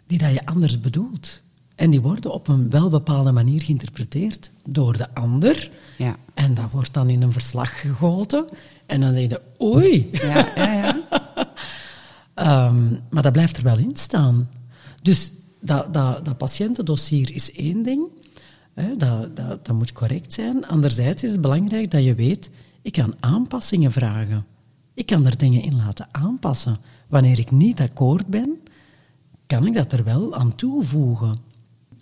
die 0.07 0.19
dat 0.19 0.33
je 0.33 0.47
anders 0.47 0.81
bedoelt. 0.81 1.43
En 1.75 1.91
die 1.91 2.01
worden 2.01 2.33
op 2.33 2.49
een 2.49 2.71
welbepaalde 2.71 3.33
manier 3.33 3.63
geïnterpreteerd 3.63 4.51
door 4.69 4.97
de 4.97 5.15
ander. 5.15 5.71
Ja. 5.99 6.17
En 6.35 6.55
dat 6.55 6.71
wordt 6.71 6.95
dan 6.95 7.11
in 7.11 7.23
een 7.23 7.33
verslag 7.33 7.81
gegoten. 7.81 8.49
En 8.87 9.01
dan 9.01 9.15
zeg 9.15 9.29
je, 9.29 9.41
oei. 9.61 10.09
Ja, 10.13 10.53
ja, 10.57 10.73
ja. 10.73 11.03
Ehm, 12.35 12.91
maar 13.11 13.23
dat 13.23 13.33
blijft 13.33 13.57
er 13.57 13.63
wel 13.63 13.79
in 13.79 13.97
staan. 13.97 14.51
Dus 15.03 15.33
dat, 15.61 15.95
dat, 15.95 16.25
dat 16.25 16.39
patiëntendossier 16.39 17.35
is 17.35 17.53
één 17.53 17.83
ding. 17.83 18.07
Dat, 18.75 19.37
dat, 19.37 19.67
dat 19.67 19.77
moet 19.77 19.93
correct 19.93 20.33
zijn. 20.33 20.67
Anderzijds 20.67 21.23
is 21.23 21.31
het 21.31 21.41
belangrijk 21.41 21.91
dat 21.91 22.05
je 22.05 22.15
weet, 22.15 22.51
ik 22.83 22.93
kan 22.93 23.15
aanpassingen 23.21 23.93
vragen. 23.93 24.47
Ik 24.95 25.07
kan 25.07 25.27
er 25.27 25.39
dingen 25.39 25.63
in 25.63 25.77
laten 25.77 26.09
aanpassen. 26.11 26.79
Wanneer 27.09 27.39
ik 27.39 27.51
niet 27.51 27.81
akkoord 27.81 28.27
ben, 28.27 28.59
kan 29.47 29.67
ik 29.67 29.75
dat 29.75 29.93
er 29.93 30.05
wel 30.05 30.35
aan 30.35 30.55
toevoegen. 30.55 31.39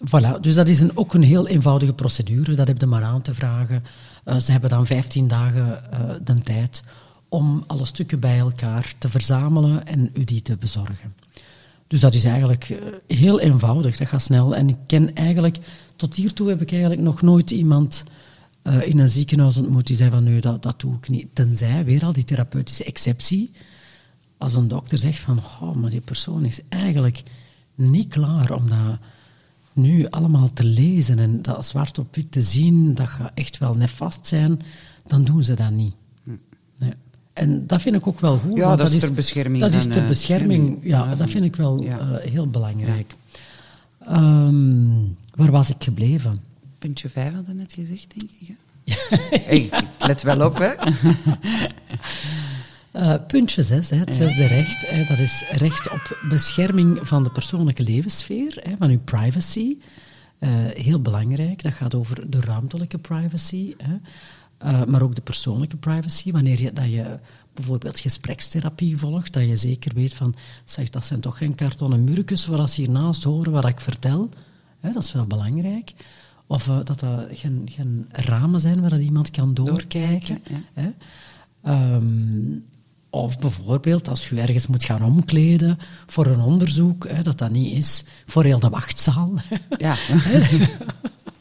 Voilà, 0.05 0.41
dus 0.41 0.55
dat 0.55 0.69
is 0.69 0.81
een, 0.81 0.97
ook 0.97 1.15
een 1.15 1.23
heel 1.23 1.47
eenvoudige 1.47 1.93
procedure. 1.93 2.55
Dat 2.55 2.67
heb 2.67 2.81
je 2.81 2.87
maar 2.87 3.03
aan 3.03 3.23
te 3.23 3.35
vragen. 3.35 3.83
Uh, 4.25 4.37
ze 4.37 4.53
hebben 4.53 4.71
dan 4.71 4.87
15 4.87 5.29
dagen 5.29 5.83
uh, 5.93 6.11
de 6.25 6.41
tijd 6.41 6.83
om 7.29 7.65
alle 7.67 7.85
stukken 7.85 8.21
bij 8.21 8.39
elkaar 8.39 8.95
te 8.99 9.09
verzamelen 9.09 9.87
en 9.87 10.11
u 10.15 10.25
die 10.25 10.43
te 10.43 10.57
bezorgen. 10.57 11.15
Dus 11.87 12.01
dat 12.01 12.15
is 12.15 12.25
eigenlijk 12.25 12.69
uh, 12.69 12.79
heel 13.07 13.41
eenvoudig, 13.41 13.97
dat 13.97 14.09
gaat 14.09 14.23
snel. 14.23 14.57
En 14.57 14.69
ik 14.69 14.77
ken 14.87 15.15
eigenlijk, 15.15 15.59
tot 16.01 16.15
hiertoe 16.15 16.49
heb 16.49 16.61
ik 16.61 16.71
eigenlijk 16.71 17.01
nog 17.03 17.23
nooit 17.23 17.51
iemand 17.51 18.05
in 18.63 18.99
een 18.99 19.09
ziekenhuis 19.09 19.57
ontmoet 19.57 19.87
die 19.87 19.97
zei 19.97 20.11
van 20.11 20.25
nee, 20.25 20.41
dat, 20.41 20.63
dat 20.63 20.81
doe 20.81 20.95
ik 20.95 21.09
niet. 21.09 21.27
Tenzij, 21.33 21.85
weer 21.85 22.05
al 22.05 22.13
die 22.13 22.25
therapeutische 22.25 22.85
exceptie, 22.85 23.51
als 24.39 24.55
een 24.55 24.69
dokter 24.69 24.99
zegt 24.99 25.19
van, 25.19 25.39
oh, 25.39 25.75
maar 25.75 25.91
die 25.91 26.01
persoon 26.01 26.45
is 26.45 26.61
eigenlijk 26.69 27.23
niet 27.75 28.09
klaar 28.09 28.53
om 28.53 28.69
dat 28.69 28.99
nu 29.73 30.07
allemaal 30.11 30.53
te 30.53 30.65
lezen 30.65 31.19
en 31.19 31.43
dat 31.43 31.67
zwart 31.67 31.99
op 31.99 32.15
wit 32.15 32.33
te 32.33 32.43
zien, 32.43 32.95
dat 32.95 33.09
gaat 33.09 33.33
echt 33.35 33.59
wel 33.59 33.75
nefast 33.75 34.27
zijn, 34.27 34.61
dan 35.07 35.25
doen 35.25 35.45
ze 35.45 35.55
dat 35.55 35.71
niet. 35.71 35.95
Nee. 36.79 36.93
En 37.33 37.67
dat 37.67 37.83
vind 37.83 37.97
ik 37.97 38.07
ook 38.07 38.21
wel 38.21 38.37
goed. 38.37 38.57
Ja, 38.57 38.77
dat, 38.77 38.93
is 38.93 39.01
ter 39.01 39.13
bescherming. 39.13 39.63
Dat 39.63 39.75
is 39.75 39.87
ter 39.87 40.07
bescherming, 40.07 40.79
ja, 40.83 41.15
dat 41.15 41.31
vind 41.31 41.45
ik 41.45 41.57
wel 41.57 41.83
ja. 41.83 41.99
uh, 41.99 42.17
heel 42.19 42.47
belangrijk. 42.49 43.15
Um, 44.09 45.17
waar 45.35 45.51
was 45.51 45.71
ik 45.71 45.77
gebleven? 45.79 46.43
Puntje 46.79 47.09
5 47.09 47.35
hadden 47.35 47.57
net 47.57 47.73
gezegd, 47.73 48.15
denk 48.19 48.31
ik. 48.41 48.57
hey, 49.47 49.71
let 49.99 50.23
wel 50.23 50.47
op, 50.47 50.59
hè. 50.59 50.73
Uh, 52.93 53.15
puntje 53.27 53.63
6, 53.63 53.91
het 53.91 54.15
zesde 54.15 54.47
recht, 54.47 54.91
hè, 54.91 55.05
dat 55.05 55.19
is 55.19 55.45
recht 55.51 55.91
op 55.91 56.21
bescherming 56.29 56.99
van 57.03 57.25
de 57.25 57.31
persoonlijke 57.31 57.83
levenssfeer, 57.83 58.59
hè, 58.63 58.77
van 58.79 58.91
uw 58.91 59.01
privacy. 59.01 59.77
Uh, 60.39 60.49
heel 60.67 61.01
belangrijk, 61.01 61.63
dat 61.63 61.73
gaat 61.73 61.95
over 61.95 62.31
de 62.31 62.41
ruimtelijke 62.41 62.99
privacy, 62.99 63.75
hè, 63.77 63.95
uh, 64.65 64.85
maar 64.85 65.03
ook 65.03 65.15
de 65.15 65.21
persoonlijke 65.21 65.77
privacy. 65.77 66.33
Wanneer 66.33 66.63
je, 66.63 66.73
dat 66.73 66.91
je 66.91 67.19
bijvoorbeeld 67.61 68.01
gesprekstherapie 68.01 68.97
volgt, 68.97 69.33
dat 69.33 69.43
je 69.43 69.57
zeker 69.57 69.95
weet 69.95 70.15
van, 70.15 70.35
zeg, 70.65 70.91
dat 70.91 71.05
zijn 71.05 71.21
toch 71.21 71.39
geen 71.39 71.55
kartonnen 71.55 72.05
murkjes 72.05 72.47
waar 72.47 72.69
ze 72.69 72.81
hiernaast 72.81 73.25
horen 73.25 73.53
wat 73.53 73.69
ik 73.69 73.81
vertel. 73.81 74.29
Hè, 74.81 74.93
dat 74.93 75.03
is 75.03 75.13
wel 75.13 75.27
belangrijk. 75.27 75.93
Of 76.47 76.65
dat 76.65 76.87
dat 76.87 77.05
geen, 77.33 77.69
geen 77.71 78.09
ramen 78.13 78.61
zijn 78.61 78.81
waar 78.81 78.91
dat 78.91 79.01
iemand 79.01 79.31
kan 79.31 79.55
doorkijken. 79.55 80.41
doorkijken 80.45 80.65
ja. 80.75 80.93
hè. 81.63 81.95
Um, 81.95 82.65
of 83.11 83.39
bijvoorbeeld 83.39 84.09
als 84.09 84.31
u 84.31 84.39
ergens 84.39 84.67
moet 84.67 84.85
gaan 84.85 85.05
omkleden 85.05 85.79
voor 86.07 86.27
een 86.27 86.41
onderzoek, 86.41 87.09
hè, 87.09 87.23
dat 87.23 87.39
dat 87.39 87.51
niet 87.51 87.77
is 87.77 88.05
voor 88.27 88.45
heel 88.45 88.59
de 88.59 88.69
wachtzaal. 88.69 89.33
Ja. 89.79 89.97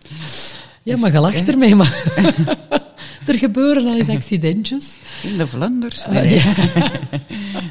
ja, 0.83 0.97
maar 0.97 1.11
je 1.11 1.19
lacht 1.19 1.47
ermee, 1.47 1.75
maar 1.75 2.03
er 3.29 3.37
gebeuren 3.37 3.85
al 3.85 3.97
eens 3.97 4.09
accidentjes. 4.09 4.99
In 5.23 5.37
de 5.37 5.47
Vlaanders? 5.47 6.05
Ah, 6.05 6.11
nee, 6.11 6.23
nee. 6.43 6.43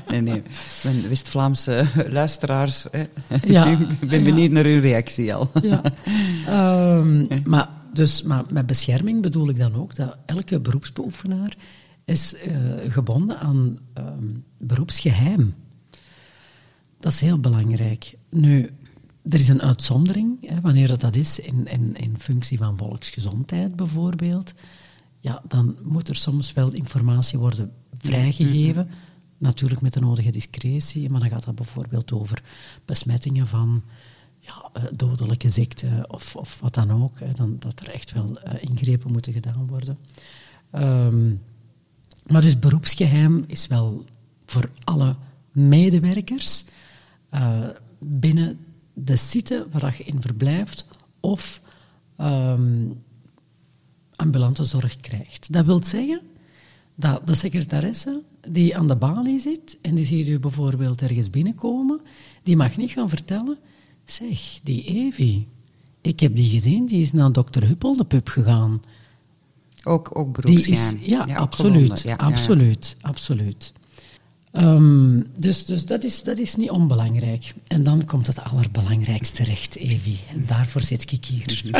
nee, 0.09 0.21
nee. 0.21 0.43
Mijn 0.85 1.09
West-Vlaamse 1.09 1.87
luisteraars, 2.09 2.87
hè. 2.91 3.05
Ja. 3.47 3.67
ik 4.01 4.09
ben 4.09 4.25
benieuwd 4.25 4.51
naar 4.51 4.65
uw 4.65 4.81
reactie 4.81 5.35
al. 5.35 5.51
Ja. 5.63 5.83
Um, 6.49 7.29
maar, 7.45 7.69
dus, 7.93 8.23
maar 8.23 8.45
met 8.51 8.67
bescherming 8.67 9.23
bedoel 9.23 9.49
ik 9.49 9.59
dan 9.59 9.75
ook 9.75 9.95
dat 9.95 10.17
elke 10.27 10.61
beroepsbeoefenaar 10.61 11.57
is 12.05 12.35
uh, 12.35 12.93
gebonden 12.93 13.39
aan 13.39 13.79
um, 13.99 14.45
beroepsgeheim. 14.59 15.55
Dat 17.01 17.13
is 17.13 17.21
heel 17.21 17.39
belangrijk. 17.39 18.15
Nu, 18.31 18.71
er 19.29 19.41
is 19.41 19.49
een 19.49 19.63
uitzondering, 19.63 20.49
hè, 20.49 20.61
wanneer 20.61 20.99
dat 20.99 21.17
is 21.17 21.41
in, 21.41 21.67
in, 21.67 21.97
in 21.97 22.19
functie 22.19 22.59
van 22.59 22.77
volksgezondheid 22.77 23.77
bijvoorbeeld. 23.77 24.53
Ja, 25.19 25.43
dan 25.49 25.77
moet 25.83 26.09
er 26.09 26.17
soms 26.17 26.53
wel 26.53 26.73
informatie 26.73 27.39
worden 27.39 27.73
vrijgegeven. 27.93 28.85
Mm-hmm. 28.85 29.07
Natuurlijk 29.39 29.81
met 29.81 29.93
de 29.93 30.01
nodige 30.01 30.31
discretie, 30.31 31.11
maar 31.11 31.21
dan 31.21 31.29
gaat 31.29 31.45
dat 31.45 31.55
bijvoorbeeld 31.55 32.13
over 32.13 32.43
besmettingen 32.85 33.47
van 33.47 33.83
ja, 34.39 34.71
eh, 34.73 34.83
dodelijke 34.95 35.49
ziekten 35.49 36.13
of, 36.13 36.37
of 36.37 36.61
wat 36.61 36.75
dan 36.75 37.03
ook. 37.03 37.21
Hè, 37.21 37.33
dan, 37.33 37.57
dat 37.59 37.81
er 37.81 37.89
echt 37.89 38.13
wel 38.13 38.31
uh, 38.31 38.53
ingrepen 38.61 39.13
moeten 39.13 39.33
gedaan 39.33 39.67
worden. 39.67 39.99
Um, 40.73 41.43
maar 42.27 42.43
dus 42.43 42.59
beroepsgeheim 42.59 43.45
is 43.47 43.67
wel 43.67 44.05
voor 44.47 44.71
alle 44.85 45.17
medewerkers 45.53 46.65
uh, 47.35 47.67
binnen 47.99 48.59
de 48.95 49.17
site 49.17 49.67
waar 49.71 49.95
je 49.99 50.05
in 50.05 50.23
verblijft 50.23 50.85
of 51.21 51.61
um, 52.21 53.03
ambulante 54.19 54.65
zorg 54.65 54.97
krijgt. 55.01 55.53
Dat 55.53 55.65
wil 55.65 55.85
zeggen 55.85 56.21
dat 56.95 57.27
de 57.27 57.35
secretaresse 57.35 58.23
die 58.49 58.77
aan 58.77 58.89
de 58.89 58.97
balie 58.97 59.39
zit 59.39 59.79
en 59.83 59.95
die 59.95 60.05
ziet 60.05 60.29
u 60.29 60.39
bijvoorbeeld 60.39 61.03
ergens 61.03 61.31
binnenkomen, 61.31 62.01
die 62.43 62.57
mag 62.57 62.77
niet 62.77 62.91
gaan 62.91 63.09
vertellen, 63.09 63.59
zeg, 64.05 64.61
die 64.63 64.85
Evi, 64.85 65.47
ik 66.01 66.21
heb 66.21 66.35
die 66.37 66.51
gezien, 66.51 66.87
die 66.87 67.01
is 67.01 67.13
naar 67.13 67.33
dokter 67.33 67.67
Huppel 67.67 67.97
de 67.97 68.05
pub 68.05 68.29
gegaan. 68.29 68.81
Ook, 69.85 70.19
ook 70.19 70.33
beroepsgeheim. 70.33 70.99
ja, 71.03 71.25
ja, 71.27 71.37
absoluut. 71.37 72.01
Ja, 72.01 72.17
absoluut, 72.17 72.97
ja, 72.99 73.09
absoluut. 73.09 73.73
Um, 74.53 75.27
dus 75.37 75.65
dus 75.65 75.87
dat, 75.87 76.05
is, 76.05 76.23
dat 76.23 76.39
is 76.39 76.57
niet 76.57 76.71
onbelangrijk. 76.71 77.55
En 77.67 77.83
dan 77.83 78.05
komt 78.05 78.27
het 78.27 78.45
allerbelangrijkste 78.45 79.45
recht, 79.45 79.77
Evi. 79.77 80.19
En 80.33 80.45
daarvoor 80.47 80.83
zit 80.83 81.13
ik 81.13 81.25
hier. 81.25 81.73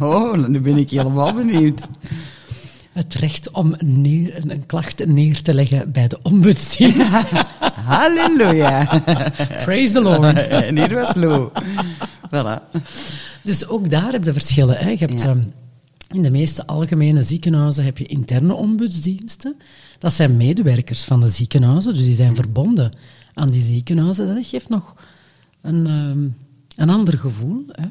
Oh, 0.00 0.46
nu 0.46 0.60
ben 0.60 0.76
ik 0.76 0.90
helemaal 0.90 1.34
benieuwd. 1.34 1.86
Het 2.92 3.14
recht 3.14 3.50
om 3.50 3.74
neer, 3.78 4.50
een 4.50 4.66
klacht 4.66 5.06
neer 5.06 5.42
te 5.42 5.54
leggen 5.54 5.92
bij 5.92 6.08
de 6.08 6.18
ombudsdienst. 6.22 7.30
Halleluja. 7.84 9.02
Praise 9.64 9.92
the 9.92 10.00
Lord. 10.00 10.42
en 10.48 10.76
hier 10.76 10.94
was 10.94 11.14
Lou. 11.14 11.48
Voilà. 12.26 12.80
Dus 13.42 13.68
ook 13.68 13.90
daar 13.90 14.12
heb 14.12 14.24
je 14.24 14.32
verschillen. 14.32 14.76
Hè. 14.76 14.90
Je 14.90 14.96
hebt... 14.96 15.24
Um, 15.24 15.52
in 16.10 16.22
de 16.22 16.30
meeste 16.30 16.66
algemene 16.66 17.22
ziekenhuizen 17.22 17.84
heb 17.84 17.98
je 17.98 18.06
interne 18.06 18.54
ombudsdiensten. 18.54 19.56
Dat 19.98 20.12
zijn 20.12 20.36
medewerkers 20.36 21.04
van 21.04 21.20
de 21.20 21.28
ziekenhuizen, 21.28 21.94
dus 21.94 22.04
die 22.04 22.14
zijn 22.14 22.34
verbonden 22.34 22.96
aan 23.34 23.50
die 23.50 23.62
ziekenhuizen. 23.62 24.34
Dat 24.34 24.46
geeft 24.46 24.68
nog 24.68 24.94
een, 25.60 25.86
ehm, 25.86 26.28
een 26.76 26.90
ander 26.90 27.18
gevoel. 27.18 27.64
Hè. 27.68 27.86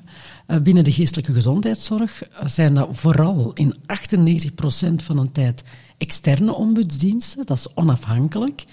Eh, 0.46 0.62
binnen 0.62 0.84
de 0.84 0.92
geestelijke 0.92 1.34
gezondheidszorg 1.34 2.24
zijn 2.46 2.74
dat 2.74 2.88
vooral 2.92 3.52
in 3.54 3.76
98% 3.86 5.04
van 5.04 5.16
de 5.16 5.32
tijd 5.32 5.64
externe 5.98 6.54
ombudsdiensten. 6.54 7.46
Dat 7.46 7.58
is 7.58 7.74
onafhankelijk. 7.74 8.66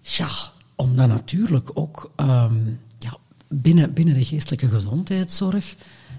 Ja, 0.00 0.28
omdat 0.74 1.08
natuurlijk 1.08 1.70
ook 1.74 2.12
um, 2.16 2.80
ja, 2.98 3.16
binnen, 3.48 3.92
binnen 3.92 4.14
de 4.14 4.24
geestelijke 4.24 4.68
gezondheidszorg 4.68 5.76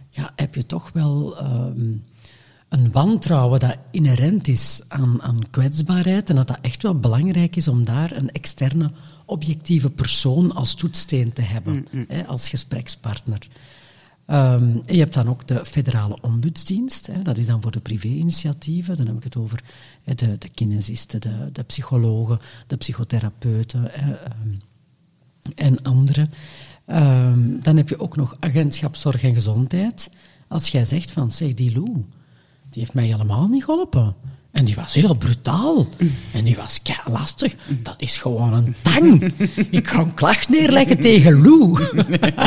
ja, 0.10 0.34
heb 0.36 0.56
je 0.56 0.66
toch 0.66 0.92
wel 0.94 1.44
um, 1.44 2.04
een 2.76 2.92
wantrouwen 2.92 3.60
dat 3.60 3.78
inherent 3.92 4.48
is 4.48 4.82
aan, 4.88 5.22
aan 5.22 5.50
kwetsbaarheid 5.50 6.30
en 6.30 6.36
dat 6.36 6.48
dat 6.48 6.60
echt 6.62 6.82
wel 6.82 7.00
belangrijk 7.00 7.56
is 7.56 7.68
om 7.68 7.84
daar 7.84 8.12
een 8.12 8.32
externe, 8.32 8.92
objectieve 9.26 9.90
persoon 9.90 10.52
als 10.52 10.74
toetssteen 10.74 11.34
te 11.34 11.42
hebben, 11.42 11.74
mm, 11.74 11.86
mm. 11.92 12.06
Hè, 12.08 12.26
als 12.26 12.50
gesprekspartner. 12.50 13.48
Um, 14.28 14.82
je 14.86 14.98
hebt 14.98 15.14
dan 15.14 15.28
ook 15.28 15.48
de 15.48 15.66
federale 15.66 16.18
ombudsdienst, 16.22 17.08
hè, 17.08 17.22
dat 17.22 17.38
is 17.38 17.46
dan 17.46 17.62
voor 17.62 17.72
de 17.72 17.80
privé-initiatieven, 17.80 18.98
dan 18.98 19.06
heb 19.06 19.18
ik 19.18 19.24
het 19.24 19.38
over 19.38 19.64
hè, 20.04 20.14
de, 20.14 20.38
de 20.38 20.50
kinesisten, 20.50 21.22
de, 21.22 21.50
de, 21.52 21.64
psychologen, 21.64 22.40
de 22.68 22.78
psychotherapeuten 22.78 23.88
hè, 23.92 24.12
um, 24.12 24.58
en 25.56 25.82
anderen. 25.82 26.32
Um, 26.88 27.60
dan 27.62 27.78
heb 27.78 27.90
je 27.90 28.00
ook 28.00 28.16
nog 28.16 28.38
agentschap 28.40 28.96
zorg 28.96 29.24
en 29.24 29.34
gezondheid. 29.34 30.10
Als 30.48 30.68
jij 30.68 30.86
zegt 30.86 31.12
van, 31.12 31.32
zeg 31.32 31.54
die 31.54 31.72
Lou, 31.72 32.06
die 32.76 32.84
heeft 32.84 32.96
mij 32.96 33.06
helemaal 33.06 33.48
niet 33.48 33.64
geholpen. 33.64 34.16
En 34.52 34.66
die 34.66 34.76
was 34.76 34.94
heel 34.94 35.14
brutaal. 35.14 35.88
En 36.34 36.44
die 36.44 36.56
was 36.56 36.82
kei 36.82 36.98
lastig. 37.12 37.56
Dat 37.68 37.96
is 37.98 38.18
gewoon 38.18 38.54
een 38.54 38.76
tang. 38.82 39.34
Ik 39.70 39.88
ga 39.88 40.00
een 40.00 40.14
klacht 40.14 40.50
neerleggen 40.50 41.00
tegen 41.00 41.42
Lou. 41.42 41.90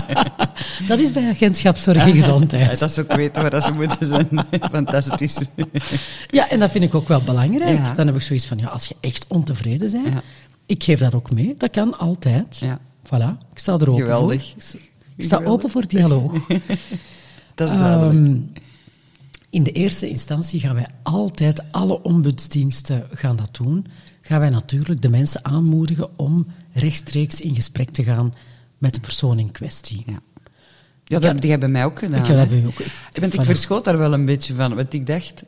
dat 0.88 0.98
is 0.98 1.12
bij 1.12 1.28
agentschap 1.28 1.76
zorg 1.76 2.06
en 2.06 2.12
gezondheid. 2.12 2.70
Ja, 2.70 2.76
dat 2.76 2.90
is 2.90 2.98
ook 2.98 3.12
weten 3.12 3.50
waar 3.50 3.62
ze 3.62 3.72
moeten 3.72 4.06
zijn. 4.06 4.28
Fantastisch. 4.72 5.38
Ja, 6.30 6.50
en 6.50 6.58
dat 6.58 6.70
vind 6.70 6.84
ik 6.84 6.94
ook 6.94 7.08
wel 7.08 7.22
belangrijk. 7.22 7.96
Dan 7.96 8.06
heb 8.06 8.16
ik 8.16 8.22
zoiets 8.22 8.46
van, 8.46 8.58
ja, 8.58 8.66
als 8.66 8.86
je 8.86 8.96
echt 9.00 9.24
ontevreden 9.28 9.90
bent, 9.90 10.06
ja. 10.06 10.22
ik 10.66 10.82
geef 10.84 10.98
dat 10.98 11.14
ook 11.14 11.30
mee. 11.30 11.54
Dat 11.58 11.70
kan 11.70 11.98
altijd. 11.98 12.58
Ja. 12.58 12.78
Voilà, 13.06 13.38
ik 13.52 13.58
sta 13.58 13.72
er 13.72 13.90
open 13.90 14.02
Geweldig. 14.02 14.54
voor. 14.58 14.80
Ik 15.16 15.24
sta 15.24 15.40
open 15.44 15.70
voor 15.70 15.86
dialoog. 15.86 16.32
dat 17.54 17.70
is 17.70 17.76
duidelijk. 17.76 18.14
Um, 18.14 18.52
in 19.50 19.62
de 19.62 19.72
eerste 19.72 20.08
instantie 20.08 20.60
gaan 20.60 20.74
wij 20.74 20.86
altijd, 21.02 21.62
alle 21.72 22.02
ombudsdiensten 22.02 23.06
gaan 23.12 23.36
dat 23.36 23.56
doen, 23.56 23.86
gaan 24.22 24.40
wij 24.40 24.50
natuurlijk 24.50 25.02
de 25.02 25.08
mensen 25.08 25.44
aanmoedigen 25.44 26.18
om 26.18 26.46
rechtstreeks 26.72 27.40
in 27.40 27.54
gesprek 27.54 27.90
te 27.90 28.02
gaan 28.02 28.34
met 28.78 28.94
de 28.94 29.00
persoon 29.00 29.38
in 29.38 29.50
kwestie. 29.50 30.02
Ja. 30.06 30.20
Ja, 31.04 31.18
dat 31.18 31.32
heb 31.32 31.44
jij 31.44 31.58
bij 31.58 31.68
mij 31.68 31.84
ook 31.84 31.98
gedaan. 31.98 32.20
Ik 32.20 32.26
heb 32.26 32.66
ook. 32.66 32.78
Ik 33.12 33.34
Voilà. 33.34 33.44
verschoot 33.44 33.84
daar 33.84 33.98
wel 33.98 34.12
een 34.12 34.24
beetje 34.24 34.54
van, 34.54 34.74
want 34.74 34.92
ik 34.92 35.06
dacht... 35.06 35.44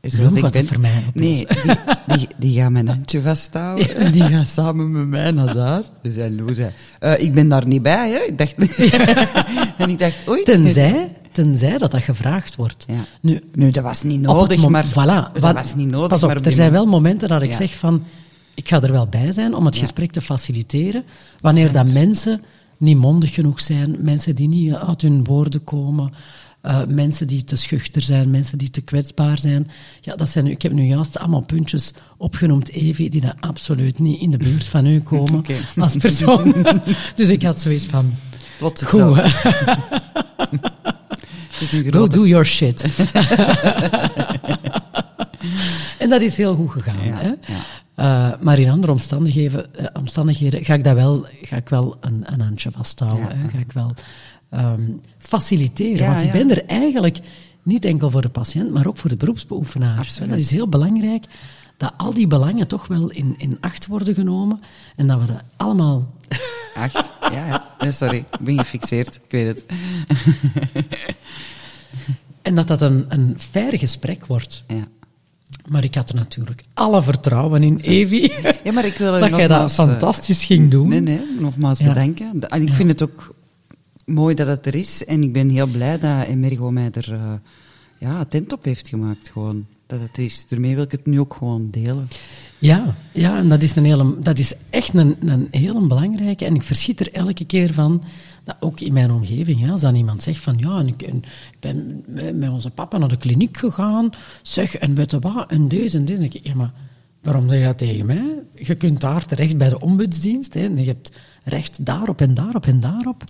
Hoe 0.00 0.10
Zoals 0.10 0.32
ik 0.32 0.50
ben, 0.50 0.66
voor 0.66 0.80
mij? 0.80 1.04
Nee, 1.14 1.46
die, 1.62 1.76
die, 2.06 2.28
die 2.36 2.60
gaat 2.60 2.70
mijn 2.70 2.88
handje 2.88 3.20
vasthouden 3.20 3.96
en 3.96 4.12
die 4.12 4.22
gaat 4.22 4.46
samen 4.46 4.92
met 4.92 5.06
mij 5.06 5.30
naar 5.30 5.54
daar. 5.54 5.82
Dus 6.02 6.14
hij 6.14 6.32
zei, 6.52 6.72
eh, 6.98 7.20
ik 7.22 7.34
ben 7.34 7.48
daar 7.48 7.66
niet 7.66 7.82
bij, 7.82 8.10
hè. 8.10 8.18
Ik 8.18 8.38
dacht, 8.38 8.54
en 9.78 9.90
ik 9.90 9.98
dacht, 9.98 10.28
oei. 10.28 10.42
Tenzij, 10.42 11.10
tenzij 11.42 11.78
dat 11.78 11.90
dat 11.90 12.02
gevraagd 12.02 12.56
wordt. 12.56 12.84
Ja. 12.88 12.94
Nu, 13.20 13.40
Nu, 13.54 13.70
dat 13.70 13.84
was 13.84 14.02
niet 14.02 14.20
nodig, 14.20 14.68
maar... 14.68 14.86
Voilà, 14.86 15.32
dat 15.32 15.38
wa- 15.40 15.52
was 15.52 15.74
niet 15.74 15.88
nodig, 15.90 16.08
Pas 16.08 16.22
op, 16.22 16.28
maar 16.28 16.36
op 16.38 16.46
er 16.46 16.52
zijn 16.52 16.70
wel 16.70 16.84
moment- 16.86 17.02
momenten 17.02 17.28
dat 17.28 17.42
ik 17.42 17.50
Ja. 17.50 17.56
zeg 17.56 17.74
van... 17.76 18.02
Ik 18.54 18.68
ga 18.68 18.80
er 18.82 18.92
wel 18.92 19.06
bij 19.06 19.32
zijn 19.32 19.54
om 19.54 19.64
het 19.66 19.74
Ja. 19.74 19.80
gesprek 19.80 20.12
te 20.12 20.20
faciliteren. 20.20 21.04
Wanneer 21.40 21.72
dat 21.72 21.92
mensen 21.92 22.42
niet 22.78 22.96
mondig 22.96 23.34
genoeg 23.34 23.60
zijn, 23.60 23.96
mensen 23.98 24.34
die 24.34 24.48
niet 24.48 24.74
uit 24.74 25.02
hun 25.02 25.24
woorden 25.24 25.64
komen, 25.64 26.12
eh, 26.60 26.80
mensen 26.88 27.26
die 27.26 27.44
te 27.44 27.56
schuchter 27.56 28.02
zijn, 28.02 28.30
mensen 28.30 28.58
die 28.58 28.70
te 28.70 28.80
kwetsbaar 28.80 29.38
zijn. 29.38 29.70
Ja, 30.00 30.16
dat 30.16 30.28
zijn, 30.28 30.46
ik 30.46 30.62
heb 30.62 30.72
nu 30.72 30.82
juist 30.86 31.18
allemaal 31.18 31.40
puntjes 31.40 31.92
opgenoemd, 32.16 32.70
Evi, 32.70 33.08
die 33.08 33.20
daar 33.20 33.36
absoluut 33.40 33.98
niet 33.98 34.20
in 34.20 34.30
de 34.30 34.36
buurt 34.36 34.64
van 34.64 34.86
u 34.86 35.00
komen 35.00 35.44
als 35.76 35.96
persoon. 35.96 36.54
dus 37.14 37.28
ik 37.28 37.42
had 37.42 37.60
zoiets 37.60 37.84
van... 37.86 38.14
Zo. 38.58 38.66
Goed, 38.86 39.22
Go 41.90 42.06
do 42.06 42.26
your 42.26 42.46
shit. 42.46 42.82
en 45.98 46.08
dat 46.08 46.22
is 46.22 46.36
heel 46.36 46.54
goed 46.54 46.70
gegaan. 46.70 47.04
Ja, 47.04 47.16
hè? 47.16 47.28
ja. 47.28 47.60
Eh, 47.94 48.40
maar 48.40 48.58
in 48.58 48.70
andere 48.70 48.92
omstandigheden, 48.92 49.74
eh, 49.74 49.86
omstandigheden 49.92 50.64
ga 50.64 50.74
ik 50.74 50.84
dat 50.84 50.94
wel, 50.94 51.26
ga 51.42 51.56
ik 51.56 51.68
wel 51.68 51.96
een, 52.00 52.22
een 52.24 52.40
handje 52.40 52.70
vasthouden. 52.70 53.28
Ja, 53.28 53.34
hè? 53.34 53.42
ja. 53.42 53.48
Ga 53.48 53.58
ik 53.58 53.72
wel 53.72 53.94
ehm, 54.50 54.82
faciliteren. 55.18 56.06
Want 56.06 56.22
ik 56.22 56.32
ben 56.32 56.50
er 56.50 56.64
eigenlijk 56.66 57.18
niet 57.62 57.84
enkel 57.84 58.10
voor 58.10 58.22
de 58.22 58.28
patiënt, 58.28 58.70
maar 58.70 58.86
ook 58.86 58.96
voor 58.96 59.10
de 59.10 59.16
beroepsbeoefenaar. 59.16 59.94
hè. 59.94 60.00
Absoluut. 60.00 60.30
Dat 60.30 60.38
is 60.38 60.50
heel 60.50 60.68
belangrijk 60.68 61.24
dat 61.80 61.92
al 61.96 62.14
die 62.14 62.26
belangen 62.26 62.68
toch 62.68 62.86
wel 62.86 63.10
in, 63.10 63.34
in 63.38 63.56
acht 63.60 63.86
worden 63.86 64.14
genomen 64.14 64.60
en 64.96 65.06
dat 65.06 65.20
we 65.20 65.26
dat 65.26 65.42
allemaal 65.56 66.14
Acht? 66.74 67.10
Ja, 67.20 67.46
ja. 67.46 67.74
Nee, 67.78 67.92
sorry, 67.92 68.16
ik 68.16 68.38
ben 68.40 68.58
gefixeerd. 68.58 69.14
Ik 69.14 69.30
weet 69.30 69.46
het. 69.46 69.64
en 72.42 72.54
dat 72.54 72.66
dat 72.68 72.80
een, 72.80 73.04
een 73.08 73.34
fair 73.38 73.78
gesprek 73.78 74.26
wordt. 74.26 74.64
Ja. 74.68 74.88
Maar 75.68 75.84
ik 75.84 75.94
had 75.94 76.08
er 76.08 76.14
natuurlijk 76.14 76.62
alle 76.74 77.02
vertrouwen 77.02 77.62
in, 77.62 77.76
Evi. 77.78 78.32
Ja, 78.64 78.72
maar 78.72 78.84
ik 78.84 78.96
wil 78.96 79.12
dat 79.18 79.36
jij 79.36 79.46
dat 79.46 79.68
eh, 79.70 79.74
fantastisch 79.74 80.44
ging 80.44 80.70
doen. 80.70 80.88
Nee, 80.88 81.00
nee, 81.00 81.20
nogmaals 81.38 81.78
Ja. 81.78 81.86
bedanken. 81.88 82.48
En 82.48 82.62
ik 82.62 82.68
Ja. 82.68 82.74
vind 82.74 82.90
het 82.90 83.02
ook 83.02 83.34
mooi 84.04 84.34
dat 84.34 84.46
het 84.46 84.66
er 84.66 84.74
is. 84.74 85.04
En 85.04 85.22
ik 85.22 85.32
ben 85.32 85.48
heel 85.48 85.66
blij 85.66 85.98
dat 85.98 86.26
Emergo 86.26 86.70
mij 86.70 86.90
er 86.92 87.12
eh, 87.12 87.32
ja, 87.98 88.18
attent 88.18 88.52
op 88.52 88.64
heeft 88.64 88.88
gemaakt. 88.88 89.28
Gewoon. 89.28 89.66
Dat 89.90 90.00
het 90.00 90.18
is. 90.18 90.46
Daarmee 90.48 90.74
wil 90.74 90.84
ik 90.84 90.90
het 90.90 91.06
nu 91.06 91.20
ook 91.20 91.34
gewoon 91.34 91.70
delen. 91.70 92.08
Ja, 92.58 92.94
ja 93.12 93.38
en 93.38 93.48
dat 93.48 93.62
is, 93.62 93.76
een 93.76 93.84
hele, 93.84 94.14
dat 94.20 94.38
is 94.38 94.54
echt 94.70 94.94
een, 94.94 95.16
een 95.20 95.48
hele 95.50 95.86
belangrijke. 95.86 96.44
En 96.44 96.54
ik 96.54 96.62
verschiet 96.62 97.00
er 97.00 97.12
elke 97.12 97.44
keer 97.44 97.74
van, 97.74 98.02
dat 98.44 98.56
ook 98.60 98.80
in 98.80 98.92
mijn 98.92 99.10
omgeving, 99.10 99.60
hè, 99.60 99.70
als 99.70 99.80
dan 99.80 99.94
iemand 99.94 100.22
zegt 100.22 100.38
van 100.42 100.58
ja, 100.58 100.78
en 100.78 100.86
ik, 100.86 101.02
en 101.02 101.16
ik 101.52 101.60
ben 101.60 102.04
met 102.38 102.50
onze 102.50 102.70
papa 102.70 102.98
naar 102.98 103.08
de 103.08 103.16
kliniek 103.16 103.56
gegaan, 103.56 104.10
zeg, 104.42 104.74
en 104.74 104.94
weet 104.94 105.10
je 105.10 105.18
wat, 105.18 105.50
en 105.50 105.68
deze 105.68 105.98
en 105.98 106.22
ik, 106.22 106.40
ja, 106.42 106.54
maar 106.54 106.72
waarom 107.22 107.48
zeg 107.48 107.58
je 107.58 107.64
dat 107.64 107.78
tegen 107.78 108.06
mij? 108.06 108.42
Je 108.54 108.74
kunt 108.74 109.00
daar 109.00 109.26
terecht 109.26 109.56
bij 109.56 109.68
de 109.68 109.80
ombudsdienst, 109.80 110.54
hè, 110.54 110.64
en 110.64 110.76
je 110.76 110.86
hebt 110.86 111.12
recht 111.44 111.84
daarop 111.86 112.20
en 112.20 112.34
daarop 112.34 112.66
en 112.66 112.80
daarop. 112.80 113.24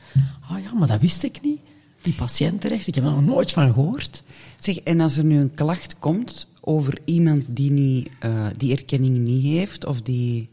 Ah 0.49 0.63
ja, 0.63 0.75
maar 0.75 0.89
dat 0.89 1.01
wist 1.01 1.23
ik 1.23 1.41
niet. 1.43 1.61
Die 2.03 2.15
patiëntenrecht, 2.15 2.87
ik 2.87 2.95
heb 2.95 3.05
er 3.05 3.11
nog 3.11 3.25
nooit 3.25 3.53
van 3.53 3.73
gehoord. 3.73 4.23
Zeg, 4.59 4.77
en 4.77 5.01
als 5.01 5.17
er 5.17 5.25
nu 5.25 5.39
een 5.39 5.55
klacht 5.55 5.99
komt 5.99 6.47
over 6.61 6.99
iemand 7.05 7.45
die, 7.49 7.71
niet, 7.71 8.09
eh, 8.21 8.47
die 8.57 8.77
erkenning 8.77 9.19
niet 9.19 9.43
heeft, 9.45 9.85
of 9.87 10.03
die 10.03 10.49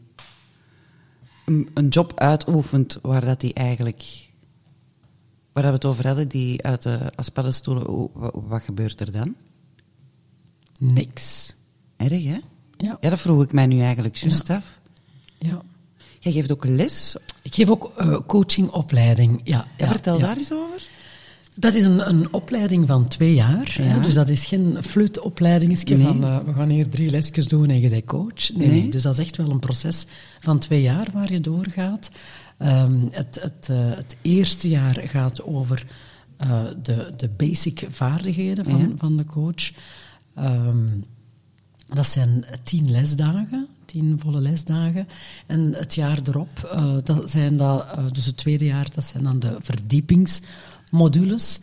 een, 1.44 1.68
een 1.74 1.88
job 1.88 2.20
uitoefent 2.20 2.98
waar 3.02 3.24
dat 3.24 3.40
die 3.40 3.54
eigenlijk... 3.54 4.26
Waar 5.52 5.66
we 5.66 5.72
het 5.72 5.84
over 5.84 6.06
hadden, 6.06 6.28
die 6.28 6.62
uit 6.64 6.82
de 6.82 6.98
als 7.16 7.28
paddenstoelen, 7.28 7.86
hoe- 7.86 8.10
wa- 8.12 8.30
wat 8.32 8.62
gebeurt 8.62 9.00
er 9.00 9.12
dan? 9.12 9.34
Niks. 10.78 11.54
Erg, 11.96 12.24
hè? 12.24 12.38
Ja, 12.76 12.96
Ja, 13.00 13.10
dat 13.10 13.20
vroeg 13.20 13.42
ik 13.42 13.52
mij 13.52 13.66
nu 13.66 13.80
eigenlijk 13.80 14.16
juist 14.16 14.46
Ja. 14.46 14.56
af. 14.56 14.80
ja. 15.38 15.62
Jij 16.20 16.32
geeft 16.32 16.52
ook 16.52 16.64
les. 16.64 17.16
Ik 17.42 17.54
geef 17.54 17.68
ook 17.70 17.92
eh, 17.96 18.18
coachingopleiding. 18.26 19.40
Ja, 19.44 19.66
Ja, 19.76 19.86
vertel 19.86 20.18
daar 20.18 20.36
eens 20.36 20.52
over. 20.52 20.86
Dat 21.60 21.74
is 21.74 21.82
een, 21.82 22.08
een 22.08 22.32
opleiding 22.32 22.86
van 22.86 23.08
twee 23.08 23.34
jaar. 23.34 23.74
Ja. 23.76 23.82
Hè, 23.82 24.00
dus 24.00 24.14
dat 24.14 24.28
is 24.28 24.44
geen 24.44 24.76
flutopleiding 24.80 25.84
Nee. 25.84 25.98
van 26.06 26.24
eh, 26.24 26.38
we 26.44 26.52
gaan 26.52 26.68
hier 26.68 26.88
drie 26.88 27.10
lesjes 27.10 27.48
doen 27.48 27.68
en 27.68 27.80
je 27.80 27.88
bent 27.88 28.04
coach. 28.04 28.52
Nee. 28.54 28.88
Dus 28.90 29.02
dat 29.02 29.12
is 29.12 29.18
echt 29.26 29.36
wel 29.36 29.50
een 29.50 29.58
proces 29.58 30.06
van 30.38 30.58
twee 30.58 30.82
jaar 30.82 31.08
waar 31.12 31.32
je 31.32 31.40
doorgaat. 31.40 32.10
Ehm, 32.58 32.96
het, 33.10 33.38
het, 33.42 33.68
eh, 33.70 33.76
het 33.96 34.16
eerste 34.22 34.68
jaar 34.68 35.00
gaat 35.04 35.42
over 35.42 35.86
eh, 36.36 36.62
de, 36.82 37.12
de 37.16 37.28
basic 37.36 37.86
vaardigheden 37.90 38.64
van, 38.64 38.78
Ja. 38.78 38.88
van 38.98 39.16
de 39.16 39.24
coach. 39.24 39.70
Ehm, 40.34 40.86
dat 41.86 42.06
zijn 42.06 42.44
tien 42.62 42.90
lesdagen, 42.90 43.66
tien 43.84 44.18
volle 44.22 44.40
lesdagen. 44.40 45.08
En 45.46 45.74
het 45.74 45.94
jaar 45.94 46.18
erop, 46.24 46.78
dat 47.04 47.30
zijn 47.30 47.56
dat, 47.56 47.86
dus 48.12 48.26
het 48.26 48.36
tweede 48.36 48.64
jaar, 48.64 48.88
dat 48.94 49.04
zijn 49.04 49.22
dan 49.22 49.38
de 49.38 49.56
verdiepingsmodules. 50.90 51.60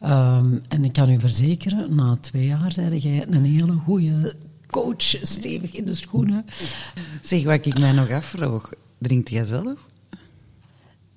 Ehm, 0.00 0.58
en 0.68 0.84
ik 0.84 0.92
kan 0.92 1.10
u 1.10 1.20
verzekeren, 1.20 1.94
na 1.94 2.16
twee 2.16 2.46
jaar 2.46 2.72
zijn 2.72 2.98
jij 2.98 3.26
een 3.28 3.44
hele 3.44 3.72
goede 3.72 4.34
coach, 4.66 5.02
stevig 5.22 5.74
in 5.74 5.84
de 5.84 5.94
schoenen. 5.94 6.44
Zeg, 7.22 7.44
wat 7.44 7.66
ik 7.66 7.78
mij 7.78 7.92
nog 7.92 8.10
afvroeg. 8.10 8.70
Drinkt 8.98 9.30
jij 9.30 9.44
zelf? 9.44 9.88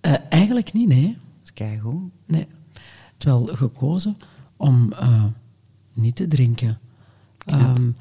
Eh, 0.02 0.14
eigenlijk 0.30 0.74
niet, 0.74 0.88
nee. 0.88 1.08
Dat 1.08 1.16
is 1.44 1.54
keigoed. 1.54 2.12
nee. 2.26 2.48
Terwijl 3.18 3.46
gekozen 3.46 4.18
om 4.58 4.94
eh, 4.94 5.24
niet 5.94 6.16
te 6.16 6.28
drinken. 6.28 6.80
Ehm 7.46 7.92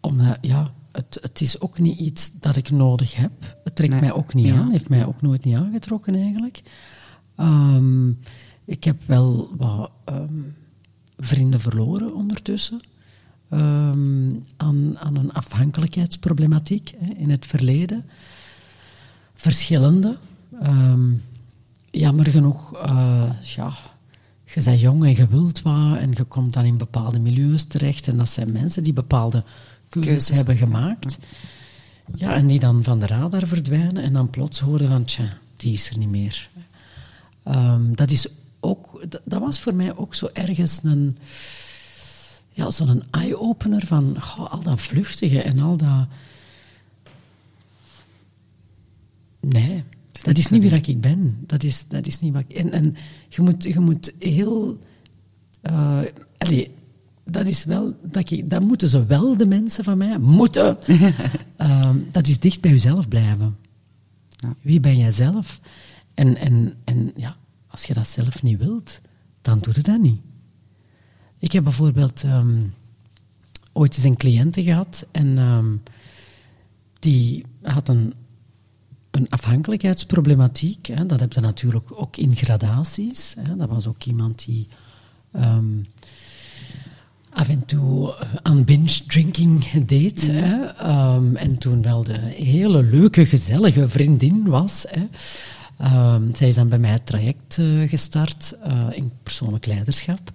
omdat, 0.00 0.38
ja, 0.40 0.72
het, 0.92 1.18
het 1.20 1.40
is 1.40 1.60
ook 1.60 1.78
niet 1.78 1.98
iets 1.98 2.32
dat 2.40 2.56
ik 2.56 2.70
nodig 2.70 3.14
heb. 3.16 3.32
Het 3.64 3.76
trekt 3.76 3.90
Nee. 3.92 4.00
mij 4.00 4.12
ook 4.12 4.34
niet 4.34 4.46
Ja. 4.46 4.54
aan. 4.56 4.70
Heeft 4.70 4.88
mij 4.88 5.06
ook 5.06 5.22
nooit 5.22 5.44
niet 5.44 5.56
aangetrokken, 5.56 6.14
eigenlijk. 6.14 6.62
Ehm, 7.36 8.08
ik 8.64 8.84
heb 8.84 9.02
wel 9.06 9.50
wat 9.56 9.90
ehm, 10.04 10.40
vrienden 11.18 11.60
verloren 11.60 12.14
ondertussen. 12.14 12.80
ehm, 13.48 14.34
aan, 14.56 14.98
aan 14.98 15.16
een 15.16 15.32
afhankelijkheidsproblematiek 15.32 16.94
hè, 16.96 17.12
in 17.14 17.30
het 17.30 17.46
verleden. 17.46 18.04
Verschillende. 19.34 20.16
Jammer 21.90 22.26
genoeg, 22.26 22.74
eh, 22.74 23.30
ja, 23.42 23.72
je 24.44 24.62
bent 24.64 24.80
jong 24.80 25.04
en 25.04 25.16
je 25.16 25.26
wilt 25.28 25.62
wat 25.62 25.96
en 25.98 26.10
je 26.14 26.24
komt 26.24 26.52
dan 26.52 26.64
in 26.64 26.76
bepaalde 26.76 27.18
milieus 27.18 27.64
terecht 27.64 28.08
en 28.08 28.16
dat 28.16 28.28
zijn 28.28 28.52
mensen 28.52 28.82
die 28.82 28.92
bepaalde 28.92 29.44
keuzes, 29.88 30.10
Keuzes. 30.12 30.36
hebben 30.36 30.56
gemaakt. 30.56 31.18
Ja, 32.14 32.34
en 32.34 32.46
die 32.46 32.58
dan 32.60 32.84
van 32.84 32.98
de 33.00 33.06
radar 33.06 33.46
verdwijnen 33.46 34.02
en 34.02 34.12
dan 34.12 34.30
plots 34.30 34.60
horen 34.60 34.88
van, 34.88 35.04
tja, 35.04 35.24
die 35.56 35.72
is 35.72 35.90
er 35.90 35.98
niet 35.98 36.08
meer. 36.08 36.50
Ehm, 37.42 37.94
dat, 37.94 38.10
is 38.10 38.26
ook, 38.60 39.04
dat, 39.08 39.20
dat 39.24 39.40
was 39.40 39.60
voor 39.60 39.74
mij 39.74 39.96
ook 39.96 40.14
zo 40.14 40.28
ergens 40.32 40.80
een, 40.82 41.16
ja, 42.50 42.70
zo'n 42.70 43.02
eye-opener 43.10 43.86
van 43.86 44.16
goh, 44.20 44.52
al 44.52 44.62
dat 44.62 44.80
vluchtige 44.82 45.42
en 45.42 45.58
al 45.58 45.76
dat... 45.76 46.06
Nee, 49.40 49.84
dat 50.22 50.38
is 50.38 50.48
niet 50.48 50.62
wie 50.62 50.74
ik 50.74 51.00
ben. 51.00 51.38
Dat 51.46 51.62
is, 51.62 51.84
dat 51.88 52.06
is 52.06 52.20
niet 52.20 52.32
wat 52.32 52.44
ik... 52.48 52.56
En, 52.56 52.72
en 52.72 52.96
je, 53.28 53.42
moet, 53.42 53.62
je 53.62 53.80
moet 53.80 54.12
heel... 54.18 54.78
eh 55.60 56.00
allee, 56.38 56.70
dat 57.24 57.46
is 57.46 57.64
wel... 57.64 57.96
Dat, 58.02 58.30
ik, 58.30 58.50
dat 58.50 58.62
moeten 58.62 58.88
ze 58.88 59.04
wel, 59.04 59.36
de 59.36 59.46
mensen 59.46 59.84
van 59.84 59.98
mij, 59.98 60.18
moeten. 60.18 60.76
Ehm, 61.56 61.98
dat 62.10 62.28
is 62.28 62.38
dicht 62.38 62.60
bij 62.60 62.70
jezelf 62.70 63.08
blijven. 63.08 63.56
Ja. 64.28 64.54
Wie 64.62 64.80
ben 64.80 64.96
jij 64.96 65.10
zelf? 65.10 65.60
En, 66.22 66.36
en, 66.36 66.74
en 66.84 67.12
ja, 67.16 67.36
als 67.66 67.84
je 67.84 67.94
dat 67.94 68.08
zelf 68.08 68.42
niet 68.42 68.58
wilt, 68.58 69.00
dan 69.40 69.58
doe 69.58 69.74
je 69.74 69.82
dat 69.82 70.00
niet. 70.00 70.20
Ik 71.38 71.52
heb 71.52 71.64
bijvoorbeeld 71.64 72.22
ehm, 72.22 72.58
ooit 73.72 73.96
eens 73.96 74.04
een 74.04 74.16
cliënte 74.16 74.62
gehad 74.62 75.06
en 75.10 75.38
ehm, 75.38 75.76
die 76.98 77.44
had 77.62 77.88
een, 77.88 78.14
een 79.10 79.28
afhankelijkheidsproblematiek. 79.28 80.86
Hè. 80.86 81.06
Dat 81.06 81.20
heb 81.20 81.32
je 81.32 81.40
natuurlijk 81.40 82.00
ook 82.00 82.16
in 82.16 82.36
gradaties. 82.36 83.34
Hè. 83.38 83.56
Dat 83.56 83.68
was 83.68 83.86
ook 83.86 84.04
iemand 84.04 84.44
die 84.44 84.68
ehm, 85.32 85.82
af 87.30 87.48
en 87.48 87.64
toe 87.64 88.14
eh, 88.14 88.28
aan 88.42 88.64
binge 88.64 89.06
drinking 89.06 89.84
deed. 89.86 90.26
Hè. 90.26 90.66
En 91.34 91.58
toen 91.58 91.82
wel 91.82 92.04
de 92.04 92.18
hele 92.18 92.82
leuke, 92.82 93.26
gezellige 93.26 93.88
vriendin 93.88 94.48
was. 94.48 94.86
Hè. 94.88 95.06
Ehm, 95.78 96.34
zij 96.34 96.48
is 96.48 96.54
dan 96.54 96.68
bij 96.68 96.78
mij 96.78 96.90
het 96.90 97.06
traject 97.06 97.58
eh, 97.58 97.88
gestart 97.88 98.56
uh, 98.66 98.86
in 98.90 99.12
persoonlijk 99.22 99.66
leiderschap. 99.66 100.32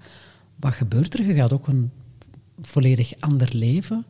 Wat 0.56 0.74
gebeurt 0.74 1.20
er? 1.20 1.26
Je 1.26 1.34
gaat 1.34 1.54
ook 1.54 1.68
een 1.68 1.92
volledig 2.62 3.14
ander 3.20 3.50
leven. 3.52 4.06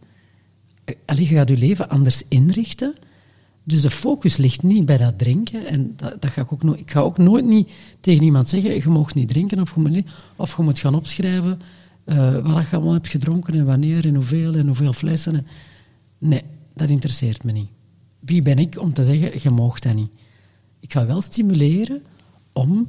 Allee, 1.05 1.27
je 1.27 1.35
gaat 1.35 1.49
je 1.49 1.57
leven 1.57 1.89
anders 1.89 2.23
inrichten. 2.27 2.95
Dus 3.63 3.81
de 3.81 3.89
focus 3.89 4.37
ligt 4.37 4.63
niet 4.63 4.85
bij 4.85 4.97
dat 4.97 5.17
drinken. 5.17 5.65
En 5.65 5.93
dat, 5.95 6.21
dat 6.21 6.31
ga 6.31 6.41
ik, 6.41 6.53
ook 6.53 6.63
nooit, 6.63 6.79
ik 6.79 6.91
ga 6.91 6.99
ook 6.99 7.17
nooit 7.17 7.45
niet 7.45 7.69
tegen 7.99 8.23
iemand 8.23 8.49
zeggen, 8.49 8.75
je 8.75 8.89
mag 8.89 9.13
niet 9.13 9.27
drinken 9.27 9.59
of 9.59 9.75
je 9.75 9.81
moet, 9.81 10.03
of 10.35 10.57
je 10.57 10.63
moet 10.63 10.79
gaan 10.79 10.95
opschrijven 10.95 11.61
wat 12.43 12.67
je 12.69 12.75
allemaal 12.75 12.93
hebt 12.93 13.07
gedronken 13.07 13.53
en 13.53 13.65
wanneer 13.65 14.05
en 14.05 14.15
hoeveel 14.15 14.55
en 14.55 14.65
hoeveel 14.65 14.93
flessen. 14.93 15.47
Nee, 16.17 16.43
dat 16.73 16.89
interesseert 16.89 17.43
me 17.43 17.51
niet. 17.51 17.69
Wie 18.19 18.41
ben 18.41 18.57
ik 18.57 18.79
om 18.79 18.93
te 18.93 19.03
zeggen, 19.03 19.39
je 19.41 19.49
mag 19.49 19.79
dat 19.79 19.95
niet? 19.95 20.11
Ik 20.87 20.93
ga 20.93 21.05
wel 21.05 21.21
stimuleren 21.21 22.03
om 22.53 22.87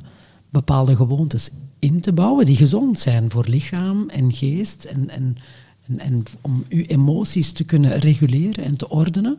bepaalde 0.51 0.97
gewoontes 0.97 1.51
in 1.79 2.01
te 2.01 2.13
bouwen 2.13 2.47
die 2.47 2.57
gezond 2.57 2.99
zijn 2.99 3.31
voor 3.31 3.47
lichaam 3.49 4.09
en 4.09 4.33
geest 4.33 4.85
en, 4.85 5.09
en, 5.09 5.37
en, 5.87 5.99
en 5.99 6.23
om 6.41 6.65
uw 6.69 6.85
emoties 6.85 7.53
te 7.53 7.65
kunnen 7.65 7.99
reguleren 7.99 8.65
en 8.65 8.77
te 8.77 8.89
ordenen. 8.89 9.39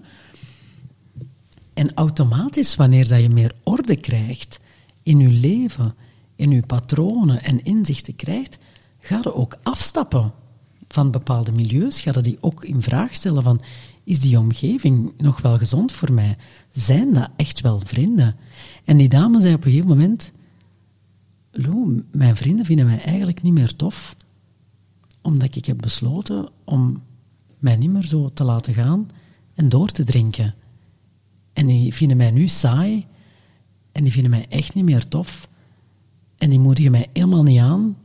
En 1.74 1.94
automatisch, 1.94 2.76
wanneer 2.76 3.08
dat 3.08 3.22
je 3.22 3.30
meer 3.30 3.54
orde 3.64 3.96
krijgt 3.96 4.60
in 5.04 5.20
je 5.20 5.30
leven, 5.30 5.94
in 6.36 6.52
je 6.52 6.62
patronen 6.62 7.44
en 7.44 7.64
inzichten 7.64 8.16
krijgt, 8.16 8.58
ga 9.00 9.20
je 9.24 9.34
ook 9.34 9.58
afstappen 9.64 10.32
van 10.88 11.12
bepaalde 11.12 11.52
milieus. 11.52 12.02
Ga 12.02 12.12
je 12.14 12.22
die 12.22 12.38
ook 12.40 12.64
in 12.64 12.82
vraag 12.82 13.16
stellen 13.16 13.44
van, 13.44 13.62
is 14.04 14.20
die 14.20 14.40
omgeving 14.40 15.14
nog 15.18 15.42
wel 15.42 15.58
gezond 15.58 15.92
voor 15.92 16.14
mij? 16.14 16.38
Zijn 16.72 17.14
dat 17.14 17.30
echt 17.36 17.62
wel 17.62 17.82
vrienden? 17.86 18.36
En 18.90 18.98
die 18.98 19.10
dame 19.10 19.42
zei 19.42 19.54
op 19.54 19.66
een 19.66 19.72
gegeven 19.72 19.90
moment, 19.90 20.32
Lou, 21.52 22.04
mijn 22.12 22.36
vrienden 22.36 22.66
vinden 22.66 22.86
mij 22.86 23.02
eigenlijk 23.02 23.42
niet 23.42 23.54
meer 23.54 23.76
tof, 23.76 24.16
omdat 25.22 25.56
ik 25.56 25.66
heb 25.66 25.78
besloten 25.78 26.50
om 26.64 27.02
mij 27.60 27.78
niet 27.78 27.90
meer 27.90 28.04
zo 28.04 28.30
te 28.34 28.44
laten 28.44 28.74
gaan 28.74 29.10
en 29.54 29.70
door 29.70 29.90
te 29.90 30.04
drinken. 30.04 30.56
En 31.54 31.66
die 31.66 31.94
vinden 31.94 32.18
mij 32.18 32.32
nu 32.32 32.48
saai 32.48 33.06
en 33.92 34.04
die 34.04 34.12
vinden 34.12 34.32
mij 34.32 34.46
echt 34.50 34.74
niet 34.74 34.86
meer 34.86 35.08
tof. 35.08 35.50
En 36.38 36.50
die 36.50 36.60
moedigen 36.60 36.92
mij 36.92 37.08
helemaal 37.14 37.44
niet 37.44 37.60
aan 37.60 37.98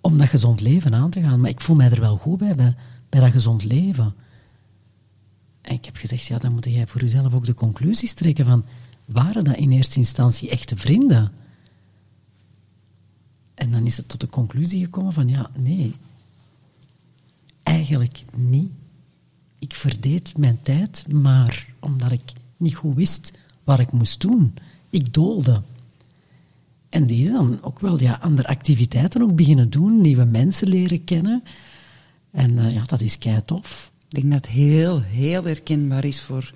om 0.00 0.18
dat 0.18 0.28
gezond 0.28 0.60
leven 0.60 0.94
aan 0.94 1.10
te 1.10 1.20
gaan. 1.20 1.40
Maar 1.40 1.50
ik 1.50 1.60
voel 1.60 1.76
mij 1.76 1.90
er 1.90 2.00
wel 2.00 2.16
goed 2.16 2.38
bij, 2.38 2.54
bij, 3.08 3.20
dat 3.20 3.30
gezond 3.30 3.64
leven. 3.64 4.14
En 5.60 5.74
ik 5.74 5.84
heb 5.84 5.96
gezegd, 5.96 6.24
ja, 6.24 6.38
dan 6.38 6.52
moet 6.52 6.64
jij 6.64 6.86
voor 6.86 7.00
jezelf 7.00 7.34
ook 7.34 7.44
de 7.44 7.54
conclusies 7.54 8.12
trekken 8.12 8.44
van, 8.44 8.64
waren 9.12 9.44
dat 9.44 9.56
in 9.56 9.70
eerste 9.70 9.98
instantie 9.98 10.50
echte 10.50 10.76
vrienden? 10.76 11.32
En 13.54 13.70
dan 13.70 13.86
is 13.86 13.96
het 13.96 14.08
tot 14.08 14.20
de 14.20 14.28
conclusie 14.28 14.84
gekomen 14.84 15.12
van, 15.12 15.28
ja, 15.28 15.50
nee, 15.56 15.96
eigenlijk 17.62 18.24
niet. 18.36 18.70
Ik 19.58 19.74
verdeed 19.74 20.36
mijn 20.38 20.62
tijd, 20.62 21.04
maar 21.12 21.66
omdat 21.80 22.12
ik 22.12 22.32
niet 22.56 22.74
goed 22.74 22.94
wist 22.94 23.38
wat 23.64 23.78
ik 23.78 23.92
moest 23.92 24.20
doen. 24.20 24.54
Ik 24.90 25.14
doolde. 25.14 25.62
En 26.88 27.06
die 27.06 27.24
is 27.24 27.30
dan 27.30 27.62
ook 27.62 27.80
wel 27.80 28.00
ja, 28.00 28.18
andere 28.22 28.48
activiteiten 28.48 29.22
ook 29.22 29.36
beginnen 29.36 29.70
doen, 29.70 30.00
nieuwe 30.00 30.24
mensen 30.24 30.68
leren 30.68 31.04
kennen. 31.04 31.42
En 32.30 32.50
uh, 32.50 32.74
ja, 32.74 32.84
dat 32.84 33.00
is 33.00 33.18
kei 33.18 33.44
tof. 33.44 33.90
Ik 34.08 34.20
denk 34.20 34.32
dat 34.32 34.46
het 34.46 34.54
heel, 34.54 35.00
heel 35.02 35.44
herkenbaar 35.44 36.04
is 36.04 36.20
voor 36.20 36.52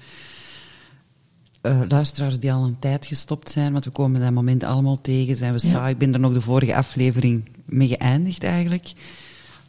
uh, 1.67 1.81
luisteraars 1.89 2.39
die 2.39 2.53
al 2.53 2.65
een 2.65 2.79
tijd 2.79 3.07
gestopt 3.07 3.51
zijn, 3.51 3.73
want 3.73 3.85
we 3.85 3.91
komen 3.91 4.21
dat 4.21 4.33
moment 4.33 4.65
allemaal 4.65 5.01
tegen, 5.01 5.37
zijn 5.37 5.53
we 5.53 5.61
ja. 5.63 5.69
saai. 5.69 5.93
Ik 5.93 5.99
ben 5.99 6.15
er 6.15 6.21
nog 6.21 6.33
de 6.33 6.41
vorige 6.41 6.75
aflevering 6.75 7.49
mee 7.65 7.89
geëindigd 7.89 8.45
eigenlijk. 8.45 8.93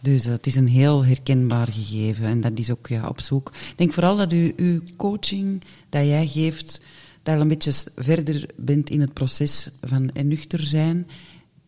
Dus 0.02 0.26
uh, 0.26 0.32
het 0.32 0.46
is 0.46 0.56
een 0.56 0.68
heel 0.68 1.06
herkenbaar 1.06 1.68
gegeven 1.68 2.26
en 2.26 2.42
dat 2.42 2.52
is 2.56 2.72
ook 2.72 2.88
ja, 2.88 3.08
op 3.08 3.22
zoek. 3.22 3.50
Ik 3.50 3.78
denk 3.78 3.94
vooral 3.94 4.18
dat 4.18 4.34
u 4.34 4.54
uw 4.56 4.82
coaching 4.98 5.64
dat 5.90 6.06
jij 6.06 6.28
geeft, 6.28 6.82
dat 7.24 7.36
je 7.36 7.42
een 7.42 7.48
beetje 7.48 7.74
verder 7.96 8.50
bent 8.56 8.90
in 8.90 9.02
het 9.02 9.14
proces 9.14 9.70
van 9.82 10.10
nuchter 10.24 10.60
zijn 10.60 11.08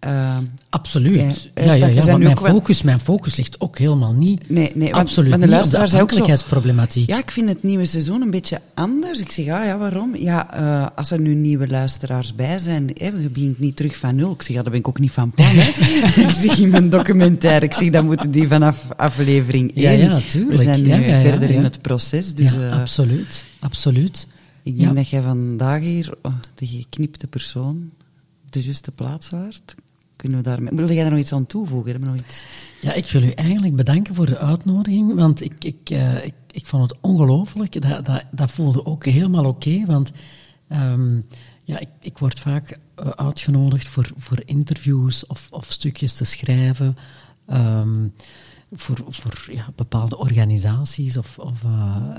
uh, 0.05 0.37
Absoluut. 0.69 1.49
Ja, 1.55 1.73
ja, 1.73 1.87
ja, 1.87 2.17
mijn, 2.17 2.37
focus, 2.37 2.81
mijn 2.81 2.99
focus 2.99 3.35
ligt 3.35 3.61
ook 3.61 3.77
helemaal 3.77 4.13
niet. 4.13 4.49
Nee, 4.49 4.71
nee, 4.75 4.93
Absoluut 4.93 5.29
want, 5.29 5.41
de 5.43 5.87
zei 5.87 6.01
ook 6.01 6.11
zo, 6.11 6.25
Ja, 7.05 7.17
ik 7.17 7.31
vind 7.31 7.49
het 7.49 7.63
nieuwe 7.63 7.85
seizoen 7.85 8.21
een 8.21 8.29
beetje 8.29 8.61
anders. 8.73 9.19
Ik 9.19 9.31
zeg, 9.31 9.47
ah, 9.47 9.65
ja, 9.65 9.77
waarom? 9.77 10.15
Ja, 10.15 10.59
uh, 10.59 10.87
als 10.95 11.11
er 11.11 11.19
nu 11.19 11.33
nieuwe 11.33 11.67
luisteraars 11.67 12.35
bij 12.35 12.57
zijn, 12.57 12.91
hè, 12.93 13.05
je 13.05 13.29
begint 13.29 13.59
niet 13.59 13.75
terug 13.75 13.97
van 13.97 14.15
nul. 14.15 14.31
Ik 14.31 14.41
zeg, 14.41 14.55
ja, 14.55 14.61
daar 14.61 14.71
ben 14.71 14.79
ik 14.79 14.87
ook 14.87 14.99
niet 14.99 15.11
van 15.11 15.31
plan. 15.31 15.55
Ik 16.29 16.35
zeg 16.35 16.57
in 16.57 16.69
mijn 16.69 16.89
documentaire, 16.89 17.65
ik 17.65 17.73
zeg, 17.73 17.89
dan 17.89 18.05
moeten 18.05 18.31
die 18.31 18.47
vanaf 18.47 18.85
aflevering 18.95 19.75
1. 19.75 19.83
Ja, 19.83 19.91
ja, 19.91 20.19
tuurlijk. 20.29 20.57
We 20.57 20.63
zijn 20.63 20.83
nu 20.83 21.19
verder 21.19 21.49
in 21.49 21.63
het 21.63 21.81
proces. 21.81 22.33
Dus, 22.33 22.55
uh, 22.55 22.79
absoluut, 22.79 23.45
absoluut. 23.59 24.27
Ik 24.63 24.79
denk 24.79 24.95
dat 24.95 25.09
jij 25.09 25.21
vandaag 25.21 25.81
hier 25.81 26.13
oh, 26.21 26.33
de 26.55 26.67
geknipte 26.67 27.27
persoon 27.27 27.91
op 28.45 28.51
de 28.51 28.63
juiste 28.63 28.91
plaats 28.91 29.29
waart. 29.29 29.75
Kunnen 30.19 30.37
we 30.37 30.43
daar, 30.43 30.75
wil 30.75 30.91
jij 30.91 31.01
daar 31.01 31.11
nog 31.11 31.19
iets 31.19 31.33
aan 31.33 31.45
toevoegen? 31.45 32.01
nog 32.01 32.15
iets? 32.15 32.45
Ja, 32.81 32.93
ik 32.93 33.05
wil 33.05 33.23
u 33.23 33.31
eigenlijk 33.31 33.75
bedanken 33.75 34.15
voor 34.15 34.25
de 34.25 34.37
uitnodiging, 34.37 35.15
want 35.15 35.41
ik, 35.41 35.63
ik, 35.63 35.89
uh, 35.89 36.25
ik, 36.25 36.33
ik, 36.51 36.65
vond 36.65 36.89
het 36.89 36.99
ongelooflijk. 37.01 37.81
Dat, 37.81 38.05
dat, 38.05 38.23
dat 38.31 38.51
voelde 38.51 38.85
ook 38.85 39.05
helemaal 39.05 39.45
oké, 39.45 39.85
want 39.85 40.11
um, 40.69 41.25
ja, 41.63 41.79
ik, 41.79 41.89
ik 42.01 42.17
word 42.17 42.39
vaak 42.39 42.79
uh, 42.99 43.09
uitgenodigd 43.09 43.87
voor, 43.87 44.09
voor 44.15 44.41
interviews 44.45 45.25
of, 45.25 45.47
of 45.51 45.71
stukjes 45.71 46.13
te 46.13 46.25
schrijven. 46.25 46.97
Um, 47.51 48.13
voor 48.71 49.03
voor 49.07 49.47
ja, 49.51 49.71
bepaalde 49.75 50.17
organisaties. 50.17 51.17
Of, 51.17 51.37
of 51.37 51.63
uh, 51.63 52.17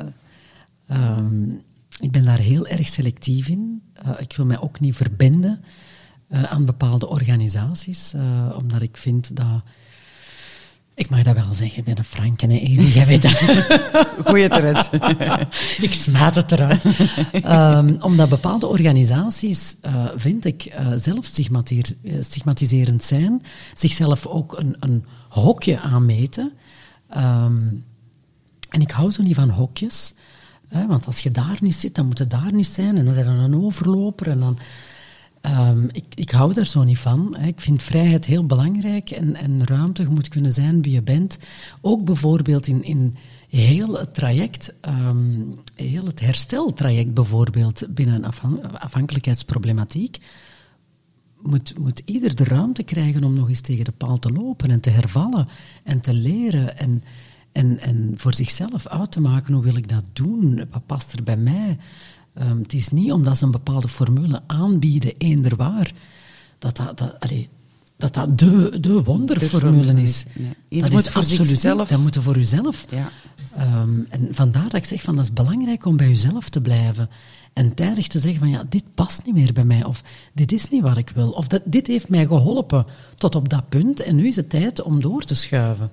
um, 0.90 1.62
ik 1.98 2.10
ben 2.10 2.24
daar 2.24 2.38
heel 2.38 2.66
erg 2.66 2.88
selectief 2.88 3.48
in. 3.48 3.82
ik 4.18 4.36
wil 4.36 4.46
mij 4.46 4.60
ook 4.60 4.80
niet 4.80 4.96
verbinden 4.96 5.60
uh, 6.30 6.42
aan 6.42 6.64
bepaalde 6.64 7.08
organisaties, 7.08 8.12
uh, 8.14 8.22
omdat 8.56 8.82
ik 8.82 8.96
vind 8.96 9.36
dat. 9.36 9.62
Ik 10.94 11.10
mag 11.10 11.22
dat 11.22 11.34
wel 11.34 11.54
zeggen, 11.54 11.78
ik 11.78 11.84
ben 11.84 11.98
een 11.98 12.04
franke 12.04 12.46
en 12.46 12.74
jij 12.74 13.06
weet 13.06 13.22
dat. 13.22 13.32
Goeie 14.26 14.52
eruit. 14.52 14.90
ik 15.86 15.94
smaat 15.94 16.34
het 16.34 16.52
eruit. 16.52 16.84
um, 17.34 17.96
omdat 18.00 18.28
bepaalde 18.28 18.66
organisaties, 18.66 19.76
uh, 19.86 20.08
vind 20.16 20.44
ik, 20.44 20.74
zelf 20.94 21.24
stigmatiserend 22.20 23.04
zijn, 23.04 23.42
zichzelf 23.74 24.26
ook 24.26 24.58
een, 24.58 24.76
een 24.80 25.04
hokje 25.28 25.80
aanmeten. 25.80 26.52
Um, 27.16 27.84
en 28.70 28.80
ik 28.80 28.90
hou 28.90 29.10
zo 29.10 29.22
niet 29.22 29.34
van 29.34 29.50
hokjes. 29.50 30.14
Hè, 30.68 30.86
want 30.86 31.06
als 31.06 31.20
je 31.20 31.30
daar 31.30 31.58
niet 31.60 31.74
zit, 31.74 31.94
dan 31.94 32.06
moet 32.06 32.18
je 32.18 32.26
daar 32.26 32.52
niet 32.52 32.66
zijn. 32.66 32.96
En 32.96 33.04
dan 33.04 33.14
zijn 33.14 33.26
er 33.26 33.38
een 33.38 33.64
overloper 33.64 34.28
en 34.28 34.38
dan 34.38 34.58
Um, 35.46 35.88
ik, 35.92 36.04
ik 36.14 36.30
hou 36.30 36.54
daar 36.54 36.66
zo 36.66 36.82
niet 36.82 36.98
van. 36.98 37.36
Ik 37.36 37.60
vind 37.60 37.82
vrijheid 37.82 38.24
heel 38.24 38.46
belangrijk 38.46 39.10
en, 39.10 39.34
en 39.34 39.64
ruimte. 39.64 40.10
Moet 40.10 40.28
kunnen 40.28 40.52
zijn 40.52 40.82
wie 40.82 40.92
je 40.92 41.02
bent. 41.02 41.38
Ook 41.80 42.04
bijvoorbeeld 42.04 42.66
in, 42.66 42.82
in 42.82 43.14
heel 43.48 43.98
het 43.98 44.14
traject, 44.14 44.74
um, 44.88 45.54
heel 45.74 46.04
het 46.04 46.20
hersteltraject 46.20 47.14
bijvoorbeeld 47.14 47.94
binnen 47.94 48.14
een 48.14 48.32
afhankelijkheidsproblematiek, 48.78 50.18
moet, 51.42 51.78
moet 51.78 52.02
ieder 52.04 52.34
de 52.36 52.44
ruimte 52.44 52.82
krijgen 52.82 53.24
om 53.24 53.34
nog 53.34 53.48
eens 53.48 53.60
tegen 53.60 53.84
de 53.84 53.92
paal 53.92 54.18
te 54.18 54.32
lopen 54.32 54.70
en 54.70 54.80
te 54.80 54.90
hervallen 54.90 55.48
en 55.84 56.00
te 56.00 56.14
leren 56.14 56.78
en, 56.78 57.02
en, 57.52 57.78
en 57.78 58.12
voor 58.16 58.34
zichzelf 58.34 58.86
uit 58.86 59.12
te 59.12 59.20
maken 59.20 59.54
hoe 59.54 59.62
wil 59.62 59.76
ik 59.76 59.88
dat 59.88 60.04
doen, 60.12 60.66
wat 60.70 60.86
past 60.86 61.12
er 61.12 61.22
bij 61.22 61.36
mij. 61.36 61.78
Um, 62.42 62.58
het 62.58 62.72
is 62.72 62.88
niet 62.88 63.12
omdat 63.12 63.38
ze 63.38 63.44
een 63.44 63.50
bepaalde 63.50 63.88
formule 63.88 64.40
aanbieden, 64.46 65.16
eender 65.16 65.56
waar, 65.56 65.92
dat 66.58 66.76
dat, 66.76 66.98
dat, 66.98 67.20
allee, 67.20 67.48
dat, 67.96 68.14
dat 68.14 68.38
de, 68.38 68.80
de 68.80 69.02
wonderformule 69.02 70.02
is. 70.02 70.24
Nee. 70.32 70.80
Dat 70.80 70.90
moet 70.90 71.06
is 71.06 71.12
voor 71.12 71.24
zichzelf. 71.24 71.88
Dat 71.88 72.00
moet 72.00 72.16
voor 72.16 72.36
uzelf. 72.36 72.86
Ja. 72.90 73.10
Um, 73.80 74.06
en 74.08 74.28
vandaar 74.30 74.62
dat 74.62 74.74
ik 74.74 74.84
zeg 74.84 75.02
van 75.02 75.16
dat 75.16 75.24
is 75.24 75.32
belangrijk 75.32 75.84
om 75.84 75.96
bij 75.96 76.08
uzelf 76.08 76.48
te 76.48 76.60
blijven. 76.60 77.10
En 77.52 77.74
tijdig 77.74 78.06
te 78.06 78.18
zeggen 78.18 78.40
van 78.40 78.50
ja, 78.50 78.64
dit 78.68 78.84
past 78.94 79.24
niet 79.24 79.34
meer 79.34 79.52
bij 79.52 79.64
mij. 79.64 79.84
Of 79.84 80.02
dit 80.32 80.52
is 80.52 80.68
niet 80.68 80.82
wat 80.82 80.96
ik 80.96 81.10
wil. 81.14 81.30
Of 81.30 81.46
dat, 81.46 81.62
dit 81.64 81.86
heeft 81.86 82.08
mij 82.08 82.26
geholpen 82.26 82.86
tot 83.16 83.34
op 83.34 83.48
dat 83.48 83.68
punt. 83.68 84.00
En 84.00 84.16
nu 84.16 84.26
is 84.26 84.36
het 84.36 84.50
tijd 84.50 84.82
om 84.82 85.00
door 85.00 85.24
te 85.24 85.34
schuiven. 85.34 85.90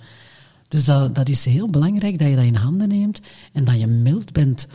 Dus 0.68 0.86
dat, 0.86 1.16
dat 1.16 1.30
is 1.30 1.46
heel 1.46 1.70
belangrijk 1.70 2.20
dat 2.20 2.30
je 2.30 2.36
dat 2.36 2.46
in 2.46 2.56
handen 2.56 2.88
neemt. 2.88 3.20
En 3.54 3.64
dat 3.64 3.80
je 3.80 3.88
mild 3.88 4.34
bent 4.34 4.68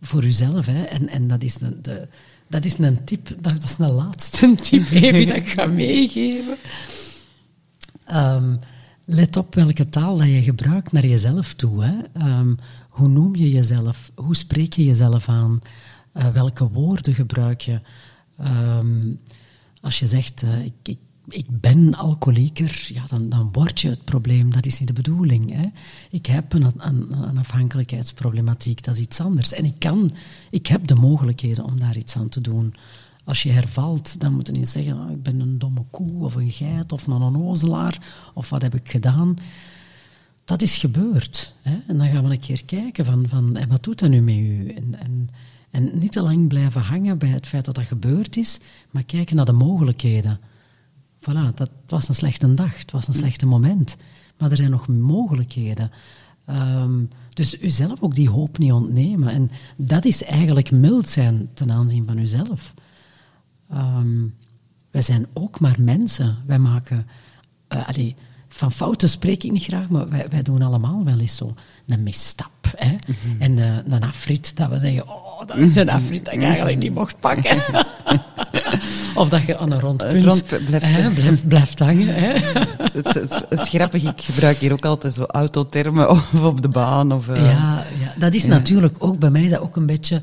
voor 0.00 0.24
uzelf. 0.24 0.66
Hè. 0.66 0.82
En, 0.82 1.08
en 1.08 1.26
dat, 1.26 1.42
is 1.42 1.60
een, 1.60 1.78
de, 1.82 2.08
dat 2.48 2.64
is 2.64 2.78
een 2.78 3.04
tip, 3.04 3.36
dat 3.40 3.62
is 3.62 3.78
een 3.78 3.90
laatste 3.90 4.54
tip 4.70 4.90
even 4.90 5.26
dat 5.26 5.36
ik 5.36 5.48
ga 5.48 5.66
meegeven. 5.66 6.56
Um, 8.12 8.58
let 9.04 9.36
op 9.36 9.54
welke 9.54 9.88
taal 9.88 10.16
dat 10.16 10.26
je 10.26 10.42
gebruikt 10.42 10.92
naar 10.92 11.06
jezelf 11.06 11.54
toe. 11.54 11.84
Hè. 11.84 11.96
Um, 12.38 12.58
hoe 12.88 13.08
noem 13.08 13.36
je 13.36 13.50
jezelf? 13.50 14.10
Hoe 14.14 14.36
spreek 14.36 14.72
je 14.72 14.84
jezelf 14.84 15.28
aan? 15.28 15.60
Uh, 16.14 16.28
welke 16.28 16.68
woorden 16.68 17.14
gebruik 17.14 17.60
je? 17.60 17.80
Ehm, 18.38 19.14
als 19.80 19.98
je 19.98 20.06
zegt, 20.06 20.42
ik, 20.64 20.72
ik, 20.82 20.98
ik, 21.30 21.60
ben 21.60 21.94
alcoholieker, 21.94 22.88
ja, 22.92 23.06
dan, 23.06 23.28
dan 23.28 23.48
word 23.52 23.80
je 23.80 23.88
het 23.88 24.04
probleem. 24.04 24.52
Dat 24.52 24.66
is 24.66 24.78
niet 24.78 24.88
de 24.88 24.94
bedoeling. 24.94 25.52
Hè. 25.52 25.68
Ik 26.10 26.26
heb 26.26 26.52
een, 26.52 26.72
een, 26.76 27.12
een, 27.12 27.38
afhankelijkheidsproblematiek, 27.38 28.82
dat 28.84 28.94
is 28.94 29.00
iets 29.00 29.20
anders. 29.20 29.52
En 29.52 29.64
ik, 29.64 29.74
kan, 29.78 30.10
ik 30.50 30.66
heb 30.66 30.86
de 30.86 30.94
mogelijkheden 30.94 31.64
om 31.64 31.80
daar 31.80 31.96
iets 31.96 32.16
aan 32.16 32.28
te 32.28 32.40
doen. 32.40 32.74
Als 33.24 33.42
je 33.42 33.50
hervalt, 33.50 34.20
dan 34.20 34.32
moet 34.32 34.46
je 34.46 34.52
niet 34.52 34.68
zeggen, 34.68 35.00
oh, 35.00 35.10
ik 35.10 35.22
ben 35.22 35.40
een 35.40 35.58
domme 35.58 35.84
koe 35.90 36.24
of 36.24 36.34
een 36.34 36.50
geit 36.50 36.92
of 36.92 37.06
een 37.06 37.22
onnozelaar 37.22 37.98
of 38.34 38.50
wat 38.50 38.62
heb 38.62 38.74
ik 38.74 38.90
gedaan. 38.90 39.36
Dat 40.44 40.62
is 40.62 40.76
gebeurd. 40.76 41.54
Hè? 41.62 41.78
En 41.86 41.98
dan 41.98 42.08
gaan 42.08 42.24
we 42.24 42.30
een 42.30 42.40
keer 42.40 42.64
kijken 42.64 43.04
van, 43.04 43.28
van 43.28 43.56
en 43.56 43.68
wat 43.68 43.84
doet 43.84 43.98
dat 43.98 44.10
nu 44.10 44.20
met 44.20 44.36
u? 44.36 44.68
En, 44.68 45.30
en 45.70 45.90
niet 45.98 46.12
te 46.12 46.20
lang 46.20 46.48
blijven 46.48 46.80
hangen 46.80 47.18
bij 47.18 47.28
het 47.28 47.46
feit 47.46 47.64
dat 47.64 47.74
dat 47.74 47.84
gebeurd 47.84 48.36
is, 48.36 48.58
maar 48.90 49.04
kijken 49.04 49.36
naar 49.36 49.44
de 49.44 49.52
mogelijkheden. 49.52 50.40
Voilà, 51.20 51.54
dat 51.54 51.70
was 51.86 52.08
een 52.08 52.14
slechte 52.14 52.54
dag, 52.54 52.78
het 52.78 52.90
was 52.90 53.08
een 53.08 53.14
slechte 53.14 53.46
moment. 53.46 53.96
Maar 54.38 54.50
er 54.50 54.56
zijn 54.56 54.70
nog 54.70 54.88
mogelijkheden. 54.88 55.90
Um, 56.50 57.10
dus 57.34 57.62
uzelf 57.62 58.02
ook 58.02 58.14
die 58.14 58.28
hoop 58.28 58.58
niet 58.58 58.72
ontnemen. 58.72 59.28
En 59.28 59.50
dat 59.76 60.04
is 60.04 60.24
eigenlijk 60.24 60.70
mild 60.70 61.08
zijn 61.08 61.48
ten 61.54 61.70
aanzien 61.70 62.06
van 62.06 62.18
uzelf. 62.18 62.74
Um, 63.72 64.34
wij 64.90 65.02
zijn 65.02 65.26
ook 65.32 65.60
maar 65.60 65.76
mensen. 65.78 66.36
Wij 66.46 66.58
maken... 66.58 67.06
Uh, 67.68 67.88
allee, 67.88 68.16
van 68.48 68.72
fouten 68.72 69.08
spreek 69.08 69.44
ik 69.44 69.52
niet 69.52 69.62
graag, 69.62 69.88
maar 69.88 70.08
wij, 70.08 70.28
wij 70.28 70.42
doen 70.42 70.62
allemaal 70.62 71.04
wel 71.04 71.18
eens 71.18 71.36
zo 71.36 71.54
een 71.90 72.02
misstap. 72.02 72.48
Hè? 72.76 72.90
Mhm. 72.90 73.42
En 73.42 73.56
uh, 73.56 73.76
een 73.88 74.02
afrit, 74.02 74.56
dat 74.56 74.68
we 74.68 74.78
zeggen, 74.78 75.08
oh, 75.08 75.46
dat 75.46 75.56
is 75.56 75.76
een 75.76 75.90
afrit 75.90 76.24
dat 76.24 76.34
ik 76.34 76.42
eigenlijk 76.42 76.78
niet 76.78 76.94
mocht 76.94 77.20
pakken. 77.20 77.62
of 79.14 79.28
dat 79.28 79.42
je 79.42 79.58
aan 79.58 79.72
een 79.72 79.80
rondpunt 79.80 80.24
Rond 80.24 80.46
blijft, 80.46 80.86
hè, 80.86 81.10
blijft, 81.10 81.48
blijft, 81.48 81.78
hangen. 81.78 82.14
Hè? 82.14 82.32
het, 82.92 83.14
het, 83.14 83.42
het, 83.48 83.60
is 83.60 83.68
grappig, 83.68 84.02
ik 84.02 84.20
gebruik 84.20 84.56
hier 84.56 84.72
ook 84.72 84.84
altijd 84.84 85.14
zo 85.14 85.22
autothermen 85.22 86.10
of 86.10 86.44
op 86.44 86.62
de 86.62 86.68
baan. 86.68 87.12
Of, 87.12 87.28
uh, 87.28 87.36
ja, 87.36 87.84
ja, 88.00 88.14
dat 88.18 88.34
is 88.34 88.46
natuurlijk 88.46 88.96
ook, 88.98 89.18
bij 89.18 89.30
mij 89.30 89.42
is 89.42 89.50
dat 89.50 89.60
ook 89.60 89.76
een 89.76 89.86
beetje... 89.86 90.20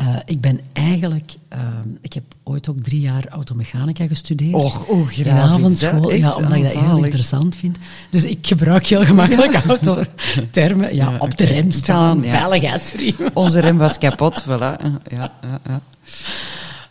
Uh, 0.00 0.16
ik 0.24 0.40
ben 0.40 0.60
eigenlijk... 0.72 1.32
Uh, 1.52 1.58
ik 2.00 2.12
heb 2.12 2.24
ooit 2.42 2.68
ook 2.68 2.82
drie 2.82 3.00
jaar 3.00 3.28
automechanica 3.28 4.06
gestudeerd. 4.06 4.54
Och, 4.54 4.86
oh, 4.86 5.06
graag. 5.06 5.26
In 5.26 5.42
avondschool, 5.42 6.12
ja, 6.12 6.34
omdat 6.34 6.52
ik 6.52 6.62
dat 6.62 6.72
heel 6.72 7.04
interessant 7.04 7.56
vind. 7.56 7.78
Dus 8.10 8.24
ik 8.24 8.46
gebruik 8.46 8.86
heel 8.86 9.04
gemakkelijk 9.04 9.52
ja. 9.52 9.62
autotermen. 9.68 10.94
Ja, 10.94 11.16
op 11.18 11.36
de 11.36 11.44
rem 11.44 11.70
staan, 11.70 12.22
ja. 12.22 12.38
veiligheidsriem. 12.38 13.14
Onze 13.34 13.60
rem 13.60 13.78
was 13.78 13.98
kapot, 13.98 14.42
voilà. 14.42 14.48
Ja, 14.48 15.00
ja, 15.10 15.32
ja. 15.66 15.80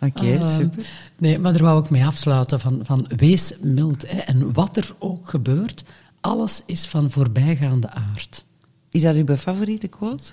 Oké, 0.01 0.19
okay, 0.19 0.33
uh, 0.33 0.53
super. 0.53 0.85
Nee, 1.17 1.39
maar 1.39 1.51
daar 1.51 1.61
wou 1.61 1.83
ik 1.83 1.89
mee 1.89 2.05
afsluiten 2.05 2.59
van, 2.59 2.79
van 2.83 3.05
wees 3.15 3.53
mild. 3.61 4.05
Hè. 4.07 4.17
En 4.17 4.53
wat 4.53 4.77
er 4.77 4.95
ook 4.99 5.29
gebeurt, 5.29 5.83
alles 6.21 6.61
is 6.65 6.85
van 6.85 7.11
voorbijgaande 7.11 7.89
aard. 7.89 8.43
Is 8.89 9.01
dat 9.01 9.15
uw 9.15 9.35
favoriete 9.35 9.87
quote? 9.87 10.23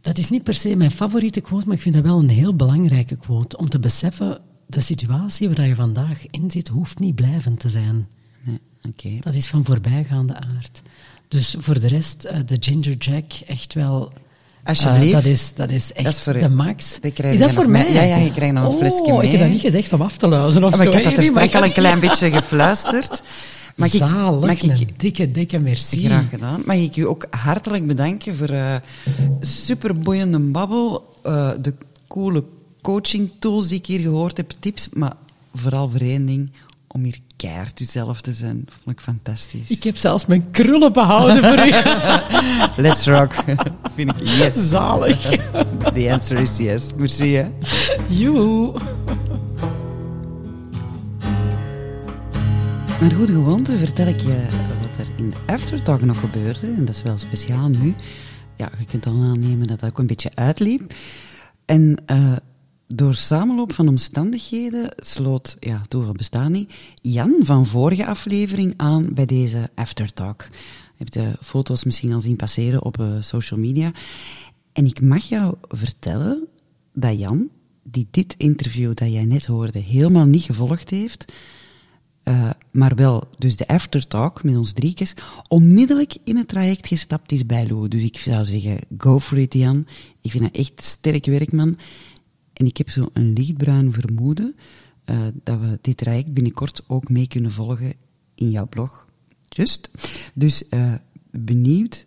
Dat 0.00 0.18
is 0.18 0.30
niet 0.30 0.42
per 0.42 0.54
se 0.54 0.76
mijn 0.76 0.90
favoriete 0.90 1.40
quote, 1.40 1.66
maar 1.66 1.76
ik 1.76 1.82
vind 1.82 1.94
dat 1.94 2.04
wel 2.04 2.18
een 2.18 2.28
heel 2.28 2.54
belangrijke 2.54 3.16
quote. 3.16 3.56
Om 3.56 3.68
te 3.68 3.78
beseffen, 3.78 4.40
de 4.66 4.80
situatie 4.80 5.50
waar 5.50 5.66
je 5.66 5.74
vandaag 5.74 6.26
in 6.30 6.50
zit, 6.50 6.68
hoeft 6.68 6.98
niet 6.98 7.14
blijvend 7.14 7.60
te 7.60 7.68
zijn. 7.68 8.08
Nee, 8.42 8.60
oké. 8.82 9.08
Dat 9.20 9.34
is 9.34 9.46
van 9.46 9.64
voorbijgaande 9.64 10.34
aard. 10.34 10.82
Dus 11.28 11.56
voor 11.58 11.80
de 11.80 11.88
rest, 11.88 12.24
uh, 12.24 12.38
de 12.46 12.56
Ginger 12.60 12.96
Jack, 12.96 13.32
echt 13.46 13.74
wel... 13.74 14.12
Alsjeblieft. 14.64 15.06
Uh, 15.06 15.12
dat, 15.12 15.24
is, 15.24 15.54
dat 15.54 15.70
is 15.70 15.92
echt 15.92 16.04
dat 16.04 16.14
is 16.14 16.20
voor 16.20 16.32
de 16.32 16.48
max. 16.48 16.98
Is 17.00 17.38
dat 17.38 17.52
voor 17.52 17.68
mij? 17.68 17.92
Ja, 17.92 18.02
ja, 18.02 18.16
je 18.16 18.30
krijgt 18.30 18.54
nog 18.54 18.64
een 18.64 18.70
oh, 18.70 18.78
flesje 18.78 19.12
mee. 19.12 19.22
ik 19.22 19.30
heb 19.30 19.40
dat 19.40 19.50
niet 19.50 19.60
gezegd 19.60 19.92
om 19.92 20.00
af 20.00 20.16
te 20.16 20.28
luizen 20.28 20.64
of 20.64 20.70
maar 20.70 20.82
zo. 20.82 20.88
Ik 20.88 20.94
heb 20.94 21.04
dat 21.04 21.16
er 21.16 21.24
straks 21.24 21.52
al 21.52 21.64
een 21.64 21.72
klein 21.72 22.00
beetje 22.00 22.30
gefluisterd. 22.30 23.22
Mag 23.78 23.90
Zalig, 23.90 24.62
ik, 24.62 24.66
mag 24.66 24.80
ik, 24.80 25.00
dikke, 25.00 25.30
dikke 25.30 25.58
merci. 25.58 26.04
Graag 26.04 26.28
gedaan. 26.28 26.62
Mag 26.64 26.76
ik 26.76 26.96
u 26.96 27.06
ook 27.06 27.26
hartelijk 27.30 27.86
bedanken 27.86 28.36
voor 28.36 28.50
uh, 28.50 28.76
superboeiende 29.40 30.38
babbel, 30.38 31.14
uh, 31.26 31.50
de 31.60 31.74
coole 32.08 32.44
coaching 32.82 33.30
tools 33.38 33.68
die 33.68 33.78
ik 33.78 33.86
hier 33.86 34.00
gehoord 34.00 34.36
heb, 34.36 34.52
tips, 34.60 34.88
maar 34.92 35.12
vooral 35.54 35.88
voor 35.88 36.00
één 36.00 36.26
ding, 36.26 36.50
om 36.86 37.02
hier 37.02 37.18
keihard 37.36 37.80
uzelf 37.80 38.20
te 38.20 38.32
zijn. 38.32 38.66
Vond 38.82 38.96
ik 38.96 39.02
fantastisch. 39.02 39.70
Ik 39.70 39.82
heb 39.82 39.96
zelfs 39.96 40.26
mijn 40.26 40.50
krullen 40.50 40.92
behouden 40.92 41.44
voor 41.44 41.66
u. 41.66 41.70
Let's 42.82 43.06
rock. 43.06 43.34
Vind 43.94 44.10
ik 44.10 44.22
yes. 44.22 44.68
Zalig. 44.70 45.20
The 45.94 46.12
answer 46.12 46.38
is 46.38 46.56
yes. 46.56 46.90
Merci, 46.96 47.34
hè. 47.34 47.46
Joe. 48.08 48.74
Naar 53.00 53.12
goede 53.12 53.32
gewoonte 53.32 53.78
vertel 53.78 54.06
ik 54.06 54.20
je 54.20 54.46
wat 54.82 55.06
er 55.06 55.12
in 55.16 55.30
de 55.30 55.36
aftertalk 55.46 56.00
nog 56.00 56.20
gebeurde. 56.20 56.66
En 56.66 56.84
dat 56.84 56.94
is 56.94 57.02
wel 57.02 57.18
speciaal 57.18 57.68
nu. 57.68 57.94
Ja, 58.56 58.70
je 58.78 58.84
kunt 58.84 59.06
al 59.06 59.12
aannemen 59.12 59.66
dat 59.66 59.80
dat 59.80 59.90
ook 59.90 59.98
een 59.98 60.06
beetje 60.06 60.34
uitliep. 60.34 60.94
En 61.64 61.96
uh, 62.06 62.36
door 62.86 63.14
samenloop 63.14 63.72
van 63.72 63.88
omstandigheden 63.88 64.88
sloot, 64.96 65.56
ja, 65.60 65.80
toeval 65.88 66.12
bestaat 66.12 66.48
niet, 66.48 66.74
Jan 66.94 67.34
van 67.40 67.66
vorige 67.66 68.06
aflevering 68.06 68.74
aan 68.76 69.14
bij 69.14 69.26
deze 69.26 69.70
aftertalk. 69.74 70.46
Je 70.50 71.04
hebt 71.04 71.12
de 71.12 71.32
foto's 71.40 71.84
misschien 71.84 72.12
al 72.12 72.20
zien 72.20 72.36
passeren 72.36 72.84
op 72.84 73.00
uh, 73.00 73.06
social 73.20 73.60
media. 73.60 73.92
En 74.72 74.86
ik 74.86 75.00
mag 75.00 75.22
jou 75.22 75.54
vertellen 75.68 76.46
dat 76.92 77.18
Jan, 77.18 77.50
die 77.82 78.08
dit 78.10 78.34
interview 78.36 78.94
dat 78.94 79.12
jij 79.12 79.24
net 79.24 79.46
hoorde 79.46 79.78
helemaal 79.78 80.26
niet 80.26 80.44
gevolgd 80.44 80.90
heeft, 80.90 81.32
uh, 82.28 82.50
maar 82.70 82.94
wel 82.94 83.28
dus 83.38 83.56
de 83.56 83.66
aftertalk 83.66 84.44
met 84.44 84.56
ons 84.56 84.72
driekes, 84.72 85.14
onmiddellijk 85.48 86.16
in 86.24 86.36
het 86.36 86.48
traject 86.48 86.86
gestapt 86.86 87.32
is 87.32 87.46
bij 87.46 87.66
Lou. 87.66 87.88
Dus 87.88 88.02
ik 88.02 88.18
zou 88.18 88.44
zeggen, 88.44 88.78
go 88.98 89.20
for 89.20 89.38
it 89.38 89.54
Jan. 89.54 89.86
Ik 90.20 90.30
vind 90.30 90.42
dat 90.42 90.56
echt 90.56 90.84
sterk 90.84 91.26
werk, 91.26 91.52
man. 91.52 91.78
En 92.52 92.66
ik 92.66 92.76
heb 92.76 92.90
zo 92.90 93.08
een 93.12 93.32
lichtbruin 93.32 93.92
vermoeden 93.92 94.54
uh, 95.10 95.16
dat 95.44 95.60
we 95.60 95.78
dit 95.80 95.96
traject 95.96 96.32
binnenkort 96.32 96.82
ook 96.86 97.08
mee 97.08 97.28
kunnen 97.28 97.52
volgen 97.52 97.94
in 98.34 98.50
jouw 98.50 98.66
blog. 98.66 99.06
Just. 99.48 99.90
Dus 100.34 100.62
uh, 100.70 100.94
benieuwd 101.30 102.06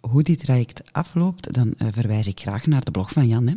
hoe 0.00 0.22
dit 0.22 0.38
traject 0.38 0.92
afloopt, 0.92 1.52
dan 1.52 1.74
verwijs 1.76 2.26
ik 2.26 2.40
graag 2.40 2.66
naar 2.66 2.84
de 2.84 2.90
blog 2.90 3.12
van 3.12 3.28
Jan. 3.28 3.46
Hè. 3.46 3.54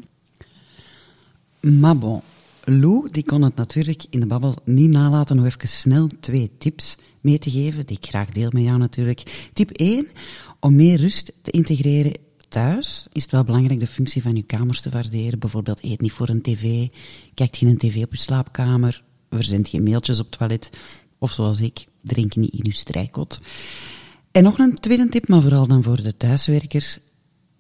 Maar 1.70 1.98
bon, 1.98 2.22
Lou 2.66 3.08
die 3.12 3.24
kon 3.24 3.42
het 3.42 3.56
natuurlijk 3.56 4.06
in 4.10 4.20
de 4.20 4.26
babbel 4.26 4.56
niet 4.64 4.90
nalaten 4.90 5.40
om 5.40 5.46
even 5.46 5.68
snel 5.68 6.10
twee 6.20 6.52
tips 6.58 6.96
mee 7.22 7.40
te 7.40 7.52
geven, 7.52 7.86
die 7.86 7.98
ik 7.98 8.06
graag 8.06 8.30
deel 8.30 8.50
met 8.54 8.64
jou 8.64 8.78
natuurlijk. 8.78 9.50
Tip 9.54 9.72
1, 9.72 10.08
om 10.60 10.76
meer 10.76 11.00
rust 11.00 11.34
te 11.42 11.52
integreren 11.52 12.12
thuis 12.50 13.08
is 13.12 13.22
het 13.22 13.32
wel 13.32 13.44
belangrijk 13.44 13.80
de 13.80 13.88
functie 13.88 14.22
van 14.22 14.36
je 14.36 14.44
kamers 14.44 14.82
te 14.82 14.90
waarderen. 14.90 15.40
Bijvoorbeeld 15.40 15.84
eet 15.84 16.02
niet 16.02 16.12
voor 16.12 16.30
een 16.30 16.42
tv, 16.42 16.88
kijkt 17.34 17.58
geen 17.58 17.78
tv 17.78 18.04
op 18.04 18.12
je 18.12 18.18
slaapkamer, 18.18 19.04
verzend 19.30 19.70
geen 19.70 19.84
mailtjes 19.84 20.20
op 20.20 20.26
het 20.26 20.38
toilet. 20.38 20.70
Of 21.18 21.32
zoals 21.32 21.60
ik, 21.60 21.86
drink 22.02 22.36
niet 22.36 22.54
in 22.54 22.64
je 22.64 22.74
strijkot. 22.74 23.40
En 24.32 24.44
nog 24.44 24.60
een 24.60 24.76
tweede 24.76 25.10
tip, 25.10 25.28
maar 25.28 25.42
vooral 25.42 25.68
dan 25.68 25.84
voor 25.84 26.02
de 26.02 26.18
thuiswerkers. 26.18 27.00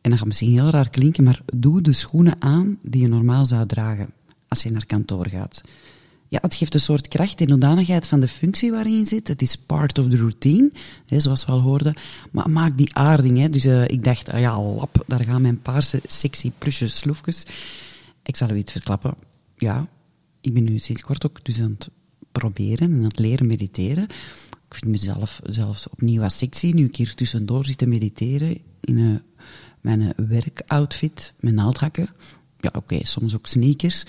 En 0.02 0.10
dat 0.10 0.20
gaat 0.20 0.28
misschien 0.28 0.60
heel 0.60 0.70
raar 0.70 0.90
klinken, 0.90 1.24
maar 1.24 1.42
doe 1.56 1.82
de 1.82 1.94
schoenen 1.94 2.36
aan 2.40 2.80
die 2.82 3.02
je 3.02 3.08
normaal 3.08 3.46
zou 3.46 3.66
dragen 3.66 4.10
als 4.56 4.64
je 4.64 4.72
naar 4.72 4.86
kantoor 4.86 5.28
gaat. 5.30 5.62
Ja, 6.28 6.40
het 6.42 6.56
geeft 6.56 6.74
een 6.74 6.80
soort 6.80 7.08
kracht 7.08 7.42
en 7.42 7.50
hoedanigheid 7.50 8.08
van 8.08 8.20
de 8.20 8.28
functie 8.28 8.72
waarin 8.72 8.98
je 8.98 9.06
zit. 9.06 9.28
Het 9.28 9.42
is 9.42 9.56
part 9.56 9.98
of 10.00 10.08
the 10.08 10.18
routine, 10.18 10.72
hè, 11.06 11.20
zoals 11.20 11.46
we 11.46 11.52
al 11.52 11.62
hoorden. 11.62 11.94
Maar 12.32 12.50
maak 12.50 12.78
die 12.78 12.96
aarding. 12.96 13.38
Hè. 13.38 13.50
Dus 13.50 13.66
uh, 13.66 13.84
ik 13.84 14.04
dacht, 14.04 14.30
ah 14.30 14.40
ja, 14.40 14.62
lap, 14.62 15.04
daar 15.08 15.24
gaan 15.24 15.42
mijn 15.42 15.62
paarse 15.62 16.02
sexy 16.08 16.52
plusje 16.58 16.88
sloefjes. 16.88 17.46
Ik 18.24 18.36
zal 18.36 18.50
u 18.50 18.56
iets 18.56 18.72
verklappen. 18.72 19.14
Ja, 19.58 19.88
ik 20.42 20.54
ben 20.54 20.64
nu 20.64 20.80
sinds 20.80 21.02
kort 21.02 21.26
ook 21.26 21.46
dus 21.46 21.60
aan 21.60 21.76
het 21.78 21.90
proberen 22.32 22.92
en 22.92 22.98
aan 22.98 23.04
het 23.04 23.20
leren 23.20 23.48
mediteren. 23.48 24.04
Ik 24.68 24.76
vind 24.76 24.92
mezelf 24.92 25.42
zelfs 25.44 25.90
opnieuw 25.90 26.22
wat 26.22 26.34
sexy, 26.34 26.72
nu 26.72 26.86
ik 26.86 26.96
hier 26.96 27.16
tussendoor 27.16 27.66
zit 27.66 27.78
te 27.78 27.88
mediteren 27.88 28.58
in 28.82 28.98
uh, 28.98 29.16
mijn 29.82 30.14
werkoutfit, 30.16 31.34
mijn 31.40 31.56
naaldhakken. 31.56 32.08
Ja, 32.60 32.70
oké, 32.74 33.06
soms 33.06 33.36
ook 33.36 33.48
sneakers. 33.48 34.06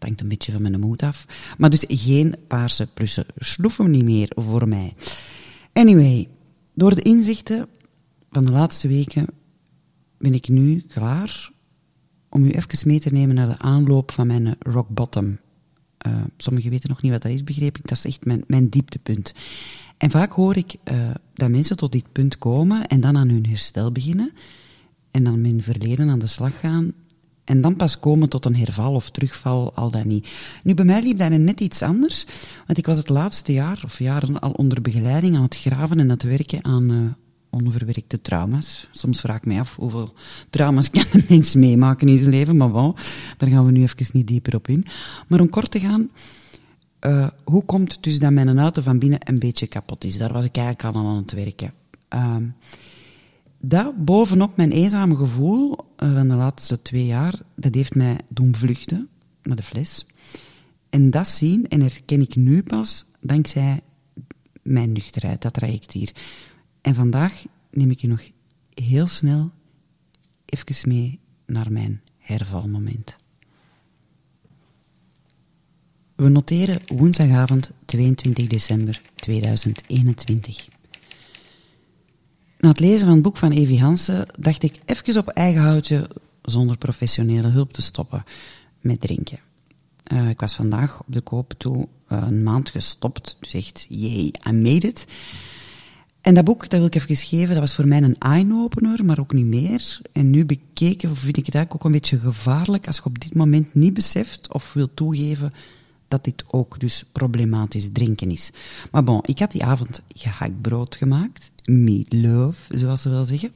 Dat 0.00 0.08
hangt 0.08 0.20
een 0.20 0.28
beetje 0.28 0.52
van 0.52 0.62
mijn 0.62 0.80
moed 0.80 1.02
af. 1.02 1.26
Maar 1.58 1.70
dus 1.70 1.84
geen 1.88 2.34
paarse 2.46 2.86
plussen. 2.94 3.26
Sloefen 3.36 3.90
niet 3.90 4.04
meer 4.04 4.32
voor 4.34 4.68
mij. 4.68 4.92
Anyway, 5.72 6.28
door 6.74 6.94
de 6.94 7.02
inzichten 7.02 7.68
van 8.30 8.44
de 8.44 8.52
laatste 8.52 8.88
weken 8.88 9.26
ben 10.18 10.34
ik 10.34 10.48
nu 10.48 10.84
klaar 10.88 11.50
om 12.28 12.44
u 12.44 12.50
even 12.50 12.88
mee 12.88 13.00
te 13.00 13.12
nemen 13.12 13.34
naar 13.34 13.48
de 13.48 13.58
aanloop 13.58 14.10
van 14.10 14.26
mijn 14.26 14.56
rock 14.58 14.88
bottom. 14.88 15.38
Uh, 16.06 16.22
sommigen 16.36 16.70
weten 16.70 16.88
nog 16.88 17.02
niet 17.02 17.12
wat 17.12 17.22
dat 17.22 17.32
is, 17.32 17.44
begreep 17.44 17.78
ik. 17.78 17.88
Dat 17.88 17.98
is 17.98 18.04
echt 18.04 18.24
mijn, 18.24 18.44
mijn 18.46 18.68
dieptepunt. 18.68 19.34
En 19.96 20.10
vaak 20.10 20.32
hoor 20.32 20.56
ik 20.56 20.76
uh, 20.92 21.10
dat 21.34 21.50
mensen 21.50 21.76
tot 21.76 21.92
dit 21.92 22.12
punt 22.12 22.38
komen 22.38 22.86
en 22.86 23.00
dan 23.00 23.16
aan 23.16 23.28
hun 23.28 23.46
herstel 23.46 23.92
beginnen. 23.92 24.32
En 25.10 25.24
dan 25.24 25.44
hun 25.44 25.62
verleden 25.62 26.08
aan 26.10 26.18
de 26.18 26.26
slag 26.26 26.60
gaan 26.60 26.92
En 27.50 27.60
dan 27.60 27.76
pas 27.76 27.98
komen 27.98 28.28
tot 28.28 28.44
een 28.44 28.56
herval 28.56 28.94
of 28.94 29.10
terugval, 29.10 29.74
al 29.74 29.90
dat 29.90 30.04
niet. 30.04 30.30
Nu, 30.62 30.74
bij 30.74 30.84
mij 30.84 31.02
liep 31.02 31.18
dat 31.18 31.30
net 31.30 31.60
iets 31.60 31.82
anders. 31.82 32.26
Want 32.66 32.78
ik 32.78 32.86
was 32.86 32.98
het 32.98 33.08
laatste 33.08 33.52
jaar 33.52 33.80
of 33.84 33.98
jaren 33.98 34.40
al 34.40 34.50
onder 34.50 34.82
begeleiding 34.82 35.36
aan 35.36 35.42
het 35.42 35.56
graven 35.56 36.00
en 36.00 36.08
het 36.08 36.22
werken 36.22 36.64
aan 36.64 36.90
uh, 36.90 36.98
onverwerkte 37.50 38.20
trauma's. 38.20 38.88
Soms 38.90 39.20
vraag 39.20 39.36
ik 39.36 39.46
mij 39.46 39.60
af 39.60 39.76
hoeveel 39.76 40.12
trauma's 40.50 40.90
kan 40.90 41.04
een 41.12 41.24
mens 41.28 41.54
meemaken 41.54 42.08
in 42.08 42.18
zijn 42.18 42.30
leven. 42.30 42.56
Maar 42.56 42.72
wel, 42.72 42.96
daar 43.36 43.48
gaan 43.48 43.66
we 43.66 43.72
nu 43.72 43.82
even 43.82 44.06
niet 44.12 44.26
dieper 44.26 44.54
op 44.54 44.68
in. 44.68 44.86
Maar 45.26 45.40
om 45.40 45.48
kort 45.48 45.70
te 45.70 45.80
gaan, 45.80 46.10
uh, 47.06 47.28
hoe 47.44 47.64
komt 47.64 47.92
het 47.92 48.02
dus 48.02 48.18
dat 48.18 48.32
mijn 48.32 48.58
auto 48.58 48.82
van 48.82 48.98
binnen 48.98 49.28
een 49.28 49.38
beetje 49.38 49.66
kapot 49.66 50.04
is? 50.04 50.18
Daar 50.18 50.32
was 50.32 50.44
ik 50.44 50.56
eigenlijk 50.56 50.96
al 50.96 51.06
aan 51.06 51.16
het 51.16 51.32
werken. 51.32 51.72
Uh, 52.14 52.36
dat 53.60 54.04
bovenop 54.04 54.56
mijn 54.56 54.72
eenzame 54.72 55.16
gevoel 55.16 55.70
uh, 55.72 56.14
van 56.14 56.28
de 56.28 56.34
laatste 56.34 56.82
twee 56.82 57.06
jaar, 57.06 57.40
dat 57.54 57.74
heeft 57.74 57.94
mij 57.94 58.18
doen 58.28 58.54
vluchten 58.54 59.08
naar 59.42 59.56
de 59.56 59.62
fles. 59.62 60.06
En 60.90 61.10
dat 61.10 61.28
zien 61.28 61.68
en 61.68 61.80
herken 61.80 62.20
ik 62.20 62.36
nu 62.36 62.62
pas 62.62 63.04
dankzij 63.20 63.80
mijn 64.62 64.92
nuchterheid, 64.92 65.42
dat 65.42 65.52
traject 65.52 65.92
hier. 65.92 66.12
En 66.80 66.94
vandaag 66.94 67.44
neem 67.70 67.90
ik 67.90 68.00
je 68.00 68.08
nog 68.08 68.22
heel 68.74 69.06
snel 69.06 69.50
even 70.44 70.88
mee 70.88 71.18
naar 71.46 71.72
mijn 71.72 72.00
hervalmoment. 72.18 73.16
We 76.14 76.28
noteren 76.28 76.80
woensdagavond 76.86 77.70
22 77.84 78.46
december 78.46 79.00
2021. 79.14 80.68
Na 82.60 82.68
het 82.68 82.80
lezen 82.80 83.06
van 83.06 83.14
het 83.14 83.22
boek 83.22 83.36
van 83.36 83.50
Evi 83.50 83.78
Hansen 83.78 84.26
dacht 84.38 84.62
ik 84.62 84.80
even 84.84 85.18
op 85.18 85.28
eigen 85.28 85.62
houtje, 85.62 86.08
zonder 86.42 86.76
professionele 86.76 87.48
hulp 87.48 87.72
te 87.72 87.82
stoppen, 87.82 88.24
met 88.80 89.00
drinken. 89.00 89.38
Uh, 90.12 90.28
ik 90.28 90.40
was 90.40 90.54
vandaag 90.54 91.00
op 91.00 91.06
de 91.08 91.20
koop 91.20 91.52
toe 91.58 91.76
uh, 91.76 92.22
een 92.26 92.42
maand 92.42 92.70
gestopt, 92.70 93.36
dus 93.40 93.52
echt, 93.52 93.86
jee, 93.88 94.30
I 94.48 94.52
made 94.52 94.86
it. 94.86 95.06
En 96.20 96.34
dat 96.34 96.44
boek, 96.44 96.60
dat 96.60 96.78
wil 96.78 96.86
ik 96.86 96.94
even 96.94 97.16
geven, 97.16 97.48
dat 97.48 97.58
was 97.58 97.74
voor 97.74 97.86
mij 97.86 98.02
een 98.02 98.18
eye-opener, 98.18 99.04
maar 99.04 99.18
ook 99.18 99.32
niet 99.32 99.46
meer. 99.46 100.00
En 100.12 100.30
nu 100.30 100.44
bekeken 100.44 101.16
vind 101.16 101.36
ik 101.36 101.46
het 101.46 101.54
eigenlijk 101.54 101.74
ook 101.74 101.84
een 101.84 101.98
beetje 102.00 102.18
gevaarlijk 102.18 102.86
als 102.86 102.96
je 102.96 103.04
op 103.04 103.20
dit 103.20 103.34
moment 103.34 103.74
niet 103.74 103.94
beseft 103.94 104.52
of 104.52 104.72
wil 104.72 104.94
toegeven 104.94 105.52
dat 106.08 106.24
dit 106.24 106.44
ook 106.46 106.80
dus 106.80 107.04
problematisch 107.12 107.88
drinken 107.92 108.30
is. 108.30 108.50
Maar 108.90 109.04
bon, 109.04 109.20
ik 109.24 109.38
had 109.38 109.52
die 109.52 109.64
avond 109.64 110.02
gehaktbrood 110.08 110.96
gemaakt. 110.96 111.50
Meatloaf, 111.70 112.66
zoals 112.68 113.02
ze 113.02 113.08
wel 113.08 113.24
zeggen. 113.24 113.52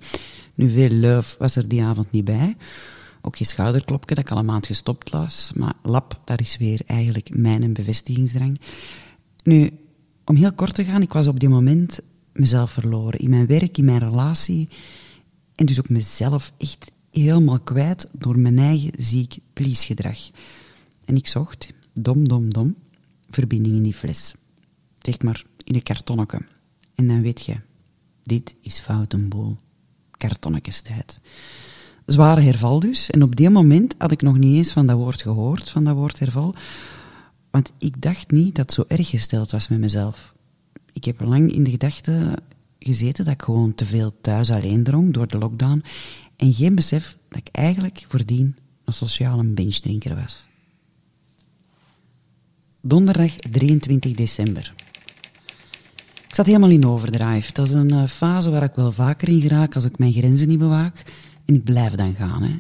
Nu, 0.55 0.71
veel 0.71 0.91
love 0.91 1.37
was 1.39 1.57
er 1.57 1.69
die 1.69 1.83
avond 1.83 2.11
niet 2.11 2.25
bij. 2.25 2.57
Ook 3.23 3.37
geen 3.37 3.47
schouderklopje, 3.47 4.15
dat 4.15 4.25
ik 4.25 4.31
al 4.31 4.39
een 4.39 4.45
maand 4.45 4.67
gestopt 4.67 5.11
was. 5.11 5.53
Maar 5.55 5.75
lap, 5.83 6.21
daar 6.25 6.41
is 6.41 6.57
weer 6.57 6.81
eigenlijk 6.87 7.37
mijn 7.37 7.73
bevestigingsdrang. 7.73 8.61
Nu, 9.43 9.71
om 10.25 10.37
heel 10.37 10.53
kort 10.53 10.75
te 10.75 10.85
gaan, 10.85 11.03
ik 11.03 11.13
was 11.13 11.27
op 11.27 11.41
die 11.41 11.49
moment 11.49 12.01
mezelf 12.33 12.71
verloren. 12.71 13.21
In 13.21 13.31
mijn 13.31 13.47
werk, 13.47 13.79
in 13.79 13.85
mijn 13.85 13.99
relatie. 13.99 14.69
En 15.55 15.67
dus 15.67 15.79
ook 15.79 15.89
mezelf 15.89 16.53
echt 16.59 16.91
helemaal 17.11 17.61
kwijt 17.61 18.09
door 18.13 18.39
mijn 18.39 18.59
eigen 18.59 18.93
ziek 18.99 19.37
please-gedrag. 19.53 20.19
En 21.05 21.17
ik 21.17 21.27
zocht, 21.27 21.69
dom, 21.93 22.29
dom, 22.29 22.53
dom, 22.53 22.77
verbinding 23.31 23.75
in 23.75 23.83
die 23.83 23.95
fles. 23.95 24.35
Zeg 24.99 25.23
maar 25.23 25.45
in 25.65 25.75
een 25.75 25.83
kartonnetje. 25.83 26.47
En 26.95 27.09
dan 27.09 27.23
weet 27.23 27.45
je, 27.45 27.57
dit 28.25 28.55
is 28.61 28.79
foutenboel. 28.79 29.57
Kartonnetjestijd. 30.11 31.21
Zware 32.07 32.41
herval 32.41 32.81
dus. 32.81 33.11
En 33.11 33.23
op 33.23 33.37
die 33.37 33.51
moment 33.51 33.95
had 33.99 34.11
ik 34.11 34.23
nog 34.23 34.39
niet 34.39 34.57
eens 34.57 34.73
van 34.73 34.87
dat 34.87 34.97
woord 34.97 35.23
gehoord, 35.23 35.71
van 35.71 35.85
dat 35.85 35.95
woord 35.95 36.19
herval. 36.19 36.55
Want 37.51 37.73
ik 37.79 38.03
dacht 38.03 38.31
niet 38.31 38.55
dat 38.55 38.65
het 38.65 38.75
zo 38.75 38.85
erg 38.97 39.09
gesteld 39.09 39.51
was 39.51 39.69
met 39.69 39.79
mezelf. 39.79 40.35
Ik 40.93 41.05
heb 41.05 41.21
lang 41.21 41.53
in 41.53 41.65
de 41.65 41.71
gedachte 41.71 42.39
gezeten 42.79 43.25
dat 43.25 43.35
ik 43.35 43.43
gewoon 43.43 43.75
te 43.75 43.85
veel 43.85 44.21
thuis 44.21 44.51
alleen 44.51 44.83
dronk 44.83 45.15
door 45.15 45.27
de 45.27 45.39
lockdown. 45.39 45.83
En 46.37 46.53
geen 46.53 46.75
besef 46.75 47.17
dat 47.29 47.39
ik 47.39 47.49
eigenlijk 47.53 48.05
voordien 48.09 48.57
een 48.85 48.93
sociale 48.93 49.45
benchdrinker 49.45 50.15
was. 50.15 50.47
Donderdag 52.81 53.37
23 53.37 54.15
december. 54.15 54.75
Ik 56.35 56.41
zat 56.41 56.49
helemaal 56.49 56.77
in 56.77 56.87
overdrive. 56.87 57.53
Dat 57.53 57.67
is 57.67 57.73
een 57.73 57.93
uh, 57.93 58.07
fase 58.07 58.51
waar 58.51 58.63
ik 58.63 58.75
wel 58.75 58.93
vaker 58.93 59.29
in 59.29 59.41
geraak 59.41 59.75
als 59.75 59.85
ik 59.85 59.99
mijn 59.99 60.13
grenzen 60.13 60.49
niet 60.49 60.59
bewaak. 60.59 61.03
En 61.45 61.55
ik 61.55 61.65
blijf 61.65 61.93
dan 61.93 62.15
gaan. 62.15 62.43
Hè. 62.43 62.55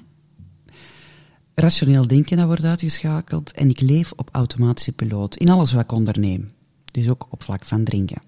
Rationeel 1.55 2.07
denken 2.07 2.37
dat 2.37 2.47
wordt 2.47 2.65
uitgeschakeld 2.65 3.53
en 3.53 3.69
ik 3.69 3.81
leef 3.81 4.13
op 4.17 4.29
automatische 4.33 4.93
piloot 4.93 5.37
in 5.37 5.49
alles 5.49 5.73
wat 5.73 5.83
ik 5.83 5.93
onderneem. 5.93 6.51
Dus 6.91 7.09
ook 7.09 7.27
op 7.31 7.43
vlak 7.43 7.65
van 7.65 7.85
drinken. 7.85 8.23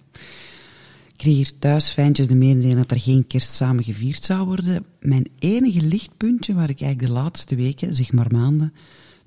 Ik 1.06 1.16
kreeg 1.16 1.34
hier 1.34 1.52
thuis 1.58 1.90
fijntjes 1.90 2.28
de 2.28 2.34
mededeling 2.34 2.76
dat 2.76 2.90
er 2.90 3.00
geen 3.00 3.26
kerst 3.26 3.52
samen 3.52 3.84
gevierd 3.84 4.24
zou 4.24 4.46
worden. 4.46 4.84
Mijn 5.00 5.26
enige 5.38 5.82
lichtpuntje 5.82 6.54
waar 6.54 6.70
ik 6.70 6.80
eigenlijk 6.80 7.12
de 7.12 7.20
laatste 7.20 7.54
weken, 7.54 7.94
zeg 7.94 8.12
maar 8.12 8.30
maanden, 8.30 8.72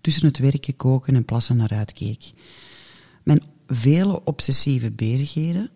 tussen 0.01 0.27
het 0.27 0.37
werken, 0.37 0.75
koken 0.75 1.15
en 1.15 1.25
plassen 1.25 1.57
naar 1.57 1.73
uitkeek. 1.73 2.31
Mijn 3.23 3.41
vele 3.67 4.23
obsessieve 4.23 4.91
bezigheden 4.91 5.69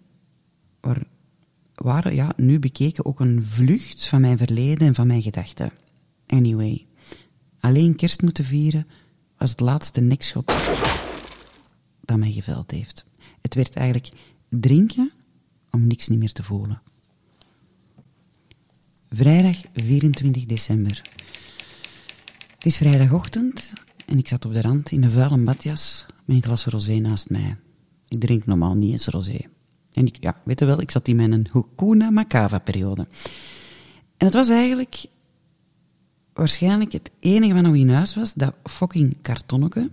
waren 1.75 2.15
ja, 2.15 2.33
nu 2.35 2.59
bekeken 2.59 3.05
ook 3.05 3.19
een 3.19 3.45
vlucht 3.45 4.07
van 4.07 4.21
mijn 4.21 4.37
verleden 4.37 4.87
en 4.87 4.95
van 4.95 5.07
mijn 5.07 5.21
gedachten. 5.21 5.71
Anyway, 6.27 6.85
alleen 7.59 7.95
kerst 7.95 8.21
moeten 8.21 8.45
vieren 8.45 8.87
was 9.37 9.49
het 9.49 9.59
laatste 9.59 10.01
nekschot 10.01 10.53
dat 12.01 12.17
mij 12.17 12.31
geveld 12.31 12.71
heeft. 12.71 13.05
Het 13.41 13.53
werd 13.53 13.75
eigenlijk 13.75 14.13
drinken 14.49 15.11
om 15.71 15.87
niks 15.87 16.07
niet 16.07 16.19
meer 16.19 16.31
te 16.31 16.43
voelen. 16.43 16.81
Vrijdag 19.09 19.61
24 19.73 20.45
december. 20.45 21.01
Het 22.55 22.65
is 22.65 22.77
vrijdagochtend 22.77 23.73
en 24.05 24.17
ik 24.17 24.27
zat 24.27 24.45
op 24.45 24.53
de 24.53 24.61
rand 24.61 24.91
in 24.91 25.03
een 25.03 25.11
vuile 25.11 25.37
badjas 25.37 26.05
met 26.25 26.35
een 26.35 26.43
glas 26.43 26.65
rosé 26.65 26.99
naast 26.99 27.29
mij. 27.29 27.57
Ik 28.07 28.19
drink 28.19 28.45
normaal 28.45 28.75
niet 28.75 28.91
eens 28.91 29.07
rosé. 29.07 29.39
En 29.93 30.05
ik, 30.05 30.17
ja, 30.19 30.41
weet 30.45 30.59
je 30.59 30.65
wel, 30.65 30.81
ik 30.81 30.91
zat 30.91 31.07
in 31.07 31.15
mijn 31.15 31.47
Hukuna 31.51 32.09
Makava-periode. 32.09 33.07
En 34.17 34.25
het 34.25 34.33
was 34.33 34.49
eigenlijk 34.49 35.05
waarschijnlijk 36.33 36.91
het 36.91 37.11
enige 37.19 37.53
wat 37.53 37.63
nog 37.63 37.75
in 37.75 37.89
huis 37.89 38.15
was, 38.15 38.33
dat 38.33 38.53
fucking 38.63 39.17
kartonnetje. 39.21 39.89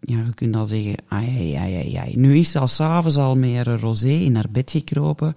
Ja, 0.00 0.16
je 0.24 0.34
kunt 0.34 0.56
al 0.56 0.66
zeggen, 0.66 0.94
ai, 1.08 1.54
ai, 1.54 1.74
ai, 1.74 1.94
ai. 1.94 2.16
Nu 2.16 2.36
is 2.36 2.50
ze 2.50 2.58
al 2.58 2.68
s'avonds 2.68 3.16
al 3.16 3.36
meer 3.36 3.80
rosé 3.80 4.08
in 4.08 4.34
haar 4.34 4.50
bed 4.50 4.70
gekropen. 4.70 5.36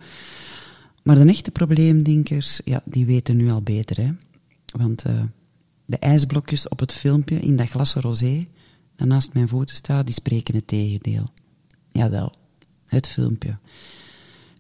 Maar 1.04 1.16
de 1.16 1.26
echte 1.26 1.52
probleemdenkers, 1.52 2.62
ja, 2.66 2.82
die 2.86 3.06
weten 3.06 3.36
nu 3.36 3.50
al 3.52 3.62
beter, 3.62 3.98
hè. 3.98 4.12
Want 4.78 5.08
uh, 5.08 5.22
de 5.86 5.98
ijsblokjes 5.98 6.68
op 6.68 6.80
het 6.80 6.92
filmpje 6.92 7.40
in 7.40 7.56
dat 7.56 7.70
glas 7.70 7.94
rosé, 7.94 8.48
dat 8.96 9.08
naast 9.08 9.34
mijn 9.34 9.48
voeten 9.48 9.76
staat, 9.76 10.06
die 10.06 10.16
spreken 10.16 10.56
het 10.56 10.68
tegendeel. 10.68 11.26
Jawel, 11.92 12.34
het 12.86 13.08
filmpje. 13.08 13.58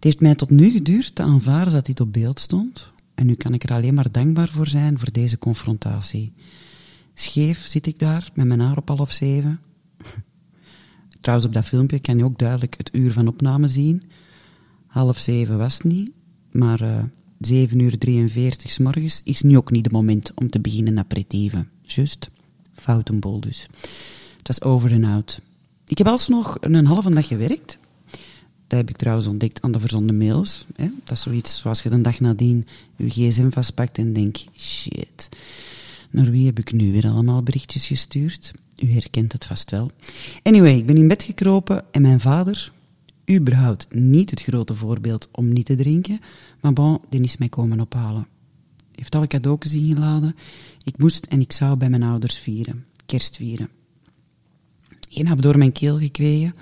Het 0.02 0.10
heeft 0.10 0.22
mij 0.22 0.36
tot 0.36 0.49
nu 0.49 0.69
geduurd 0.69 1.15
te 1.15 1.23
aanvaarden 1.23 1.73
dat 1.73 1.86
dit 1.86 1.99
op 1.99 2.14
beeld 2.14 2.40
stond. 2.40 2.91
En 3.15 3.26
nu 3.26 3.36
kan 3.36 3.53
ik 3.53 3.64
er 3.64 3.72
alleen 3.72 3.94
maar 3.94 4.11
dankbaar 4.11 4.48
voor 4.48 4.68
zijn 4.68 4.99
voor 4.99 5.11
deze 5.11 5.38
confrontatie. 5.38 6.34
Scheef 7.14 7.68
zit 7.68 7.88
ik 7.88 7.99
daar 7.99 8.30
met 8.34 8.48
mijn 8.48 8.60
haar 8.60 8.78
op 8.78 8.88
half 8.88 9.11
zeven. 9.11 9.60
Trouwens, 11.22 11.48
op 11.48 11.53
dat 11.53 11.65
filmpje 11.65 11.99
kan 11.99 12.18
je 12.18 12.23
ook 12.23 12.40
duidelijk 12.40 12.78
het 12.78 12.90
uur 12.94 13.11
van 13.11 13.28
opname 13.28 13.68
zien. 13.68 14.03
Half 14.88 15.18
zeven 15.18 15.57
was 15.57 15.73
het 15.73 15.84
niet, 15.84 16.11
maar 16.52 16.82
uh, 16.82 17.03
7 17.40 17.80
uur 17.80 17.98
43 17.98 18.72
s 18.72 18.78
morgens 18.78 19.22
is 19.23 19.41
nu 19.41 19.57
ook 19.57 19.72
niet 19.72 19.86
het 19.86 19.94
moment 19.94 20.32
om 20.36 20.49
te 20.49 20.60
beginnen 20.60 20.99
aperitieven. 20.99 21.69
Just, 21.82 22.30
foutenbol 22.73 23.40
dus. 23.40 23.68
Het 24.38 24.48
was 24.48 24.61
over 24.61 24.91
en 24.91 25.03
out. 25.03 25.41
Ik 25.86 25.98
heb 25.98 26.07
alsnog 26.07 26.57
een 26.60 26.86
halve 26.86 27.14
dag 27.14 27.28
gewerkt 27.28 27.80
dat 28.72 28.80
heb 28.80 28.89
ik 28.89 28.98
trouwens 28.98 29.27
ontdekt 29.27 29.61
aan 29.61 29.72
de 29.72 29.80
verzonden 29.80 30.18
mails. 30.18 30.65
Hè. 30.76 30.89
Dat 31.03 31.18
is 31.18 31.22
zoiets 31.22 31.60
zoals 31.60 31.81
je 31.81 31.89
de 31.89 32.02
dag 32.02 32.19
nadien 32.19 32.68
je 32.95 33.10
gsm 33.10 33.49
vastpakt 33.49 33.98
en 33.98 34.14
denkt, 34.14 34.45
shit, 34.57 35.30
naar 36.10 36.31
wie 36.31 36.45
heb 36.45 36.60
ik 36.60 36.72
nu 36.72 36.91
weer 36.91 37.07
allemaal 37.07 37.43
berichtjes 37.43 37.88
gestuurd? 37.88 38.52
U 38.84 38.91
herkent 38.91 39.31
het 39.31 39.45
vast 39.45 39.72
wel. 39.72 39.91
Anyway, 40.43 40.77
ik 40.77 40.85
ben 40.85 40.98
in 40.98 41.07
bed 41.07 41.23
gekropen 41.23 41.84
en 41.91 42.02
mijn 42.02 42.19
vader, 42.19 42.72
überhaupt 43.31 43.93
niet 43.93 44.30
het 44.30 44.41
grote 44.41 44.76
voorbeeld 44.76 45.30
om 45.31 45.53
niet 45.53 45.65
te 45.65 45.76
drinken, 45.76 46.19
maar 46.61 46.73
bon, 46.73 46.99
die 47.10 47.22
is 47.22 47.38
mij 47.38 47.49
komen 47.49 47.80
ophalen. 47.80 48.27
Heeft 48.95 49.15
alle 49.15 49.27
cadeautjes 49.27 49.73
ingeladen. 49.73 50.35
Ik 50.84 50.98
moest 50.98 51.26
en 51.26 51.41
ik 51.41 51.52
zou 51.52 51.77
bij 51.77 51.89
mijn 51.89 52.03
ouders 52.03 52.38
vieren, 52.38 52.85
kerst 53.06 53.35
vieren. 53.35 53.69
Geen 55.10 55.27
heb 55.27 55.41
door 55.41 55.57
mijn 55.57 55.72
keel 55.72 55.98
gekregen, 55.98 56.53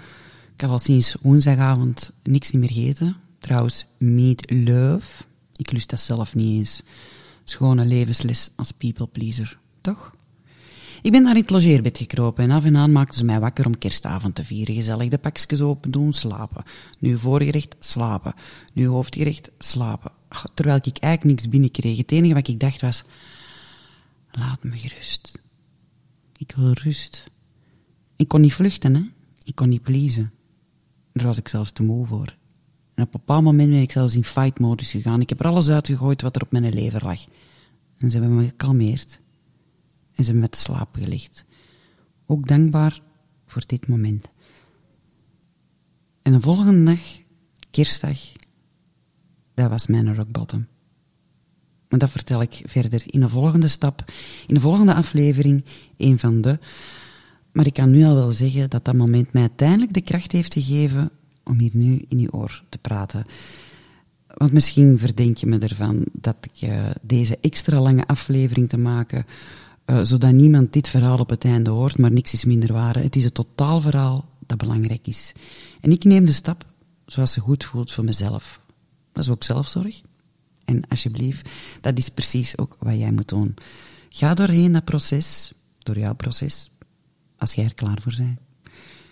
ik 0.60 0.65
heb 0.65 0.73
al 0.73 0.80
sinds 0.80 1.15
woensdagavond 1.22 2.11
niks 2.23 2.52
meer 2.52 2.72
gegeten. 2.72 3.15
Trouwens, 3.40 3.86
meat 3.98 4.52
love. 4.52 5.23
Ik 5.56 5.72
lust 5.72 5.90
dat 5.90 5.99
zelf 5.99 6.36
niet 6.36 6.57
eens. 6.57 6.81
Schone 7.44 7.86
levensles 7.86 8.49
als 8.56 8.72
people 8.72 9.07
pleaser, 9.07 9.60
toch? 9.81 10.15
Ik 11.02 11.11
ben 11.11 11.23
daar 11.23 11.36
in 11.36 11.41
het 11.41 11.49
logeerbed 11.49 11.98
gekropen 11.98 12.44
en 12.44 12.52
af 12.52 12.65
en 12.65 12.77
aan 12.77 12.91
maakten 12.91 13.18
ze 13.18 13.26
mij 13.26 13.40
wakker 13.40 13.65
om 13.65 13.77
kerstavond 13.77 14.36
te 14.36 14.44
vieren. 14.44 14.76
Gezellig 14.76 15.10
de 15.10 15.18
pakjes 15.18 15.61
open 15.61 15.91
doen, 15.91 16.14
slapen. 16.14 16.64
Nu 16.99 17.18
voorgerecht, 17.18 17.76
slapen. 17.80 18.34
Nu 18.73 18.88
hoofdgerecht, 18.88 19.52
slapen. 19.60 20.11
Terwijl 20.53 20.80
ik 20.84 20.98
eigenlijk 20.98 21.36
niks 21.36 21.49
binnenkreeg. 21.49 21.98
Het 21.98 22.11
enige 22.11 22.34
wat 22.34 22.48
ik 22.48 22.60
dacht 22.60 22.81
was, 22.81 23.03
laat 24.31 24.64
me 24.64 24.77
gerust. 24.77 25.41
Ik 26.38 26.53
wil 26.56 26.72
rust. 26.72 27.31
Ik 28.15 28.27
kon 28.27 28.41
niet 28.41 28.53
vluchten, 28.53 28.95
hè. 28.95 29.02
Ik 29.44 29.56
kon 29.56 29.69
niet 29.69 29.84
pleasen. 29.84 30.31
Daar 31.20 31.28
was 31.28 31.38
ik 31.38 31.48
zelfs 31.48 31.72
te 31.72 31.84
moe 31.84 32.06
voor. 32.06 32.36
En 32.94 33.04
op 33.04 33.14
een 33.14 33.20
bepaald 33.20 33.44
moment 33.44 33.70
ben 33.70 33.82
ik 33.82 33.91
zelfs 33.91 34.16
in 34.16 34.24
fight-modus 34.24 34.91
gegaan. 34.91 35.22
Ik 35.22 35.30
heb 35.30 35.40
er 35.40 35.46
alles 35.46 35.70
uitgegooid 35.70 36.22
wat 36.22 36.36
er 36.36 36.41
op 36.41 36.52
mijn 36.52 36.74
lever 36.74 37.04
lag. 37.04 37.26
En 37.98 38.10
ze 38.10 38.20
hebben 38.20 38.38
me 38.38 38.46
gekalmeerd. 38.46 39.20
En 40.16 40.24
ze 40.24 40.24
hebben 40.24 40.41
me 40.41 40.50
te 40.50 40.60
slapen 40.60 41.02
gelegd. 41.02 41.46
Ook 42.26 42.48
dankbaar 42.48 43.02
voor 43.46 43.64
dit 43.66 43.88
moment. 43.88 44.30
En 46.22 46.32
de 46.32 46.41
volgende 46.41 46.84
dag, 46.84 47.00
kerstdag, 47.72 48.20
dat 49.54 49.70
was 49.70 49.88
mijn 49.88 50.16
rock 50.16 50.32
bottom. 50.32 50.68
Maar 51.90 52.00
dat 52.00 52.10
vertel 52.10 52.41
ik 52.41 52.62
verder 52.66 53.02
in 53.06 53.20
de 53.20 53.30
volgende 53.30 53.68
stap, 53.68 54.12
in 54.46 54.54
de 54.54 54.60
volgende 54.60 54.94
aflevering, 54.94 55.66
een 55.98 56.20
van 56.20 56.41
de. 56.41 56.60
Maar 57.60 57.68
ik 57.68 57.73
kan 57.73 57.91
nu 57.91 58.03
al 58.03 58.15
wel 58.15 58.31
zeggen 58.31 58.69
dat 58.69 58.86
dat 58.86 58.95
moment 58.95 59.34
mij 59.34 59.41
uiteindelijk 59.41 59.94
de 59.94 60.02
kracht 60.02 60.31
heeft 60.31 60.53
gegeven 60.53 61.10
om 61.44 61.60
hier 61.60 61.69
nu 61.73 62.06
in 62.07 62.19
je 62.19 62.34
oor 62.34 62.64
te 62.69 62.77
praten. 62.77 63.26
Want 64.27 64.52
misschien 64.52 64.99
verdenk 64.99 65.38
je 65.38 65.45
me 65.45 65.57
ervan 65.57 66.06
dat 66.11 66.36
ik 66.41 66.69
uh, 66.69 66.90
deze 67.02 67.38
extra 67.41 67.80
lange 67.80 68.07
aflevering 68.07 68.69
te 68.69 68.77
maken, 68.77 69.26
uh, 69.86 69.99
zodat 70.03 70.31
niemand 70.31 70.73
dit 70.73 70.88
verhaal 70.88 71.18
op 71.18 71.30
het 71.30 71.45
einde 71.45 71.69
hoort, 71.69 71.98
maar 71.98 72.11
niks 72.11 72.34
is 72.34 72.45
minder 72.45 72.73
waar. 72.73 72.95
Het 72.95 73.15
is 73.15 73.23
het 73.23 73.34
totaalverhaal 73.34 74.30
dat 74.45 74.57
belangrijk 74.57 75.07
is. 75.07 75.31
En 75.81 75.91
ik 75.91 76.03
neem 76.03 76.26
de 76.26 76.31
stap 76.31 76.65
zoals 77.06 77.31
ze 77.31 77.40
goed 77.40 77.64
voelt 77.64 77.91
voor 77.91 78.03
mezelf. 78.03 78.60
Dat 79.11 79.23
is 79.23 79.30
ook 79.30 79.44
zelfzorg. 79.44 80.02
En 80.65 80.88
alsjeblieft, 80.88 81.49
dat 81.81 81.98
is 81.98 82.10
precies 82.10 82.57
ook 82.57 82.77
wat 82.80 82.98
jij 82.98 83.11
moet 83.11 83.27
doen. 83.30 83.56
Ga 84.10 84.34
doorheen 84.34 84.72
dat 84.72 84.84
proces, 84.84 85.52
door 85.84 85.98
jouw 85.98 86.15
proces, 86.15 86.69
als 87.40 87.53
jij 87.53 87.66
er 87.66 87.74
klaar 87.74 88.02
voor 88.02 88.14
bent. 88.18 88.40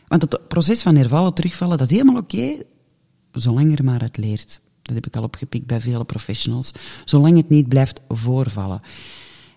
Want 0.08 0.22
het 0.22 0.48
proces 0.48 0.82
van 0.82 0.96
hervallen, 0.96 1.34
terugvallen, 1.34 1.78
dat 1.78 1.92
is 1.92 1.98
helemaal 1.98 2.22
oké, 2.22 2.64
zolang 3.32 3.78
er 3.78 3.84
maar 3.84 4.02
uit 4.02 4.18
leert. 4.18 4.62
Dat 4.82 4.96
heb 4.96 5.06
ik 5.06 5.16
al 5.16 5.24
opgepikt 5.24 5.66
bij 5.66 5.82
vele 5.82 6.06
professionals. 6.06 6.72
Zolang 7.06 7.38
het 7.38 7.50
niet 7.50 7.68
blijft 7.68 8.02
voorvallen. 8.10 8.82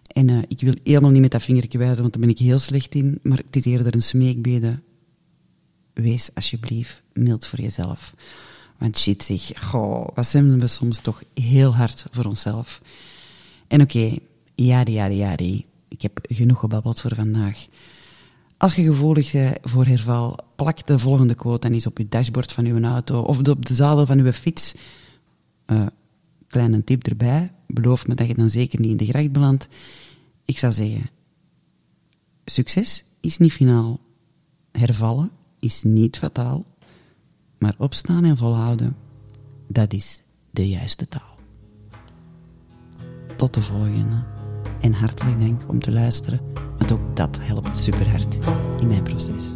En 0.06 0.28
uh, 0.28 0.38
ik 0.48 0.60
wil 0.60 0.74
helemaal 0.84 1.10
niet 1.10 1.20
met 1.20 1.30
dat 1.30 1.42
vingertje 1.42 1.78
wijzen, 1.78 2.00
want 2.00 2.12
daar 2.12 2.22
ben 2.22 2.30
ik 2.30 2.38
heel 2.38 2.58
slecht 2.58 2.94
in. 2.94 3.18
Maar 3.22 3.38
het 3.38 3.56
is 3.56 3.64
eerder 3.64 3.94
een 3.94 4.02
smeekbede. 4.02 4.80
Wees 5.92 6.30
alsjeblieft 6.34 7.02
mild 7.12 7.46
voor 7.46 7.60
jezelf. 7.60 8.14
Want 8.78 8.98
shit 8.98 9.24
zeg, 9.24 9.52
goh, 9.54 10.08
wat 10.14 10.26
zijn 10.26 10.60
we 10.60 10.66
soms 10.66 11.00
toch 11.00 11.22
heel 11.34 11.76
hard 11.76 12.04
voor 12.10 12.24
onszelf. 12.24 12.80
En 13.66 13.80
oké, 13.80 13.96
okay, 13.96 14.18
jari, 14.54 14.92
jari, 14.92 15.16
jari. 15.16 15.66
Ik 15.88 16.02
heb 16.02 16.18
genoeg 16.22 16.58
gebabbeld 16.58 17.00
voor 17.00 17.14
vandaag. 17.14 17.66
Als 18.60 18.74
je 18.74 18.82
gevoelig 18.82 19.32
bent 19.32 19.58
voor 19.62 19.86
herval, 19.86 20.38
plak 20.56 20.86
de 20.86 20.98
volgende 20.98 21.34
quote 21.34 21.58
dan 21.58 21.72
eens 21.72 21.86
op 21.86 21.98
je 21.98 22.08
dashboard 22.08 22.52
van 22.52 22.64
je 22.64 22.80
auto 22.80 23.22
of 23.22 23.38
op 23.48 23.66
de 23.66 23.74
zadel 23.74 24.06
van 24.06 24.24
je 24.24 24.32
fiets. 24.32 24.74
Uh, 25.66 25.86
kleine 26.46 26.84
tip 26.84 27.06
erbij. 27.06 27.52
Beloof 27.66 28.06
me 28.06 28.14
dat 28.14 28.26
je 28.26 28.34
dan 28.34 28.50
zeker 28.50 28.80
niet 28.80 28.90
in 28.90 28.96
de 28.96 29.06
gracht 29.06 29.32
belandt. 29.32 29.68
Ik 30.44 30.58
zou 30.58 30.72
zeggen, 30.72 31.10
succes 32.44 33.04
is 33.20 33.38
niet 33.38 33.52
finaal. 33.52 34.00
Hervallen 34.72 35.30
is 35.58 35.82
niet 35.82 36.18
fataal. 36.18 36.64
Maar 37.58 37.74
opstaan 37.78 38.24
en 38.24 38.36
volhouden, 38.36 38.96
dat 39.66 39.92
is 39.92 40.22
de 40.50 40.68
juiste 40.68 41.08
taal. 41.08 41.38
Tot 43.36 43.54
de 43.54 43.62
volgende. 43.62 44.39
En 44.80 44.92
hartelijk 44.92 45.40
dank 45.40 45.62
om 45.66 45.78
te 45.78 45.92
luisteren, 45.92 46.40
want 46.78 46.92
ook 46.92 47.16
dat 47.16 47.38
helpt 47.42 47.78
super 47.78 48.08
hard 48.08 48.38
in 48.80 48.88
mijn 48.88 49.02
proces. 49.02 49.54